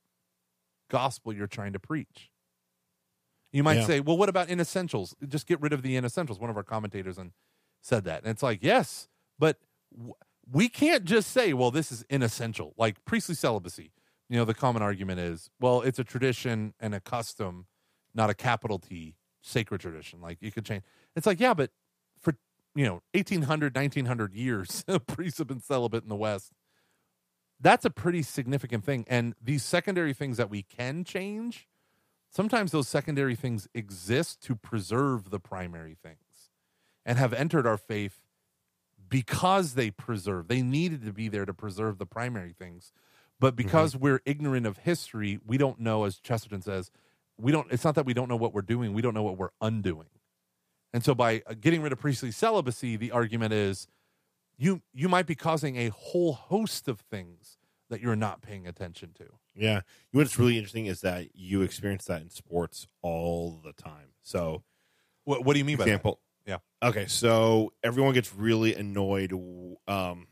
gospel 0.89 1.33
you're 1.33 1.47
trying 1.47 1.73
to 1.73 1.79
preach? 1.79 2.29
You 3.51 3.63
might 3.63 3.75
Yeah. 3.75 3.85
say, 3.85 3.99
well, 3.99 4.17
what 4.17 4.29
about 4.29 4.47
inessentials? 4.47 5.13
Just 5.27 5.45
get 5.45 5.61
rid 5.61 5.73
of 5.73 5.81
the 5.83 5.95
inessentials. 5.95 6.39
One 6.39 6.49
of 6.49 6.57
our 6.57 6.63
commentators 6.63 7.17
and 7.17 7.33
said 7.81 8.03
that, 8.05 8.23
and 8.23 8.31
it's 8.31 8.41
like, 8.41 8.63
yes, 8.63 9.09
but 9.37 9.59
w- 9.91 10.13
we 10.49 10.69
can't 10.69 11.03
just 11.05 11.31
say, 11.31 11.53
well, 11.53 11.69
this 11.69 11.91
is 11.91 12.03
inessential, 12.09 12.73
like 12.77 13.03
priestly 13.05 13.35
celibacy. 13.35 13.91
You 14.29 14.37
know, 14.37 14.45
the 14.45 14.53
common 14.53 14.81
argument 14.81 15.19
is, 15.19 15.49
well, 15.59 15.81
it's 15.81 15.99
a 15.99 16.03
tradition 16.03 16.73
and 16.79 16.95
a 16.95 16.99
custom, 16.99 17.67
not 18.15 18.29
a 18.29 18.33
capital 18.33 18.79
T 18.79 19.15
sacred 19.41 19.81
tradition. 19.81 20.21
Like 20.21 20.41
you 20.41 20.51
could 20.51 20.65
change. 20.65 20.83
It's 21.15 21.27
like, 21.27 21.39
yeah, 21.39 21.53
but 21.53 21.71
for 22.19 22.35
you 22.73 22.85
know 22.85 23.01
1800 23.13 23.75
1900 23.75 24.33
years 24.33 24.83
priests 25.07 25.37
have 25.37 25.47
been 25.47 25.59
celibate 25.59 26.03
in 26.03 26.09
the 26.09 26.15
west 26.15 26.53
that's 27.63 27.85
a 27.85 27.91
pretty 27.91 28.23
significant 28.23 28.85
thing 28.85 29.05
and 29.09 29.35
these 29.43 29.63
secondary 29.63 30.13
things 30.13 30.37
that 30.37 30.51
we 30.51 30.63
can 30.63 31.05
change 31.05 31.69
sometimes 32.31 32.71
those 32.73 32.89
secondary 32.89 33.35
things 33.35 33.69
exist 33.75 34.43
to 34.43 34.55
preserve 34.55 35.31
the 35.31 35.39
primary 35.41 35.97
things 36.03 36.51
and 37.05 37.19
have 37.19 37.33
entered 37.33 37.67
our 37.67 37.77
faith 37.79 38.21
because 39.09 39.75
they 39.75 39.91
preserve 39.91 40.49
they 40.49 40.63
needed 40.63 41.05
to 41.05 41.13
be 41.13 41.29
there 41.29 41.45
to 41.45 41.55
preserve 41.55 41.99
the 41.99 42.07
primary 42.07 42.53
things 42.53 42.85
But 43.39 43.55
because 43.55 43.95
we're 43.95 44.21
ignorant 44.25 44.65
of 44.65 44.77
history, 44.79 45.39
we 45.45 45.57
don't 45.57 45.79
know, 45.79 46.05
as 46.05 46.17
Chesterton 46.19 46.61
says, 46.61 46.91
we 47.37 47.51
don't. 47.51 47.67
It's 47.71 47.83
not 47.83 47.95
that 47.95 48.05
we 48.05 48.13
don't 48.13 48.29
know 48.29 48.37
what 48.37 48.53
we're 48.53 48.61
doing; 48.61 48.93
we 48.93 49.01
don't 49.01 49.13
know 49.13 49.23
what 49.23 49.37
we're 49.37 49.51
undoing. 49.61 50.07
And 50.93 51.03
so, 51.03 51.15
by 51.15 51.43
uh, 51.47 51.55
getting 51.59 51.81
rid 51.81 51.93
of 51.93 51.99
priestly 51.99 52.31
celibacy, 52.31 52.97
the 52.97 53.11
argument 53.11 53.53
is 53.53 53.87
you 54.57 54.81
you 54.93 55.09
might 55.09 55.25
be 55.25 55.35
causing 55.35 55.77
a 55.77 55.89
whole 55.89 56.33
host 56.33 56.87
of 56.87 56.99
things 56.99 57.57
that 57.89 58.01
you're 58.01 58.15
not 58.15 58.41
paying 58.41 58.67
attention 58.67 59.11
to. 59.13 59.25
Yeah. 59.55 59.81
What's 60.11 60.39
really 60.39 60.57
interesting 60.57 60.87
is 60.87 61.01
that 61.01 61.35
you 61.35 61.61
experience 61.61 62.05
that 62.05 62.21
in 62.21 62.29
sports 62.29 62.87
all 63.01 63.61
the 63.63 63.73
time. 63.73 64.13
So, 64.23 64.63
What, 65.25 65.45
what 65.45 65.53
do 65.53 65.59
you 65.59 65.65
mean 65.65 65.77
by 65.77 65.83
example. 65.83 66.19
Yeah. 66.45 66.57
Okay, 66.81 67.05
so 67.05 67.71
everyone 67.83 68.13
gets 68.13 68.33
really 68.33 68.75
annoyed 68.75 69.31
um, 69.87 70.27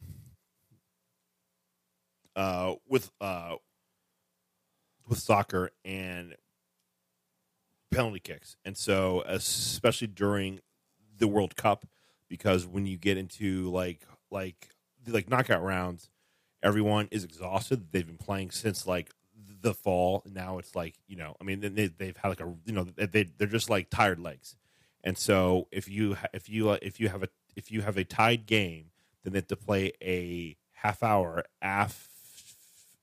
uh, 2.36 2.76
with 2.88 3.12
uh, 3.22 3.56
with 5.08 5.20
soccer 5.20 5.72
and 5.86 6.36
penalty 7.92 8.20
kicks, 8.20 8.58
and 8.66 8.76
so 8.76 9.24
especially 9.26 10.08
during 10.08 10.60
the 11.18 11.28
World 11.28 11.56
Cup, 11.56 11.86
because 12.32 12.66
when 12.66 12.86
you 12.86 12.98
get 12.98 13.18
into 13.18 13.70
like 13.72 14.08
like 14.32 14.70
like 15.06 15.30
knockout 15.30 15.62
rounds, 15.62 16.10
everyone 16.64 17.10
is 17.12 17.26
exhausted. 17.26 17.92
They've 17.92 18.08
been 18.08 18.18
playing 18.18 18.52
since 18.52 18.88
like 18.88 19.12
the 19.62 19.74
fall. 19.74 20.24
Now 20.26 20.58
it's 20.58 20.74
like 20.74 20.96
you 21.08 21.18
know, 21.18 21.36
I 21.42 21.44
mean, 21.44 21.60
they, 21.60 21.88
they've 21.88 22.16
had 22.16 22.30
like 22.30 22.40
a 22.40 22.56
you 22.66 22.72
know, 22.72 22.86
they 22.86 23.24
they're 23.38 23.48
just 23.48 23.70
like 23.70 23.90
tired 23.90 24.18
legs. 24.18 24.56
And 25.04 25.18
so 25.18 25.68
if 25.72 25.90
you 25.90 26.16
if 26.34 26.48
you 26.48 26.70
uh, 26.70 26.78
if 26.82 27.02
you 27.02 27.10
have 27.10 27.22
a 27.22 27.28
if 27.58 27.70
you 27.70 27.82
have 27.82 27.98
a 27.98 28.06
tied 28.06 28.46
game, 28.46 28.92
then 29.24 29.34
they 29.34 29.40
have 29.40 29.48
to 29.48 29.58
play 29.58 29.92
a 30.02 30.56
half 30.72 31.04
hour 31.04 31.44
af 31.62 32.08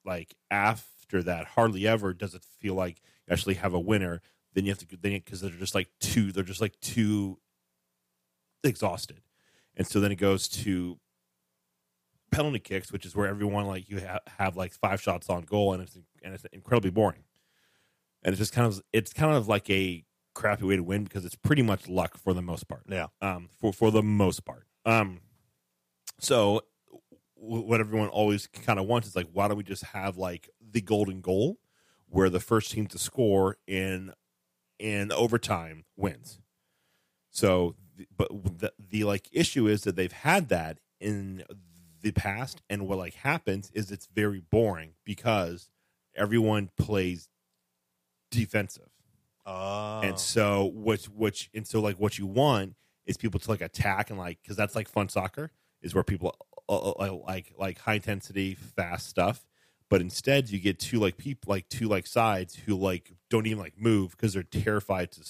like 0.06 0.34
after 0.50 1.22
that. 1.22 1.48
Hardly 1.48 1.86
ever 1.86 2.14
does 2.14 2.34
it 2.34 2.44
feel 2.60 2.74
like 2.74 3.02
you 3.26 3.34
actually 3.34 3.54
have 3.54 3.74
a 3.74 3.80
winner. 3.80 4.22
Then 4.54 4.64
you 4.64 4.70
have 4.70 4.78
to 4.78 4.96
then 4.96 5.12
because 5.12 5.42
they're 5.42 5.50
just 5.50 5.74
like 5.74 5.90
two. 6.00 6.32
they're 6.32 6.42
just 6.42 6.62
like 6.62 6.80
too 6.80 7.38
exhausted, 8.64 9.20
and 9.76 9.86
so 9.86 10.00
then 10.00 10.12
it 10.12 10.16
goes 10.16 10.48
to 10.48 10.98
penalty 12.30 12.58
kicks, 12.58 12.92
which 12.92 13.06
is 13.06 13.16
where 13.16 13.26
everyone 13.26 13.66
like 13.66 13.88
you 13.88 14.00
ha- 14.00 14.20
have 14.38 14.56
like 14.56 14.72
five 14.72 15.00
shots 15.00 15.28
on 15.28 15.42
goal, 15.42 15.72
and 15.72 15.82
it's 15.82 15.98
and 16.22 16.34
it's 16.34 16.44
incredibly 16.52 16.90
boring. 16.90 17.24
And 18.22 18.32
it's 18.32 18.38
just 18.38 18.52
kind 18.52 18.66
of 18.66 18.80
it's 18.92 19.12
kind 19.12 19.34
of 19.34 19.48
like 19.48 19.68
a 19.70 20.04
crappy 20.34 20.64
way 20.64 20.76
to 20.76 20.82
win 20.82 21.04
because 21.04 21.24
it's 21.24 21.34
pretty 21.34 21.62
much 21.62 21.88
luck 21.88 22.16
for 22.16 22.32
the 22.34 22.42
most 22.42 22.68
part. 22.68 22.82
Yeah. 22.88 23.06
Um, 23.20 23.48
for 23.60 23.72
for 23.72 23.90
the 23.90 24.02
most 24.02 24.44
part. 24.44 24.66
Um, 24.84 25.20
so 26.20 26.62
w- 27.40 27.64
what 27.64 27.80
everyone 27.80 28.08
always 28.08 28.46
kind 28.46 28.78
of 28.78 28.86
wants 28.86 29.08
is 29.08 29.16
like, 29.16 29.28
why 29.32 29.48
don't 29.48 29.56
we 29.56 29.64
just 29.64 29.84
have 29.84 30.16
like 30.16 30.50
the 30.60 30.80
golden 30.80 31.20
goal, 31.20 31.58
where 32.08 32.30
the 32.30 32.40
first 32.40 32.70
team 32.70 32.86
to 32.88 32.98
score 32.98 33.56
in 33.66 34.12
in 34.78 35.10
overtime 35.12 35.84
wins. 35.96 36.40
So, 37.30 37.74
but 38.16 38.28
the, 38.58 38.72
the 38.90 39.04
like 39.04 39.28
issue 39.32 39.66
is 39.66 39.82
that 39.82 39.96
they've 39.96 40.12
had 40.12 40.48
that 40.48 40.78
in 41.00 41.44
the 42.02 42.12
past, 42.12 42.62
and 42.68 42.86
what 42.86 42.98
like 42.98 43.14
happens 43.14 43.70
is 43.74 43.90
it's 43.90 44.08
very 44.14 44.40
boring 44.40 44.94
because 45.04 45.68
everyone 46.16 46.70
plays 46.76 47.28
defensive. 48.30 48.90
Oh. 49.46 50.00
And 50.02 50.18
so 50.18 50.70
what 50.74 51.04
which 51.04 51.50
and 51.54 51.66
so 51.66 51.80
like 51.80 51.96
what 51.96 52.18
you 52.18 52.26
want 52.26 52.74
is 53.06 53.16
people 53.16 53.40
to 53.40 53.50
like 53.50 53.62
attack 53.62 54.10
and 54.10 54.18
like 54.18 54.40
because 54.42 54.56
that's 54.56 54.76
like 54.76 54.88
fun 54.88 55.08
soccer 55.08 55.50
is 55.80 55.94
where 55.94 56.04
people 56.04 56.36
uh, 56.68 56.90
uh, 56.90 57.18
like 57.26 57.52
like 57.58 57.78
high 57.78 57.94
intensity 57.94 58.54
fast 58.54 59.08
stuff. 59.08 59.46
But 59.90 60.02
instead, 60.02 60.50
you 60.50 60.58
get 60.58 60.78
two 60.78 60.98
like 60.98 61.16
people 61.16 61.50
like 61.50 61.68
two 61.70 61.88
like 61.88 62.06
sides 62.06 62.54
who 62.54 62.76
like 62.76 63.12
don't 63.30 63.46
even 63.46 63.58
like 63.58 63.80
move 63.80 64.10
because 64.10 64.34
they're 64.34 64.42
terrified 64.42 65.12
to 65.12 65.22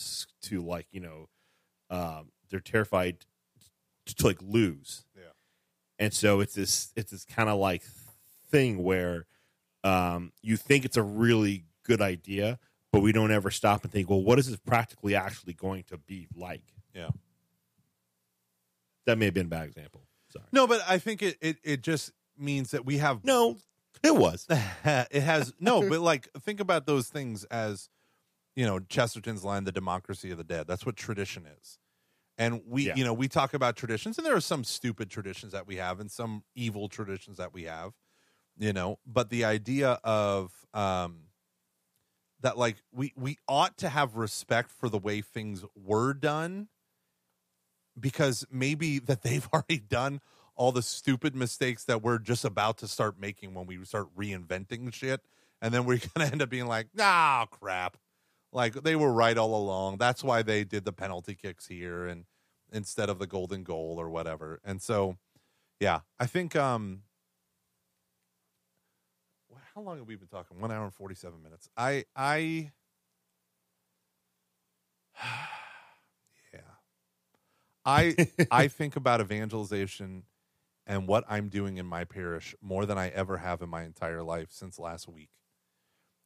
to 0.48 0.62
like 0.62 0.86
you 0.90 1.00
know 1.00 1.28
um, 1.90 2.30
they're 2.50 2.60
terrified 2.60 3.24
to, 4.06 4.14
to 4.14 4.26
like 4.26 4.38
lose. 4.42 5.04
Yeah. 5.16 5.22
And 5.98 6.12
so 6.12 6.40
it's 6.40 6.54
this 6.54 6.92
it's 6.96 7.10
this 7.10 7.24
kind 7.24 7.48
of 7.48 7.58
like 7.58 7.82
thing 8.50 8.82
where 8.82 9.26
um, 9.84 10.32
you 10.42 10.56
think 10.56 10.84
it's 10.84 10.96
a 10.96 11.02
really 11.02 11.64
good 11.84 12.00
idea, 12.00 12.58
but 12.92 13.00
we 13.00 13.12
don't 13.12 13.30
ever 13.30 13.50
stop 13.50 13.82
and 13.84 13.92
think, 13.92 14.10
well, 14.10 14.22
what 14.22 14.38
is 14.38 14.48
this 14.48 14.58
practically 14.58 15.14
actually 15.14 15.54
going 15.54 15.84
to 15.84 15.98
be 15.98 16.28
like? 16.34 16.62
Yeah. 16.94 17.10
That 19.06 19.18
may 19.18 19.26
have 19.26 19.34
been 19.34 19.46
a 19.46 19.50
bad 19.50 19.66
example. 19.66 20.02
Sorry. 20.30 20.44
no, 20.52 20.66
but 20.66 20.82
I 20.86 20.98
think 20.98 21.22
it, 21.22 21.38
it, 21.40 21.56
it 21.64 21.82
just 21.82 22.12
means 22.36 22.72
that 22.72 22.84
we 22.84 22.98
have 22.98 23.24
No, 23.24 23.56
it 24.02 24.14
was. 24.14 24.46
it 24.84 25.22
has 25.22 25.52
no, 25.58 25.80
but 25.88 26.00
like 26.00 26.28
think 26.40 26.60
about 26.60 26.86
those 26.86 27.08
things 27.08 27.44
as 27.44 27.88
you 28.54 28.66
know 28.66 28.80
Chesterton's 28.80 29.44
line, 29.44 29.64
"The 29.64 29.72
democracy 29.72 30.30
of 30.30 30.38
the 30.38 30.44
dead." 30.44 30.66
That's 30.66 30.84
what 30.84 30.96
tradition 30.96 31.46
is, 31.46 31.78
and 32.38 32.62
we 32.66 32.84
Yeah. 32.84 32.94
you 32.94 33.04
know 33.04 33.14
we 33.14 33.28
talk 33.28 33.54
about 33.54 33.76
traditions, 33.76 34.18
and 34.18 34.26
there 34.26 34.36
are 34.36 34.40
some 34.40 34.64
stupid 34.64 35.10
traditions 35.10 35.52
that 35.52 35.66
we 35.66 35.76
have, 35.76 36.00
and 36.00 36.10
some 36.10 36.44
evil 36.54 36.88
traditions 36.88 37.38
that 37.38 37.52
we 37.52 37.64
have, 37.64 37.94
you 38.58 38.72
know. 38.72 38.98
But 39.06 39.30
the 39.30 39.44
idea 39.44 40.00
of 40.04 40.52
um 40.74 41.28
that 42.40 42.56
like 42.56 42.76
we 42.92 43.12
we 43.16 43.36
ought 43.48 43.76
to 43.78 43.88
have 43.88 44.16
respect 44.16 44.70
for 44.70 44.88
the 44.88 44.98
way 44.98 45.20
things 45.20 45.64
were 45.74 46.14
done 46.14 46.68
because 47.98 48.44
maybe 48.50 48.98
that 49.00 49.22
they've 49.22 49.48
already 49.52 49.78
done 49.78 50.20
all 50.54 50.72
the 50.72 50.82
stupid 50.82 51.34
mistakes 51.36 51.84
that 51.84 52.02
we're 52.02 52.18
just 52.18 52.44
about 52.44 52.78
to 52.78 52.88
start 52.88 53.18
making 53.18 53.54
when 53.54 53.66
we 53.66 53.84
start 53.84 54.14
reinventing 54.16 54.92
shit 54.92 55.20
and 55.60 55.72
then 55.72 55.84
we're 55.84 55.98
gonna 56.14 56.30
end 56.30 56.42
up 56.42 56.48
being 56.50 56.66
like 56.66 56.88
nah 56.94 57.46
crap 57.46 57.96
like 58.52 58.74
they 58.74 58.96
were 58.96 59.12
right 59.12 59.36
all 59.38 59.54
along. 59.54 59.98
That's 59.98 60.24
why 60.24 60.42
they 60.42 60.64
did 60.64 60.84
the 60.84 60.92
penalty 60.92 61.34
kicks 61.34 61.66
here 61.66 62.06
and 62.06 62.24
instead 62.72 63.08
of 63.08 63.18
the 63.18 63.26
golden 63.26 63.62
goal 63.64 63.96
or 63.98 64.10
whatever. 64.10 64.60
And 64.64 64.82
so 64.82 65.16
yeah 65.80 66.00
i 66.18 66.26
think 66.26 66.56
um 66.56 67.02
how 69.74 69.80
long 69.82 69.98
have 69.98 70.08
we 70.08 70.16
been 70.16 70.28
talking? 70.28 70.60
One 70.60 70.72
hour 70.72 70.82
and 70.84 70.92
47 70.92 71.40
minutes. 71.42 71.68
I 71.76 72.04
i 72.16 72.72
yeah. 76.52 76.60
I 77.84 78.16
i 78.50 78.68
think 78.68 78.96
about 78.96 79.20
evangelization 79.20 80.24
and 80.86 81.06
what 81.06 81.24
i'm 81.28 81.48
doing 81.48 81.76
in 81.76 81.86
my 81.86 82.04
parish 82.04 82.54
more 82.60 82.86
than 82.86 82.98
i 82.98 83.08
ever 83.10 83.36
have 83.38 83.62
in 83.62 83.68
my 83.68 83.84
entire 83.84 84.22
life 84.22 84.48
since 84.50 84.78
last 84.78 85.08
week 85.08 85.30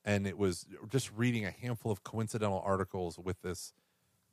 and 0.04 0.26
it 0.26 0.38
was 0.38 0.66
just 0.88 1.12
reading 1.12 1.44
a 1.44 1.50
handful 1.50 1.92
of 1.92 2.02
coincidental 2.04 2.60
articles 2.64 3.18
with 3.18 3.40
this 3.42 3.72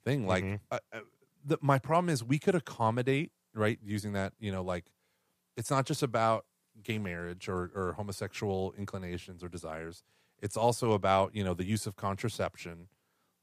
thing 0.04 0.26
like 0.28 0.48
Mhm. 0.48 0.62
uh, 0.72 0.80
uh, 0.94 1.02
the, 1.44 1.58
my 1.62 1.80
problem 1.80 2.10
is 2.10 2.24
we 2.24 2.40
could 2.40 2.56
accommodate 2.56 3.32
right 3.54 3.80
using 3.84 4.14
that 4.14 4.34
you 4.40 4.52
know 4.52 4.64
like 4.64 4.92
it's 5.58 5.72
not 5.72 5.86
just 5.86 6.04
about 6.04 6.46
gay 6.84 6.98
marriage 7.00 7.50
or, 7.50 7.72
or 7.76 7.94
homosexual 7.94 8.74
inclinations 8.78 9.44
or 9.44 9.50
desires. 9.50 10.04
It's 10.40 10.58
also 10.58 10.94
about 10.94 11.36
you 11.36 11.44
know 11.44 11.54
the 11.54 11.66
use 11.66 11.88
of 11.88 11.96
contraception. 11.96 12.90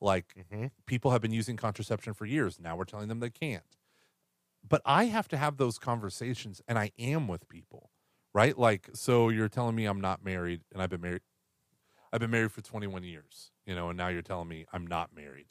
Like 0.01 0.37
Mhm. 0.37 0.69
people 0.87 1.11
have 1.13 1.23
been 1.23 1.33
using 1.33 1.57
contraception 1.57 2.15
for 2.15 2.27
years. 2.27 2.61
Now 2.61 2.77
we're 2.77 2.85
telling 2.85 3.09
them 3.09 3.21
they 3.21 3.31
can't. 3.31 3.77
But 4.69 4.83
i 4.85 5.05
have 5.05 5.29
to 5.29 5.37
have 5.37 5.57
those 5.57 5.79
conversations 5.79 6.61
and 6.69 6.79
i 6.79 6.91
am 6.99 7.29
with 7.29 7.49
people 7.49 7.91
right? 8.35 8.59
Like 8.59 8.91
so 8.95 9.31
you're 9.31 9.49
telling 9.49 9.75
me 9.77 9.87
i'm 9.87 10.01
not 10.01 10.23
married 10.25 10.63
and 10.73 10.83
i've 10.83 10.91
been 10.91 11.01
married 11.01 11.23
i've 12.13 12.21
been 12.21 12.31
married 12.31 12.53
for 12.53 12.61
21 12.63 13.03
years 13.05 13.51
you 13.67 13.75
know 13.75 13.89
and 13.89 13.97
now 13.97 14.09
you're 14.09 14.23
telling 14.23 14.49
me 14.49 14.67
i'm 14.73 14.87
not 14.87 15.15
married. 15.15 15.47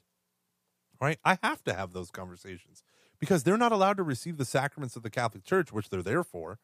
Right? 1.02 1.20
I 1.26 1.38
have 1.44 1.62
to 1.66 1.74
have 1.74 1.92
those 1.92 2.10
conversations 2.10 2.82
because 3.20 3.44
they're 3.44 3.58
not 3.58 3.74
allowed 3.74 3.98
to 3.98 4.04
receive 4.04 4.38
the 4.38 4.46
sacraments 4.46 4.96
of 4.96 5.04
the 5.04 5.10
catholic 5.10 5.44
church 5.44 5.72
which 5.74 5.90
they're 5.90 6.02
there 6.02 6.24
for 6.24 6.60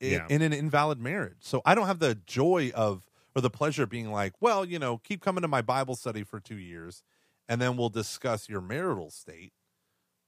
in, 0.00 0.12
Yeah. 0.12 0.26
in 0.28 0.42
an 0.42 0.52
invalid 0.52 0.98
marriage. 1.00 1.38
So 1.40 1.62
i 1.64 1.74
don't 1.74 1.86
have 1.86 2.00
the 2.00 2.16
joy 2.26 2.72
of 2.74 3.04
or 3.34 3.40
the 3.42 3.50
pleasure 3.50 3.84
of 3.84 3.88
being 3.90 4.10
like 4.10 4.32
well 4.40 4.64
you 4.64 4.78
know 4.78 4.98
keep 4.98 5.20
coming 5.22 5.42
to 5.42 5.48
my 5.48 5.62
bible 5.62 5.94
study 5.94 6.24
for 6.24 6.40
two 6.40 6.58
years 6.58 7.02
and 7.48 7.60
then 7.60 7.76
we'll 7.76 7.88
discuss 7.90 8.48
your 8.48 8.60
marital 8.60 9.08
state. 9.10 9.52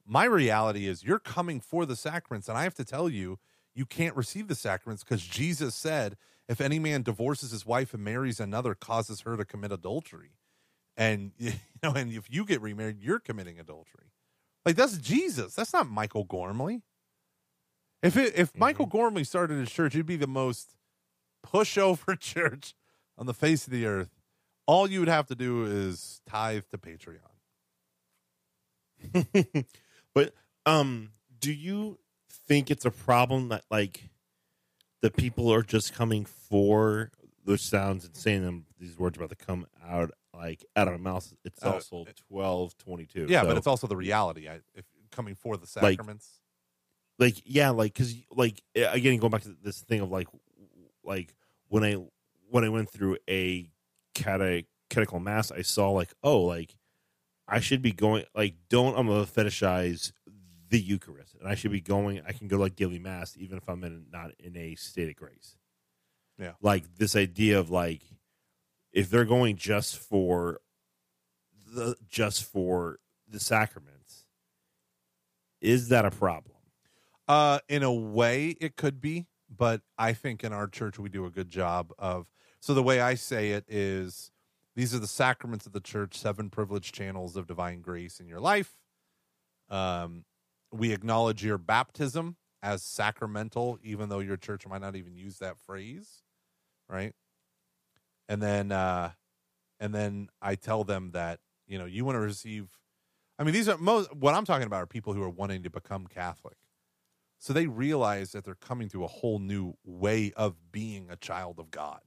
My 0.07 0.25
reality 0.25 0.87
is 0.87 1.03
you're 1.03 1.19
coming 1.19 1.61
for 1.61 1.85
the 1.87 1.97
sacraments 1.97 2.49
and 2.49 2.57
i 2.57 2.63
have 2.63 2.75
to 2.75 2.85
tell 2.85 3.09
you 3.11 3.39
you 3.75 3.85
can't 3.85 4.15
receive 4.17 4.47
the 4.49 4.55
sacraments 4.55 5.03
because 5.05 5.23
jesus 5.23 5.75
said 5.75 6.17
if 6.49 6.61
any 6.61 6.79
man 6.79 7.03
divorces 7.03 7.51
his 7.51 7.67
wife 7.67 7.93
and 7.95 8.05
marries 8.05 8.41
another 8.41 8.75
causes 8.75 9.23
her 9.23 9.37
to 9.37 9.45
commit 9.45 9.73
adultery. 9.73 10.33
And 10.97 11.33
you 11.39 11.53
know 11.83 11.93
and 11.93 12.13
if 12.13 12.31
you 12.31 12.45
get 12.45 12.61
remarried 12.61 13.01
you're 13.01 13.21
committing 13.21 13.59
adultery. 13.59 14.13
Like 14.65 14.77
that's 14.77 14.99
jesus. 14.99 15.55
That's 15.55 15.73
not 15.73 15.89
michael 15.89 16.25
gormley. 16.25 16.83
If 18.03 18.17
it, 18.17 18.35
if 18.37 18.57
michael 18.57 18.87
gormley 18.87 19.25
started 19.25 19.59
his 19.59 19.71
church 19.71 19.95
it'd 19.95 20.07
be 20.07 20.17
the 20.17 20.27
most 20.27 20.77
pushover 21.47 22.19
church 22.21 22.75
on 23.17 23.27
the 23.27 23.35
face 23.35 23.67
of 23.67 23.73
the 23.73 23.87
earth. 23.87 24.11
All 24.67 24.89
you 24.89 25.01
would 25.01 25.09
have 25.09 25.27
to 25.29 25.35
do 25.35 25.65
is 25.65 26.21
tithe 26.27 26.65
to 26.71 26.79
patreon. 26.79 27.23
But 30.15 30.35
um, 30.67 31.11
do 31.39 31.53
you 31.53 32.01
think 32.47 32.73
it's 32.73 32.85
a 32.85 32.91
problem 32.91 33.51
that 33.51 33.65
like 33.71 34.11
the 35.03 35.11
people 35.11 35.53
are 35.53 35.63
just 35.63 35.93
coming 35.95 36.25
for 36.25 37.11
those 37.45 37.63
sounds 37.63 38.05
and 38.05 38.17
saying 38.17 38.43
them 38.45 38.67
these 38.79 38.99
words 38.99 39.17
about 39.17 39.31
to 39.31 39.37
come 39.37 39.67
out 39.87 40.11
like 40.35 40.65
out 40.77 40.87
of 40.89 41.01
my 41.01 41.11
mouth. 41.13 41.33
It's 41.45 41.63
Uh, 41.65 41.73
also 41.75 42.07
twelve 42.29 42.77
twenty 42.79 43.07
two. 43.07 43.27
Yeah, 43.29 43.45
but 43.45 43.57
it's 43.57 43.67
also 43.67 43.87
the 43.87 43.97
reality. 43.97 44.49
I, 44.49 44.61
if 44.75 44.85
coming 45.11 45.35
for 45.35 45.57
the 45.57 45.67
sacraments. 45.67 46.41
like 47.19 47.41
yeah 47.47 47.71
like 47.71 47.95
because 47.95 48.15
like 48.31 48.63
again 48.77 49.19
going 49.19 49.31
back 49.31 49.43
to 49.43 49.57
this 49.63 49.81
thing 49.81 50.01
of 50.01 50.11
like 50.11 50.29
like 51.03 51.35
when 51.69 51.83
i 51.83 51.97
when 52.51 52.63
i 52.63 52.69
went 52.69 52.91
through 52.91 53.17
a 53.29 53.71
cate- 54.15 54.67
catechal 54.91 55.21
mass 55.21 55.51
i 55.51 55.63
saw 55.63 55.91
like 55.91 56.13
oh 56.23 56.43
like 56.43 56.77
i 57.49 57.59
should 57.59 57.81
be 57.81 57.91
going 57.91 58.23
like 58.37 58.55
don't 58.69 58.97
i'm 58.99 59.07
gonna 59.07 59.25
fetishize 59.25 60.13
the 60.71 60.81
eucharist 60.81 61.35
and 61.39 61.49
i 61.49 61.55
should 61.55 61.71
be 61.73 61.81
going 61.81 62.21
i 62.27 62.33
can 62.33 62.49
go 62.49 62.57
like 62.59 62.77
daily 62.77 62.99
mass 62.99 63.37
even 63.39 63.57
if 63.59 63.69
i'm 63.69 63.83
in 63.85 64.07
not 64.13 64.31
in 64.39 64.57
a 64.57 64.75
state 64.75 65.09
of 65.09 65.17
grace 65.17 65.57
Yeah. 66.39 66.53
like 66.61 66.97
this 66.97 67.17
idea 67.17 67.59
of 67.59 67.71
like 67.71 68.03
if 68.93 69.11
they're 69.11 69.25
going 69.25 69.57
just 69.57 69.97
for 69.99 70.61
the 71.67 71.97
just 72.07 72.45
for 72.45 72.99
the 73.29 73.41
sacraments 73.41 74.27
is 75.61 75.89
that 75.89 76.05
a 76.05 76.11
problem 76.11 76.55
Uh, 77.29 77.59
in 77.69 77.83
a 77.83 77.93
way, 77.93 78.57
it 78.59 78.75
could 78.77 79.01
be, 79.03 79.27
but 79.55 79.83
I 79.99 80.15
think 80.15 80.43
in 80.45 80.53
our 80.55 80.67
church 80.67 80.99
we 80.99 81.11
do 81.11 81.27
a 81.27 81.31
good 81.31 81.51
job 81.51 81.93
of. 81.99 82.27
So 82.61 82.73
the 82.73 82.83
way 82.83 83.01
I 83.03 83.17
say 83.17 83.51
it 83.51 83.65
is, 83.69 84.31
these 84.75 84.95
are 84.95 84.99
the 84.99 85.07
sacraments 85.07 85.67
of 85.67 85.73
the 85.75 85.81
church, 85.81 86.17
seven 86.17 86.49
privileged 86.49 86.95
channels 86.95 87.37
of 87.37 87.47
divine 87.47 87.83
grace 87.83 88.19
in 88.19 88.29
your 88.29 88.41
life. 88.41 88.79
Um, 89.69 90.25
we 90.73 90.93
acknowledge 90.93 91.45
your 91.45 91.59
baptism 91.59 92.37
as 92.63 92.83
sacramental, 92.83 93.79
even 93.83 94.09
though 94.09 94.19
your 94.19 94.37
church 94.37 94.67
might 94.67 94.81
not 94.81 94.97
even 94.97 95.17
use 95.17 95.39
that 95.39 95.59
phrase, 95.59 96.23
right? 96.89 97.15
And 98.29 98.43
then, 98.43 98.73
uh, 98.73 99.13
and 99.81 99.95
then 99.95 100.29
I 100.43 100.55
tell 100.55 100.85
them 100.85 101.13
that 101.13 101.41
you 101.67 101.79
know 101.79 101.87
you 101.87 102.05
want 102.05 102.17
to 102.17 102.21
receive. 102.21 102.69
I 103.39 103.45
mean, 103.45 103.55
these 103.55 103.69
are 103.69 103.79
most. 103.79 104.15
What 104.15 104.35
I'm 104.35 104.45
talking 104.45 104.67
about 104.67 104.83
are 104.83 104.87
people 104.87 105.15
who 105.15 105.23
are 105.23 105.31
wanting 105.31 105.63
to 105.63 105.71
become 105.71 106.07
Catholic. 106.07 106.57
So 107.39 107.53
they 107.53 107.69
realize 107.69 108.33
that 108.33 108.45
they're 108.45 108.57
coming 108.57 108.89
to 108.89 109.05
a 109.05 109.07
whole 109.07 109.39
new 109.39 109.75
way 109.85 110.33
of 110.33 110.73
being 110.73 111.09
a 111.09 111.17
child 111.17 111.61
of 111.61 111.71
God 111.71 112.01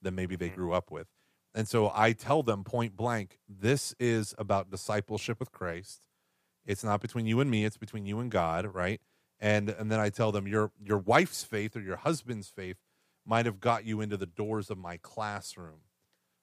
than 0.00 0.14
maybe 0.14 0.34
they 0.34 0.48
Mhm. 0.48 0.54
grew 0.54 0.72
up 0.72 0.90
with. 0.90 1.08
And 1.54 1.68
so 1.68 1.92
I 1.94 2.14
tell 2.14 2.42
them 2.42 2.64
point 2.64 2.96
blank, 2.96 3.38
this 3.46 3.94
is 4.00 4.34
about 4.38 4.70
discipleship 4.70 5.38
with 5.38 5.52
Christ. 5.52 6.08
It's 6.64 6.84
not 6.84 7.00
between 7.00 7.26
you 7.26 7.40
and 7.40 7.50
me, 7.50 7.64
it's 7.64 7.76
between 7.76 8.06
you 8.06 8.20
and 8.20 8.30
God, 8.30 8.66
right? 8.74 9.00
And 9.40 9.68
and 9.68 9.90
then 9.90 10.00
I 10.00 10.10
tell 10.10 10.32
them 10.32 10.46
your 10.46 10.70
your 10.82 10.98
wife's 10.98 11.42
faith 11.42 11.76
or 11.76 11.80
your 11.80 11.96
husband's 11.96 12.48
faith 12.48 12.76
might 13.26 13.46
have 13.46 13.60
got 13.60 13.84
you 13.84 14.00
into 14.00 14.16
the 14.16 14.26
doors 14.26 14.70
of 14.70 14.78
my 14.78 14.96
classroom, 14.96 15.82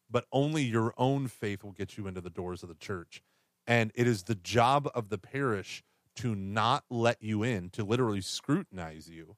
but 0.10 0.26
only 0.32 0.64
your 0.64 0.94
own 0.98 1.28
faith 1.28 1.64
will 1.64 1.72
get 1.72 1.98
you 1.98 2.08
into 2.08 2.22
the 2.22 2.30
doors 2.30 2.64
of 2.64 2.70
the 2.70 2.76
church. 2.76 3.22
And 3.68 3.91
it 3.96 4.08
is 4.08 4.24
the 4.24 4.36
job 4.36 4.90
of 4.96 5.10
the 5.10 5.18
parish 5.18 5.84
to 6.16 6.36
not 6.36 6.84
let 6.90 7.22
you 7.22 7.44
in, 7.44 7.70
to 7.72 7.84
literally 7.84 8.22
scrutinize 8.22 9.10
you. 9.10 9.38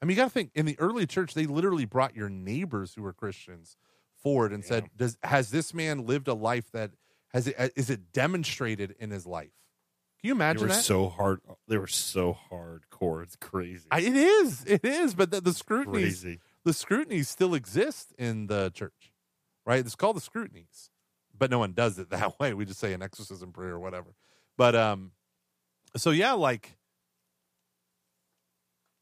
I 0.00 0.06
mean, 0.06 0.16
you 0.16 0.22
got 0.22 0.28
to 0.28 0.30
think 0.30 0.50
in 0.54 0.66
the 0.66 0.78
early 0.78 1.06
church, 1.06 1.34
they 1.34 1.46
literally 1.46 1.84
brought 1.84 2.16
your 2.16 2.30
neighbors 2.30 2.94
who 2.94 3.02
were 3.02 3.12
Christians 3.12 3.76
forward 4.22 4.52
and 4.52 4.64
said, 4.64 4.90
"Does 4.96 5.18
has 5.22 5.50
this 5.50 5.74
man 5.74 6.06
lived 6.06 6.26
a 6.26 6.34
life 6.34 6.70
that 6.72 6.92
has 7.28 7.46
it 7.46 7.72
is 7.76 7.90
it 7.90 8.12
demonstrated 8.12 8.96
in 8.98 9.10
his 9.10 9.26
life?" 9.26 9.59
Can 10.20 10.28
you 10.28 10.34
imagine? 10.34 10.58
They 10.58 10.64
were 10.64 10.74
that? 10.74 10.84
so 10.84 11.08
hard. 11.08 11.40
They 11.66 11.78
were 11.78 11.86
so 11.86 12.36
hardcore. 12.50 13.22
It's 13.22 13.36
crazy. 13.36 13.86
I, 13.90 14.00
it 14.00 14.14
is, 14.14 14.64
it 14.66 14.84
is, 14.84 15.14
but 15.14 15.30
the, 15.30 15.40
the 15.40 15.54
scrutinies, 15.54 16.20
crazy. 16.20 16.40
the 16.62 16.74
scrutinies 16.74 17.30
still 17.30 17.54
exist 17.54 18.12
in 18.18 18.46
the 18.46 18.70
church, 18.74 19.12
right? 19.64 19.80
It's 19.80 19.94
called 19.94 20.16
the 20.16 20.20
scrutinies, 20.20 20.90
but 21.36 21.50
no 21.50 21.58
one 21.58 21.72
does 21.72 21.98
it 21.98 22.10
that 22.10 22.38
way. 22.38 22.52
We 22.52 22.66
just 22.66 22.80
say 22.80 22.92
an 22.92 23.00
exorcism 23.00 23.50
prayer 23.50 23.72
or 23.72 23.80
whatever. 23.80 24.14
But 24.58 24.74
um, 24.74 25.12
so 25.96 26.10
yeah, 26.10 26.32
like 26.32 26.76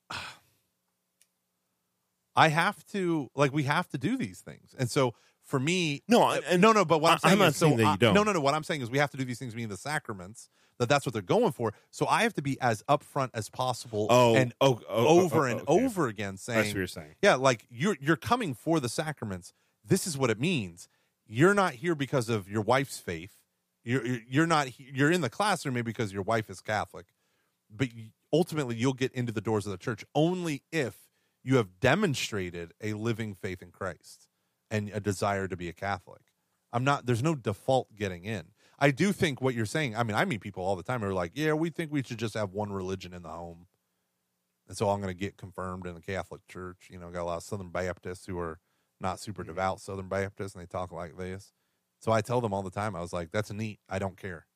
I 2.36 2.46
have 2.46 2.86
to, 2.92 3.28
like, 3.34 3.52
we 3.52 3.64
have 3.64 3.88
to 3.88 3.98
do 3.98 4.16
these 4.16 4.38
things, 4.38 4.72
and 4.78 4.88
so 4.88 5.14
for 5.48 5.58
me, 5.58 6.02
No, 6.06 6.22
uh, 6.28 6.40
and- 6.46 6.62
no, 6.62 6.72
no. 6.72 6.84
But 6.84 7.00
what 7.00 7.10
I'm 7.10 7.14
I- 7.16 7.18
saying 7.18 7.32
I'm 7.32 7.38
not 7.40 7.48
is, 7.48 7.56
so 7.56 7.66
saying 7.66 7.78
that 7.78 7.92
you 7.92 7.98
don't. 7.98 8.14
No, 8.14 8.22
no, 8.22 8.32
no. 8.32 8.40
What 8.40 8.54
I'm 8.54 8.62
saying 8.62 8.82
is, 8.82 8.90
we 8.90 8.98
have 8.98 9.10
to 9.10 9.16
do 9.16 9.24
these 9.24 9.38
things, 9.38 9.54
meaning 9.54 9.70
the 9.70 9.76
sacraments. 9.76 10.48
That 10.78 10.88
that's 10.88 11.04
what 11.04 11.12
they're 11.12 11.22
going 11.22 11.50
for. 11.50 11.72
So 11.90 12.06
I 12.06 12.22
have 12.22 12.34
to 12.34 12.42
be 12.42 12.56
as 12.60 12.84
upfront 12.88 13.30
as 13.34 13.50
possible. 13.50 14.06
Oh, 14.10 14.36
and 14.36 14.54
oh, 14.60 14.80
oh, 14.88 15.20
over 15.22 15.40
oh, 15.48 15.50
and 15.50 15.60
okay. 15.62 15.84
over 15.84 16.06
again, 16.06 16.34
That's 16.34 16.42
saying, 16.44 16.66
what 16.68 16.76
you're 16.76 16.86
saying. 16.86 17.16
yeah, 17.20 17.34
like 17.34 17.66
you're 17.68 17.96
you're 18.00 18.14
coming 18.14 18.54
for 18.54 18.78
the 18.78 18.88
sacraments. 18.88 19.52
This 19.84 20.06
is 20.06 20.16
what 20.16 20.30
it 20.30 20.38
means. 20.38 20.88
You're 21.26 21.52
not 21.54 21.74
here 21.74 21.96
because 21.96 22.28
of 22.28 22.48
your 22.48 22.62
wife's 22.62 22.98
faith. 23.00 23.32
You're 23.82 24.06
you're- 24.06 24.24
you're 24.28 24.46
not 24.46 24.78
you're 24.78 25.10
in 25.10 25.20
the 25.20 25.28
classroom 25.30 25.74
maybe 25.74 25.86
because 25.90 26.12
your 26.12 26.22
wife 26.22 26.48
is 26.48 26.60
Catholic, 26.60 27.06
but 27.68 27.88
ultimately 28.32 28.76
you'll 28.76 28.92
get 28.92 29.10
into 29.14 29.32
the 29.32 29.40
doors 29.40 29.66
of 29.66 29.72
the 29.72 29.78
church 29.78 30.04
only 30.14 30.62
if 30.70 31.08
you 31.42 31.56
have 31.56 31.80
demonstrated 31.80 32.72
a 32.80 32.92
living 32.92 33.34
faith 33.34 33.62
in 33.62 33.72
Christ 33.72 34.27
and 34.70 34.90
a 34.90 35.00
desire 35.00 35.48
to 35.48 35.56
be 35.56 35.68
a 35.68 35.72
Catholic. 35.72 36.22
I'm 36.72 36.84
not. 36.84 37.06
There's 37.06 37.22
no 37.22 37.34
default 37.34 37.94
getting 37.94 38.24
in. 38.24 38.52
I 38.78 38.90
do 38.90 39.12
think 39.12 39.40
what 39.40 39.54
you're 39.54 39.66
saying. 39.66 39.96
I 39.96 40.02
mean, 40.04 40.16
I 40.16 40.24
meet 40.24 40.40
people 40.40 40.64
all 40.64 40.76
the 40.76 40.82
time 40.82 41.00
who 41.00 41.06
are 41.06 41.14
like, 41.14 41.32
"Yeah, 41.34 41.54
we 41.54 41.70
think 41.70 41.90
we 41.92 42.02
should 42.02 42.18
just 42.18 42.34
have 42.34 42.52
one 42.52 42.72
religion 42.72 43.12
in 43.14 43.22
the 43.22 43.30
home." 43.30 43.66
and 44.66 44.76
so 44.76 44.90
I'm 44.90 45.00
going 45.00 45.12
to 45.14 45.18
get 45.18 45.36
confirmed 45.36 45.86
in 45.86 45.94
the 45.94 46.00
Catholic 46.00 46.46
church. 46.46 46.88
You 46.90 46.98
know, 46.98 47.10
got 47.10 47.22
a 47.22 47.24
lot 47.24 47.36
of 47.38 47.42
Southern 47.42 47.70
Baptists 47.70 48.26
who 48.26 48.38
are 48.38 48.60
not 49.00 49.20
super 49.20 49.42
Mm-hmm. 49.42 49.44
devout 49.44 49.80
Southern 49.80 50.08
Baptists, 50.08 50.54
and 50.54 50.62
they 50.62 50.66
talk 50.66 50.92
like 50.92 51.16
this. 51.16 51.52
So 52.00 52.12
I 52.12 52.20
tell 52.20 52.40
them 52.40 52.52
all 52.52 52.62
the 52.62 52.70
time, 52.70 52.94
I 52.94 53.00
was 53.00 53.12
like, 53.12 53.30
"That's 53.30 53.52
neat. 53.52 53.80
I 53.88 53.98
don't 53.98 54.16
care." 54.16 54.46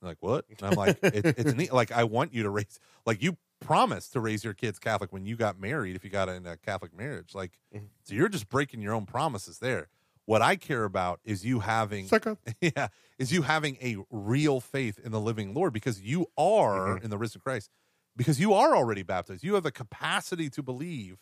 They're 0.00 0.10
like, 0.10 0.22
"What?" 0.22 0.46
And 0.58 0.68
I'm 0.68 0.74
like, 0.76 0.98
it, 1.12 1.26
"It's 1.36 1.52
neat. 1.54 1.72
Like, 1.72 1.92
I 1.92 2.04
want 2.04 2.34
you 2.34 2.42
to 2.44 2.50
raise, 2.50 2.78
like, 3.06 3.22
you 3.22 3.36
promised 3.62 4.12
to 4.12 4.20
raise 4.20 4.44
your 4.44 4.54
kids 4.54 4.78
Catholic 4.78 5.12
when 5.12 5.24
you 5.26 5.36
got 5.36 5.58
married. 5.58 5.96
If 5.96 6.04
you 6.04 6.10
got 6.10 6.28
in 6.28 6.46
a 6.46 6.56
Catholic 6.56 6.94
marriage, 6.96 7.34
like, 7.34 7.58
Mhm. 7.74 7.88
so 8.02 8.14
you're 8.14 8.28
just 8.28 8.48
breaking 8.48 8.80
your 8.82 8.94
own 8.94 9.06
promises 9.06 9.58
there. 9.58 9.88
What 10.24 10.40
I 10.42 10.56
care 10.56 10.84
about 10.84 11.20
is 11.24 11.44
you 11.44 11.60
having 11.60 12.06
Sucker. 12.06 12.36
yeah, 12.60 12.88
is 13.18 13.32
you 13.32 13.42
having 13.42 13.76
a 13.82 13.96
real 14.10 14.60
faith 14.60 14.98
in 14.98 15.10
the 15.12 15.20
living 15.20 15.52
Lord 15.54 15.72
because 15.72 16.00
you 16.00 16.26
are 16.36 16.98
Mhm. 16.98 17.04
in 17.04 17.10
the 17.10 17.18
risen 17.18 17.40
Christ, 17.40 17.70
because 18.16 18.38
you 18.38 18.52
are 18.52 18.76
already 18.76 19.02
baptized. 19.02 19.42
You 19.42 19.54
have 19.54 19.64
the 19.64 19.72
capacity 19.72 20.48
to 20.50 20.62
believe 20.62 21.18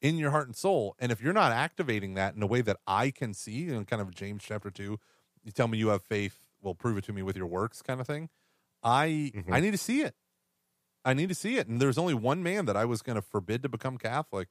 in 0.00 0.16
your 0.16 0.32
heart 0.32 0.48
and 0.48 0.56
soul. 0.56 0.96
And 0.98 1.12
if 1.12 1.20
you're 1.20 1.32
not 1.32 1.52
activating 1.52 2.14
that 2.14 2.34
in 2.34 2.42
a 2.42 2.46
way 2.46 2.62
that 2.62 2.78
I 2.86 3.12
can 3.12 3.32
see, 3.34 3.68
in 3.68 3.84
kind 3.84 4.02
of 4.02 4.12
James 4.12 4.42
chapter 4.42 4.70
two, 4.70 4.98
you 5.44 5.52
tell 5.52 5.68
me 5.68 5.78
you 5.78 5.88
have 5.88 6.02
faith, 6.02 6.40
well, 6.60 6.74
prove 6.74 6.96
it 6.98 7.04
to 7.04 7.12
me 7.12 7.22
with 7.22 7.36
your 7.36 7.46
works, 7.46 7.80
kind 7.82 8.00
of 8.00 8.06
thing. 8.08 8.28
I 8.82 9.30
Mhm. 9.34 9.52
I 9.52 9.60
need 9.60 9.70
to 9.70 9.78
see 9.78 10.02
it. 10.02 10.16
I 11.04 11.14
need 11.14 11.28
to 11.30 11.34
see 11.34 11.56
it. 11.56 11.68
And 11.68 11.80
there's 11.80 11.98
only 11.98 12.14
one 12.14 12.42
man 12.42 12.66
that 12.66 12.76
I 12.76 12.84
was 12.84 13.02
going 13.02 13.16
to 13.16 13.22
forbid 13.22 13.62
to 13.62 13.68
become 13.68 13.98
Catholic, 13.98 14.50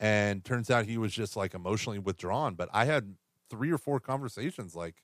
and 0.00 0.44
turns 0.44 0.70
out 0.70 0.86
he 0.86 0.98
was 0.98 1.12
just 1.12 1.36
like 1.36 1.54
emotionally 1.54 1.98
withdrawn. 1.98 2.54
But 2.54 2.68
I 2.72 2.86
had 2.86 3.16
three 3.50 3.72
or 3.72 3.78
four 3.78 4.00
conversations 4.00 4.74
like, 4.74 5.02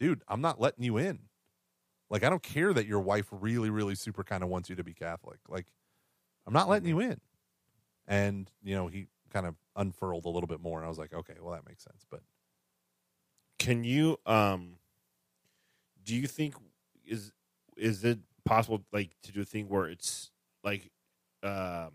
dude, 0.00 0.22
I'm 0.28 0.40
not 0.40 0.60
letting 0.60 0.84
you 0.84 0.96
in. 0.98 1.20
Like, 2.10 2.24
I 2.24 2.30
don't 2.30 2.42
care 2.42 2.72
that 2.74 2.86
your 2.86 3.00
wife 3.00 3.26
really, 3.32 3.70
really 3.70 3.94
super 3.96 4.24
kind 4.24 4.42
of 4.44 4.48
wants 4.50 4.70
you 4.70 4.76
to 4.76 4.84
be 4.84 4.94
Catholic. 4.94 5.40
Like, 5.48 5.66
I'm 6.46 6.54
not 6.54 6.68
letting 6.68 6.88
you 6.88 7.00
in. 7.00 7.20
And, 8.06 8.50
you 8.62 8.74
know, 8.74 8.88
he 8.88 9.08
kind 9.32 9.46
of 9.46 9.56
unfurled 9.76 10.26
a 10.26 10.28
little 10.30 10.48
bit 10.48 10.60
more. 10.60 10.78
And 10.78 10.86
I 10.86 10.88
was 10.88 10.98
like, 10.98 11.14
okay, 11.14 11.34
well, 11.40 11.52
that 11.54 11.66
makes 11.68 11.84
sense. 11.84 12.06
But 12.10 12.22
Can 13.58 13.84
you 13.84 14.18
um 14.26 14.76
do 16.04 16.14
you 16.14 16.26
think 16.26 16.54
is 17.04 17.32
is 17.76 18.04
it 18.04 18.18
possible 18.46 18.82
like 18.92 19.10
to 19.22 19.32
do 19.32 19.42
a 19.42 19.44
thing 19.44 19.68
where 19.68 19.86
it's 19.86 20.30
like 20.64 20.90
um 21.42 21.90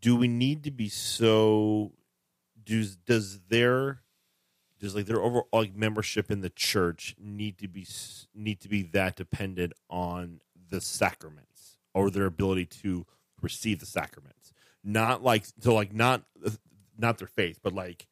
do 0.00 0.14
we 0.16 0.28
need 0.28 0.64
to 0.64 0.70
be 0.70 0.88
so 0.88 1.92
does 2.64 2.96
does 2.96 3.40
their 3.48 4.02
does 4.78 4.94
like 4.94 5.06
their 5.06 5.20
overall 5.20 5.48
like 5.52 5.74
membership 5.74 6.30
in 6.30 6.40
the 6.40 6.50
church 6.50 7.14
need 7.18 7.58
to 7.58 7.68
be 7.68 7.86
need 8.34 8.60
to 8.60 8.68
be 8.68 8.82
that 8.82 9.16
dependent 9.16 9.72
on 9.88 10.40
the 10.68 10.80
sacraments 10.80 11.78
or 11.94 12.10
their 12.10 12.26
ability 12.26 12.66
to 12.66 13.06
receive 13.40 13.80
the 13.80 13.86
sacraments? 13.86 14.52
Not 14.84 15.22
like 15.22 15.46
so 15.60 15.74
like 15.74 15.94
not 15.94 16.24
not 16.98 17.18
their 17.18 17.28
faith 17.28 17.60
but 17.62 17.72
like 17.72 18.06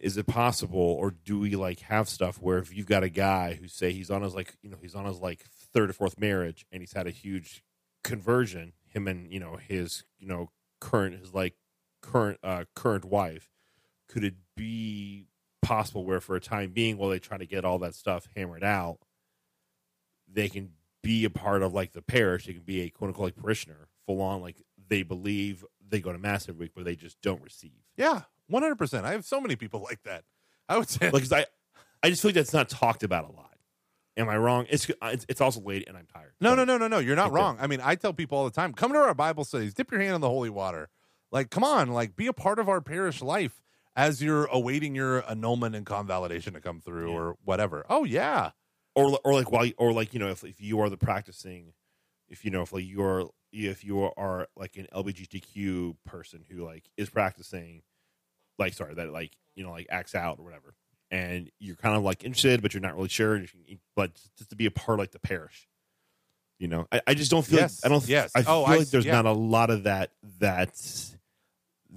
is 0.00 0.16
it 0.16 0.26
possible 0.26 0.80
or 0.80 1.10
do 1.10 1.38
we 1.38 1.54
like 1.54 1.80
have 1.80 2.08
stuff 2.08 2.40
where 2.40 2.58
if 2.58 2.74
you've 2.74 2.86
got 2.86 3.02
a 3.02 3.08
guy 3.08 3.54
who 3.54 3.68
say 3.68 3.92
he's 3.92 4.10
on 4.10 4.22
his 4.22 4.34
like 4.34 4.54
you 4.62 4.70
know 4.70 4.78
he's 4.80 4.94
on 4.94 5.04
his 5.04 5.20
like 5.20 5.44
third 5.72 5.90
or 5.90 5.92
fourth 5.92 6.18
marriage 6.18 6.66
and 6.72 6.82
he's 6.82 6.94
had 6.94 7.06
a 7.06 7.10
huge 7.10 7.62
conversion 8.02 8.72
him 8.88 9.06
and 9.06 9.32
you 9.32 9.38
know 9.38 9.56
his 9.56 10.04
you 10.18 10.26
know 10.26 10.50
current 10.80 11.18
his 11.18 11.34
like 11.34 11.54
current 12.00 12.38
uh 12.42 12.64
current 12.74 13.04
wife 13.04 13.50
could 14.08 14.24
it 14.24 14.34
be 14.56 15.26
possible 15.62 16.04
where 16.04 16.20
for 16.20 16.34
a 16.34 16.40
time 16.40 16.72
being 16.72 16.96
while 16.96 17.10
they 17.10 17.18
try 17.18 17.36
to 17.36 17.46
get 17.46 17.64
all 17.64 17.78
that 17.78 17.94
stuff 17.94 18.26
hammered 18.34 18.64
out 18.64 18.98
they 20.32 20.48
can 20.48 20.70
be 21.02 21.24
a 21.24 21.30
part 21.30 21.62
of 21.62 21.74
like 21.74 21.92
the 21.92 22.02
parish 22.02 22.46
they 22.46 22.54
can 22.54 22.62
be 22.62 22.80
a 22.80 22.90
quote 22.90 23.08
unquote 23.08 23.26
like 23.26 23.36
parishioner 23.36 23.88
full 24.06 24.22
on 24.22 24.40
like 24.40 24.56
they 24.88 25.02
believe 25.02 25.64
they 25.90 26.00
go 26.00 26.12
to 26.12 26.18
mass 26.18 26.48
every 26.48 26.66
week, 26.66 26.72
but 26.74 26.84
they 26.84 26.96
just 26.96 27.20
don't 27.20 27.42
receive. 27.42 27.72
Yeah, 27.96 28.22
one 28.50 28.62
hundred 28.62 28.76
percent. 28.76 29.06
I 29.06 29.12
have 29.12 29.24
so 29.24 29.40
many 29.40 29.56
people 29.56 29.80
like 29.88 30.02
that. 30.04 30.24
I 30.68 30.76
would 30.78 30.88
say 30.88 31.10
Because 31.10 31.32
I, 31.32 31.46
I 32.02 32.10
just 32.10 32.22
feel 32.22 32.28
like 32.30 32.36
that's 32.36 32.52
not 32.52 32.68
talked 32.68 33.02
about 33.02 33.24
a 33.28 33.32
lot. 33.32 33.46
Am 34.16 34.28
I 34.28 34.36
wrong? 34.36 34.66
It's 34.68 34.88
uh, 34.90 34.94
it's, 35.12 35.24
it's 35.28 35.40
also 35.40 35.60
late 35.60 35.84
and 35.88 35.96
I'm 35.96 36.06
tired. 36.12 36.32
No, 36.40 36.50
So- 36.50 36.56
no, 36.56 36.64
no, 36.64 36.78
no, 36.78 36.88
no. 36.88 36.98
You're 36.98 37.16
not 37.16 37.32
wrong. 37.32 37.56
I 37.60 37.66
mean, 37.66 37.80
I 37.82 37.94
tell 37.94 38.12
people 38.12 38.38
all 38.38 38.44
the 38.44 38.50
time, 38.50 38.72
come 38.72 38.92
to 38.92 38.98
our 38.98 39.14
Bible 39.14 39.44
studies, 39.44 39.72
dip 39.74 39.90
your 39.90 40.00
hand 40.00 40.14
in 40.14 40.20
the 40.20 40.28
holy 40.28 40.50
water. 40.50 40.88
Like, 41.32 41.50
come 41.50 41.62
on, 41.62 41.88
like, 41.90 42.16
be 42.16 42.26
a 42.26 42.32
part 42.32 42.58
of 42.58 42.68
our 42.68 42.80
parish 42.80 43.22
life 43.22 43.62
as 43.96 44.20
you're 44.22 44.46
awaiting 44.46 44.94
your 44.96 45.28
annulment 45.30 45.74
and 45.76 45.86
convalidation 45.86 46.54
to 46.54 46.60
come 46.60 46.80
through 46.80 47.10
Yeah. 47.10 47.16
or 47.18 47.36
whatever. 47.44 47.84
Oh 47.88 48.04
yeah, 48.04 48.50
or 48.94 49.18
or 49.24 49.34
like 49.34 49.50
while 49.52 49.68
or 49.78 49.92
like 49.92 50.12
you 50.12 50.20
know 50.20 50.28
if 50.28 50.44
if 50.44 50.60
you 50.60 50.80
are 50.80 50.88
the 50.90 50.96
practicing, 50.96 51.72
if 52.28 52.44
you 52.44 52.50
know 52.50 52.62
if 52.62 52.72
like 52.72 52.84
you're 52.86 53.30
if 53.52 53.84
you 53.84 54.02
are 54.16 54.48
like 54.56 54.76
an 54.76 54.86
LGBTQ 54.94 55.96
person 56.04 56.44
who 56.50 56.64
like 56.64 56.84
is 56.96 57.10
practicing, 57.10 57.82
like 58.60 58.74
sorry 58.74 58.94
that 58.94 59.10
like 59.12 59.32
you 59.56 59.64
know 59.64 59.72
like 59.72 59.88
acts 59.90 60.14
out 60.14 60.38
or 60.38 60.44
whatever, 60.44 60.74
and 61.10 61.50
you're 61.58 61.76
kind 61.76 61.96
of 61.96 62.02
like 62.04 62.22
interested 62.24 62.62
but 62.62 62.72
you're 62.74 62.80
not 62.80 62.94
really 62.94 63.08
sure, 63.08 63.42
but 63.96 64.14
just 64.38 64.50
to 64.50 64.56
be 64.56 64.66
a 64.66 64.70
part 64.70 64.98
of 64.98 65.00
like 65.00 65.10
the 65.10 65.18
parish, 65.18 65.66
you 66.58 66.68
know, 66.68 66.86
I, 66.92 67.00
I 67.08 67.14
just 67.14 67.30
don't 67.30 67.44
feel 67.44 67.58
Yes, 67.58 67.82
like 67.82 67.90
I 67.90 67.92
don't 67.92 68.06
yes. 68.08 68.30
I 68.36 68.40
oh, 68.40 68.42
feel 68.44 68.52
Oh, 68.52 68.64
I 68.64 68.76
like 68.76 68.88
there's 68.90 69.06
yeah. 69.06 69.12
not 69.12 69.26
a 69.26 69.32
lot 69.32 69.70
of 69.70 69.82
that 69.84 70.12
that 70.38 70.78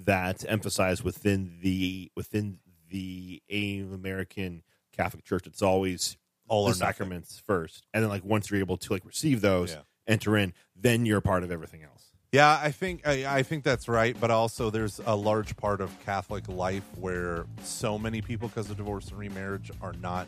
that 0.06 0.44
emphasized 0.48 1.04
within 1.04 1.58
the 1.62 2.12
within 2.16 2.60
the 2.90 3.42
AIM 3.50 3.94
American 3.94 4.64
Catholic 4.92 5.24
Church. 5.26 5.46
It's 5.48 5.62
always 5.62 6.18
all 6.48 6.64
the 6.66 6.72
or 6.72 6.74
nothing. 6.74 6.80
sacraments 6.88 7.42
first, 7.46 7.86
and 7.94 8.04
then 8.04 8.10
like 8.10 8.24
once 8.24 8.50
you're 8.52 8.60
able 8.60 8.78
to 8.78 8.94
like 8.94 9.06
receive 9.06 9.42
those, 9.42 9.72
Yeah. 9.74 9.82
enter 10.08 10.38
in, 10.38 10.54
then 10.76 11.06
you're 11.06 11.20
a 11.20 11.22
part 11.22 11.44
of 11.44 11.52
everything 11.52 11.84
else. 11.84 12.13
Yeah, 12.34 12.60
I 12.60 12.72
think 12.72 13.06
I, 13.08 13.28
I 13.28 13.44
think 13.44 13.64
that's 13.64 13.88
right, 13.88 14.20
but 14.20 14.32
also 14.32 14.72
there's 14.72 15.00
a 15.06 15.16
large 15.16 15.56
part 15.56 15.82
of 15.82 15.98
Catholic 16.04 16.48
life 16.50 16.84
where 16.96 17.46
so 17.62 18.00
many 18.00 18.22
people, 18.22 18.48
because 18.48 18.72
of 18.72 18.78
divorce 18.78 19.10
and 19.10 19.20
remarriage, 19.20 19.70
are 19.82 19.94
not 20.02 20.28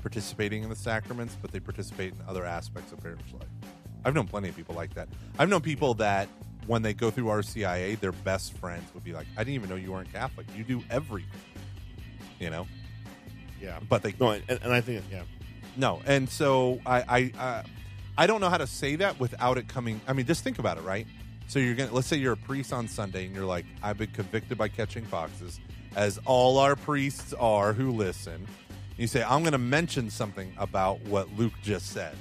participating 0.00 0.62
in 0.62 0.70
the 0.70 0.76
sacraments, 0.76 1.36
but 1.42 1.52
they 1.52 1.60
participate 1.60 2.14
in 2.14 2.20
other 2.26 2.46
aspects 2.46 2.90
of 2.90 3.02
parish 3.02 3.20
life. 3.34 3.50
I've 4.02 4.14
known 4.14 4.28
plenty 4.28 4.48
of 4.48 4.56
people 4.56 4.74
like 4.74 4.94
that. 4.94 5.10
I've 5.38 5.50
known 5.50 5.60
people 5.60 5.92
that 5.94 6.26
when 6.66 6.80
they 6.80 6.94
go 6.94 7.10
through 7.10 7.26
RCIA, 7.26 8.00
their 8.00 8.12
best 8.12 8.54
friends 8.54 8.84
would 8.94 9.04
be 9.04 9.12
like, 9.12 9.26
"I 9.36 9.44
didn't 9.44 9.56
even 9.56 9.68
know 9.68 9.76
you 9.76 9.92
weren't 9.92 10.10
Catholic. 10.10 10.46
You 10.56 10.64
do 10.64 10.82
everything," 10.88 11.28
you 12.40 12.48
know. 12.48 12.66
Yeah, 13.60 13.78
But 13.90 14.02
they 14.02 14.14
no, 14.18 14.30
and, 14.30 14.42
and 14.48 14.72
I 14.72 14.80
think 14.80 15.04
yeah, 15.10 15.24
no, 15.76 16.00
and 16.06 16.30
so 16.30 16.80
I 16.86 17.02
I 17.36 17.38
uh, 17.38 17.62
I 18.16 18.26
don't 18.26 18.40
know 18.40 18.48
how 18.48 18.56
to 18.56 18.66
say 18.66 18.96
that 18.96 19.20
without 19.20 19.58
it 19.58 19.68
coming. 19.68 20.00
I 20.08 20.14
mean, 20.14 20.24
just 20.24 20.42
think 20.42 20.58
about 20.58 20.78
it, 20.78 20.84
right? 20.84 21.06
So 21.48 21.58
you're 21.58 21.74
gonna 21.74 21.92
let's 21.92 22.06
say 22.06 22.16
you're 22.16 22.32
a 22.32 22.36
priest 22.36 22.72
on 22.72 22.88
Sunday 22.88 23.26
and 23.26 23.34
you're 23.34 23.44
like, 23.44 23.66
I've 23.82 23.98
been 23.98 24.10
convicted 24.10 24.58
by 24.58 24.68
catching 24.68 25.04
foxes, 25.04 25.60
as 25.96 26.18
all 26.24 26.58
our 26.58 26.76
priests 26.76 27.32
are 27.34 27.72
who 27.72 27.90
listen. 27.90 28.46
You 28.96 29.06
say, 29.06 29.22
I'm 29.22 29.42
to 29.44 29.58
mention 29.58 30.10
something 30.10 30.52
about 30.58 31.00
what 31.02 31.28
Luke 31.36 31.54
just 31.62 31.86
said. 31.88 32.14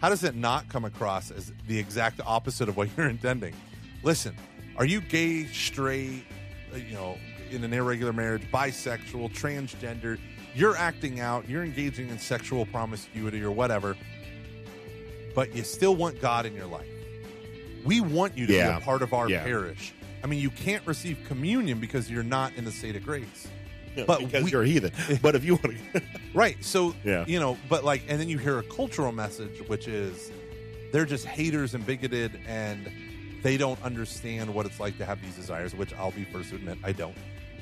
How 0.00 0.08
does 0.08 0.24
it 0.24 0.34
not 0.34 0.68
come 0.68 0.84
across 0.84 1.30
as 1.30 1.52
the 1.66 1.78
exact 1.78 2.20
opposite 2.24 2.68
of 2.68 2.76
what 2.76 2.88
you're 2.96 3.08
intending? 3.08 3.54
Listen, 4.02 4.36
are 4.76 4.84
you 4.84 5.00
gay, 5.00 5.46
straight, 5.46 6.24
uh, 6.72 6.76
you 6.76 6.94
know, 6.94 7.16
in 7.50 7.62
an 7.62 7.72
irregular 7.72 8.12
marriage, 8.12 8.42
bisexual, 8.50 9.32
transgender? 9.34 10.18
You're 10.54 10.76
acting 10.76 11.20
out, 11.20 11.48
you're 11.48 11.64
engaging 11.64 12.08
in 12.08 12.18
sexual 12.18 12.66
promiscuity 12.66 13.42
or 13.42 13.50
whatever, 13.50 13.96
but 15.34 15.54
you 15.54 15.62
still 15.62 15.96
want 15.96 16.20
God 16.20 16.46
in 16.46 16.54
your 16.54 16.66
life. 16.66 16.86
We 17.84 18.00
want 18.00 18.36
you 18.36 18.46
to 18.46 18.52
be 18.52 18.58
a 18.58 18.80
part 18.80 19.02
of 19.02 19.12
our 19.12 19.28
Yeah. 19.28 19.42
parish. 19.44 19.92
I 20.22 20.26
mean, 20.26 20.40
you 20.40 20.50
can't 20.50 20.86
receive 20.86 21.18
communion 21.28 21.78
because 21.80 22.10
you're 22.10 22.22
not 22.22 22.54
in 22.54 22.64
the 22.64 22.72
state 22.72 22.96
of 22.96 23.04
grace. 23.04 23.46
But 24.06 24.20
because 24.20 24.44
we- 24.44 24.50
you're 24.50 24.62
a 24.62 24.66
heathen. 24.66 24.90
but 25.22 25.34
if 25.36 25.44
you 25.44 25.54
want 25.56 25.76
to, 25.92 26.02
Right. 26.34 26.56
So, 26.64 26.94
Yeah. 27.04 27.24
you 27.28 27.38
know, 27.38 27.56
but 27.68 27.84
like, 27.84 28.02
and 28.08 28.18
then 28.20 28.28
you 28.28 28.38
hear 28.38 28.58
a 28.58 28.62
cultural 28.64 29.12
message, 29.12 29.60
which 29.68 29.86
is 29.86 30.32
they're 30.92 31.04
just 31.04 31.26
haters 31.26 31.74
and 31.74 31.84
bigoted 31.86 32.40
and 32.48 32.90
they 33.42 33.56
don't 33.56 33.80
understand 33.82 34.52
what 34.52 34.64
it's 34.66 34.80
like 34.80 34.96
to 34.98 35.04
have 35.04 35.20
these 35.22 35.36
desires, 35.36 35.74
which 35.74 35.92
I'll 35.94 36.10
be 36.10 36.24
first 36.24 36.50
to 36.50 36.56
admit 36.56 36.78
I 36.82 36.92
don't. 36.92 37.14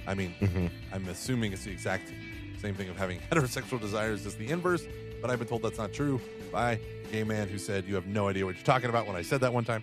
I 0.07 0.15
mean, 0.15 0.35
Mm-hmm. 0.41 0.67
I'm 0.93 1.09
assuming 1.09 1.53
it's 1.53 1.65
the 1.65 1.71
exact 1.73 2.13
same 2.61 2.75
thing 2.77 2.89
of 2.89 2.97
having 2.97 3.19
heterosexual 3.31 3.81
desires 3.81 4.25
as 4.25 4.37
the 4.37 4.49
inverse, 4.49 4.85
but 5.21 5.31
I've 5.31 5.39
been 5.41 5.49
told 5.49 5.63
that's 5.63 5.79
not 5.79 5.93
true 5.93 6.21
by 6.53 6.73
a 6.73 6.79
gay 7.13 7.25
man 7.25 7.49
who 7.49 7.59
said, 7.59 7.85
You 7.87 7.97
have 7.97 8.07
no 8.07 8.29
idea 8.29 8.47
what 8.47 8.55
you're 8.55 8.65
talking 8.65 8.89
about 8.89 9.07
when 9.07 9.17
I 9.17 9.23
said 9.23 9.41
that 9.41 9.53
one 9.53 9.65
time. 9.65 9.83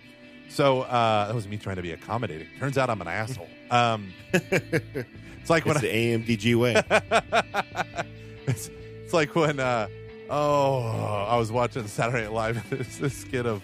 So 0.50 0.82
uh, 0.82 1.26
that 1.28 1.34
was 1.34 1.46
me 1.46 1.56
trying 1.56 1.76
to 1.76 1.82
be 1.82 1.92
accommodating. 1.92 2.48
Turns 2.58 2.76
out 2.76 2.90
I'm 2.90 3.00
an 3.00 3.08
asshole. 3.08 3.48
Um, 3.70 4.12
it's 4.32 5.48
like 5.48 5.64
when 5.64 5.76
it's 5.76 5.84
I, 5.84 5.88
the 5.88 6.36
AMDG 6.36 6.56
way. 6.56 6.82
it's, 8.46 8.68
it's 9.04 9.14
like 9.14 9.34
when 9.34 9.60
uh 9.60 9.86
oh 10.28 10.82
I 11.28 11.36
was 11.36 11.52
watching 11.52 11.86
Saturday 11.86 12.24
Night 12.24 12.32
Live. 12.32 12.98
This 13.00 13.16
skit 13.16 13.46
of 13.46 13.62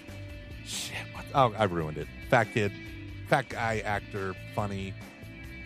shit. 0.64 0.96
What, 1.12 1.24
oh, 1.34 1.54
I 1.58 1.64
ruined 1.64 1.98
it. 1.98 2.06
Fat 2.30 2.52
kid, 2.54 2.72
fat 3.28 3.48
guy, 3.48 3.80
actor, 3.84 4.34
funny, 4.54 4.94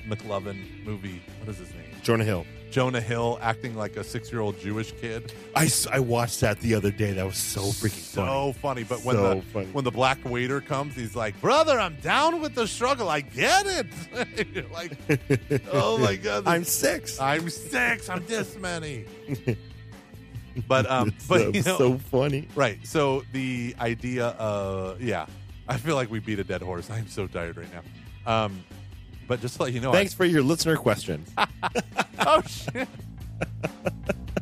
McLovin 0.08 0.84
movie. 0.84 1.20
What 1.40 1.50
is 1.50 1.58
his 1.58 1.72
name? 1.74 1.94
Jonah 2.02 2.24
Hill. 2.24 2.46
Jonah 2.70 3.00
Hill 3.00 3.38
acting 3.42 3.74
like 3.74 3.96
a 3.96 4.04
six-year-old 4.04 4.58
Jewish 4.58 4.92
kid. 4.92 5.32
I, 5.56 5.68
I 5.92 5.98
watched 6.00 6.40
that 6.40 6.60
the 6.60 6.74
other 6.74 6.90
day. 6.90 7.12
That 7.12 7.26
was 7.26 7.36
so 7.36 7.60
freaking 7.62 7.98
so 8.00 8.52
funny. 8.52 8.84
funny. 8.84 8.84
But 8.84 9.04
when 9.04 9.16
So 9.16 9.34
the 9.34 9.42
funny. 9.42 9.66
when 9.72 9.84
the 9.84 9.90
black 9.90 10.18
waiter 10.24 10.60
comes, 10.60 10.94
he's 10.94 11.14
like, 11.16 11.40
"Brother, 11.40 11.78
I'm 11.80 11.96
down 11.96 12.40
with 12.40 12.54
the 12.54 12.66
struggle. 12.66 13.08
I 13.08 13.20
get 13.20 13.66
it." 13.66 13.86
Like, 14.72 14.92
oh 15.72 15.98
my 15.98 16.16
god, 16.16 16.44
I'm 16.46 16.64
six. 16.64 17.20
I'm 17.20 17.50
six. 17.50 18.08
I'm 18.08 18.24
this 18.26 18.56
many. 18.56 19.04
But 20.66 20.90
um, 20.90 21.12
but 21.28 21.54
you 21.54 21.62
know, 21.62 21.78
so 21.78 21.98
funny. 21.98 22.48
right. 22.56 22.78
So 22.84 23.22
the 23.32 23.74
idea, 23.80 24.26
of 24.38 25.00
yeah, 25.00 25.26
I 25.68 25.76
feel 25.76 25.94
like 25.94 26.10
we 26.10 26.18
beat 26.18 26.38
a 26.40 26.44
dead 26.44 26.60
horse. 26.60 26.90
I'm 26.90 27.06
so 27.06 27.26
tired 27.28 27.56
right 27.56 27.68
now. 27.72 28.44
Um, 28.44 28.62
but 29.30 29.40
just 29.40 29.58
to 29.58 29.62
let 29.62 29.72
you 29.72 29.78
know, 29.78 29.92
Thanks 29.92 30.12
I- 30.12 30.16
for 30.16 30.24
your 30.24 30.42
listener 30.42 30.76
question. 30.76 31.24
oh 32.26 32.42
shit. 32.42 32.88